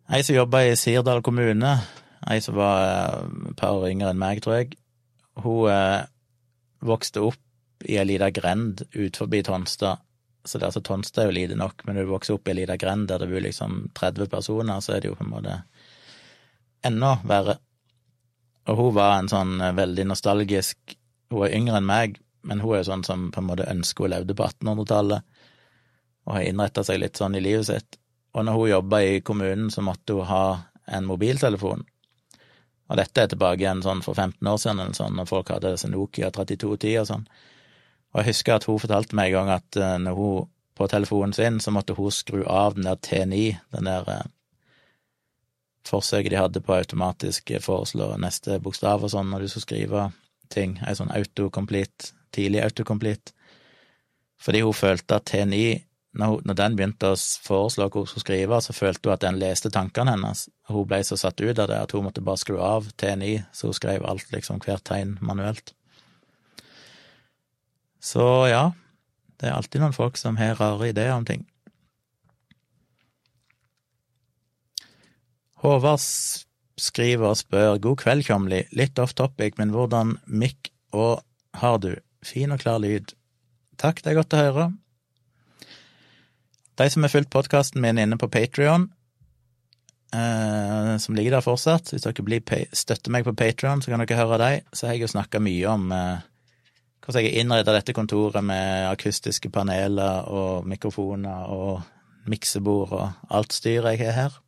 Ei 0.06 0.22
som 0.22 0.36
jobba 0.36 0.60
i 0.62 0.76
Sirdal 0.78 1.18
kommune, 1.26 1.72
ei 2.30 2.42
som 2.42 2.54
var 2.54 2.82
eh, 2.84 3.30
et 3.50 3.56
par 3.58 3.74
år 3.74 3.88
yngre 3.90 4.12
enn 4.12 4.20
meg, 4.20 4.38
tror 4.44 4.60
jeg. 4.60 4.76
Hun 5.42 5.66
eh, 5.72 6.06
vokste 6.86 7.24
opp 7.26 7.86
i 7.86 7.98
ei 7.98 8.06
lita 8.06 8.30
grend 8.30 8.84
ut 8.94 9.18
forbi 9.18 9.42
Tonstad. 9.46 10.04
Så 10.46 10.60
det, 10.60 10.68
altså, 10.68 10.80
Tonstad 10.86 11.24
er 11.24 11.32
jo 11.32 11.38
lite 11.40 11.58
nok, 11.58 11.82
men 11.84 11.98
når 11.98 12.06
du 12.06 12.12
vokser 12.14 12.36
opp 12.36 12.46
i 12.46 12.54
ei 12.54 12.60
lita 12.60 12.78
grend 12.78 13.10
der 13.10 13.18
det 13.18 13.30
bor 13.32 13.42
liksom 13.42 13.80
30 13.98 14.30
personer, 14.30 14.78
så 14.80 14.94
er 14.94 15.02
det 15.02 15.10
jo 15.10 15.18
på 15.18 15.26
en 15.26 15.32
måte 15.34 15.56
enda 16.86 17.16
verre. 17.26 17.58
Og 18.70 18.78
hun 18.78 18.94
var 18.94 19.18
en 19.18 19.30
sånn 19.30 19.58
veldig 19.76 20.08
nostalgisk 20.10 20.96
Hun 21.30 21.42
er 21.42 21.52
yngre 21.54 21.80
enn 21.80 21.86
meg, 21.86 22.20
men 22.46 22.60
hun 22.62 22.76
er 22.76 22.84
jo 22.84 22.92
sånn 22.92 23.02
som 23.06 23.30
på 23.34 23.42
en 23.42 23.48
måte 23.48 23.66
ønsker 23.66 24.06
hun 24.06 24.12
levde 24.12 24.34
på 24.38 24.46
1800-tallet 24.46 25.26
og 26.26 26.34
har 26.34 26.46
innretta 26.46 26.84
seg 26.86 27.00
litt 27.00 27.18
sånn 27.18 27.38
i 27.38 27.42
livet 27.42 27.68
sitt. 27.68 27.98
Og 28.36 28.44
når 28.44 28.58
hun 28.58 28.70
jobba 28.70 29.02
i 29.02 29.20
kommunen, 29.24 29.70
så 29.72 29.84
måtte 29.86 30.18
hun 30.18 30.28
ha 30.28 30.46
en 30.86 31.06
mobiltelefon. 31.08 31.86
Og 32.86 32.98
dette 33.00 33.22
er 33.22 33.30
tilbake 33.30 33.62
igjen 33.62 33.82
sånn 33.82 34.02
for 34.04 34.14
15 34.14 34.46
år 34.46 34.58
siden, 34.62 34.82
eller 34.82 34.98
sånn, 34.98 35.16
når 35.18 35.30
folk 35.30 35.50
hadde 35.54 35.72
disse 35.74 35.90
Nokia 35.90 36.30
3210 36.34 37.00
og 37.00 37.08
sånn. 37.08 37.24
Og 38.12 38.20
jeg 38.20 38.30
husker 38.30 38.56
at 38.56 38.66
hun 38.68 38.78
fortalte 38.82 39.16
meg 39.18 39.32
en 39.32 39.36
gang 39.40 39.52
at 39.56 39.78
uh, 39.80 39.96
når 40.02 40.20
hun 40.20 40.52
på 40.76 40.86
telefonen 40.92 41.32
sin, 41.32 41.58
så 41.60 41.72
måtte 41.72 41.96
hun 41.96 42.12
skru 42.12 42.42
av 42.44 42.76
den 42.76 42.84
der 42.84 43.00
T9, 43.00 43.56
den 43.72 43.88
der 43.88 44.08
eh, 44.12 44.26
forsøket 45.88 46.34
de 46.34 46.36
hadde 46.36 46.60
på 46.60 46.74
automatisk 46.76 47.54
foreslå 47.64 48.10
neste 48.20 48.58
bokstav 48.60 49.06
og 49.06 49.12
sånn 49.14 49.30
når 49.32 49.46
du 49.46 49.48
skulle 49.48 49.64
skrive 49.64 50.02
ting, 50.52 50.76
ei 50.84 50.92
sånn 50.98 51.14
autocomplete, 51.16 52.12
tidlig 52.36 52.60
autocomplete. 52.66 53.32
Fordi 54.36 54.60
hun 54.66 54.76
følte 54.76 55.16
at 55.16 55.30
T9 55.32 55.62
når, 56.16 56.40
den 56.56 56.76
begynte 56.78 57.12
å 57.12 57.18
foreslå 57.44 57.88
hva 57.88 58.02
hun 58.02 58.08
skulle 58.08 58.24
skrive, 58.24 58.60
så 58.64 58.74
følte 58.76 59.08
hun 59.08 59.16
at 59.16 59.24
den 59.24 59.40
leste 59.40 59.70
tankene 59.72 60.14
hennes. 60.14 60.46
Hun 60.70 60.86
ble 60.88 61.02
så 61.04 61.18
satt 61.20 61.40
ut 61.42 61.58
av 61.58 61.68
det 61.70 61.78
at 61.78 61.92
hun 61.92 62.06
måtte 62.06 62.24
bare 62.24 62.40
skru 62.40 62.56
av 62.62 62.88
T9, 63.00 63.32
så 63.52 63.70
hun 63.70 63.76
skrev 63.76 64.06
alt, 64.08 64.28
liksom, 64.32 64.62
hvert 64.64 64.84
tegn 64.88 65.16
manuelt. 65.20 65.74
Så 68.00 68.24
ja, 68.48 68.70
det 69.40 69.50
er 69.50 69.56
alltid 69.56 69.82
noen 69.82 69.96
folk 69.96 70.16
som 70.20 70.38
har 70.40 70.56
rare 70.60 70.92
ideer 70.92 71.12
om 71.16 71.26
ting. 71.28 71.44
Håvard 75.64 76.02
skriver 76.80 77.32
og 77.32 77.38
spør 77.40 77.78
God 77.82 78.00
kveld, 78.04 78.26
Kjomli, 78.28 78.64
Litt 78.76 79.00
off 79.02 79.16
topic, 79.16 79.56
men 79.58 79.72
hvordan 79.74 80.16
mikk 80.28 80.70
og 80.96 81.24
har 81.60 81.80
du? 81.82 81.94
Fin 82.24 82.52
og 82.52 82.60
klar 82.62 82.80
lyd. 82.82 83.12
Takk, 83.80 84.02
det 84.04 84.12
er 84.12 84.20
godt 84.20 84.36
å 84.36 84.42
høre. 84.42 84.66
De 86.76 86.90
som 86.92 87.04
har 87.04 87.12
fulgt 87.12 87.32
podkasten 87.32 87.80
min 87.80 87.98
inne 87.98 88.18
på 88.20 88.28
Patrion, 88.28 88.90
eh, 90.12 90.96
som 91.00 91.16
ligger 91.16 91.38
der 91.38 91.44
fortsatt, 91.44 91.92
hvis 91.92 92.04
dere 92.04 92.24
blir, 92.24 92.66
støtter 92.72 93.12
meg 93.14 93.24
på 93.24 93.32
Patrion, 93.36 93.80
så 93.82 93.92
kan 93.92 94.04
dere 94.04 94.20
høre 94.20 94.40
dem. 94.42 94.66
Så 94.72 94.86
har 94.86 94.96
jeg 94.96 95.06
jo 95.06 95.12
snakka 95.14 95.40
mye 95.40 95.72
om 95.72 95.92
eh, 95.92 96.24
hvordan 97.00 97.22
jeg 97.22 97.32
har 97.32 97.40
innreda 97.40 97.76
dette 97.76 97.94
kontoret 97.96 98.44
med 98.44 98.90
akustiske 98.90 99.50
paneler 99.54 100.28
og 100.28 100.66
mikrofoner 100.68 101.52
og 101.54 101.80
miksebord 102.26 102.92
og 102.92 103.30
alt 103.30 103.54
styret 103.54 103.96
jeg 103.96 104.10
har 104.10 104.18
her. 104.20 104.40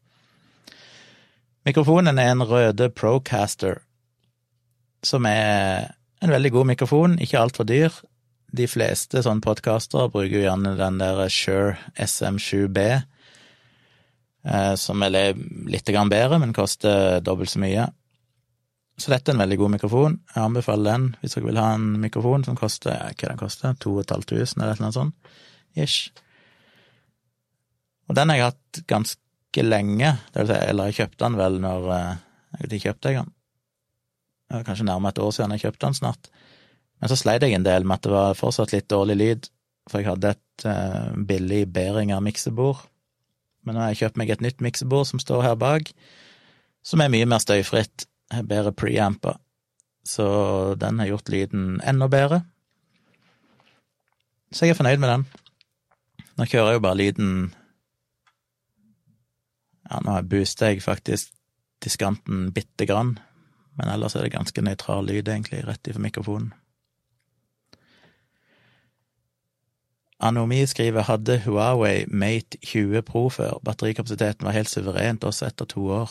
Mikrofonen 1.68 2.18
er 2.18 2.32
en 2.32 2.42
Røde 2.42 2.90
Procaster, 2.90 3.80
som 5.05 5.26
er 5.28 5.92
en 6.22 6.32
veldig 6.32 6.52
god 6.52 6.64
mikrofon, 6.74 7.18
ikke 7.22 7.38
altfor 7.38 7.64
dyr. 7.68 7.94
De 8.49 8.65
fleste 8.70 9.20
sånne 9.25 9.45
podkastere 9.45 10.09
bruker 10.12 10.39
jo 10.39 10.47
gjerne 10.47 10.77
den 10.79 11.01
der 11.03 11.20
Shure 11.33 11.77
SM7B, 12.01 12.85
eh, 14.49 14.75
som 14.81 15.05
er 15.05 15.35
litt 15.69 15.93
bedre, 15.93 16.39
men 16.41 16.57
koster 16.57 17.20
dobbelt 17.20 17.53
så 17.53 17.61
mye. 17.61 17.89
Så 18.99 19.12
dette 19.12 19.31
er 19.31 19.37
en 19.37 19.43
veldig 19.45 19.59
god 19.61 19.75
mikrofon. 19.77 20.16
Jeg 20.35 20.43
anbefaler 20.43 20.91
den 20.91 21.05
hvis 21.20 21.37
dere 21.37 21.47
vil 21.47 21.61
ha 21.61 21.69
en 21.77 21.93
mikrofon 22.03 22.45
som 22.47 22.57
koster 22.59 22.97
ja, 22.97 23.12
hva 23.12 23.31
den 23.31 23.39
koster, 23.39 23.77
2500 23.85 24.65
eller 24.65 24.81
annet 24.81 24.97
sånt, 24.97 25.33
ish. 25.79 26.11
Og 28.09 28.16
den 28.19 28.33
har 28.33 28.41
jeg 28.41 28.49
hatt 28.49 28.81
ganske 28.91 29.65
lenge, 29.65 30.16
det 30.33 30.43
vil 30.43 30.51
si, 30.51 30.59
eller 30.73 30.89
jeg 30.89 30.99
kjøpte 31.03 31.25
den 31.27 31.39
vel 31.39 31.61
når 31.62 31.91
eh, 31.95 32.12
ikke, 32.65 32.83
kjøpte 32.89 33.12
jeg 33.12 33.20
den? 33.20 33.35
Kanskje 34.65 34.89
nærmere 34.89 35.12
et 35.12 35.20
år 35.20 35.33
siden 35.37 35.55
jeg 35.55 35.66
kjøpte 35.66 35.85
den 35.85 35.99
snart. 35.99 36.31
Men 36.99 37.11
så 37.11 37.19
sleit 37.19 37.45
jeg 37.47 37.55
en 37.55 37.66
del 37.66 37.87
med 37.87 37.99
at 37.99 38.07
det 38.07 38.15
var 38.15 38.39
fortsatt 38.39 38.75
litt 38.75 38.89
dårlig 38.91 39.16
lyd, 39.19 39.49
for 39.89 40.03
jeg 40.03 40.11
hadde 40.11 40.35
et 40.35 40.66
uh, 40.66 41.15
billig 41.29 41.65
Behringer 41.73 42.23
miksebord. 42.25 42.83
Men 43.65 43.77
nå 43.77 43.85
har 43.85 43.93
jeg 43.93 44.03
kjøpt 44.03 44.20
meg 44.20 44.33
et 44.33 44.45
nytt 44.45 44.62
miksebord 44.65 45.07
som 45.09 45.23
står 45.23 45.45
her 45.47 45.59
bak, 45.61 45.93
som 46.83 47.03
er 47.03 47.12
mye 47.12 47.29
mer 47.29 47.43
støyfritt, 47.43 48.07
bedre 48.49 48.75
preamper, 48.77 49.39
så 50.05 50.75
den 50.81 51.01
har 51.01 51.11
gjort 51.11 51.31
lyden 51.33 51.81
enda 51.85 52.09
bedre. 52.12 52.43
Så 54.53 54.65
jeg 54.65 54.73
er 54.73 54.79
fornøyd 54.79 55.01
med 55.01 55.12
den. 55.12 55.25
Nå 56.39 56.47
kjører 56.49 56.73
jeg 56.73 56.79
jo 56.79 56.85
bare 56.85 57.01
lyden 57.01 57.33
Ja, 59.89 60.01
nå 60.05 60.15
booster 60.29 60.73
jeg 60.73 60.85
faktisk 60.85 61.33
diskanten 61.85 62.51
bitte 62.53 62.85
grann, 62.89 63.15
men 63.79 63.89
ellers 63.89 64.16
er 64.16 64.27
det 64.27 64.35
ganske 64.35 64.65
nøytral 64.65 65.07
lyd, 65.09 65.29
egentlig, 65.29 65.62
rett 65.65 65.89
ifra 65.89 66.03
mikrofonen. 66.03 66.51
Anomi 70.20 70.65
skriver 70.66 71.07
hadde 71.07 71.39
Huawei 71.45 72.05
Mate 72.11 72.59
20 72.66 73.03
Pro 73.07 73.28
før. 73.31 73.61
Batterikapasiteten 73.65 74.47
var 74.47 74.57
helt 74.57 74.70
suverent 74.70 75.24
også 75.24 75.47
etter 75.47 75.69
to 75.70 75.85
år. 75.95 76.11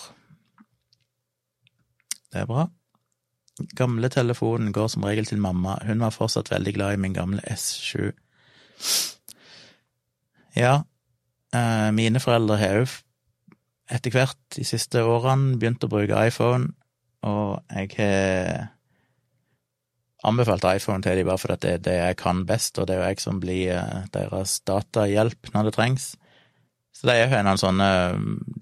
Det 2.31 2.41
er 2.41 2.47
bra. 2.47 2.67
Gamle 3.75 4.09
telefonen 4.09 4.71
går 4.73 4.87
som 4.93 5.03
regel 5.03 5.25
til 5.25 5.41
mamma. 5.41 5.75
Hun 5.87 5.99
var 5.99 6.15
fortsatt 6.15 6.51
veldig 6.51 6.73
glad 6.73 6.93
i 6.93 7.01
min 7.03 7.13
gamle 7.13 7.41
S7. 7.51 8.11
Ja, 10.55 10.81
eh, 11.53 11.91
mine 11.91 12.19
foreldre 12.19 12.57
har 12.57 12.81
òg 12.85 12.95
etter 13.91 14.11
hvert 14.11 14.39
de 14.55 14.63
siste 14.67 15.03
årene 15.03 15.57
begynt 15.59 15.83
å 15.83 15.91
bruke 15.91 16.25
iPhone, 16.27 16.73
og 17.23 17.63
jeg 17.71 17.91
har 17.97 18.76
anbefalt 20.25 20.65
iPhone 20.65 21.03
til 21.05 21.19
dem 21.19 21.27
bare 21.29 21.41
fordi 21.41 21.59
det 21.61 21.73
er 21.73 21.83
det 21.85 21.97
jeg 21.97 22.17
kan 22.21 22.45
best, 22.49 22.79
og 22.79 22.87
det 22.87 22.95
er 22.95 23.01
jo 23.01 23.09
jeg 23.11 23.21
som 23.21 23.41
blir 23.43 23.75
eh, 23.75 24.07
deres 24.13 24.59
datahjelp 24.67 25.51
når 25.53 25.69
det 25.69 25.75
trengs. 25.77 26.07
Så 26.97 27.05
de 27.05 27.17
har 27.29 27.43
noen 27.45 27.61
sånne 27.61 27.89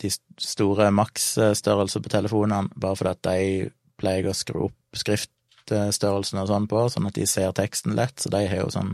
de 0.02 0.12
store 0.44 0.90
maksstørrelser 0.92 2.04
på 2.04 2.12
telefonene, 2.12 2.68
bare 2.76 3.00
fordi 3.00 3.14
at 3.14 3.24
de 3.30 3.70
pleier 3.96 4.28
å 4.28 4.36
skru 4.36 4.66
opp 4.66 5.00
skriftstørrelsen 5.00 6.42
og 6.42 6.50
sånn 6.50 6.68
på, 6.68 6.82
sånn 6.92 7.08
at 7.08 7.16
de 7.16 7.28
ser 7.30 7.56
teksten 7.56 7.96
lett, 7.96 8.20
så 8.20 8.32
de 8.34 8.44
har 8.44 8.66
jo 8.66 8.74
sånn 8.74 8.92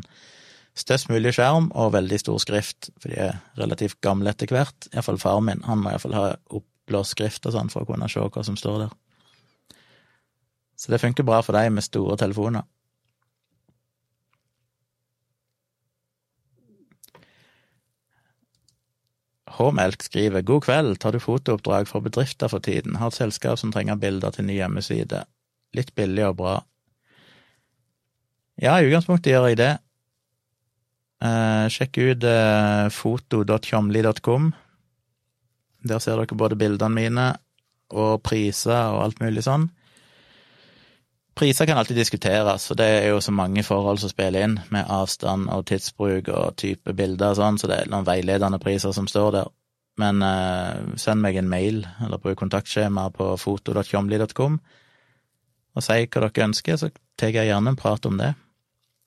størst 0.77 1.09
mulig 1.09 1.33
skjerm 1.35 1.71
og 1.73 1.95
veldig 1.95 2.19
stor 2.21 2.37
skrift, 2.43 2.91
for 3.01 3.11
de 3.11 3.17
er 3.31 3.39
relativt 3.57 3.97
gamle 4.05 4.29
etter 4.29 4.53
hvert. 4.53 4.91
Iallfall 4.93 5.19
far 5.19 5.41
min, 5.43 5.65
han 5.65 5.81
må 5.81 5.89
iallfall 5.89 6.15
ha 6.15 6.27
oppblåst 6.53 7.17
skrift 7.17 7.49
og 7.49 7.57
sånn 7.57 7.73
for 7.73 7.81
å 7.81 7.89
kunne 7.89 8.09
se 8.11 8.21
hva 8.21 8.45
som 8.45 8.59
står 8.59 8.85
der. 8.85 8.93
Så 10.81 10.89
det 10.89 10.97
funker 11.03 11.25
bra 11.27 11.43
for 11.45 11.53
deg 11.53 11.69
med 11.75 11.85
store 11.85 12.15
telefoner. 12.17 12.65
H-Melk 19.51 20.01
skriver 20.01 20.41
God 20.47 20.63
kveld, 20.65 20.95
tar 20.97 21.13
du 21.13 21.19
fotooppdrag 21.21 21.85
for 21.89 22.01
bedrifter 22.01 22.49
for 22.49 22.63
tiden, 22.65 22.97
har 22.97 23.11
et 23.11 23.19
selskap 23.19 23.59
som 23.61 23.69
trenger 23.73 23.99
bilder 24.01 24.33
til 24.33 24.47
ny 24.47 24.55
hjemmeside. 24.57 25.21
Litt 25.77 25.93
billig 25.93 26.25
og 26.31 26.39
bra. 26.39 26.55
Ja, 28.61 28.79
i 28.79 28.87
utgangspunktet 28.89 29.35
gjør 29.35 29.51
jeg 29.51 29.59
det. 29.61 29.71
Eh, 31.21 31.67
sjekk 31.69 31.99
ut 32.01 32.25
eh. 32.25 32.89
Der 35.81 36.01
ser 36.01 36.17
dere 36.17 36.39
både 36.41 36.57
bildene 36.57 36.95
mine 36.95 37.27
og 37.91 38.23
priser 38.25 38.95
og 38.95 39.03
alt 39.05 39.21
mulig 39.21 39.45
sånn. 39.45 39.69
Priser 41.35 41.65
kan 41.65 41.79
alltid 41.79 41.95
diskuteres, 41.95 42.65
og 42.71 42.77
det 42.81 42.85
er 42.85 43.05
jo 43.13 43.21
så 43.23 43.31
mange 43.31 43.63
forhold 43.63 44.01
som 44.01 44.11
spiller 44.11 44.43
inn, 44.43 44.57
med 44.73 44.89
avstand 44.91 45.47
og 45.53 45.63
tidsbruk 45.69 46.27
og 46.27 46.57
type 46.59 46.93
bilder 46.97 47.31
og 47.31 47.39
sånn, 47.39 47.59
så 47.59 47.69
det 47.71 47.77
er 47.79 47.91
noen 47.91 48.07
veiledende 48.07 48.59
priser 48.59 48.91
som 48.95 49.07
står 49.07 49.31
der. 49.37 49.51
Men 50.01 50.19
uh, 50.23 50.97
send 50.99 51.23
meg 51.23 51.39
en 51.39 51.49
mail, 51.51 51.85
eller 52.03 52.19
bruk 52.19 52.39
kontaktskjema 52.41 53.07
på 53.15 53.29
foto.tjomli.com, 53.39 54.59
og 55.71 55.85
si 55.85 55.97
hva 56.03 56.25
dere 56.27 56.47
ønsker, 56.49 56.79
så 56.79 56.91
tar 57.15 57.31
jeg 57.31 57.47
gjerne 57.47 57.71
en 57.71 57.79
prat 57.79 58.05
om 58.09 58.19
det. 58.19 58.33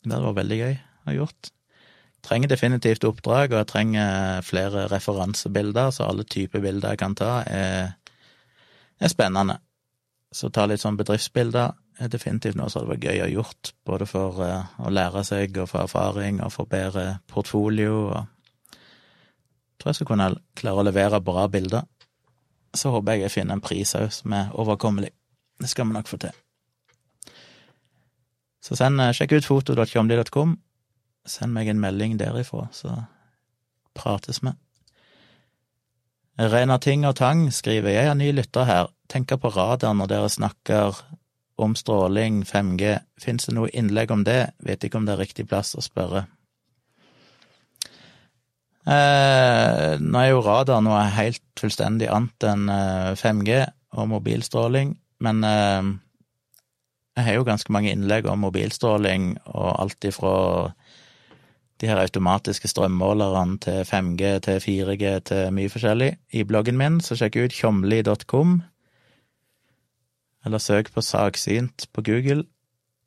Det 0.08 0.24
var 0.24 0.38
veldig 0.40 0.60
gøy 0.62 0.74
å 1.12 1.18
gjort. 1.18 1.52
Jeg 1.52 2.28
trenger 2.30 2.54
definitivt 2.54 3.04
oppdrag, 3.04 3.52
og 3.52 3.60
jeg 3.60 3.68
trenger 3.68 4.44
flere 4.48 4.88
referansebilder, 4.88 5.92
så 5.92 6.08
alle 6.08 6.24
typer 6.24 6.64
bilder 6.64 6.94
jeg 6.94 7.04
kan 7.04 7.16
ta, 7.20 7.34
er, 7.44 7.92
er 8.96 9.12
spennende. 9.12 9.60
Så 10.32 10.48
ta 10.48 10.64
litt 10.66 10.80
sånn 10.80 10.96
bedriftsbilder 10.96 11.76
er 12.00 12.10
definitivt 12.10 12.58
noe 12.58 12.70
som 12.70 12.82
hadde 12.82 12.94
vært 12.94 13.06
gøy 13.06 13.22
å 13.24 13.32
gjort, 13.36 13.72
både 13.86 14.06
for 14.10 14.40
uh, 14.42 14.70
å 14.82 14.90
lære 14.90 15.24
seg 15.26 15.58
og 15.62 15.70
få 15.70 15.84
erfaring 15.84 16.40
og 16.42 16.52
få 16.54 16.66
bedre 16.70 17.18
portfolio. 17.30 17.98
og 18.10 18.78
tror 19.78 19.90
jeg 19.90 20.00
skal 20.00 20.08
kunne 20.08 20.30
klare 20.56 20.82
å 20.82 20.86
levere 20.86 21.20
bra 21.20 21.46
bilder. 21.48 21.84
Så 22.74 22.90
håper 22.90 23.12
jeg 23.14 23.26
jeg 23.26 23.34
finner 23.36 23.54
en 23.54 23.62
pris 23.62 23.94
òg 23.94 24.10
som 24.12 24.32
er 24.32 24.50
overkommelig. 24.52 25.12
Det 25.60 25.70
skal 25.70 25.86
vi 25.86 25.94
nok 25.94 26.10
få 26.10 26.18
til. 26.18 26.34
Så 28.64 28.76
send, 28.80 29.00
uh, 29.00 29.12
sjekk 29.12 29.36
ut 29.38 29.46
foto.tjomli.com. 29.46 30.58
Send 31.26 31.54
meg 31.54 31.68
en 31.68 31.80
melding 31.80 32.18
derifra, 32.20 32.68
så 32.72 32.96
prates 33.94 34.42
vi. 34.42 34.52
Rena 36.34 36.80
Ting 36.82 37.04
og 37.06 37.14
Tang 37.16 37.46
skriver 37.54 37.94
jeg 37.94 38.08
er 38.10 38.16
ny 38.18 38.32
lytter 38.34 38.66
her, 38.66 38.88
tenker 39.08 39.38
på 39.38 39.52
radaren 39.54 40.00
når 40.00 40.10
dere 40.10 40.30
snakker 40.32 40.98
om 41.56 41.74
stråling, 41.78 42.42
5G, 42.48 42.96
finnes 43.20 43.46
det 43.46 43.54
noe 43.54 43.70
innlegg 43.70 44.10
om 44.10 44.24
det, 44.26 44.54
vet 44.64 44.84
ikke 44.84 44.98
om 44.98 45.06
det 45.06 45.14
er 45.14 45.22
riktig 45.22 45.46
plass 45.50 45.74
å 45.78 45.84
spørre. 45.84 46.26
Eh, 48.84 49.94
nå 49.96 50.20
er 50.20 50.28
jo 50.28 50.42
radar 50.44 50.82
noe 50.84 51.06
helt 51.14 51.44
fullstendig 51.56 52.10
annet 52.12 52.48
enn 52.50 52.66
5G 53.16 53.54
eh, 53.62 53.70
og 53.96 54.10
mobilstråling, 54.12 54.92
men 55.24 55.46
eh, 55.48 55.92
jeg 57.14 57.28
har 57.28 57.38
jo 57.38 57.46
ganske 57.46 57.72
mange 57.72 57.94
innlegg 57.94 58.26
om 58.28 58.42
mobilstråling 58.44 59.30
og 59.54 59.70
alt 59.78 60.04
ifra 60.04 60.34
de 61.80 61.88
her 61.90 62.02
automatiske 62.02 62.68
strømmålerne 62.70 63.58
til 63.62 63.80
5G 63.88 64.36
til 64.46 64.60
4G 64.62 65.14
til 65.30 65.54
mye 65.54 65.70
forskjellig. 65.70 66.10
I 66.34 66.44
bloggen 66.46 66.78
min, 66.78 67.00
så 67.00 67.16
sjekk 67.18 67.38
ut 67.40 67.56
tjomli.com 67.56 68.58
eller 70.44 70.60
søk 70.60 70.90
på 70.92 71.02
saksynt 71.02 71.88
på 71.92 72.04
Google, 72.04 72.44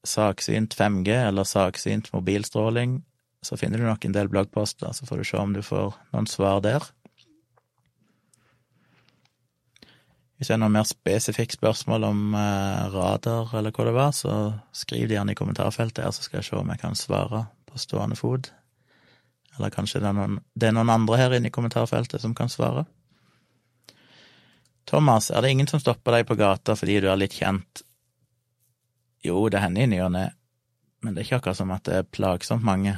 saksynt 0.07 0.75
5G 0.77 1.13
eller 1.27 1.47
saksynt 1.47 2.11
mobilstråling, 2.13 3.01
så 3.45 3.57
finner 3.57 3.79
du 3.79 3.85
nok 3.87 4.05
en 4.05 4.15
del 4.15 4.29
bloggposter, 4.31 4.91
så 4.93 5.05
får 5.05 5.21
du 5.21 5.27
se 5.29 5.37
om 5.41 5.53
du 5.53 5.61
får 5.63 5.93
noen 6.13 6.27
svar 6.29 6.61
der. 6.65 6.83
Hvis 10.37 10.51
det 10.51 10.53
er 10.53 10.61
noe 10.61 10.73
mer 10.73 10.85
spesifikt 10.85 11.55
spørsmål 11.57 12.03
om 12.05 12.35
eh, 12.37 12.89
radar 12.93 13.55
eller 13.57 13.73
hva 13.73 13.87
det 13.87 13.93
var, 13.95 14.11
så 14.13 14.33
skriv 14.75 15.07
det 15.09 15.17
gjerne 15.17 15.33
i 15.33 15.39
kommentarfeltet 15.39 16.03
her, 16.05 16.13
så 16.13 16.25
skal 16.25 16.41
jeg 16.41 16.49
se 16.49 16.59
om 16.59 16.69
jeg 16.69 16.81
kan 16.83 16.97
svare 16.97 17.47
på 17.65 17.81
stående 17.81 18.17
fot. 18.19 18.51
Eller 19.57 19.73
kanskje 19.73 20.03
det 20.03 20.11
er 20.11 20.17
noen, 20.17 20.37
det 20.53 20.69
er 20.69 20.77
noen 20.77 20.93
andre 20.93 21.17
her 21.17 21.33
inne 21.33 21.49
i 21.49 21.53
kommentarfeltet 21.53 22.21
som 22.21 22.35
kan 22.37 22.53
svare. 22.53 22.85
Thomas, 24.87 25.29
er 25.31 25.43
det 25.43 25.51
ingen 25.51 25.67
som 25.67 25.81
stopper 25.83 26.15
deg 26.15 26.27
på 26.29 26.37
gata 26.39 26.75
fordi 26.79 27.01
du 27.03 27.09
er 27.11 27.19
litt 27.19 27.35
kjent? 27.35 27.83
Jo, 29.25 29.41
det 29.51 29.59
hender 29.59 29.83
i 29.83 29.91
ny 29.91 29.99
og 30.05 30.13
ne, 30.15 30.29
men 31.03 31.13
det 31.13 31.21
er 31.21 31.27
ikke 31.27 31.39
akkurat 31.41 31.59
som 31.59 31.73
at 31.75 31.83
det 31.89 31.97
er 31.99 32.07
plagsomt 32.07 32.63
mange. 32.65 32.93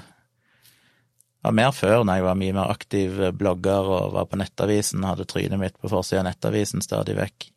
Det 1.40 1.48
var 1.48 1.56
mer 1.56 1.72
før, 1.74 2.04
når 2.04 2.20
jeg 2.20 2.28
var 2.28 2.38
mye 2.38 2.56
mer 2.58 2.74
aktiv 2.74 3.22
blogger 3.40 3.90
og 3.96 4.14
var 4.14 4.28
på 4.30 4.38
Nettavisen, 4.38 5.08
hadde 5.08 5.26
trynet 5.30 5.62
mitt 5.62 5.80
på 5.80 5.90
forsida 5.90 6.22
av 6.22 6.28
Nettavisen 6.28 6.84
stadig 6.86 7.16
vekk. 7.18 7.50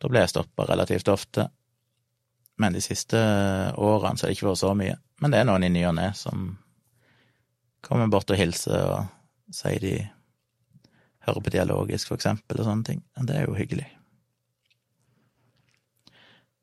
Da 0.00 0.10
ble 0.10 0.22
jeg 0.24 0.32
stoppa 0.32 0.66
relativt 0.66 1.10
ofte. 1.12 1.48
Men 2.58 2.74
de 2.74 2.82
siste 2.82 3.18
årene 3.78 4.18
så 4.18 4.26
har 4.26 4.32
det 4.32 4.38
ikke 4.38 4.48
vært 4.48 4.62
så 4.62 4.72
mye. 4.74 4.96
Men 5.22 5.34
det 5.34 5.40
er 5.42 5.46
noen 5.50 5.66
i 5.66 5.70
ny 5.70 5.84
og 5.86 5.94
ne 5.98 6.08
som 6.18 6.48
kommer 7.84 8.10
bort 8.10 8.30
og 8.34 8.40
hilser 8.40 8.94
og 8.96 9.54
sier 9.54 9.82
de 9.82 9.94
hører 11.28 11.44
på 11.44 11.54
dialogisk, 11.54 12.10
for 12.10 12.18
eksempel, 12.18 12.58
og 12.58 12.68
sånne 12.68 12.88
ting. 12.88 13.04
Det 13.22 13.36
er 13.36 13.46
jo 13.46 13.56
hyggelig. 13.58 13.86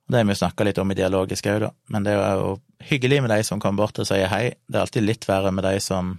Det 0.07 0.19
har 0.19 0.27
vi 0.29 0.35
snakka 0.37 0.67
litt 0.67 0.77
om 0.77 0.91
i 0.93 0.97
dialogisk 0.97 1.47
òg, 1.49 1.63
da, 1.63 1.71
men 1.89 2.05
det 2.05 2.13
er 2.13 2.37
jo 2.37 2.51
hyggelig 2.91 3.23
med 3.25 3.31
de 3.33 3.39
som 3.47 3.61
kommer 3.61 3.85
bort 3.85 3.97
og 4.01 4.05
sier 4.05 4.29
hei. 4.29 4.51
Det 4.67 4.77
er 4.77 4.85
alltid 4.85 5.05
litt 5.05 5.25
verre 5.25 5.53
med 5.55 5.65
de 5.65 5.79
som 5.81 6.13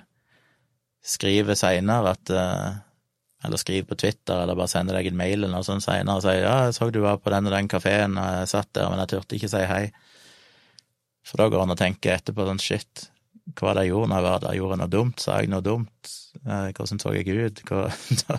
skriver 1.07 1.55
seinere 1.55 2.17
at 2.17 2.33
eh, 2.35 2.83
Eller 3.47 3.61
skriver 3.61 3.87
på 3.87 3.99
Twitter, 4.01 4.41
eller 4.43 4.57
bare 4.59 4.73
sender 4.73 4.97
deg 4.97 5.07
en 5.07 5.19
mail 5.21 5.37
eller 5.37 5.53
noe 5.53 5.63
sånt 5.63 5.85
seinere 5.85 6.19
og 6.19 6.25
sier 6.25 6.41
ja, 6.41 6.55
jeg 6.67 6.75
så 6.75 6.89
du 6.91 6.99
var 7.05 7.21
på 7.23 7.31
den 7.31 7.47
og 7.47 7.53
den 7.55 7.69
kafeen, 7.71 8.17
og 8.19 8.41
jeg 8.41 8.49
satt 8.51 8.73
der, 8.75 8.89
men 8.91 9.03
jeg 9.05 9.13
turte 9.13 9.37
ikke 9.37 9.51
si 9.53 9.61
hei. 9.71 9.83
For 11.27 11.39
da 11.39 11.47
går 11.53 11.63
han 11.63 11.75
og 11.75 11.79
tenker 11.79 12.17
etterpå 12.17 12.47
sånn 12.49 12.63
shit, 12.63 13.05
hva 13.55 13.77
det 13.77 13.87
jeg 13.87 13.93
gjorde 13.93 14.11
når 14.11 14.19
jeg 14.19 14.27
var 14.27 14.43
der? 14.43 14.57
Gjorde 14.59 14.75
jeg 14.75 14.83
noe 14.83 14.93
dumt? 14.97 15.23
Sa 15.23 15.39
jeg 15.39 15.53
noe 15.53 15.65
dumt? 15.65 16.15
Eh, 16.43 16.73
hvordan 16.75 17.03
så 17.03 17.15
jeg 17.15 17.37
ut? 17.37 17.63
Hva, 17.69 17.85
da, 18.23 18.39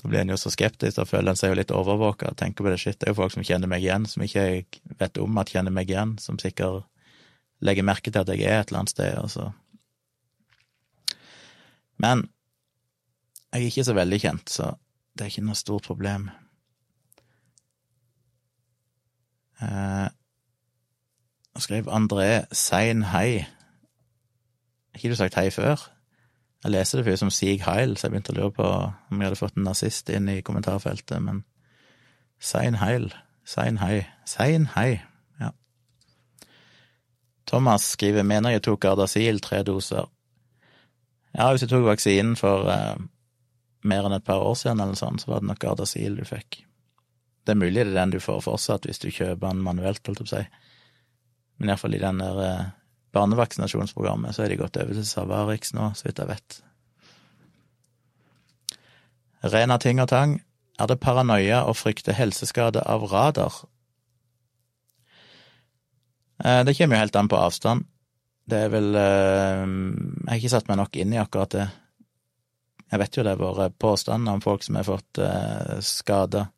da 0.00 0.10
blir 0.12 0.22
en 0.22 0.32
jo 0.32 0.38
så 0.40 0.52
skeptisk, 0.54 0.96
da 1.00 1.08
føler 1.08 1.32
en 1.32 1.40
seg 1.40 1.52
jo 1.52 1.58
litt 1.58 1.74
overvåka. 1.74 2.34
Tenker 2.38 2.64
på 2.64 2.70
det 2.70 2.78
shit, 2.82 3.00
det 3.00 3.08
er 3.08 3.14
jo 3.14 3.20
folk 3.22 3.34
som 3.34 3.46
kjenner 3.46 3.70
meg 3.70 3.84
igjen, 3.84 4.06
som 4.10 4.24
ikke 4.24 4.46
jeg 4.46 4.68
vet 5.00 5.20
om 5.22 5.42
at 5.42 5.50
kjenner 5.52 5.74
meg 5.74 5.90
igjen, 5.90 6.14
som 6.22 6.38
sikkert 6.40 6.86
legger 7.60 7.84
merke 7.84 8.12
til 8.12 8.22
at 8.22 8.30
jeg 8.32 8.46
er 8.46 8.62
et 8.62 8.70
eller 8.70 8.82
annet 8.84 8.94
sted, 8.94 9.16
altså. 9.20 9.50
Men 12.00 12.24
jeg 13.50 13.58
er 13.60 13.66
ikke 13.68 13.84
så 13.90 13.96
veldig 13.98 14.20
kjent, 14.22 14.52
så 14.54 14.70
det 15.12 15.26
er 15.26 15.32
ikke 15.34 15.44
noe 15.44 15.58
stort 15.58 15.90
problem. 15.90 16.30
Eh, 19.60 20.08
og 21.52 21.64
skrev 21.66 21.90
André 21.92 22.46
Sein 22.56 23.02
hei. 23.10 23.42
Har 24.90 24.98
ikke 24.98 25.12
du 25.12 25.18
sagt 25.18 25.38
hei 25.38 25.50
før? 25.54 25.82
Jeg 26.64 26.74
leser 26.74 27.00
det 27.00 27.06
først 27.06 27.22
som 27.24 27.30
Sig 27.32 27.62
Heil, 27.64 27.96
så 27.96 28.06
jeg 28.06 28.12
begynte 28.12 28.34
å 28.34 28.36
lure 28.36 28.52
på 28.52 28.66
om 28.68 29.20
jeg 29.20 29.30
hadde 29.30 29.38
fått 29.38 29.56
en 29.56 29.64
nazist 29.64 30.10
inn 30.12 30.28
i 30.28 30.42
kommentarfeltet, 30.44 31.22
men 31.24 31.44
Sein 32.40 32.76
Heil, 32.80 33.08
Sein 33.48 33.78
Hei, 33.80 34.02
Sein 34.28 34.66
Hei, 34.74 35.00
ja. 35.40 35.52
Thomas 37.48 37.86
skriver 37.94 38.26
mener 38.28 38.56
jeg 38.56 38.64
tok 38.66 38.82
Gardasil 38.84 39.40
tre 39.40 39.62
doser. 39.64 40.10
Ja, 41.32 41.48
hvis 41.48 41.64
du 41.64 41.70
tok 41.70 41.86
vaksinen 41.86 42.34
for 42.36 42.68
eh, 42.68 42.98
mer 43.86 44.08
enn 44.08 44.18
et 44.18 44.26
par 44.26 44.42
år 44.44 44.58
siden 44.58 44.82
eller 44.82 44.98
sånn, 44.98 45.20
så 45.22 45.32
var 45.32 45.40
det 45.40 45.48
nok 45.52 45.62
Gardasil 45.62 46.18
du 46.18 46.26
fikk. 46.28 46.64
Det 47.46 47.54
er 47.54 47.62
mulig 47.62 47.86
det 47.86 47.94
er 47.94 48.02
den 48.02 48.12
du 48.16 48.20
får 48.20 48.42
fortsatt 48.44 48.84
hvis 48.84 49.00
du 49.00 49.08
kjøper 49.08 49.46
den 49.46 49.64
manuelt, 49.64 50.04
holdt 50.04 50.20
jeg 50.20 50.28
på 50.28 50.28
å 50.28 50.34
si, 50.34 50.44
men 51.56 51.72
iallfall 51.72 51.96
i 51.96 52.02
den 52.02 52.20
der 52.20 52.42
eh, 52.44 52.68
barnevaksinasjonsprogrammet, 53.16 54.34
så 54.34 54.44
er 54.44 54.52
de 54.52 54.60
gått 54.60 54.78
over 54.80 54.94
til 54.96 55.06
Savarix 55.06 55.74
nå, 55.76 55.90
så 55.98 56.08
vidt 56.08 56.20
jeg 56.22 56.30
vet. 56.30 56.60
Rena 59.50 59.78
ting 59.80 60.00
og 60.02 60.10
tang. 60.12 60.38
Er 60.80 60.88
det 60.88 61.00
paranoia 61.00 61.64
å 61.68 61.76
frykte 61.76 62.14
helseskade 62.16 62.82
av 62.88 63.04
radar? 63.10 63.62
Eh, 66.44 66.62
det 66.64 66.76
kommer 66.76 66.96
jo 66.96 67.04
helt 67.04 67.18
an 67.20 67.28
på 67.28 67.40
avstand. 67.40 67.88
Det 68.50 68.64
er 68.66 68.72
vel 68.72 68.94
eh, 68.96 69.64
Jeg 69.64 70.30
har 70.30 70.40
ikke 70.40 70.52
satt 70.54 70.70
meg 70.70 70.80
nok 70.80 70.96
inn 70.96 71.12
i 71.14 71.20
akkurat 71.20 71.56
det. 71.56 71.66
Jeg 72.90 73.02
vet 73.02 73.16
jo 73.16 73.24
det 73.26 73.36
har 73.36 73.58
vært 73.60 73.78
påstander 73.78 74.38
om 74.38 74.42
folk 74.44 74.64
som 74.66 74.78
har 74.80 74.88
fått 74.88 75.20
eh, 75.22 75.76
skader 75.84 76.48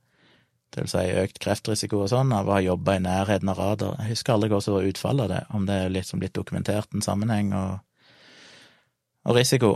det 0.72 0.84
vil 0.84 0.90
si 0.92 1.04
økt 1.20 1.38
kreftrisiko 1.42 2.02
og 2.04 2.10
sånn, 2.12 2.32
av 2.32 2.48
å 2.48 2.56
ha 2.56 2.62
jobba 2.64 2.96
i 2.96 3.04
nærheten 3.04 3.50
av 3.52 3.58
radar. 3.60 3.96
Jeg 4.00 4.14
husker 4.14 4.34
aldri 4.34 4.48
hva 4.52 4.60
som 4.64 4.76
var 4.78 4.88
utfallet 4.88 5.24
av 5.26 5.32
det, 5.32 5.40
om 5.56 5.66
det 5.68 5.78
er 5.78 5.92
litt 5.92 6.12
blitt 6.16 6.36
dokumentert 6.38 6.94
en 6.96 7.04
sammenheng 7.04 7.52
og, 7.56 7.82
og 9.28 9.36
risiko. 9.36 9.74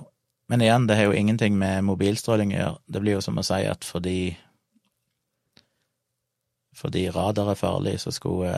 Men 0.48 0.62
igjen, 0.62 0.86
det 0.88 0.96
har 0.96 1.08
jo 1.10 1.18
ingenting 1.18 1.58
med 1.58 1.84
mobilstråling 1.84 2.54
å 2.54 2.58
gjøre. 2.58 2.82
Det 2.86 3.02
blir 3.02 3.18
jo 3.18 3.24
som 3.24 3.38
å 3.38 3.44
si 3.46 3.62
at 3.66 3.84
fordi 3.84 4.18
fordi 6.76 7.06
radar 7.08 7.48
er 7.50 7.56
farlig, 7.56 7.94
så 8.02 8.10
skulle, 8.12 8.52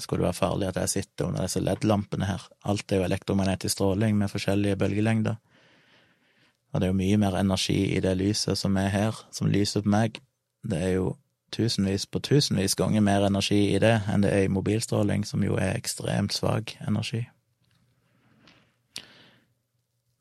skulle, 0.00 0.22
det 0.22 0.30
være 0.30 0.38
farlig 0.38 0.68
at 0.70 0.78
jeg 0.80 0.92
sitter 0.92 1.28
under 1.28 1.44
disse 1.44 1.60
LED-lampene 1.60 2.24
her. 2.24 2.46
Alt 2.64 2.92
er 2.92 3.02
jo 3.02 3.04
elektromagnetisk 3.04 3.74
stråling 3.74 4.16
med 4.16 4.32
forskjellige 4.32 4.78
bølgelengder. 4.80 5.36
Og 6.72 6.80
det 6.80 6.88
er 6.88 6.92
jo 6.94 7.00
mye 7.00 7.18
mer 7.20 7.36
energi 7.36 7.76
i 7.92 8.00
det 8.04 8.14
lyset 8.16 8.56
som 8.60 8.76
er 8.80 8.88
her, 8.92 9.20
som 9.32 9.52
lyser 9.52 9.84
på 9.84 9.92
meg. 9.92 10.16
Det 10.64 10.80
er 10.80 10.94
jo 10.96 11.12
tusenvis 11.54 12.06
på 12.06 12.20
tusenvis 12.20 12.76
ganger 12.78 13.00
mer 13.04 13.26
energi 13.26 13.60
i 13.74 13.80
det 13.82 13.94
enn 14.10 14.24
det 14.24 14.32
er 14.34 14.46
i 14.46 14.52
mobilstråling, 14.52 15.24
som 15.24 15.42
jo 15.44 15.56
er 15.56 15.76
ekstremt 15.76 16.34
svak 16.36 16.76
energi. 16.86 17.24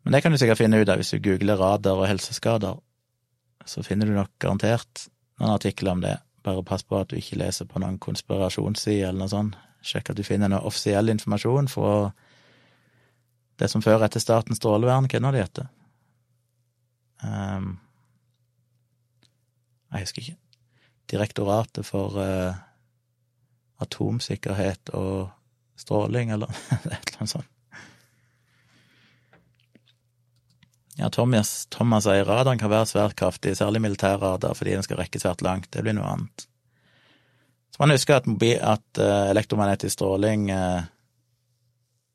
Men 0.04 0.16
det 0.16 0.22
kan 0.24 0.32
du 0.32 0.40
sikkert 0.40 0.62
finne 0.62 0.80
ut 0.80 0.90
av 0.90 1.02
hvis 1.02 1.12
du 1.12 1.20
googler 1.20 1.60
radar 1.60 2.00
og 2.00 2.08
helseskader. 2.08 2.78
Så 3.68 3.84
finner 3.84 4.08
du 4.08 4.14
nok 4.16 4.32
garantert 4.40 5.10
noen 5.42 5.52
artikler 5.52 5.98
om 5.98 6.04
det. 6.06 6.14
Bare 6.48 6.64
pass 6.64 6.86
på 6.88 6.96
at 6.96 7.12
du 7.12 7.18
ikke 7.20 7.42
leser 7.42 7.68
på 7.68 7.82
noen 7.84 7.98
konspirasjonsside 8.00 9.10
eller 9.10 9.26
noe 9.26 9.34
sånt. 9.34 9.58
Sjekk 9.84 10.14
at 10.14 10.20
du 10.20 10.24
finner 10.24 10.48
noe 10.52 10.64
offisiell 10.68 11.12
informasjon 11.12 11.68
fra 11.72 11.92
det 13.60 13.68
som 13.72 13.84
før 13.84 14.06
heter 14.06 14.24
Statens 14.24 14.62
strålevern. 14.62 15.10
Hva 15.12 15.20
er 15.20 15.36
det 15.36 15.44
heter? 15.44 15.68
Um, 17.24 17.70
jeg 19.92 20.08
husker 20.08 20.24
ikke. 20.24 20.38
Direktoratet 21.08 21.88
for 21.88 22.18
eh, 22.22 22.58
atomsikkerhet 23.84 24.92
og 24.98 25.30
stråling, 25.78 26.34
eller 26.36 26.52
et 26.74 26.90
eller 26.90 27.22
annet 27.22 27.34
sånt. 27.36 27.54
Ja, 30.98 31.12
Thomas, 31.14 31.68
Thomas 31.70 32.08
sier 32.08 32.26
radaren 32.26 32.58
kan 32.58 32.72
være 32.74 32.88
svært 32.90 33.14
kraftig, 33.20 33.54
særlig 33.60 33.84
militærradar, 33.84 34.56
fordi 34.58 34.74
den 34.74 34.86
skal 34.86 34.98
rekke 34.98 35.22
svært 35.22 35.44
langt. 35.46 35.70
Det 35.70 35.84
blir 35.86 35.94
noe 35.94 36.10
annet. 36.10 36.48
Så 37.70 37.84
man 37.84 37.94
husker 37.94 38.18
at, 38.18 38.30
at 38.66 39.02
uh, 39.04 39.30
elektromagnetisk 39.30 39.94
stråling 39.94 40.48
uh, 40.50 40.88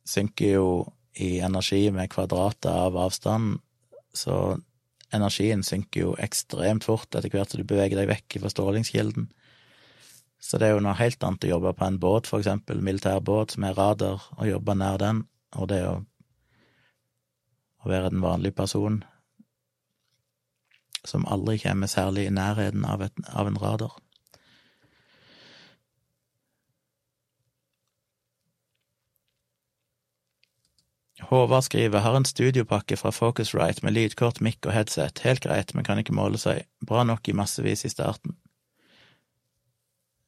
synker 0.03 0.57
jo 0.57 0.67
i 1.15 1.37
energi 1.47 1.85
med 1.95 2.11
kvadratet 2.11 2.73
av 2.73 2.99
avstanden, 2.99 3.61
så 4.13 4.59
energien 5.13 5.63
synker 5.67 6.07
jo 6.07 6.13
ekstremt 6.23 6.87
fort 6.89 7.15
etter 7.15 7.33
hvert 7.33 7.53
som 7.53 7.61
du 7.61 7.69
beveger 7.69 7.99
deg 8.01 8.11
vekk 8.11 8.41
fra 8.43 8.53
strålingskilden. 8.53 9.29
Så 10.43 10.59
det 10.59 10.69
er 10.69 10.75
jo 10.75 10.83
noe 10.83 10.99
helt 10.99 11.23
annet 11.23 11.47
å 11.47 11.53
jobbe 11.53 11.75
på 11.79 11.87
en 11.87 12.01
båt, 12.03 12.27
for 12.31 12.43
eksempel, 12.43 12.83
militær 12.83 13.21
båt 13.23 13.55
som 13.55 13.67
er 13.69 13.77
radar, 13.79 14.25
og 14.39 14.49
jobbe 14.49 14.75
nær 14.75 14.99
den, 14.99 15.23
og 15.55 15.69
det 15.71 15.83
å, 15.87 15.95
å 17.83 17.93
være 17.93 18.11
den 18.11 18.25
vanlige 18.25 18.59
person 18.59 19.03
som 21.07 21.27
aldri 21.31 21.59
kommer 21.63 21.91
særlig 21.91 22.29
i 22.29 22.35
nærheten 22.35 22.85
av, 22.87 23.03
et, 23.07 23.23
av 23.31 23.49
en 23.51 23.59
radar. 23.59 23.95
Håvard 31.33 31.65
skriver 31.65 32.03
har 32.05 32.17
en 32.17 32.27
studiopakke 32.29 32.97
fra 33.01 33.09
Focusrite 33.09 33.81
med 33.87 33.95
lydkort, 33.97 34.43
mikk 34.45 34.67
og 34.69 34.75
headset. 34.77 35.23
Helt 35.25 35.41
greit, 35.41 35.71
men 35.73 35.87
kan 35.87 35.97
ikke 35.97 36.13
måle 36.13 36.37
seg. 36.37 36.67
Bra 36.85 37.07
nok 37.09 37.29
i 37.29 37.33
massevis 37.33 37.87
i 37.89 37.91
starten. 37.93 38.35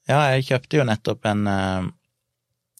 Ja, 0.09 0.23
jeg 0.33 0.47
kjøpte 0.49 0.81
jo 0.81 0.87
nettopp 0.89 1.29
en 1.29 1.45
uh, 1.49 1.91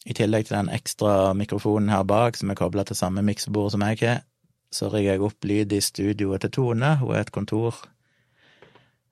I 0.09 0.17
tillegg 0.17 0.49
til 0.49 0.57
den 0.57 0.73
ekstra 0.73 1.35
mikrofonen 1.37 1.93
her 1.93 2.05
bak, 2.09 2.41
som 2.41 2.53
er 2.53 2.57
kobla 2.57 2.85
til 2.89 2.97
samme 2.97 3.25
miksebord 3.25 3.75
som 3.75 3.85
jeg 3.85 4.01
har, 4.01 4.25
så 4.73 4.89
rigger 4.89 5.19
jeg 5.19 5.25
opp 5.29 5.45
lyd 5.45 5.77
i 5.77 5.85
studioet 5.85 6.45
til 6.45 6.53
Tone. 6.57 6.97
Hun 7.01 7.13
er 7.13 7.27
et 7.27 7.33
kontor 7.33 7.85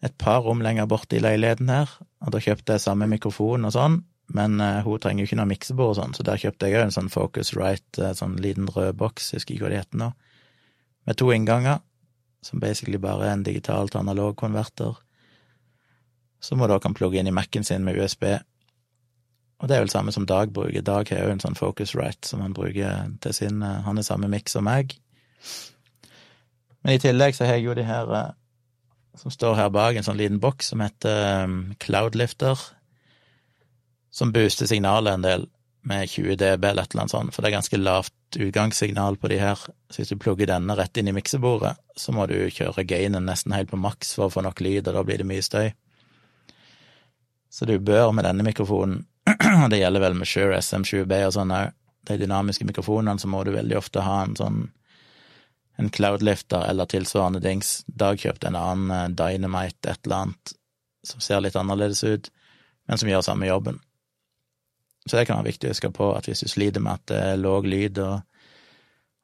et 0.02 0.14
par 0.18 0.40
rom 0.42 0.64
lenger 0.64 0.88
borte 0.90 1.16
i 1.16 1.22
leiligheten 1.22 1.68
her, 1.70 1.90
og 2.24 2.32
da 2.34 2.40
kjøpte 2.42 2.74
jeg 2.74 2.82
samme 2.84 3.06
mikrofon 3.10 3.68
og 3.68 3.74
sånn, 3.76 4.00
men 4.32 4.60
uh, 4.60 4.80
hun 4.86 5.00
trenger 5.00 5.22
jo 5.22 5.28
ikke 5.28 5.38
noe 5.40 5.50
miksebord 5.50 5.92
og 5.92 5.98
sånn, 5.98 6.14
så 6.16 6.24
der 6.26 6.40
kjøpte 6.40 6.68
jeg 6.68 6.78
òg 6.78 6.86
en 6.86 6.94
sånn 6.94 7.10
Focusrite, 7.12 8.00
uh, 8.00 8.12
sånn 8.16 8.38
liten 8.40 8.68
rød 8.72 8.96
boks, 9.00 9.32
husker 9.36 9.54
ikke 9.54 9.66
hva 9.66 9.72
det 9.72 9.80
heter 9.82 10.00
nå, 10.00 10.10
med 11.08 11.18
to 11.20 11.28
innganger, 11.34 11.82
som 12.42 12.62
basically 12.62 13.00
bare 13.02 13.28
er 13.28 13.36
en 13.36 13.44
digitalt 13.46 13.96
analog 13.98 14.34
konverter, 14.40 14.96
som 16.42 16.62
hun 16.62 16.72
da 16.72 16.80
kan 16.82 16.96
plugge 16.96 17.20
inn 17.20 17.30
i 17.30 17.34
Mac-en 17.34 17.66
sin 17.66 17.84
med 17.86 18.00
USB. 18.00 18.24
Og 19.62 19.68
det 19.70 19.76
er 19.76 19.84
vel 19.84 19.92
samme 19.92 20.10
som 20.10 20.24
Dag 20.26 20.50
bruker. 20.50 20.82
Dag 20.82 21.10
har 21.12 21.28
jo 21.28 21.34
en 21.36 21.42
sånn 21.42 21.54
Focusrite 21.54 22.26
som 22.26 22.40
han 22.42 22.56
bruker 22.56 23.12
til 23.22 23.36
sin 23.36 23.62
uh, 23.62 23.84
Han 23.86 24.00
er 24.00 24.06
samme 24.06 24.30
miks 24.32 24.56
som 24.56 24.66
meg. 24.66 24.96
Men 26.82 26.96
i 26.96 27.02
tillegg 27.02 27.36
så 27.36 27.46
har 27.46 27.60
jeg 27.60 27.68
jo 27.68 27.76
de 27.78 27.84
her 27.86 28.10
som 29.18 29.30
står 29.30 29.58
her 29.58 29.70
bak, 29.70 29.94
en 29.94 30.06
sånn 30.06 30.18
liten 30.18 30.40
boks 30.42 30.72
som 30.72 30.82
heter 30.82 31.44
um, 31.44 31.58
Cloudlifter, 31.82 32.58
som 34.12 34.32
booster 34.32 34.68
signalet 34.68 35.16
en 35.16 35.26
del 35.26 35.46
med 35.82 36.10
20 36.10 36.36
dB 36.38 36.64
eller 36.64 36.84
et 36.84 36.92
eller 36.92 37.02
annet 37.02 37.10
sånt, 37.10 37.34
for 37.34 37.42
det 37.42 37.50
er 37.50 37.56
ganske 37.56 37.78
lavt 37.80 38.36
utgangssignal 38.38 39.16
på 39.18 39.28
de 39.32 39.38
her. 39.40 39.58
Så 39.90 40.02
hvis 40.02 40.12
du 40.12 40.18
plugger 40.20 40.46
denne 40.52 40.76
rett 40.78 40.96
inn 41.00 41.10
i 41.10 41.14
miksebordet, 41.16 41.74
så 41.96 42.14
må 42.14 42.28
du 42.30 42.36
kjøre 42.54 42.84
gainen 42.86 43.26
nesten 43.26 43.54
helt 43.56 43.72
på 43.72 43.80
maks 43.80 44.14
for 44.14 44.28
å 44.28 44.34
få 44.36 44.44
nok 44.46 44.62
lyd, 44.62 44.86
og 44.86 44.94
da 44.94 45.02
blir 45.06 45.22
det 45.22 45.28
mye 45.28 45.42
støy. 45.42 45.72
Så 47.52 47.66
du 47.68 47.78
bør 47.82 48.12
med 48.14 48.28
denne 48.28 48.46
mikrofonen, 48.46 49.02
og 49.64 49.66
det 49.72 49.82
gjelder 49.82 50.06
vel 50.06 50.20
med 50.20 50.30
Shure 50.30 50.60
SM7B 50.62 51.24
og 51.26 51.34
sånn 51.36 51.56
òg, 51.56 51.74
de 52.08 52.16
dynamiske 52.18 52.66
mikrofonene, 52.66 53.18
så 53.18 53.28
må 53.30 53.44
du 53.46 53.52
veldig 53.54 53.76
ofte 53.78 54.02
ha 54.02 54.22
en 54.24 54.38
sånn 54.38 54.62
en 55.78 55.90
cloudlifter 55.90 56.64
eller 56.68 56.88
tilsvarende 56.90 57.40
dings. 57.40 57.84
Dag 57.86 58.18
kjøpte 58.20 58.50
en 58.50 58.58
annen 58.58 58.90
eh, 58.90 59.08
Dynamite, 59.16 59.90
et 59.90 60.06
eller 60.06 60.26
annet, 60.26 60.52
som 61.06 61.22
ser 61.24 61.40
litt 61.40 61.56
annerledes 61.56 62.02
ut, 62.04 62.28
men 62.88 63.00
som 63.00 63.08
gjør 63.08 63.24
samme 63.26 63.48
jobben. 63.48 63.80
Så 65.06 65.16
det 65.16 65.26
kan 65.26 65.40
være 65.40 65.50
viktig 65.50 65.68
å 65.68 65.72
huske 65.74 65.90
på, 65.94 66.12
at 66.14 66.28
hvis 66.28 66.44
du 66.44 66.50
sliter 66.50 66.82
med 66.82 67.00
at 67.00 67.08
det 67.10 67.22
er 67.32 67.40
låg 67.40 67.66
lyd, 67.66 67.98
og, 67.98 68.22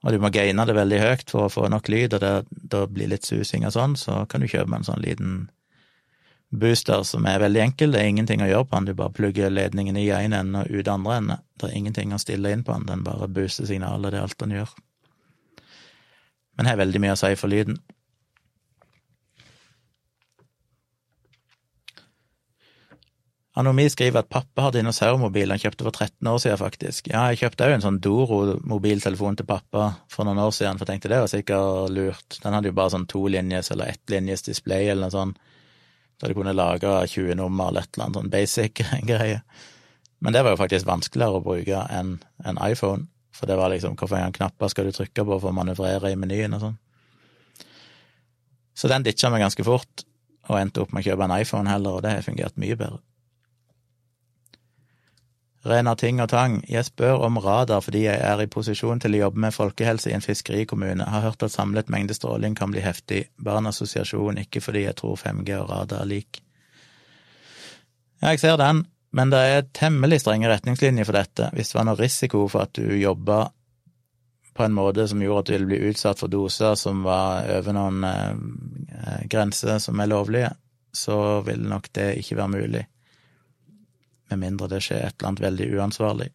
og 0.03 0.15
du 0.15 0.19
må 0.23 0.31
gaine 0.35 0.65
det 0.67 0.75
veldig 0.75 0.99
høyt 1.05 1.31
for 1.31 1.47
å 1.47 1.53
få 1.53 1.69
nok 1.71 1.91
lyd, 1.93 2.17
og 2.17 2.25
det 2.25 2.33
da 2.75 2.83
blir 2.91 3.13
litt 3.13 3.29
susing 3.29 3.67
og 3.69 3.77
sånn, 3.77 3.95
så 3.99 4.25
kan 4.31 4.43
du 4.43 4.51
kjøpe 4.51 4.75
en 4.75 4.89
sånn 4.89 5.05
liten 5.05 5.37
booster 6.51 7.05
som 7.05 7.27
er 7.29 7.43
veldig 7.43 7.63
enkel. 7.63 7.93
Det 7.93 8.01
er 8.01 8.11
ingenting 8.11 8.43
å 8.43 8.49
gjøre 8.49 8.67
på 8.67 8.79
den, 8.79 8.89
du 8.91 8.99
bare 8.99 9.15
plugger 9.15 9.53
ledningen 9.53 9.99
i 10.01 10.09
ene 10.11 10.43
enden 10.43 10.63
og 10.63 10.73
ut 10.73 10.91
andre 10.91 11.21
enden. 11.21 11.47
Det 11.61 11.69
er 11.69 11.79
ingenting 11.79 12.15
å 12.15 12.21
stille 12.23 12.53
inn 12.55 12.65
på 12.67 12.75
den, 12.75 12.89
den 12.89 13.05
bare 13.07 13.29
booster 13.31 13.69
signalet, 13.69 14.13
det 14.13 14.21
er 14.21 14.27
alt 14.27 14.39
den 14.43 14.57
gjør. 14.57 14.75
Men 16.59 16.67
har 16.67 16.81
veldig 16.81 17.05
mye 17.05 17.15
å 17.15 17.21
si 17.21 17.35
for 17.39 17.53
lyden. 17.53 17.79
Anomi 23.59 23.89
skriver 23.91 24.23
at 24.23 24.29
pappa 24.31 24.69
har 24.69 24.75
dinosaurmobil 24.77 25.51
han 25.51 25.59
kjøpte 25.59 25.83
for 25.83 25.91
13 25.91 26.29
år 26.31 26.37
siden, 26.39 26.59
faktisk. 26.61 27.09
Ja, 27.11 27.25
jeg 27.33 27.41
kjøpte 27.41 27.67
òg 27.67 27.73
en 27.75 27.83
sånn 27.83 27.97
Doro-mobiltelefon 28.05 29.39
til 29.41 29.49
pappa 29.49 29.89
for 30.13 30.29
noen 30.29 30.39
år 30.39 30.53
siden, 30.55 30.79
for 30.79 30.87
jeg 30.87 30.93
tenkte 30.93 31.11
det 31.11 31.19
var 31.25 31.33
sikkert 31.33 31.91
lurt. 31.91 32.39
Den 32.45 32.55
hadde 32.55 32.71
jo 32.71 32.77
bare 32.79 32.93
sånn 32.95 33.09
tolinjes 33.11 33.73
eller 33.75 33.91
ettlinjes 33.91 34.47
display 34.47 34.87
eller 34.93 35.09
noe 35.09 35.15
sånt, 35.17 35.41
der 36.23 36.31
du 36.31 36.39
kunne 36.39 36.55
lage 36.55 36.93
20 37.11 37.35
nummer 37.41 37.73
eller 37.73 37.89
et 37.89 37.99
eller 37.99 38.07
annet 38.07 38.21
sånn 38.21 38.31
basic 38.37 38.85
greie. 39.11 39.43
Men 40.23 40.35
det 40.35 40.45
var 40.47 40.55
jo 40.55 40.63
faktisk 40.63 40.87
vanskeligere 40.87 41.41
å 41.41 41.43
bruke 41.43 41.83
enn 41.99 42.15
en 42.47 42.63
iPhone, 42.63 43.09
for 43.35 43.51
det 43.51 43.59
var 43.59 43.75
liksom 43.75 43.99
hvorfor 43.99 44.21
en 44.21 44.29
gang 44.29 44.39
knapper 44.39 44.71
skal 44.71 44.87
du 44.87 44.95
trykke 44.95 45.27
på 45.27 45.41
for 45.41 45.51
å 45.51 45.59
manøvrere 45.59 46.15
i 46.15 46.19
menyen 46.19 46.55
og 46.55 46.63
sånn. 46.63 46.79
Så 48.79 48.87
den 48.87 49.03
ditcha 49.03 49.35
meg 49.35 49.43
ganske 49.43 49.67
fort, 49.67 50.07
og 50.47 50.63
endte 50.63 50.87
opp 50.87 50.95
med 50.95 51.03
å 51.03 51.11
kjøpe 51.11 51.27
en 51.27 51.39
iPhone 51.41 51.71
heller, 51.71 51.99
og 51.99 52.07
det 52.07 52.15
har 52.15 52.27
fungert 52.27 52.55
mye 52.55 52.79
bedre. 52.79 53.03
Rena 55.67 55.95
ting 55.99 56.21
og 56.23 56.29
tang. 56.31 56.61
Jeg 56.71 56.87
spør 56.87 57.25
om 57.27 57.39
radar 57.43 57.83
fordi 57.83 58.05
jeg 58.05 58.21
er 58.23 58.43
i 58.43 58.51
posisjon 58.51 59.01
til 59.03 59.17
å 59.17 59.23
jobbe 59.25 59.43
med 59.43 59.55
folkehelse 59.57 60.11
i 60.11 60.15
en 60.15 60.23
fiskerikommune. 60.23 61.09
Har 61.11 61.25
hørt 61.25 61.43
at 61.43 61.55
samlet 61.55 61.91
mengde 61.91 62.15
stråling 62.15 62.55
kan 62.59 62.71
bli 62.71 62.85
heftig. 62.85 63.25
Bare 63.43 63.63
en 63.63 63.71
assosiasjon, 63.73 64.39
ikke 64.45 64.63
fordi 64.63 64.85
jeg 64.87 64.95
tror 65.01 65.19
5G 65.19 65.57
og 65.59 65.73
radar 65.73 66.05
er 66.05 66.13
lik. 66.13 66.41
Ja, 68.23 68.31
jeg 68.31 68.43
ser 68.43 68.59
den, 68.59 68.85
men 69.15 69.35
det 69.35 69.41
er 69.51 69.67
temmelig 69.75 70.21
strenge 70.23 70.51
retningslinjer 70.51 71.07
for 71.09 71.19
dette. 71.19 71.51
Hvis 71.55 71.73
det 71.73 71.79
var 71.81 71.89
noe 71.91 71.99
risiko 71.99 72.45
for 72.51 72.67
at 72.67 72.79
du 72.79 72.95
jobba 72.99 73.49
på 74.59 74.67
en 74.67 74.75
måte 74.75 75.07
som 75.11 75.23
gjorde 75.23 75.43
at 75.43 75.51
du 75.51 75.53
ville 75.55 75.71
bli 75.71 75.91
utsatt 75.91 76.23
for 76.23 76.31
doser 76.31 76.79
som 76.79 77.03
var 77.07 77.47
over 77.59 77.75
noen 77.75 78.07
eh, 78.07 79.27
grenser 79.31 79.79
som 79.83 79.99
er 80.03 80.11
lovlige, 80.11 80.53
så 80.95 81.41
ville 81.47 81.67
nok 81.71 81.91
det 81.95 82.13
ikke 82.23 82.39
være 82.39 82.55
mulig 82.55 82.85
med 84.31 84.43
mindre 84.43 84.69
det 84.71 84.83
skjer 84.85 85.05
et 85.05 85.17
eller 85.17 85.31
annet 85.31 85.45
veldig 85.45 85.69
uansvarlig. 85.79 86.29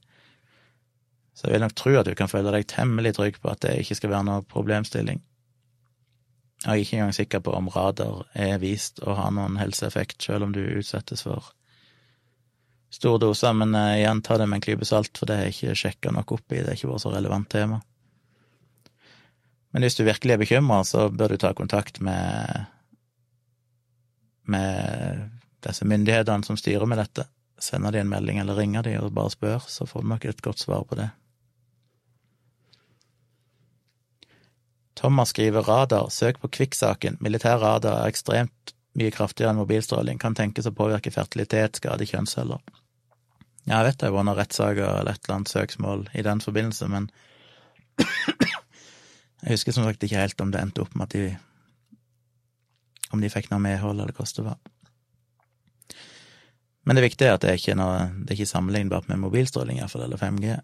Så 1.33 1.47
jeg 1.47 1.55
vil 1.55 1.63
nok 1.65 1.75
tro 1.77 1.93
at 1.97 2.09
du 2.09 2.13
kan 2.17 2.29
føle 2.29 2.53
deg 2.53 2.67
temmelig 2.69 3.15
trygg 3.17 3.39
på 3.41 3.51
at 3.51 3.63
det 3.65 3.77
ikke 3.81 3.97
skal 3.97 4.13
være 4.13 4.27
noen 4.29 4.49
problemstilling. 4.49 5.23
Jeg 6.63 6.71
er 6.71 6.83
ikke 6.83 6.99
engang 6.99 7.15
sikker 7.17 7.41
på 7.43 7.55
om 7.57 7.71
radar 7.73 8.23
er 8.39 8.61
vist 8.61 9.01
å 9.03 9.17
ha 9.17 9.27
noen 9.33 9.57
helseeffekt, 9.59 10.21
selv 10.23 10.47
om 10.47 10.53
du 10.55 10.61
utsettes 10.63 11.25
for 11.25 11.49
store 12.93 13.19
doser, 13.25 13.55
men 13.57 13.73
igjen, 13.73 14.21
ta 14.23 14.37
det 14.37 14.45
med 14.47 14.61
en 14.61 14.67
klype 14.67 14.85
salt, 14.87 15.17
for 15.17 15.27
det 15.27 15.39
har 15.39 15.49
jeg 15.49 15.55
ikke 15.57 15.79
sjekka 15.81 16.13
nok 16.13 16.35
opp 16.37 16.53
i, 16.53 16.61
det 16.61 16.69
har 16.69 16.77
ikke 16.77 16.91
vært 16.93 17.03
så 17.03 17.11
relevant 17.11 17.49
tema. 17.51 17.81
Men 19.73 19.83
hvis 19.83 19.97
du 19.97 20.03
virkelig 20.05 20.35
er 20.35 20.43
bekymra, 20.43 20.83
så 20.85 21.07
bør 21.09 21.33
du 21.33 21.41
ta 21.41 21.51
kontakt 21.57 21.99
med 22.05 22.69
med 24.43 25.29
disse 25.63 25.85
myndighetene 25.87 26.43
som 26.43 26.57
styrer 26.59 26.85
med 26.89 26.99
dette, 26.99 27.25
sende 27.63 27.91
de 27.95 28.01
en 28.03 28.11
melding 28.11 28.39
eller 28.41 28.59
ringe 28.59 28.83
de 28.83 28.97
og 28.99 29.13
bare 29.15 29.31
spør, 29.33 29.65
så 29.67 29.87
får 29.87 30.03
du 30.03 30.09
nok 30.11 30.25
et 30.27 30.41
godt 30.43 30.59
svar 30.59 30.83
på 30.89 30.99
det. 30.99 31.09
Thomas 34.99 35.33
skriver 35.33 35.65
radar, 35.65 36.09
søk 36.13 36.39
på 36.39 36.51
kvikksaken, 36.59 37.17
militær 37.23 37.57
radar 37.63 38.03
er 38.03 38.11
ekstremt 38.11 38.75
mye 38.99 39.11
kraftigere 39.13 39.53
enn 39.53 39.57
mobilstråling, 39.57 40.19
kan 40.21 40.35
tenkes 40.37 40.67
å 40.69 40.75
påvirke 40.75 41.11
fertilitet, 41.11 41.79
skade 41.79 42.05
kjønnsceller. 42.05 42.61
Ja, 43.63 43.79
jeg 43.79 43.87
vet 43.87 44.01
det 44.03 44.11
var 44.13 44.27
noen 44.27 44.37
rettssaker 44.37 44.83
eller 44.83 45.15
et 45.15 45.23
eller 45.23 45.39
annet 45.39 45.53
søksmål 45.53 46.05
i 46.13 46.25
den 46.25 46.43
forbindelse, 46.43 46.89
men 46.91 47.09
jeg 49.43 49.55
husker 49.55 49.75
som 49.75 49.87
sagt 49.87 50.03
ikke 50.03 50.19
helt 50.19 50.43
om 50.43 50.53
det 50.53 50.61
endte 50.61 50.83
opp 50.83 50.93
med 50.95 51.09
at 51.09 51.17
de 51.17 51.25
om 53.13 53.21
de 53.21 53.29
fikk 53.29 53.51
noe 53.51 53.61
medhold, 53.61 53.99
eller 54.01 54.15
hvordan 54.15 54.37
det 54.39 54.45
var. 54.47 54.72
Men 56.83 56.97
det 56.97 57.05
viktige 57.05 57.31
er 57.31 57.37
at 57.37 57.43
det 57.43 57.51
er 57.51 57.59
ikke 57.59 57.77
noe, 57.79 58.07
det 58.19 58.33
er 58.33 58.39
ikke 58.39 58.51
sammenlignbart 58.51 59.07
med 59.07 59.21
mobilstråling, 59.23 59.79
iallfall, 59.79 60.03
eller 60.07 60.19
5G. 60.19 60.57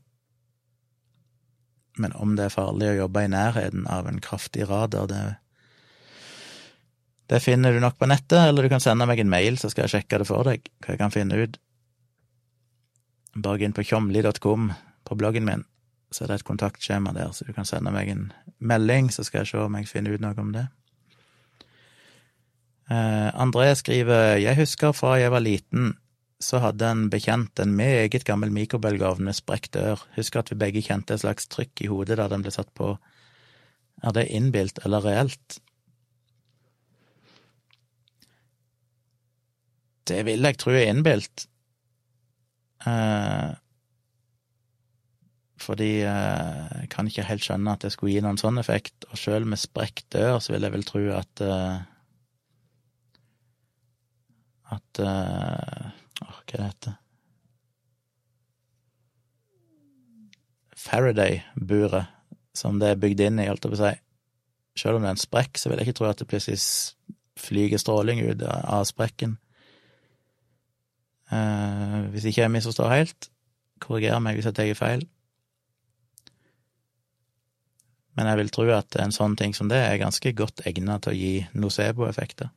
Men 1.99 2.15
om 2.15 2.35
det 2.35 2.47
er 2.47 2.53
farlig 2.55 2.91
å 2.91 2.97
jobbe 3.03 3.23
i 3.23 3.31
nærheten 3.31 3.85
av 3.91 4.07
en 4.07 4.19
kraftig 4.23 4.67
radar, 4.69 5.07
det, 5.11 5.23
det 7.31 7.41
finner 7.43 7.75
du 7.75 7.79
nok 7.83 7.97
på 7.99 8.07
nettet, 8.11 8.39
eller 8.41 8.65
du 8.65 8.71
kan 8.71 8.83
sende 8.83 9.07
meg 9.07 9.21
en 9.23 9.31
mail, 9.31 9.59
så 9.59 9.71
skal 9.71 9.85
jeg 9.85 9.95
sjekke 9.95 10.19
det 10.21 10.27
for 10.27 10.47
deg, 10.47 10.67
hva 10.83 10.95
jeg 10.95 11.01
kan 11.01 11.15
finne 11.15 11.39
ut. 11.39 11.59
Bare 13.39 13.63
inn 13.63 13.75
på 13.75 13.85
tjomli.com 13.87 14.71
på 15.07 15.17
bloggen 15.19 15.47
min, 15.47 15.63
så 16.11 16.25
er 16.25 16.33
det 16.33 16.41
et 16.41 16.49
kontaktskjema 16.49 17.13
der, 17.15 17.31
så 17.31 17.47
du 17.47 17.53
kan 17.55 17.67
sende 17.67 17.93
meg 17.95 18.11
en 18.11 18.27
melding, 18.59 19.07
så 19.13 19.23
skal 19.23 19.43
jeg 19.43 19.53
se 19.53 19.63
om 19.63 19.79
jeg 19.79 19.87
finner 19.91 20.17
ut 20.17 20.23
noe 20.23 20.35
om 20.41 20.51
det. 20.55 20.67
Eh, 22.89 23.29
André 23.37 23.69
skriver 23.77 24.39
Jeg 24.41 24.57
husker 24.57 24.95
fra 24.97 25.19
jeg 25.21 25.29
var 25.31 25.45
liten, 25.45 25.93
så 26.39 26.61
hadde 26.63 26.87
en 26.87 27.07
bekjent 27.11 27.59
en 27.59 27.75
meget 27.75 28.23
gammel 28.27 28.51
mikrobølgeovn 28.55 29.25
med 29.27 29.35
sprukket 29.35 29.73
dør. 29.75 30.03
Husker 30.15 30.41
at 30.41 30.51
vi 30.53 30.59
begge 30.61 30.83
kjente 30.85 31.15
et 31.15 31.23
slags 31.23 31.49
trykk 31.51 31.83
i 31.83 31.89
hodet 31.91 32.19
da 32.19 32.29
den 32.31 32.45
ble 32.45 32.53
satt 32.55 32.71
på. 32.79 32.93
Er 34.03 34.15
det 34.15 34.29
innbilt 34.31 34.79
eller 34.85 35.03
reelt? 35.03 35.59
Det 40.07 40.23
vil 40.25 40.47
jeg 40.47 40.57
tro 40.57 40.71
er 40.73 40.87
innbilt. 40.89 41.45
Eh, 42.87 43.51
fordi 45.59 45.91
eh, 46.07 46.65
jeg 46.79 46.89
kan 46.95 47.11
ikke 47.11 47.27
helt 47.27 47.43
skjønne 47.43 47.75
at 47.75 47.83
det 47.83 47.91
skulle 47.93 48.15
gi 48.15 48.23
noen 48.23 48.39
sånn 48.39 48.61
effekt, 48.61 49.03
og 49.11 49.19
sjøl 49.19 49.43
med 49.45 49.59
sprukket 49.59 50.07
dør 50.15 50.39
så 50.39 50.55
vil 50.55 50.63
jeg 50.65 50.77
vel 50.77 50.87
tro 50.87 51.03
at 51.19 51.43
eh, 51.43 51.79
at 54.69 55.01
uh, 55.01 55.88
Hva 56.49 56.57
det 56.57 56.69
heter 56.71 56.97
Faraday-buret 60.79 62.15
som 62.55 62.79
det 62.79 62.93
er 62.93 62.99
bygd 62.99 63.21
inn 63.25 63.41
i, 63.41 63.47
holdt 63.49 63.65
jeg 63.65 63.73
på 63.73 63.77
å 63.77 63.83
si. 63.83 63.91
Selv 64.79 64.97
om 64.97 65.03
det 65.03 65.11
er 65.11 65.17
en 65.17 65.21
sprekk, 65.21 65.59
så 65.59 65.69
vil 65.69 65.81
jeg 65.81 65.89
ikke 65.89 65.99
tro 65.99 66.07
at 66.09 66.21
det 66.21 66.27
plutselig 66.29 66.59
flyger 67.39 67.81
stråling 67.81 68.21
ut 68.25 68.43
av 68.47 68.85
sprekken. 68.87 69.37
Uh, 71.29 72.09
hvis 72.13 72.25
ikke 72.29 72.41
jeg 72.41 72.53
misforstår 72.55 72.93
helt, 72.93 73.29
korriger 73.83 74.21
meg 74.23 74.39
hvis 74.39 74.49
jeg 74.49 74.57
tar 74.57 74.71
feil. 74.79 75.05
Men 78.17 78.31
jeg 78.31 78.39
vil 78.41 78.53
tro 78.55 78.65
at 78.75 78.97
en 78.99 79.13
sånn 79.15 79.37
ting 79.39 79.53
som 79.55 79.69
det 79.71 79.79
er 79.79 80.01
ganske 80.01 80.33
godt 80.35 80.65
egnet 80.67 81.05
til 81.05 81.13
å 81.13 81.19
gi 81.19 81.35
nocebo-effekter. 81.55 82.49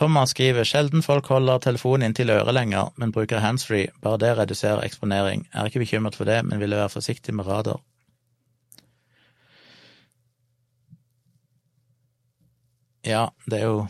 Thomas 0.00 0.30
skriver 0.30 0.64
sjelden 0.64 1.02
folk 1.04 1.26
holder 1.28 1.58
telefonen 1.60 2.06
inntil 2.06 2.30
øret 2.32 2.54
lenger, 2.56 2.88
men 2.96 3.10
bruker 3.12 3.42
handsfree, 3.44 3.90
bare 4.00 4.16
det 4.22 4.30
reduserer 4.38 4.80
eksponering. 4.80 5.42
Er 5.52 5.68
ikke 5.68 5.82
bekymret 5.82 6.16
for 6.16 6.24
det, 6.24 6.38
men 6.44 6.60
ville 6.60 6.76
være 6.76 6.88
forsiktig 6.88 7.34
med 7.36 7.44
radar. 7.44 7.82
Ja, 13.04 13.26
det 13.44 13.58
er 13.58 13.66
jo 13.66 13.82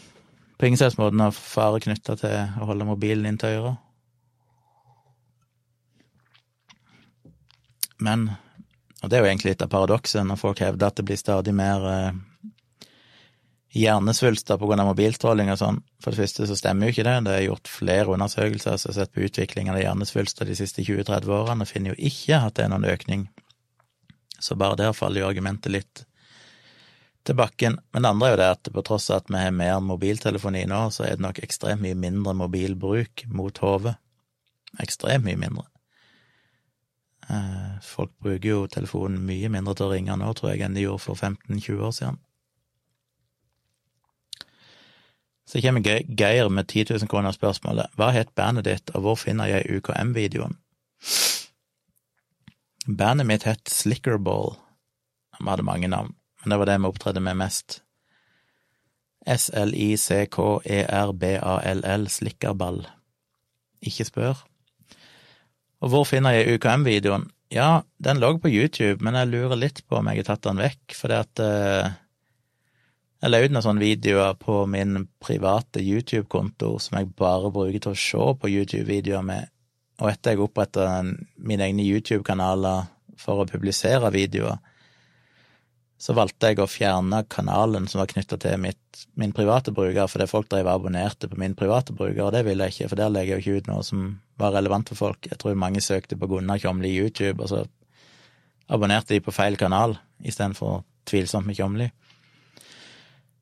på 0.59 0.67
ingen 0.67 0.81
slags 0.83 0.99
måte 0.99 1.15
noen 1.15 1.37
fare 1.37 1.79
knytta 1.79 2.17
til 2.19 2.35
å 2.35 2.67
holde 2.73 2.89
mobilen 2.91 3.31
inntil 3.31 3.61
øret. 3.61 3.79
Men 8.01 8.33
Og 9.03 9.09
det 9.09 9.17
er 9.17 9.23
jo 9.23 9.31
egentlig 9.31 9.55
litt 9.55 9.63
av 9.63 9.71
paradokset 9.73 10.27
når 10.27 10.43
folk 10.43 10.59
hevder 10.61 10.91
at 10.91 10.99
det 10.99 11.07
blir 11.09 11.17
stadig 11.17 11.55
mer 11.57 11.87
eh, 11.89 12.19
hjernesvulster 13.77 14.59
av 14.59 14.87
mobilstråling 14.89 15.51
og 15.53 15.59
sånn. 15.61 15.81
For 16.03 16.13
det 16.13 16.25
første 16.25 16.49
så 16.49 16.57
stemmer 16.59 16.89
jo 16.89 16.95
ikke 16.95 17.07
det. 17.07 17.17
Det 17.27 17.35
er 17.37 17.47
gjort 17.47 17.71
flere 17.71 18.15
undersøkelser 18.17 18.79
som 18.81 18.91
har 18.91 18.99
sett 18.99 19.15
på 19.15 19.25
utviklingen 19.27 19.77
av 19.77 19.83
hjernesvulster 19.83 20.49
de 20.49 20.57
siste 20.59 20.83
20-30 20.83 21.31
årene, 21.37 21.67
og 21.67 21.71
finner 21.71 21.95
jo 21.95 22.11
ikke 22.11 22.41
at 22.49 22.59
det 22.59 22.67
er 22.67 22.73
noen 22.73 22.89
økning. 22.91 23.27
Så 24.41 24.57
bare 24.59 24.79
der 24.81 24.97
faller 24.97 25.23
jo 25.23 25.31
argumentet 25.31 25.73
litt 25.73 26.05
til 27.29 27.37
bakken. 27.37 27.79
Men 27.93 28.03
det 28.03 28.13
andre 28.15 28.29
er 28.29 28.33
jo 28.33 28.41
det 28.41 28.53
at 28.57 28.71
på 28.75 28.85
tross 28.87 29.11
av 29.13 29.23
at 29.23 29.31
vi 29.31 29.43
har 29.43 29.55
mer 29.55 29.83
mobiltelefoni 29.85 30.65
nå, 30.71 30.87
så 30.95 31.07
er 31.07 31.19
det 31.19 31.27
nok 31.27 31.43
ekstremt 31.45 31.85
mye 31.85 31.99
mindre 31.99 32.35
mobilbruk 32.41 33.27
mot 33.31 33.63
hodet. 33.63 33.95
Ekstremt 34.83 35.27
mye 35.27 35.39
mindre. 35.39 35.67
Eh, 37.31 37.79
folk 37.87 38.17
bruker 38.19 38.49
jo 38.49 38.67
telefonen 38.73 39.23
mye 39.27 39.51
mindre 39.53 39.77
til 39.77 39.87
å 39.87 39.93
ringe 39.93 40.17
nå, 40.19 40.33
tror 40.35 40.55
jeg, 40.55 40.65
enn 40.67 40.75
de 40.75 40.89
gjorde 40.89 41.05
for 41.05 41.21
15-20 41.21 41.87
år 41.87 41.95
siden. 41.95 42.21
Så 45.51 45.59
kommer 45.61 45.83
Geir 45.83 46.49
med 46.49 46.69
10 46.69 46.85
000 46.91 47.09
kroner 47.11 47.33
spørsmålet 47.35 47.91
Hva 47.99 48.13
het 48.15 48.31
bandet 48.39 48.65
ditt, 48.69 48.91
og 48.95 49.01
hvor 49.03 49.17
finner 49.19 49.51
jeg 49.51 49.81
UKM-videoen? 49.81 50.55
Bandet 52.87 53.27
mitt 53.27 53.43
het 53.49 53.71
Slickerball. 53.71 54.55
Vi 55.41 55.49
hadde 55.49 55.63
mange 55.67 55.89
navn, 55.91 56.15
men 56.41 56.51
det 56.53 56.59
var 56.61 56.67
det 56.71 56.79
vi 56.79 56.87
opptredde 56.87 57.21
med 57.25 57.37
mest. 57.43 57.69
S-L-I-C-K-E-R-B-A-L-L, 59.27 62.09
Slikkerball. 62.09 62.87
Ikke 63.83 64.05
spør. 64.07 64.37
Og 65.81 65.89
hvor 65.91 66.05
finner 66.07 66.31
jeg 66.37 66.55
UKM-videoen? 66.55 67.31
Ja, 67.51 67.83
den 67.99 68.21
lå 68.23 68.39
på 68.39 68.49
YouTube, 68.53 69.03
men 69.03 69.15
jeg 69.19 69.31
lurer 69.33 69.57
litt 69.59 69.83
på 69.89 69.97
om 69.99 70.07
jeg 70.13 70.23
har 70.23 70.29
tatt 70.31 70.47
den 70.47 70.63
vekk, 70.63 70.95
fordi 70.95 71.15
at 71.19 71.35
uh, 71.43 71.91
jeg 73.21 73.31
la 73.31 73.41
ut 73.43 73.53
noen 73.53 73.65
sånne 73.65 73.85
videoer 73.85 74.37
på 74.41 74.63
min 74.71 75.05
private 75.21 75.83
YouTube-konto 75.85 76.77
som 76.81 76.99
jeg 76.99 77.11
bare 77.19 77.53
bruker 77.53 77.83
til 77.83 77.93
å 77.93 78.01
se 78.01 78.31
på 78.41 78.53
YouTube-videoer 78.53 79.27
med, 79.27 79.51
og 80.01 80.09
etter 80.09 80.33
jeg 80.33 80.45
oppretta 80.45 80.89
mine 81.05 81.67
egne 81.67 81.85
YouTube-kanaler 81.85 82.89
for 83.21 83.43
å 83.43 83.49
publisere 83.49 84.09
videoer, 84.15 84.57
så 86.01 86.15
valgte 86.17 86.49
jeg 86.49 86.63
å 86.65 86.71
fjerne 86.71 87.27
kanalen 87.29 87.85
som 87.91 88.01
var 88.01 88.09
knytta 88.09 88.39
til 88.41 88.57
mitt, 88.63 89.03
min 89.21 89.35
private 89.37 89.75
bruker, 89.77 90.09
fordi 90.09 90.27
folk 90.31 90.49
drev 90.49 90.65
og 90.65 90.79
abonnerte 90.79 91.29
på 91.29 91.37
min 91.43 91.53
private 91.59 91.93
bruker, 91.93 92.23
og 92.25 92.33
det 92.33 92.47
ville 92.47 92.65
jeg 92.65 92.73
ikke, 92.73 92.89
for 92.89 93.03
der 93.03 93.13
legger 93.13 93.37
jeg 93.37 93.45
jo 93.45 93.59
ikke 93.59 93.61
ut 93.61 93.69
noe 93.75 93.85
som 93.85 94.07
var 94.41 94.55
relevant 94.57 94.89
for 94.89 94.97
folk. 94.97 95.29
Jeg 95.29 95.37
tror 95.43 95.61
mange 95.61 95.85
søkte 95.85 96.17
på 96.17 96.31
Gunnar 96.31 96.63
Kjomli 96.63 96.95
YouTube, 96.95 97.45
og 97.45 97.53
så 97.53 97.67
abonnerte 98.73 99.13
de 99.13 99.21
på 99.21 99.35
feil 99.35 99.61
kanal 99.61 99.99
istedenfor 100.25 100.87
tvilsomt 101.11 101.45
med 101.51 101.61
Kjomli. 101.61 101.91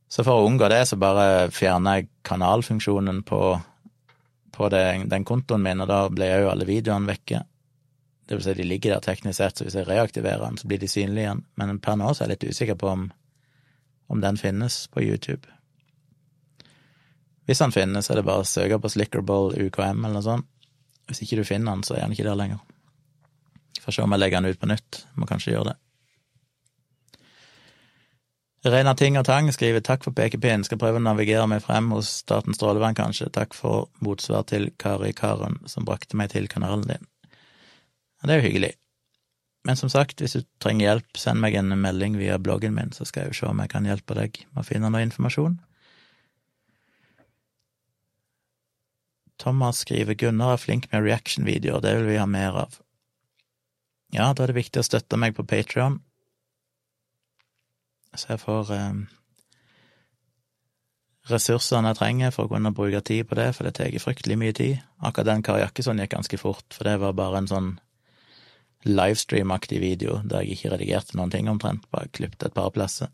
Så 0.08 0.24
for 0.24 0.40
å 0.40 0.48
unngå 0.48 0.70
det, 0.72 0.84
så 0.88 0.96
bare 1.00 1.50
fjerner 1.52 1.98
jeg 2.00 2.08
kanalfunksjonen 2.24 3.20
på, 3.28 3.42
på 4.56 4.68
den, 4.72 5.08
den 5.12 5.26
kontoen 5.28 5.64
min, 5.64 5.84
og 5.84 5.90
da 5.90 6.00
ble 6.12 6.30
jo 6.32 6.50
alle 6.52 6.68
videoene 6.68 7.10
vekke. 7.10 7.42
Det 8.28 8.36
vil 8.36 8.44
si, 8.44 8.54
de 8.56 8.66
ligger 8.68 8.94
der 8.94 9.04
teknisk 9.04 9.38
sett, 9.38 9.60
så 9.60 9.66
hvis 9.66 9.76
jeg 9.76 9.88
reaktiverer 9.88 10.44
den, 10.44 10.56
så 10.60 10.68
blir 10.68 10.80
de 10.80 10.88
synlige 10.88 11.26
igjen. 11.26 11.44
Men 11.60 11.78
per 11.84 11.96
nå 12.00 12.10
så 12.12 12.24
er 12.24 12.28
jeg 12.28 12.36
litt 12.36 12.56
usikker 12.56 12.80
på 12.80 12.90
om, 12.90 13.06
om 14.08 14.24
den 14.24 14.40
finnes 14.40 14.82
på 14.92 15.04
YouTube. 15.04 15.48
Hvis 17.48 17.60
den 17.64 17.72
finnes, 17.72 18.10
er 18.10 18.20
det 18.20 18.26
bare 18.28 18.44
å 18.44 18.48
søke 18.48 18.76
på 18.80 18.90
Slickerball 18.92 19.54
UKM 19.56 20.02
eller 20.04 20.18
noe 20.18 20.24
sånt. 20.24 20.48
Hvis 21.08 21.22
ikke 21.24 21.40
du 21.40 21.48
finner 21.48 21.72
den, 21.72 21.84
så 21.88 21.96
er 21.96 22.04
den 22.04 22.12
ikke 22.12 22.26
der 22.26 22.36
lenger. 22.36 22.60
Får 23.80 23.96
se 23.96 24.04
om 24.04 24.12
jeg 24.12 24.20
legger 24.20 24.42
den 24.42 24.52
ut 24.52 24.60
på 24.60 24.68
nytt. 24.68 24.98
Må 25.16 25.28
kanskje 25.28 25.54
gjøre 25.54 25.70
det. 25.70 25.78
Reina 28.72 28.94
Ting 28.98 29.16
og 29.20 29.24
Tang 29.28 29.48
skriver 29.54 29.80
takk 29.84 30.04
for 30.04 30.14
pekepinnen'. 30.16 30.64
skal 30.64 30.78
prøve 30.78 30.98
å 30.98 31.04
navigere 31.04 31.46
meg 31.46 31.62
frem 31.62 31.90
hos 31.90 32.08
Statens 32.24 32.56
strålevern, 32.56 32.94
kanskje. 32.94 33.30
Takk 33.32 33.54
for 33.54 33.88
motsvar 34.00 34.46
til 34.46 34.70
Kari 34.78 35.12
Karen, 35.12 35.58
som 35.66 35.84
brakte 35.84 36.16
meg 36.16 36.30
til 36.30 36.48
kanalen 36.48 36.86
din. 36.88 37.06
Ja, 38.18 38.26
det 38.26 38.34
er 38.34 38.40
jo 38.42 38.48
hyggelig. 38.48 38.72
Men 39.64 39.76
som 39.76 39.88
sagt, 39.88 40.20
hvis 40.20 40.32
du 40.32 40.42
trenger 40.60 40.86
hjelp, 40.86 41.16
send 41.16 41.40
meg 41.40 41.54
en 41.54 41.68
melding 41.68 42.16
via 42.18 42.38
bloggen 42.38 42.74
min, 42.74 42.92
så 42.92 43.04
skal 43.04 43.22
jeg 43.22 43.32
jo 43.32 43.38
se 43.40 43.46
om 43.46 43.58
jeg 43.60 43.68
kan 43.68 43.84
hjelpe 43.84 44.14
deg 44.14 44.44
med 44.54 44.62
å 44.64 44.66
finne 44.66 44.90
noe 44.90 45.02
informasjon. 45.02 45.58
Thomas 49.38 49.84
skriver 49.84 50.14
Gunnar 50.18 50.56
er 50.56 50.62
flink 50.62 50.88
med 50.92 51.04
reaction-videoer, 51.04 51.80
det 51.80 51.96
vil 51.96 52.08
vi 52.10 52.18
ha 52.18 52.26
mer 52.26 52.56
av. 52.66 52.80
Ja, 54.10 54.32
da 54.32 54.42
er 54.42 54.50
det 54.50 54.56
viktig 54.56 54.80
å 54.80 54.86
støtte 54.88 55.18
meg 55.20 55.36
på 55.36 55.44
Patrion, 55.46 56.00
så 58.18 58.34
jeg 58.34 58.42
får 58.42 58.72
eh, 58.74 59.00
ressursene 61.32 61.92
jeg 61.92 62.00
trenger 62.00 62.32
for 62.34 62.46
å 62.46 62.54
kunne 62.54 62.72
bruke 62.76 63.02
tid 63.04 63.28
på 63.28 63.38
det, 63.38 63.50
for 63.56 63.68
det 63.68 63.76
tar 63.78 63.94
fryktelig 64.02 64.38
mye 64.40 64.56
tid. 64.56 64.80
Akkurat 65.04 65.28
den 65.30 65.44
Kari 65.46 65.66
gikk 65.66 66.14
ganske 66.14 66.40
fort, 66.40 66.66
for 66.74 66.88
det 66.88 66.98
var 67.02 67.16
bare 67.16 67.42
en 67.42 67.50
sånn 67.50 67.70
livestream-aktig 68.88 69.80
video 69.82 70.20
der 70.24 70.44
jeg 70.44 70.56
ikke 70.58 70.74
redigerte 70.76 71.18
noen 71.18 71.32
ting 71.34 71.48
omtrent, 71.50 71.88
bare 71.90 72.10
klippet 72.14 72.46
et 72.46 72.54
par 72.54 72.70
plasser. 72.74 73.10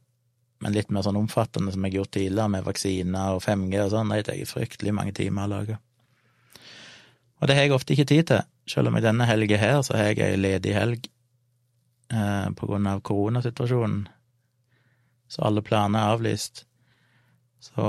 Men 0.63 0.77
litt 0.77 0.93
mer 0.93 1.05
sånn 1.05 1.19
omfattende 1.19 1.73
som 1.73 1.85
jeg 1.85 1.95
har 1.95 2.01
gjort 2.03 2.15
tidligere, 2.17 2.53
med 2.53 2.67
vaksiner 2.69 3.37
og 3.37 3.43
5G 3.45 3.81
og 3.83 3.91
sånn, 3.93 4.13
det 4.15 4.27
tar 4.29 4.39
jeg 4.39 4.51
fryktelig 4.51 4.95
mange 4.97 5.17
timer 5.17 5.49
å 5.49 5.53
lage. 5.57 5.79
Og 7.41 7.49
det 7.49 7.57
har 7.57 7.67
jeg 7.67 7.75
ofte 7.77 7.93
ikke 7.97 8.09
tid 8.09 8.29
til, 8.31 8.45
selv 8.71 8.89
om 8.89 8.97
i 8.97 9.05
denne 9.05 9.27
helga 9.29 9.59
her 9.61 9.83
så 9.85 9.99
har 9.99 10.13
jeg 10.13 10.23
ei 10.25 10.39
ledig 10.41 10.73
helg 10.77 11.09
eh, 12.13 12.47
på 12.57 12.69
grunn 12.71 12.87
av 12.89 13.03
koronasituasjonen, 13.05 14.07
så 15.35 15.43
alle 15.49 15.63
planer 15.67 15.99
er 15.99 16.15
avlyst. 16.15 16.65
Så 17.65 17.85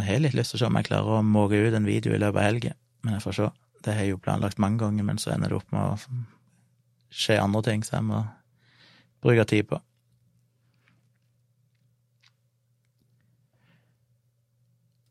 jeg 0.00 0.06
har 0.08 0.22
litt 0.24 0.34
lyst 0.34 0.54
til 0.54 0.58
å 0.58 0.62
se 0.64 0.70
om 0.70 0.78
jeg 0.80 0.88
klarer 0.88 1.18
å 1.18 1.24
måke 1.26 1.60
ut 1.60 1.76
en 1.76 1.86
video 1.86 2.14
i 2.14 2.18
løpet 2.18 2.40
av 2.40 2.46
helga, 2.48 2.72
men 3.04 3.14
jeg 3.14 3.24
får 3.26 3.36
se. 3.38 3.50
Det 3.84 3.94
har 3.94 4.02
jeg 4.02 4.16
jo 4.16 4.22
planlagt 4.24 4.58
mange 4.58 4.80
ganger, 4.82 5.06
men 5.06 5.20
så 5.22 5.30
ender 5.34 5.52
det 5.52 5.60
opp 5.60 5.70
med 5.74 5.84
å 5.84 7.12
skje 7.14 7.38
andre 7.38 7.62
ting 7.68 7.84
som 7.86 8.00
jeg 8.00 8.08
må 8.08 8.24
bruke 9.22 9.46
tid 9.46 9.68
på. 9.70 9.78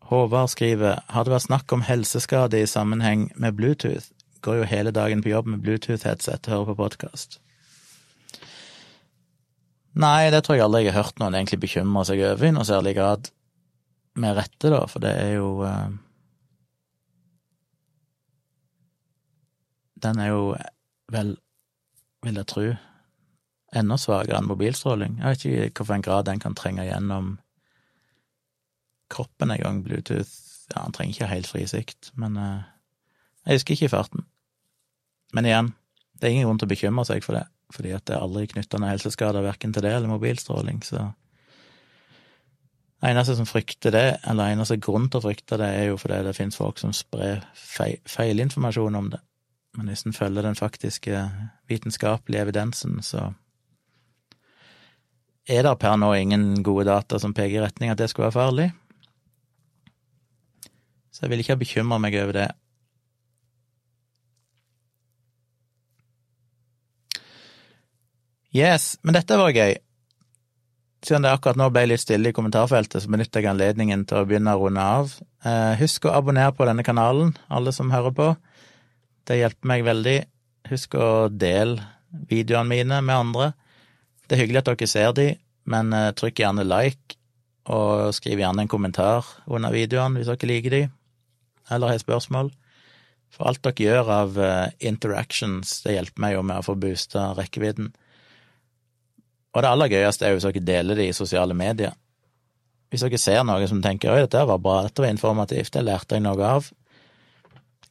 Håvard 0.07 0.51
skriver 0.51 1.01
har 1.11 1.25
det 1.27 1.33
vært 1.33 1.47
snakk 1.49 1.73
om 1.75 1.83
helseskade 1.83 2.61
i 2.63 2.67
sammenheng 2.69 3.29
med 3.35 3.57
Bluetooth, 3.59 4.11
går 4.43 4.61
jo 4.61 4.69
hele 4.71 4.93
dagen 4.95 5.23
på 5.23 5.33
jobb 5.33 5.49
med 5.51 5.63
Bluetooth-headset 5.63 6.47
og 6.47 6.53
hører 6.53 6.69
på 6.71 6.81
podkast. 6.83 7.41
Nei, 9.97 10.29
det 10.29 10.43
tror 10.45 10.59
jeg 10.59 10.65
aldri 10.67 10.83
jeg 10.85 10.93
har 10.93 11.07
hørt 11.07 11.21
noen 11.21 11.35
egentlig 11.39 11.61
bekymre 11.63 12.03
seg 12.05 12.21
over 12.21 12.45
i 12.45 12.51
noe 12.53 12.65
særlig 12.67 12.93
grad. 12.99 13.31
Med 14.17 14.35
rette, 14.37 14.69
da, 14.73 14.83
for 14.89 15.01
det 15.01 15.13
er 15.13 15.31
jo 15.37 15.49
uh, 15.61 15.89
Den 20.01 20.21
er 20.21 20.29
jo 20.29 20.41
vel 21.13 21.35
vil 22.25 22.37
jeg 22.37 22.49
tro, 22.49 22.65
enda 23.77 23.97
svakere 24.01 24.39
enn 24.39 24.49
mobilstråling. 24.49 25.19
Jeg 25.21 25.33
vet 25.33 25.45
ikke 25.45 25.85
hvilken 25.85 26.05
grad 26.05 26.27
den 26.29 26.41
kan 26.43 26.55
trenge 26.57 26.85
gjennom 26.85 27.35
kroppen 29.13 29.53
en 29.53 29.61
gang, 29.61 29.83
Bluetooth. 29.85 30.33
Ja, 30.73 30.83
han 30.83 30.93
trenger 30.93 31.15
ikke 31.15 31.31
helt 31.31 31.49
fri 31.49 31.63
sikt, 31.69 32.11
men 32.19 32.37
uh, 32.37 32.65
jeg 33.47 33.61
husker 33.61 33.77
ikke 33.77 33.87
i 33.87 33.93
farten. 33.93 34.25
Men 35.33 35.47
igjen, 35.47 35.69
det 36.19 36.27
er 36.27 36.35
ingen 36.35 36.49
grunn 36.49 36.59
til 36.59 36.67
å 36.67 36.73
bekymre 36.73 37.05
seg 37.07 37.23
for 37.23 37.39
det, 37.39 37.45
fordi 37.73 37.93
at 37.95 38.05
det 38.07 38.15
er 38.15 38.23
aldri 38.23 38.47
knytta 38.51 38.79
noen 38.79 38.93
helseskader 38.93 39.45
verken 39.45 39.73
til 39.75 39.83
det 39.85 39.93
eller 39.95 40.11
mobilstråling, 40.11 40.83
så 40.87 41.09
eneste 43.05 43.35
som 43.37 43.47
frykter 43.49 43.93
det, 43.93 44.05
eller 44.27 44.53
eneste 44.53 44.79
grunn 44.81 45.09
til 45.11 45.19
å 45.19 45.25
frykte 45.27 45.59
det, 45.61 45.67
er 45.67 45.89
jo 45.91 45.97
fordi 46.01 46.21
det 46.25 46.35
finnes 46.37 46.57
folk 46.57 46.79
som 46.81 46.95
sprer 46.95 47.43
feilinformasjon 48.09 48.97
om 48.97 49.11
det. 49.13 49.21
Men 49.77 49.91
hvis 49.91 50.07
en 50.07 50.15
følger 50.15 50.47
den 50.47 50.57
faktiske 50.57 51.25
vitenskapelige 51.69 52.47
evidensen, 52.47 52.97
så 53.05 53.27
er 55.47 55.63
det 55.63 55.77
per 55.79 55.99
nå 55.99 56.09
ingen 56.17 56.63
gode 56.65 56.87
data 56.89 57.19
som 57.21 57.35
peker 57.37 57.59
i 57.59 57.63
retning 57.63 57.93
at 57.93 57.99
det 58.01 58.09
skulle 58.09 58.31
være 58.31 58.39
farlig. 58.39 58.71
Så 61.13 61.25
jeg 61.25 61.31
vil 61.31 61.43
ikke 61.43 61.55
ha 61.55 61.61
bekymra 61.61 61.99
meg 62.01 62.17
over 62.19 62.35
det. 62.35 62.47
Yes, 68.55 68.95
men 69.03 69.17
dette 69.17 69.37
var 69.39 69.51
gøy. 69.51 69.75
Siden 71.05 71.23
det 71.23 71.31
akkurat 71.31 71.59
nå 71.59 71.67
ble 71.71 71.85
litt 71.91 72.01
stille 72.01 72.31
i 72.31 72.35
kommentarfeltet, 72.35 73.03
så 73.03 73.11
benytter 73.11 73.43
jeg 73.43 73.51
anledningen 73.51 74.05
til 74.09 74.21
å 74.21 74.27
begynne 74.27 74.55
å 74.55 74.61
runde 74.63 74.81
av. 74.83 75.13
Eh, 75.45 75.75
husk 75.81 76.07
å 76.07 76.15
abonnere 76.17 76.55
på 76.57 76.65
denne 76.67 76.85
kanalen, 76.85 77.35
alle 77.53 77.73
som 77.75 77.93
hører 77.93 78.15
på. 78.17 78.31
Det 79.27 79.37
hjelper 79.37 79.71
meg 79.71 79.85
veldig. 79.85 80.17
Husk 80.71 80.97
å 80.97 81.27
dele 81.29 81.83
videoene 82.27 82.71
mine 82.71 83.01
med 83.03 83.15
andre. 83.15 83.51
Det 84.27 84.35
er 84.35 84.43
hyggelig 84.43 84.63
at 84.63 84.71
dere 84.71 84.89
ser 84.89 85.13
de, 85.15 85.27
men 85.69 85.93
eh, 85.95 86.13
trykk 86.17 86.41
gjerne 86.41 86.65
like, 86.67 87.19
og 87.67 88.15
skriv 88.15 88.41
gjerne 88.41 88.63
en 88.63 88.71
kommentar 88.71 89.27
under 89.45 89.75
videoene 89.75 90.19
hvis 90.19 90.31
dere 90.31 90.49
liker 90.49 90.75
de, 90.75 90.81
eller 91.71 91.93
har 91.93 92.01
spørsmål. 92.01 92.51
For 93.35 93.51
alt 93.51 93.61
dere 93.67 93.85
gjør 93.85 94.11
av 94.17 94.41
eh, 94.41 94.75
interactions, 94.89 95.77
det 95.85 95.97
hjelper 95.97 96.25
meg 96.25 96.37
jo 96.37 96.43
med 96.47 96.61
å 96.61 96.67
få 96.67 96.77
boosta 96.79 97.29
rekkevidden. 97.37 97.91
Og 99.57 99.63
det 99.65 99.69
aller 99.73 99.89
gøyeste 99.89 100.27
er 100.27 100.35
hvis 100.35 100.45
dere 100.45 100.61
deler 100.61 100.99
det 100.99 101.07
i 101.09 101.15
sosiale 101.17 101.55
medier. 101.57 101.95
Hvis 102.93 103.01
dere 103.03 103.19
ser 103.19 103.41
noe 103.43 103.65
som 103.67 103.81
tenker 103.81 104.13
'oi, 104.13 104.21
dette 104.21 104.43
var 104.45 104.59
bra, 104.61 104.83
dette 104.85 105.01
var 105.01 105.09
informativt, 105.09 105.73
det 105.73 105.81
lærte 105.87 106.15
jeg 106.15 106.23
noe 106.23 106.45
av', 106.45 106.69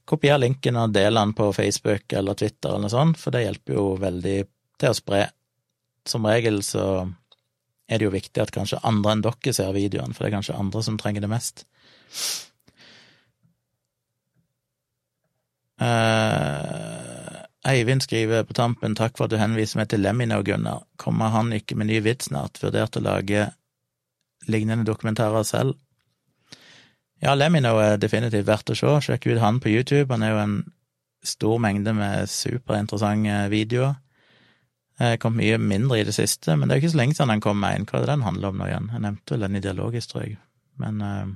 kopier 0.06 0.38
linken 0.38 0.78
og 0.78 0.94
del 0.94 1.18
den 1.18 1.34
på 1.34 1.50
Facebook 1.52 2.12
eller 2.14 2.38
Twitter 2.38 2.70
eller 2.70 2.86
noe 2.86 2.94
sånt, 2.94 3.18
for 3.18 3.34
det 3.34 3.42
hjelper 3.42 3.74
jo 3.74 3.86
veldig 3.98 4.36
til 4.78 4.92
å 4.92 4.94
spre. 4.94 5.24
Som 6.06 6.28
regel 6.30 6.62
så 6.62 6.84
er 7.90 7.98
det 7.98 8.06
jo 8.06 8.14
viktig 8.14 8.42
at 8.42 8.54
kanskje 8.54 8.80
andre 8.86 9.16
enn 9.16 9.24
dere 9.26 9.52
ser 9.52 9.74
videoene, 9.74 10.14
for 10.14 10.22
det 10.22 10.30
er 10.30 10.36
kanskje 10.38 10.58
andre 10.58 10.82
som 10.86 10.98
trenger 11.02 11.26
det 11.26 11.32
mest. 11.34 11.66
Uh, 15.82 16.95
Eivind 17.66 18.02
skriver 18.02 18.44
på 18.46 18.54
tampen 18.54 18.94
'Takk 18.94 19.16
for 19.16 19.24
at 19.24 19.30
du 19.30 19.40
henviser 19.40 19.80
meg 19.80 19.88
til 19.88 20.00
Lemino, 20.00 20.42
Gunnar'. 20.42 20.84
Kommer 20.96 21.28
han 21.34 21.52
ikke 21.52 21.74
med 21.74 21.86
ny 21.86 22.00
vits 22.00 22.28
snart? 22.30 22.62
Vurdert 22.62 22.96
å 22.96 23.02
lage 23.02 23.50
lignende 24.46 24.86
dokumentarer 24.86 25.42
selv? 25.42 25.74
Ja, 27.22 27.34
Lemino 27.34 27.76
er 27.80 27.96
definitivt 27.96 28.46
verdt 28.46 28.70
å 28.70 28.76
se. 28.76 28.92
Sjekk 29.06 29.26
ut 29.26 29.40
han 29.40 29.60
på 29.60 29.72
YouTube. 29.72 30.12
Han 30.12 30.22
er 30.22 30.30
jo 30.30 30.42
en 30.42 30.56
stor 31.24 31.58
mengde 31.58 31.94
med 31.96 32.28
superinteressante 32.30 33.48
videoer. 33.50 33.96
Jeg 34.98 35.20
kom 35.20 35.34
mye 35.36 35.58
mindre 35.58 35.98
i 36.00 36.04
det 36.08 36.14
siste, 36.14 36.54
men 36.56 36.68
det 36.68 36.74
er 36.74 36.78
jo 36.78 36.86
ikke 36.86 36.94
så 36.94 37.00
lenge 37.02 37.14
siden 37.16 37.34
han 37.34 37.42
kom 37.44 37.58
med 37.60 37.74
en. 37.74 37.84
Hva 37.88 37.98
er 37.98 38.06
det 38.06 38.12
den 38.14 38.22
handler 38.24 38.48
om 38.48 38.56
nå 38.60 38.68
igjen? 38.68 38.88
Jeg 38.92 39.02
nevnte 39.04 39.34
vel 39.34 39.44
den 39.44 39.56
i 39.56 39.60
tror 40.00 40.22
jeg. 40.22 40.38
Men 40.80 41.02
uh, 41.02 41.26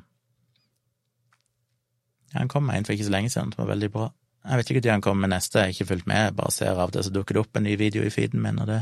han 2.33 2.49
kom 2.49 2.65
med 2.65 2.77
en 2.77 2.85
for 2.85 2.93
ikke 2.93 3.05
så 3.05 3.11
lenge 3.11 3.31
siden 3.31 3.53
som 3.53 3.65
var 3.65 3.75
veldig 3.75 3.91
bra. 3.93 4.09
Jeg 4.41 4.61
vet 4.61 4.71
ikke 4.73 4.83
når 4.87 4.97
han 4.97 5.05
kommer 5.05 5.27
med 5.27 5.35
neste, 5.35 5.59
jeg 5.61 5.69
har 5.69 5.75
ikke 5.75 5.91
fulgt 5.91 6.09
med, 6.09 6.23
jeg 6.31 6.37
bare 6.39 6.55
ser 6.55 6.81
av 6.81 6.93
det, 6.95 7.05
så 7.05 7.13
dukker 7.13 7.37
det 7.37 7.43
opp 7.43 7.59
en 7.61 7.67
ny 7.69 7.77
video 7.81 8.05
i 8.07 8.13
feeden 8.13 8.41
min, 8.41 8.61
og 8.63 8.71
det 8.71 8.81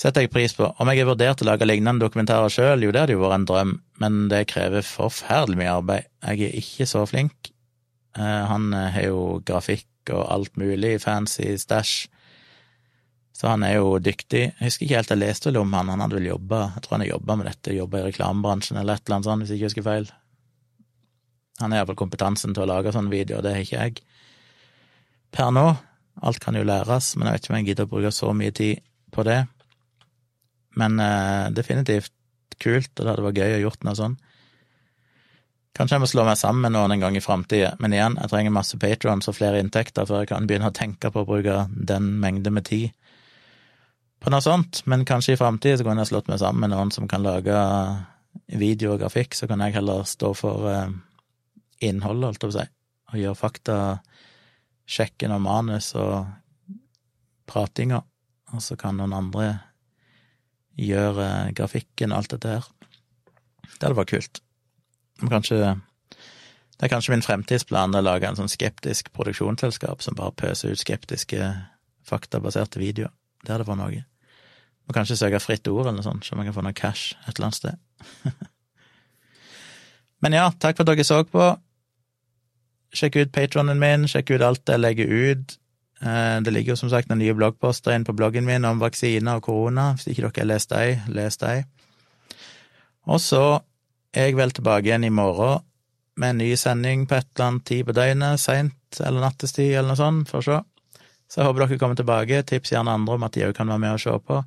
setter 0.00 0.24
jeg 0.24 0.32
pris 0.32 0.54
på. 0.56 0.70
Om 0.80 0.88
jeg 0.88 1.02
har 1.02 1.10
vurdert 1.10 1.42
å 1.44 1.48
lage 1.50 1.68
lignende 1.68 2.06
dokumentarer 2.06 2.52
sjøl, 2.52 2.86
jo, 2.86 2.92
det 2.94 3.02
hadde 3.02 3.16
jo 3.18 3.20
vært 3.20 3.36
en 3.36 3.48
drøm, 3.50 3.74
men 4.00 4.20
det 4.32 4.46
krever 4.48 4.86
forferdelig 4.86 5.60
mye 5.60 5.74
arbeid. 5.74 6.08
Jeg 6.24 6.46
er 6.46 6.56
ikke 6.62 6.88
så 6.88 7.04
flink. 7.10 7.52
Uh, 8.16 8.48
han 8.48 8.72
har 8.72 9.04
jo 9.04 9.20
grafikk 9.46 9.86
og 10.14 10.24
alt 10.32 10.56
mulig 10.58 10.96
fancy 11.02 11.52
stæsj, 11.60 11.92
så 13.36 13.52
han 13.52 13.62
er 13.64 13.78
jo 13.78 13.98
dyktig. 14.02 14.42
Jeg 14.48 14.64
husker 14.64 14.86
ikke 14.86 14.98
helt, 14.98 15.12
jeg 15.14 15.20
leste 15.22 15.48
vel 15.48 15.60
om 15.62 15.76
han, 15.76 15.92
han 15.92 16.02
hadde 16.04 16.18
vel 16.18 16.32
jobba, 16.32 16.64
jeg 16.74 16.84
tror 16.84 16.96
han 16.96 17.04
har 17.04 17.12
jobba 17.14 17.36
med 17.40 17.48
dette, 17.48 17.76
jobba 17.76 18.00
i 18.00 18.08
reklamebransjen 18.08 18.80
eller 18.80 18.98
et 18.98 19.04
eller 19.06 19.16
annet 19.16 19.28
sånt, 19.28 19.44
hvis 19.44 19.52
jeg 19.52 19.60
ikke 19.60 19.70
husker 19.70 19.86
feil. 19.86 20.10
Han 21.60 21.72
har 21.72 21.82
iallfall 21.82 21.98
kompetansen 22.00 22.54
til 22.56 22.64
å 22.64 22.70
lage 22.70 22.92
sånne 22.94 23.12
videoer, 23.12 23.44
det 23.44 23.54
har 23.54 23.64
ikke 23.64 23.84
jeg. 23.84 24.02
Per 25.34 25.52
nå. 25.54 25.66
Alt 26.26 26.40
kan 26.42 26.56
jo 26.58 26.66
læres, 26.66 27.14
men 27.16 27.28
jeg 27.28 27.36
vet 27.36 27.44
ikke 27.44 27.52
om 27.52 27.58
jeg 27.60 27.68
gidder 27.70 27.86
å 27.86 27.90
bruke 27.92 28.10
så 28.12 28.32
mye 28.36 28.52
tid 28.56 28.82
på 29.14 29.24
det. 29.24 29.38
Men 30.80 30.98
uh, 31.00 31.52
definitivt 31.54 32.12
kult, 32.60 32.90
og 32.98 33.00
det 33.00 33.08
hadde 33.08 33.24
vært 33.24 33.40
gøy 33.40 33.54
å 33.56 33.62
gjort 33.62 33.86
noe 33.86 33.96
sånn. 33.96 34.18
Kanskje 35.76 35.96
jeg 35.96 36.02
må 36.02 36.08
slå 36.10 36.26
meg 36.26 36.36
sammen 36.36 36.66
med 36.66 36.74
noen 36.74 36.92
en 36.92 37.04
gang 37.06 37.16
i 37.16 37.22
framtida, 37.24 37.72
men 37.80 37.94
igjen, 37.96 38.18
jeg 38.20 38.32
trenger 38.32 38.52
masse 38.52 38.76
patrons 38.82 39.30
og 39.30 39.36
flere 39.38 39.62
inntekter 39.62 40.08
før 40.08 40.24
jeg 40.24 40.32
kan 40.32 40.48
begynne 40.50 40.68
å 40.68 40.76
tenke 40.76 41.12
på 41.14 41.22
å 41.22 41.28
bruke 41.28 41.62
den 41.70 42.10
mengde 42.20 42.52
med 42.52 42.66
tid 42.68 42.90
på 44.20 44.32
noe 44.32 44.44
sånt, 44.44 44.82
men 44.90 45.06
kanskje 45.08 45.34
i 45.34 45.40
framtida 45.40 45.78
så 45.80 45.86
kunne 45.86 46.04
jeg 46.04 46.10
slått 46.12 46.28
meg 46.28 46.40
sammen 46.42 46.66
med 46.66 46.74
noen 46.74 46.90
som 46.92 47.06
kan 47.08 47.24
lage 47.24 47.56
video 48.60 48.94
og 48.94 49.00
grafikk, 49.00 49.36
så 49.36 49.48
kan 49.48 49.62
jeg 49.64 49.78
heller 49.78 50.04
stå 50.08 50.34
for 50.36 50.68
eh, 50.68 50.92
innholdet, 51.80 52.26
holdt 52.28 52.42
jeg 52.42 52.46
på 52.46 52.52
å 52.52 52.58
si, 52.58 52.66
og 53.10 53.16
gjøre 53.20 53.40
faktasjekken 53.40 55.34
og 55.34 55.42
manus 55.44 55.88
og 55.98 56.14
pratinga, 57.50 58.02
og 58.54 58.60
så 58.62 58.76
kan 58.78 58.98
noen 58.98 59.14
andre 59.16 59.46
gjøre 60.80 61.50
grafikken 61.56 62.12
og 62.12 62.18
alt 62.20 62.34
dette 62.34 62.48
her. 62.56 62.64
Det 63.70 63.82
hadde 63.86 63.98
vært 63.98 64.14
kult. 64.14 64.42
Kanskje 65.20 65.56
Det 65.60 66.86
er 66.86 66.92
kanskje 66.94 67.12
min 67.12 67.24
fremtidsplan 67.24 67.92
å 67.92 68.00
lage 68.00 68.24
en 68.24 68.38
sånn 68.38 68.48
skeptisk 68.48 69.10
produksjonsselskap 69.12 70.00
som 70.00 70.16
bare 70.16 70.32
pøser 70.32 70.72
ut 70.72 70.80
skeptiske, 70.80 71.50
faktabaserte 72.08 72.80
videoer. 72.80 73.12
Det 73.44 73.52
hadde 73.52 73.66
vært 73.68 73.80
noe. 73.82 74.04
Må 74.88 74.96
kanskje 74.96 75.18
søke 75.20 75.42
fritt 75.44 75.68
ord 75.68 75.84
eller 75.84 75.98
noe 75.98 76.06
sånt, 76.06 76.24
så 76.24 76.38
man 76.38 76.48
kan 76.48 76.56
få 76.56 76.64
noe 76.64 76.76
cash 76.76 77.12
et 77.26 77.34
eller 77.34 77.50
annet 77.50 77.58
sted. 77.58 77.76
Men 80.24 80.36
ja, 80.36 80.46
takk 80.56 80.78
for 80.78 80.88
at 80.88 80.94
dere 80.94 81.04
så 81.04 81.20
på. 81.28 81.50
Sjekk 82.96 83.20
ut 83.20 83.32
patronen 83.34 83.78
min, 83.78 84.08
sjekk 84.10 84.34
ut 84.34 84.44
alt 84.44 84.70
jeg 84.70 84.82
legger 84.82 85.10
ut. 85.10 85.56
Eh, 86.00 86.36
det 86.42 86.52
ligger 86.54 86.74
jo 86.74 86.80
som 86.80 86.90
sagt 86.92 87.10
noen 87.10 87.20
nye 87.22 87.36
bloggposter 87.36 87.94
inn 87.94 88.06
på 88.08 88.16
bloggen 88.16 88.46
min 88.48 88.66
om 88.66 88.80
vaksiner 88.82 89.38
og 89.38 89.46
korona. 89.46 89.92
Hvis 89.96 90.10
ikke 90.10 90.26
dere 90.26 90.42
har 90.42 90.50
lest 90.50 90.72
dem, 90.72 91.10
les 91.14 91.40
dem. 91.42 91.68
Og 93.10 93.20
så 93.22 93.44
er 94.14 94.30
jeg 94.30 94.38
vel 94.40 94.52
tilbake 94.54 94.88
igjen 94.88 95.06
i 95.06 95.12
morgen 95.14 95.62
med 96.20 96.34
en 96.34 96.42
ny 96.42 96.50
sending 96.58 97.06
på 97.08 97.16
et 97.16 97.28
eller 97.34 97.46
annet 97.46 97.66
tid 97.68 97.86
på 97.88 97.94
døgnet, 97.96 98.42
seint 98.42 99.00
eller 99.00 99.22
nattestid 99.24 99.70
eller 99.70 99.92
noe 99.92 100.00
sånt, 100.00 100.28
for 100.28 100.42
å 100.42 100.46
se. 100.48 100.58
Så 101.30 101.40
jeg 101.40 101.46
håper 101.46 101.62
dere 101.62 101.78
kommer 101.80 101.98
tilbake. 101.98 102.42
Tips 102.48 102.74
gjerne 102.74 102.96
andre 102.98 103.16
om 103.16 103.24
at 103.24 103.36
de 103.36 103.46
òg 103.46 103.54
kan 103.56 103.70
være 103.70 103.84
med 103.84 103.94
og 103.94 104.02
se 104.02 104.16
på. 104.26 104.40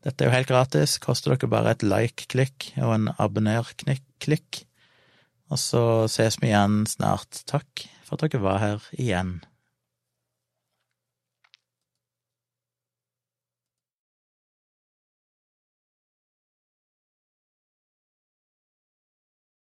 Dette 0.00 0.24
er 0.24 0.30
jo 0.30 0.32
helt 0.32 0.48
gratis, 0.48 0.96
koster 1.02 1.34
dere 1.34 1.50
bare 1.52 1.74
et 1.74 1.84
like-klikk 1.84 2.70
og 2.80 2.94
en 2.94 3.10
abonner-klikk. 3.20 4.62
Og 5.50 5.58
så 5.58 5.82
ses 6.10 6.38
vi 6.40 6.52
igjen 6.52 6.84
snart. 6.86 7.42
Takk 7.50 7.86
for 8.06 8.16
at 8.16 8.30
dere 8.30 8.42
var 8.42 8.60
her 8.62 8.90
igjen. 8.94 9.40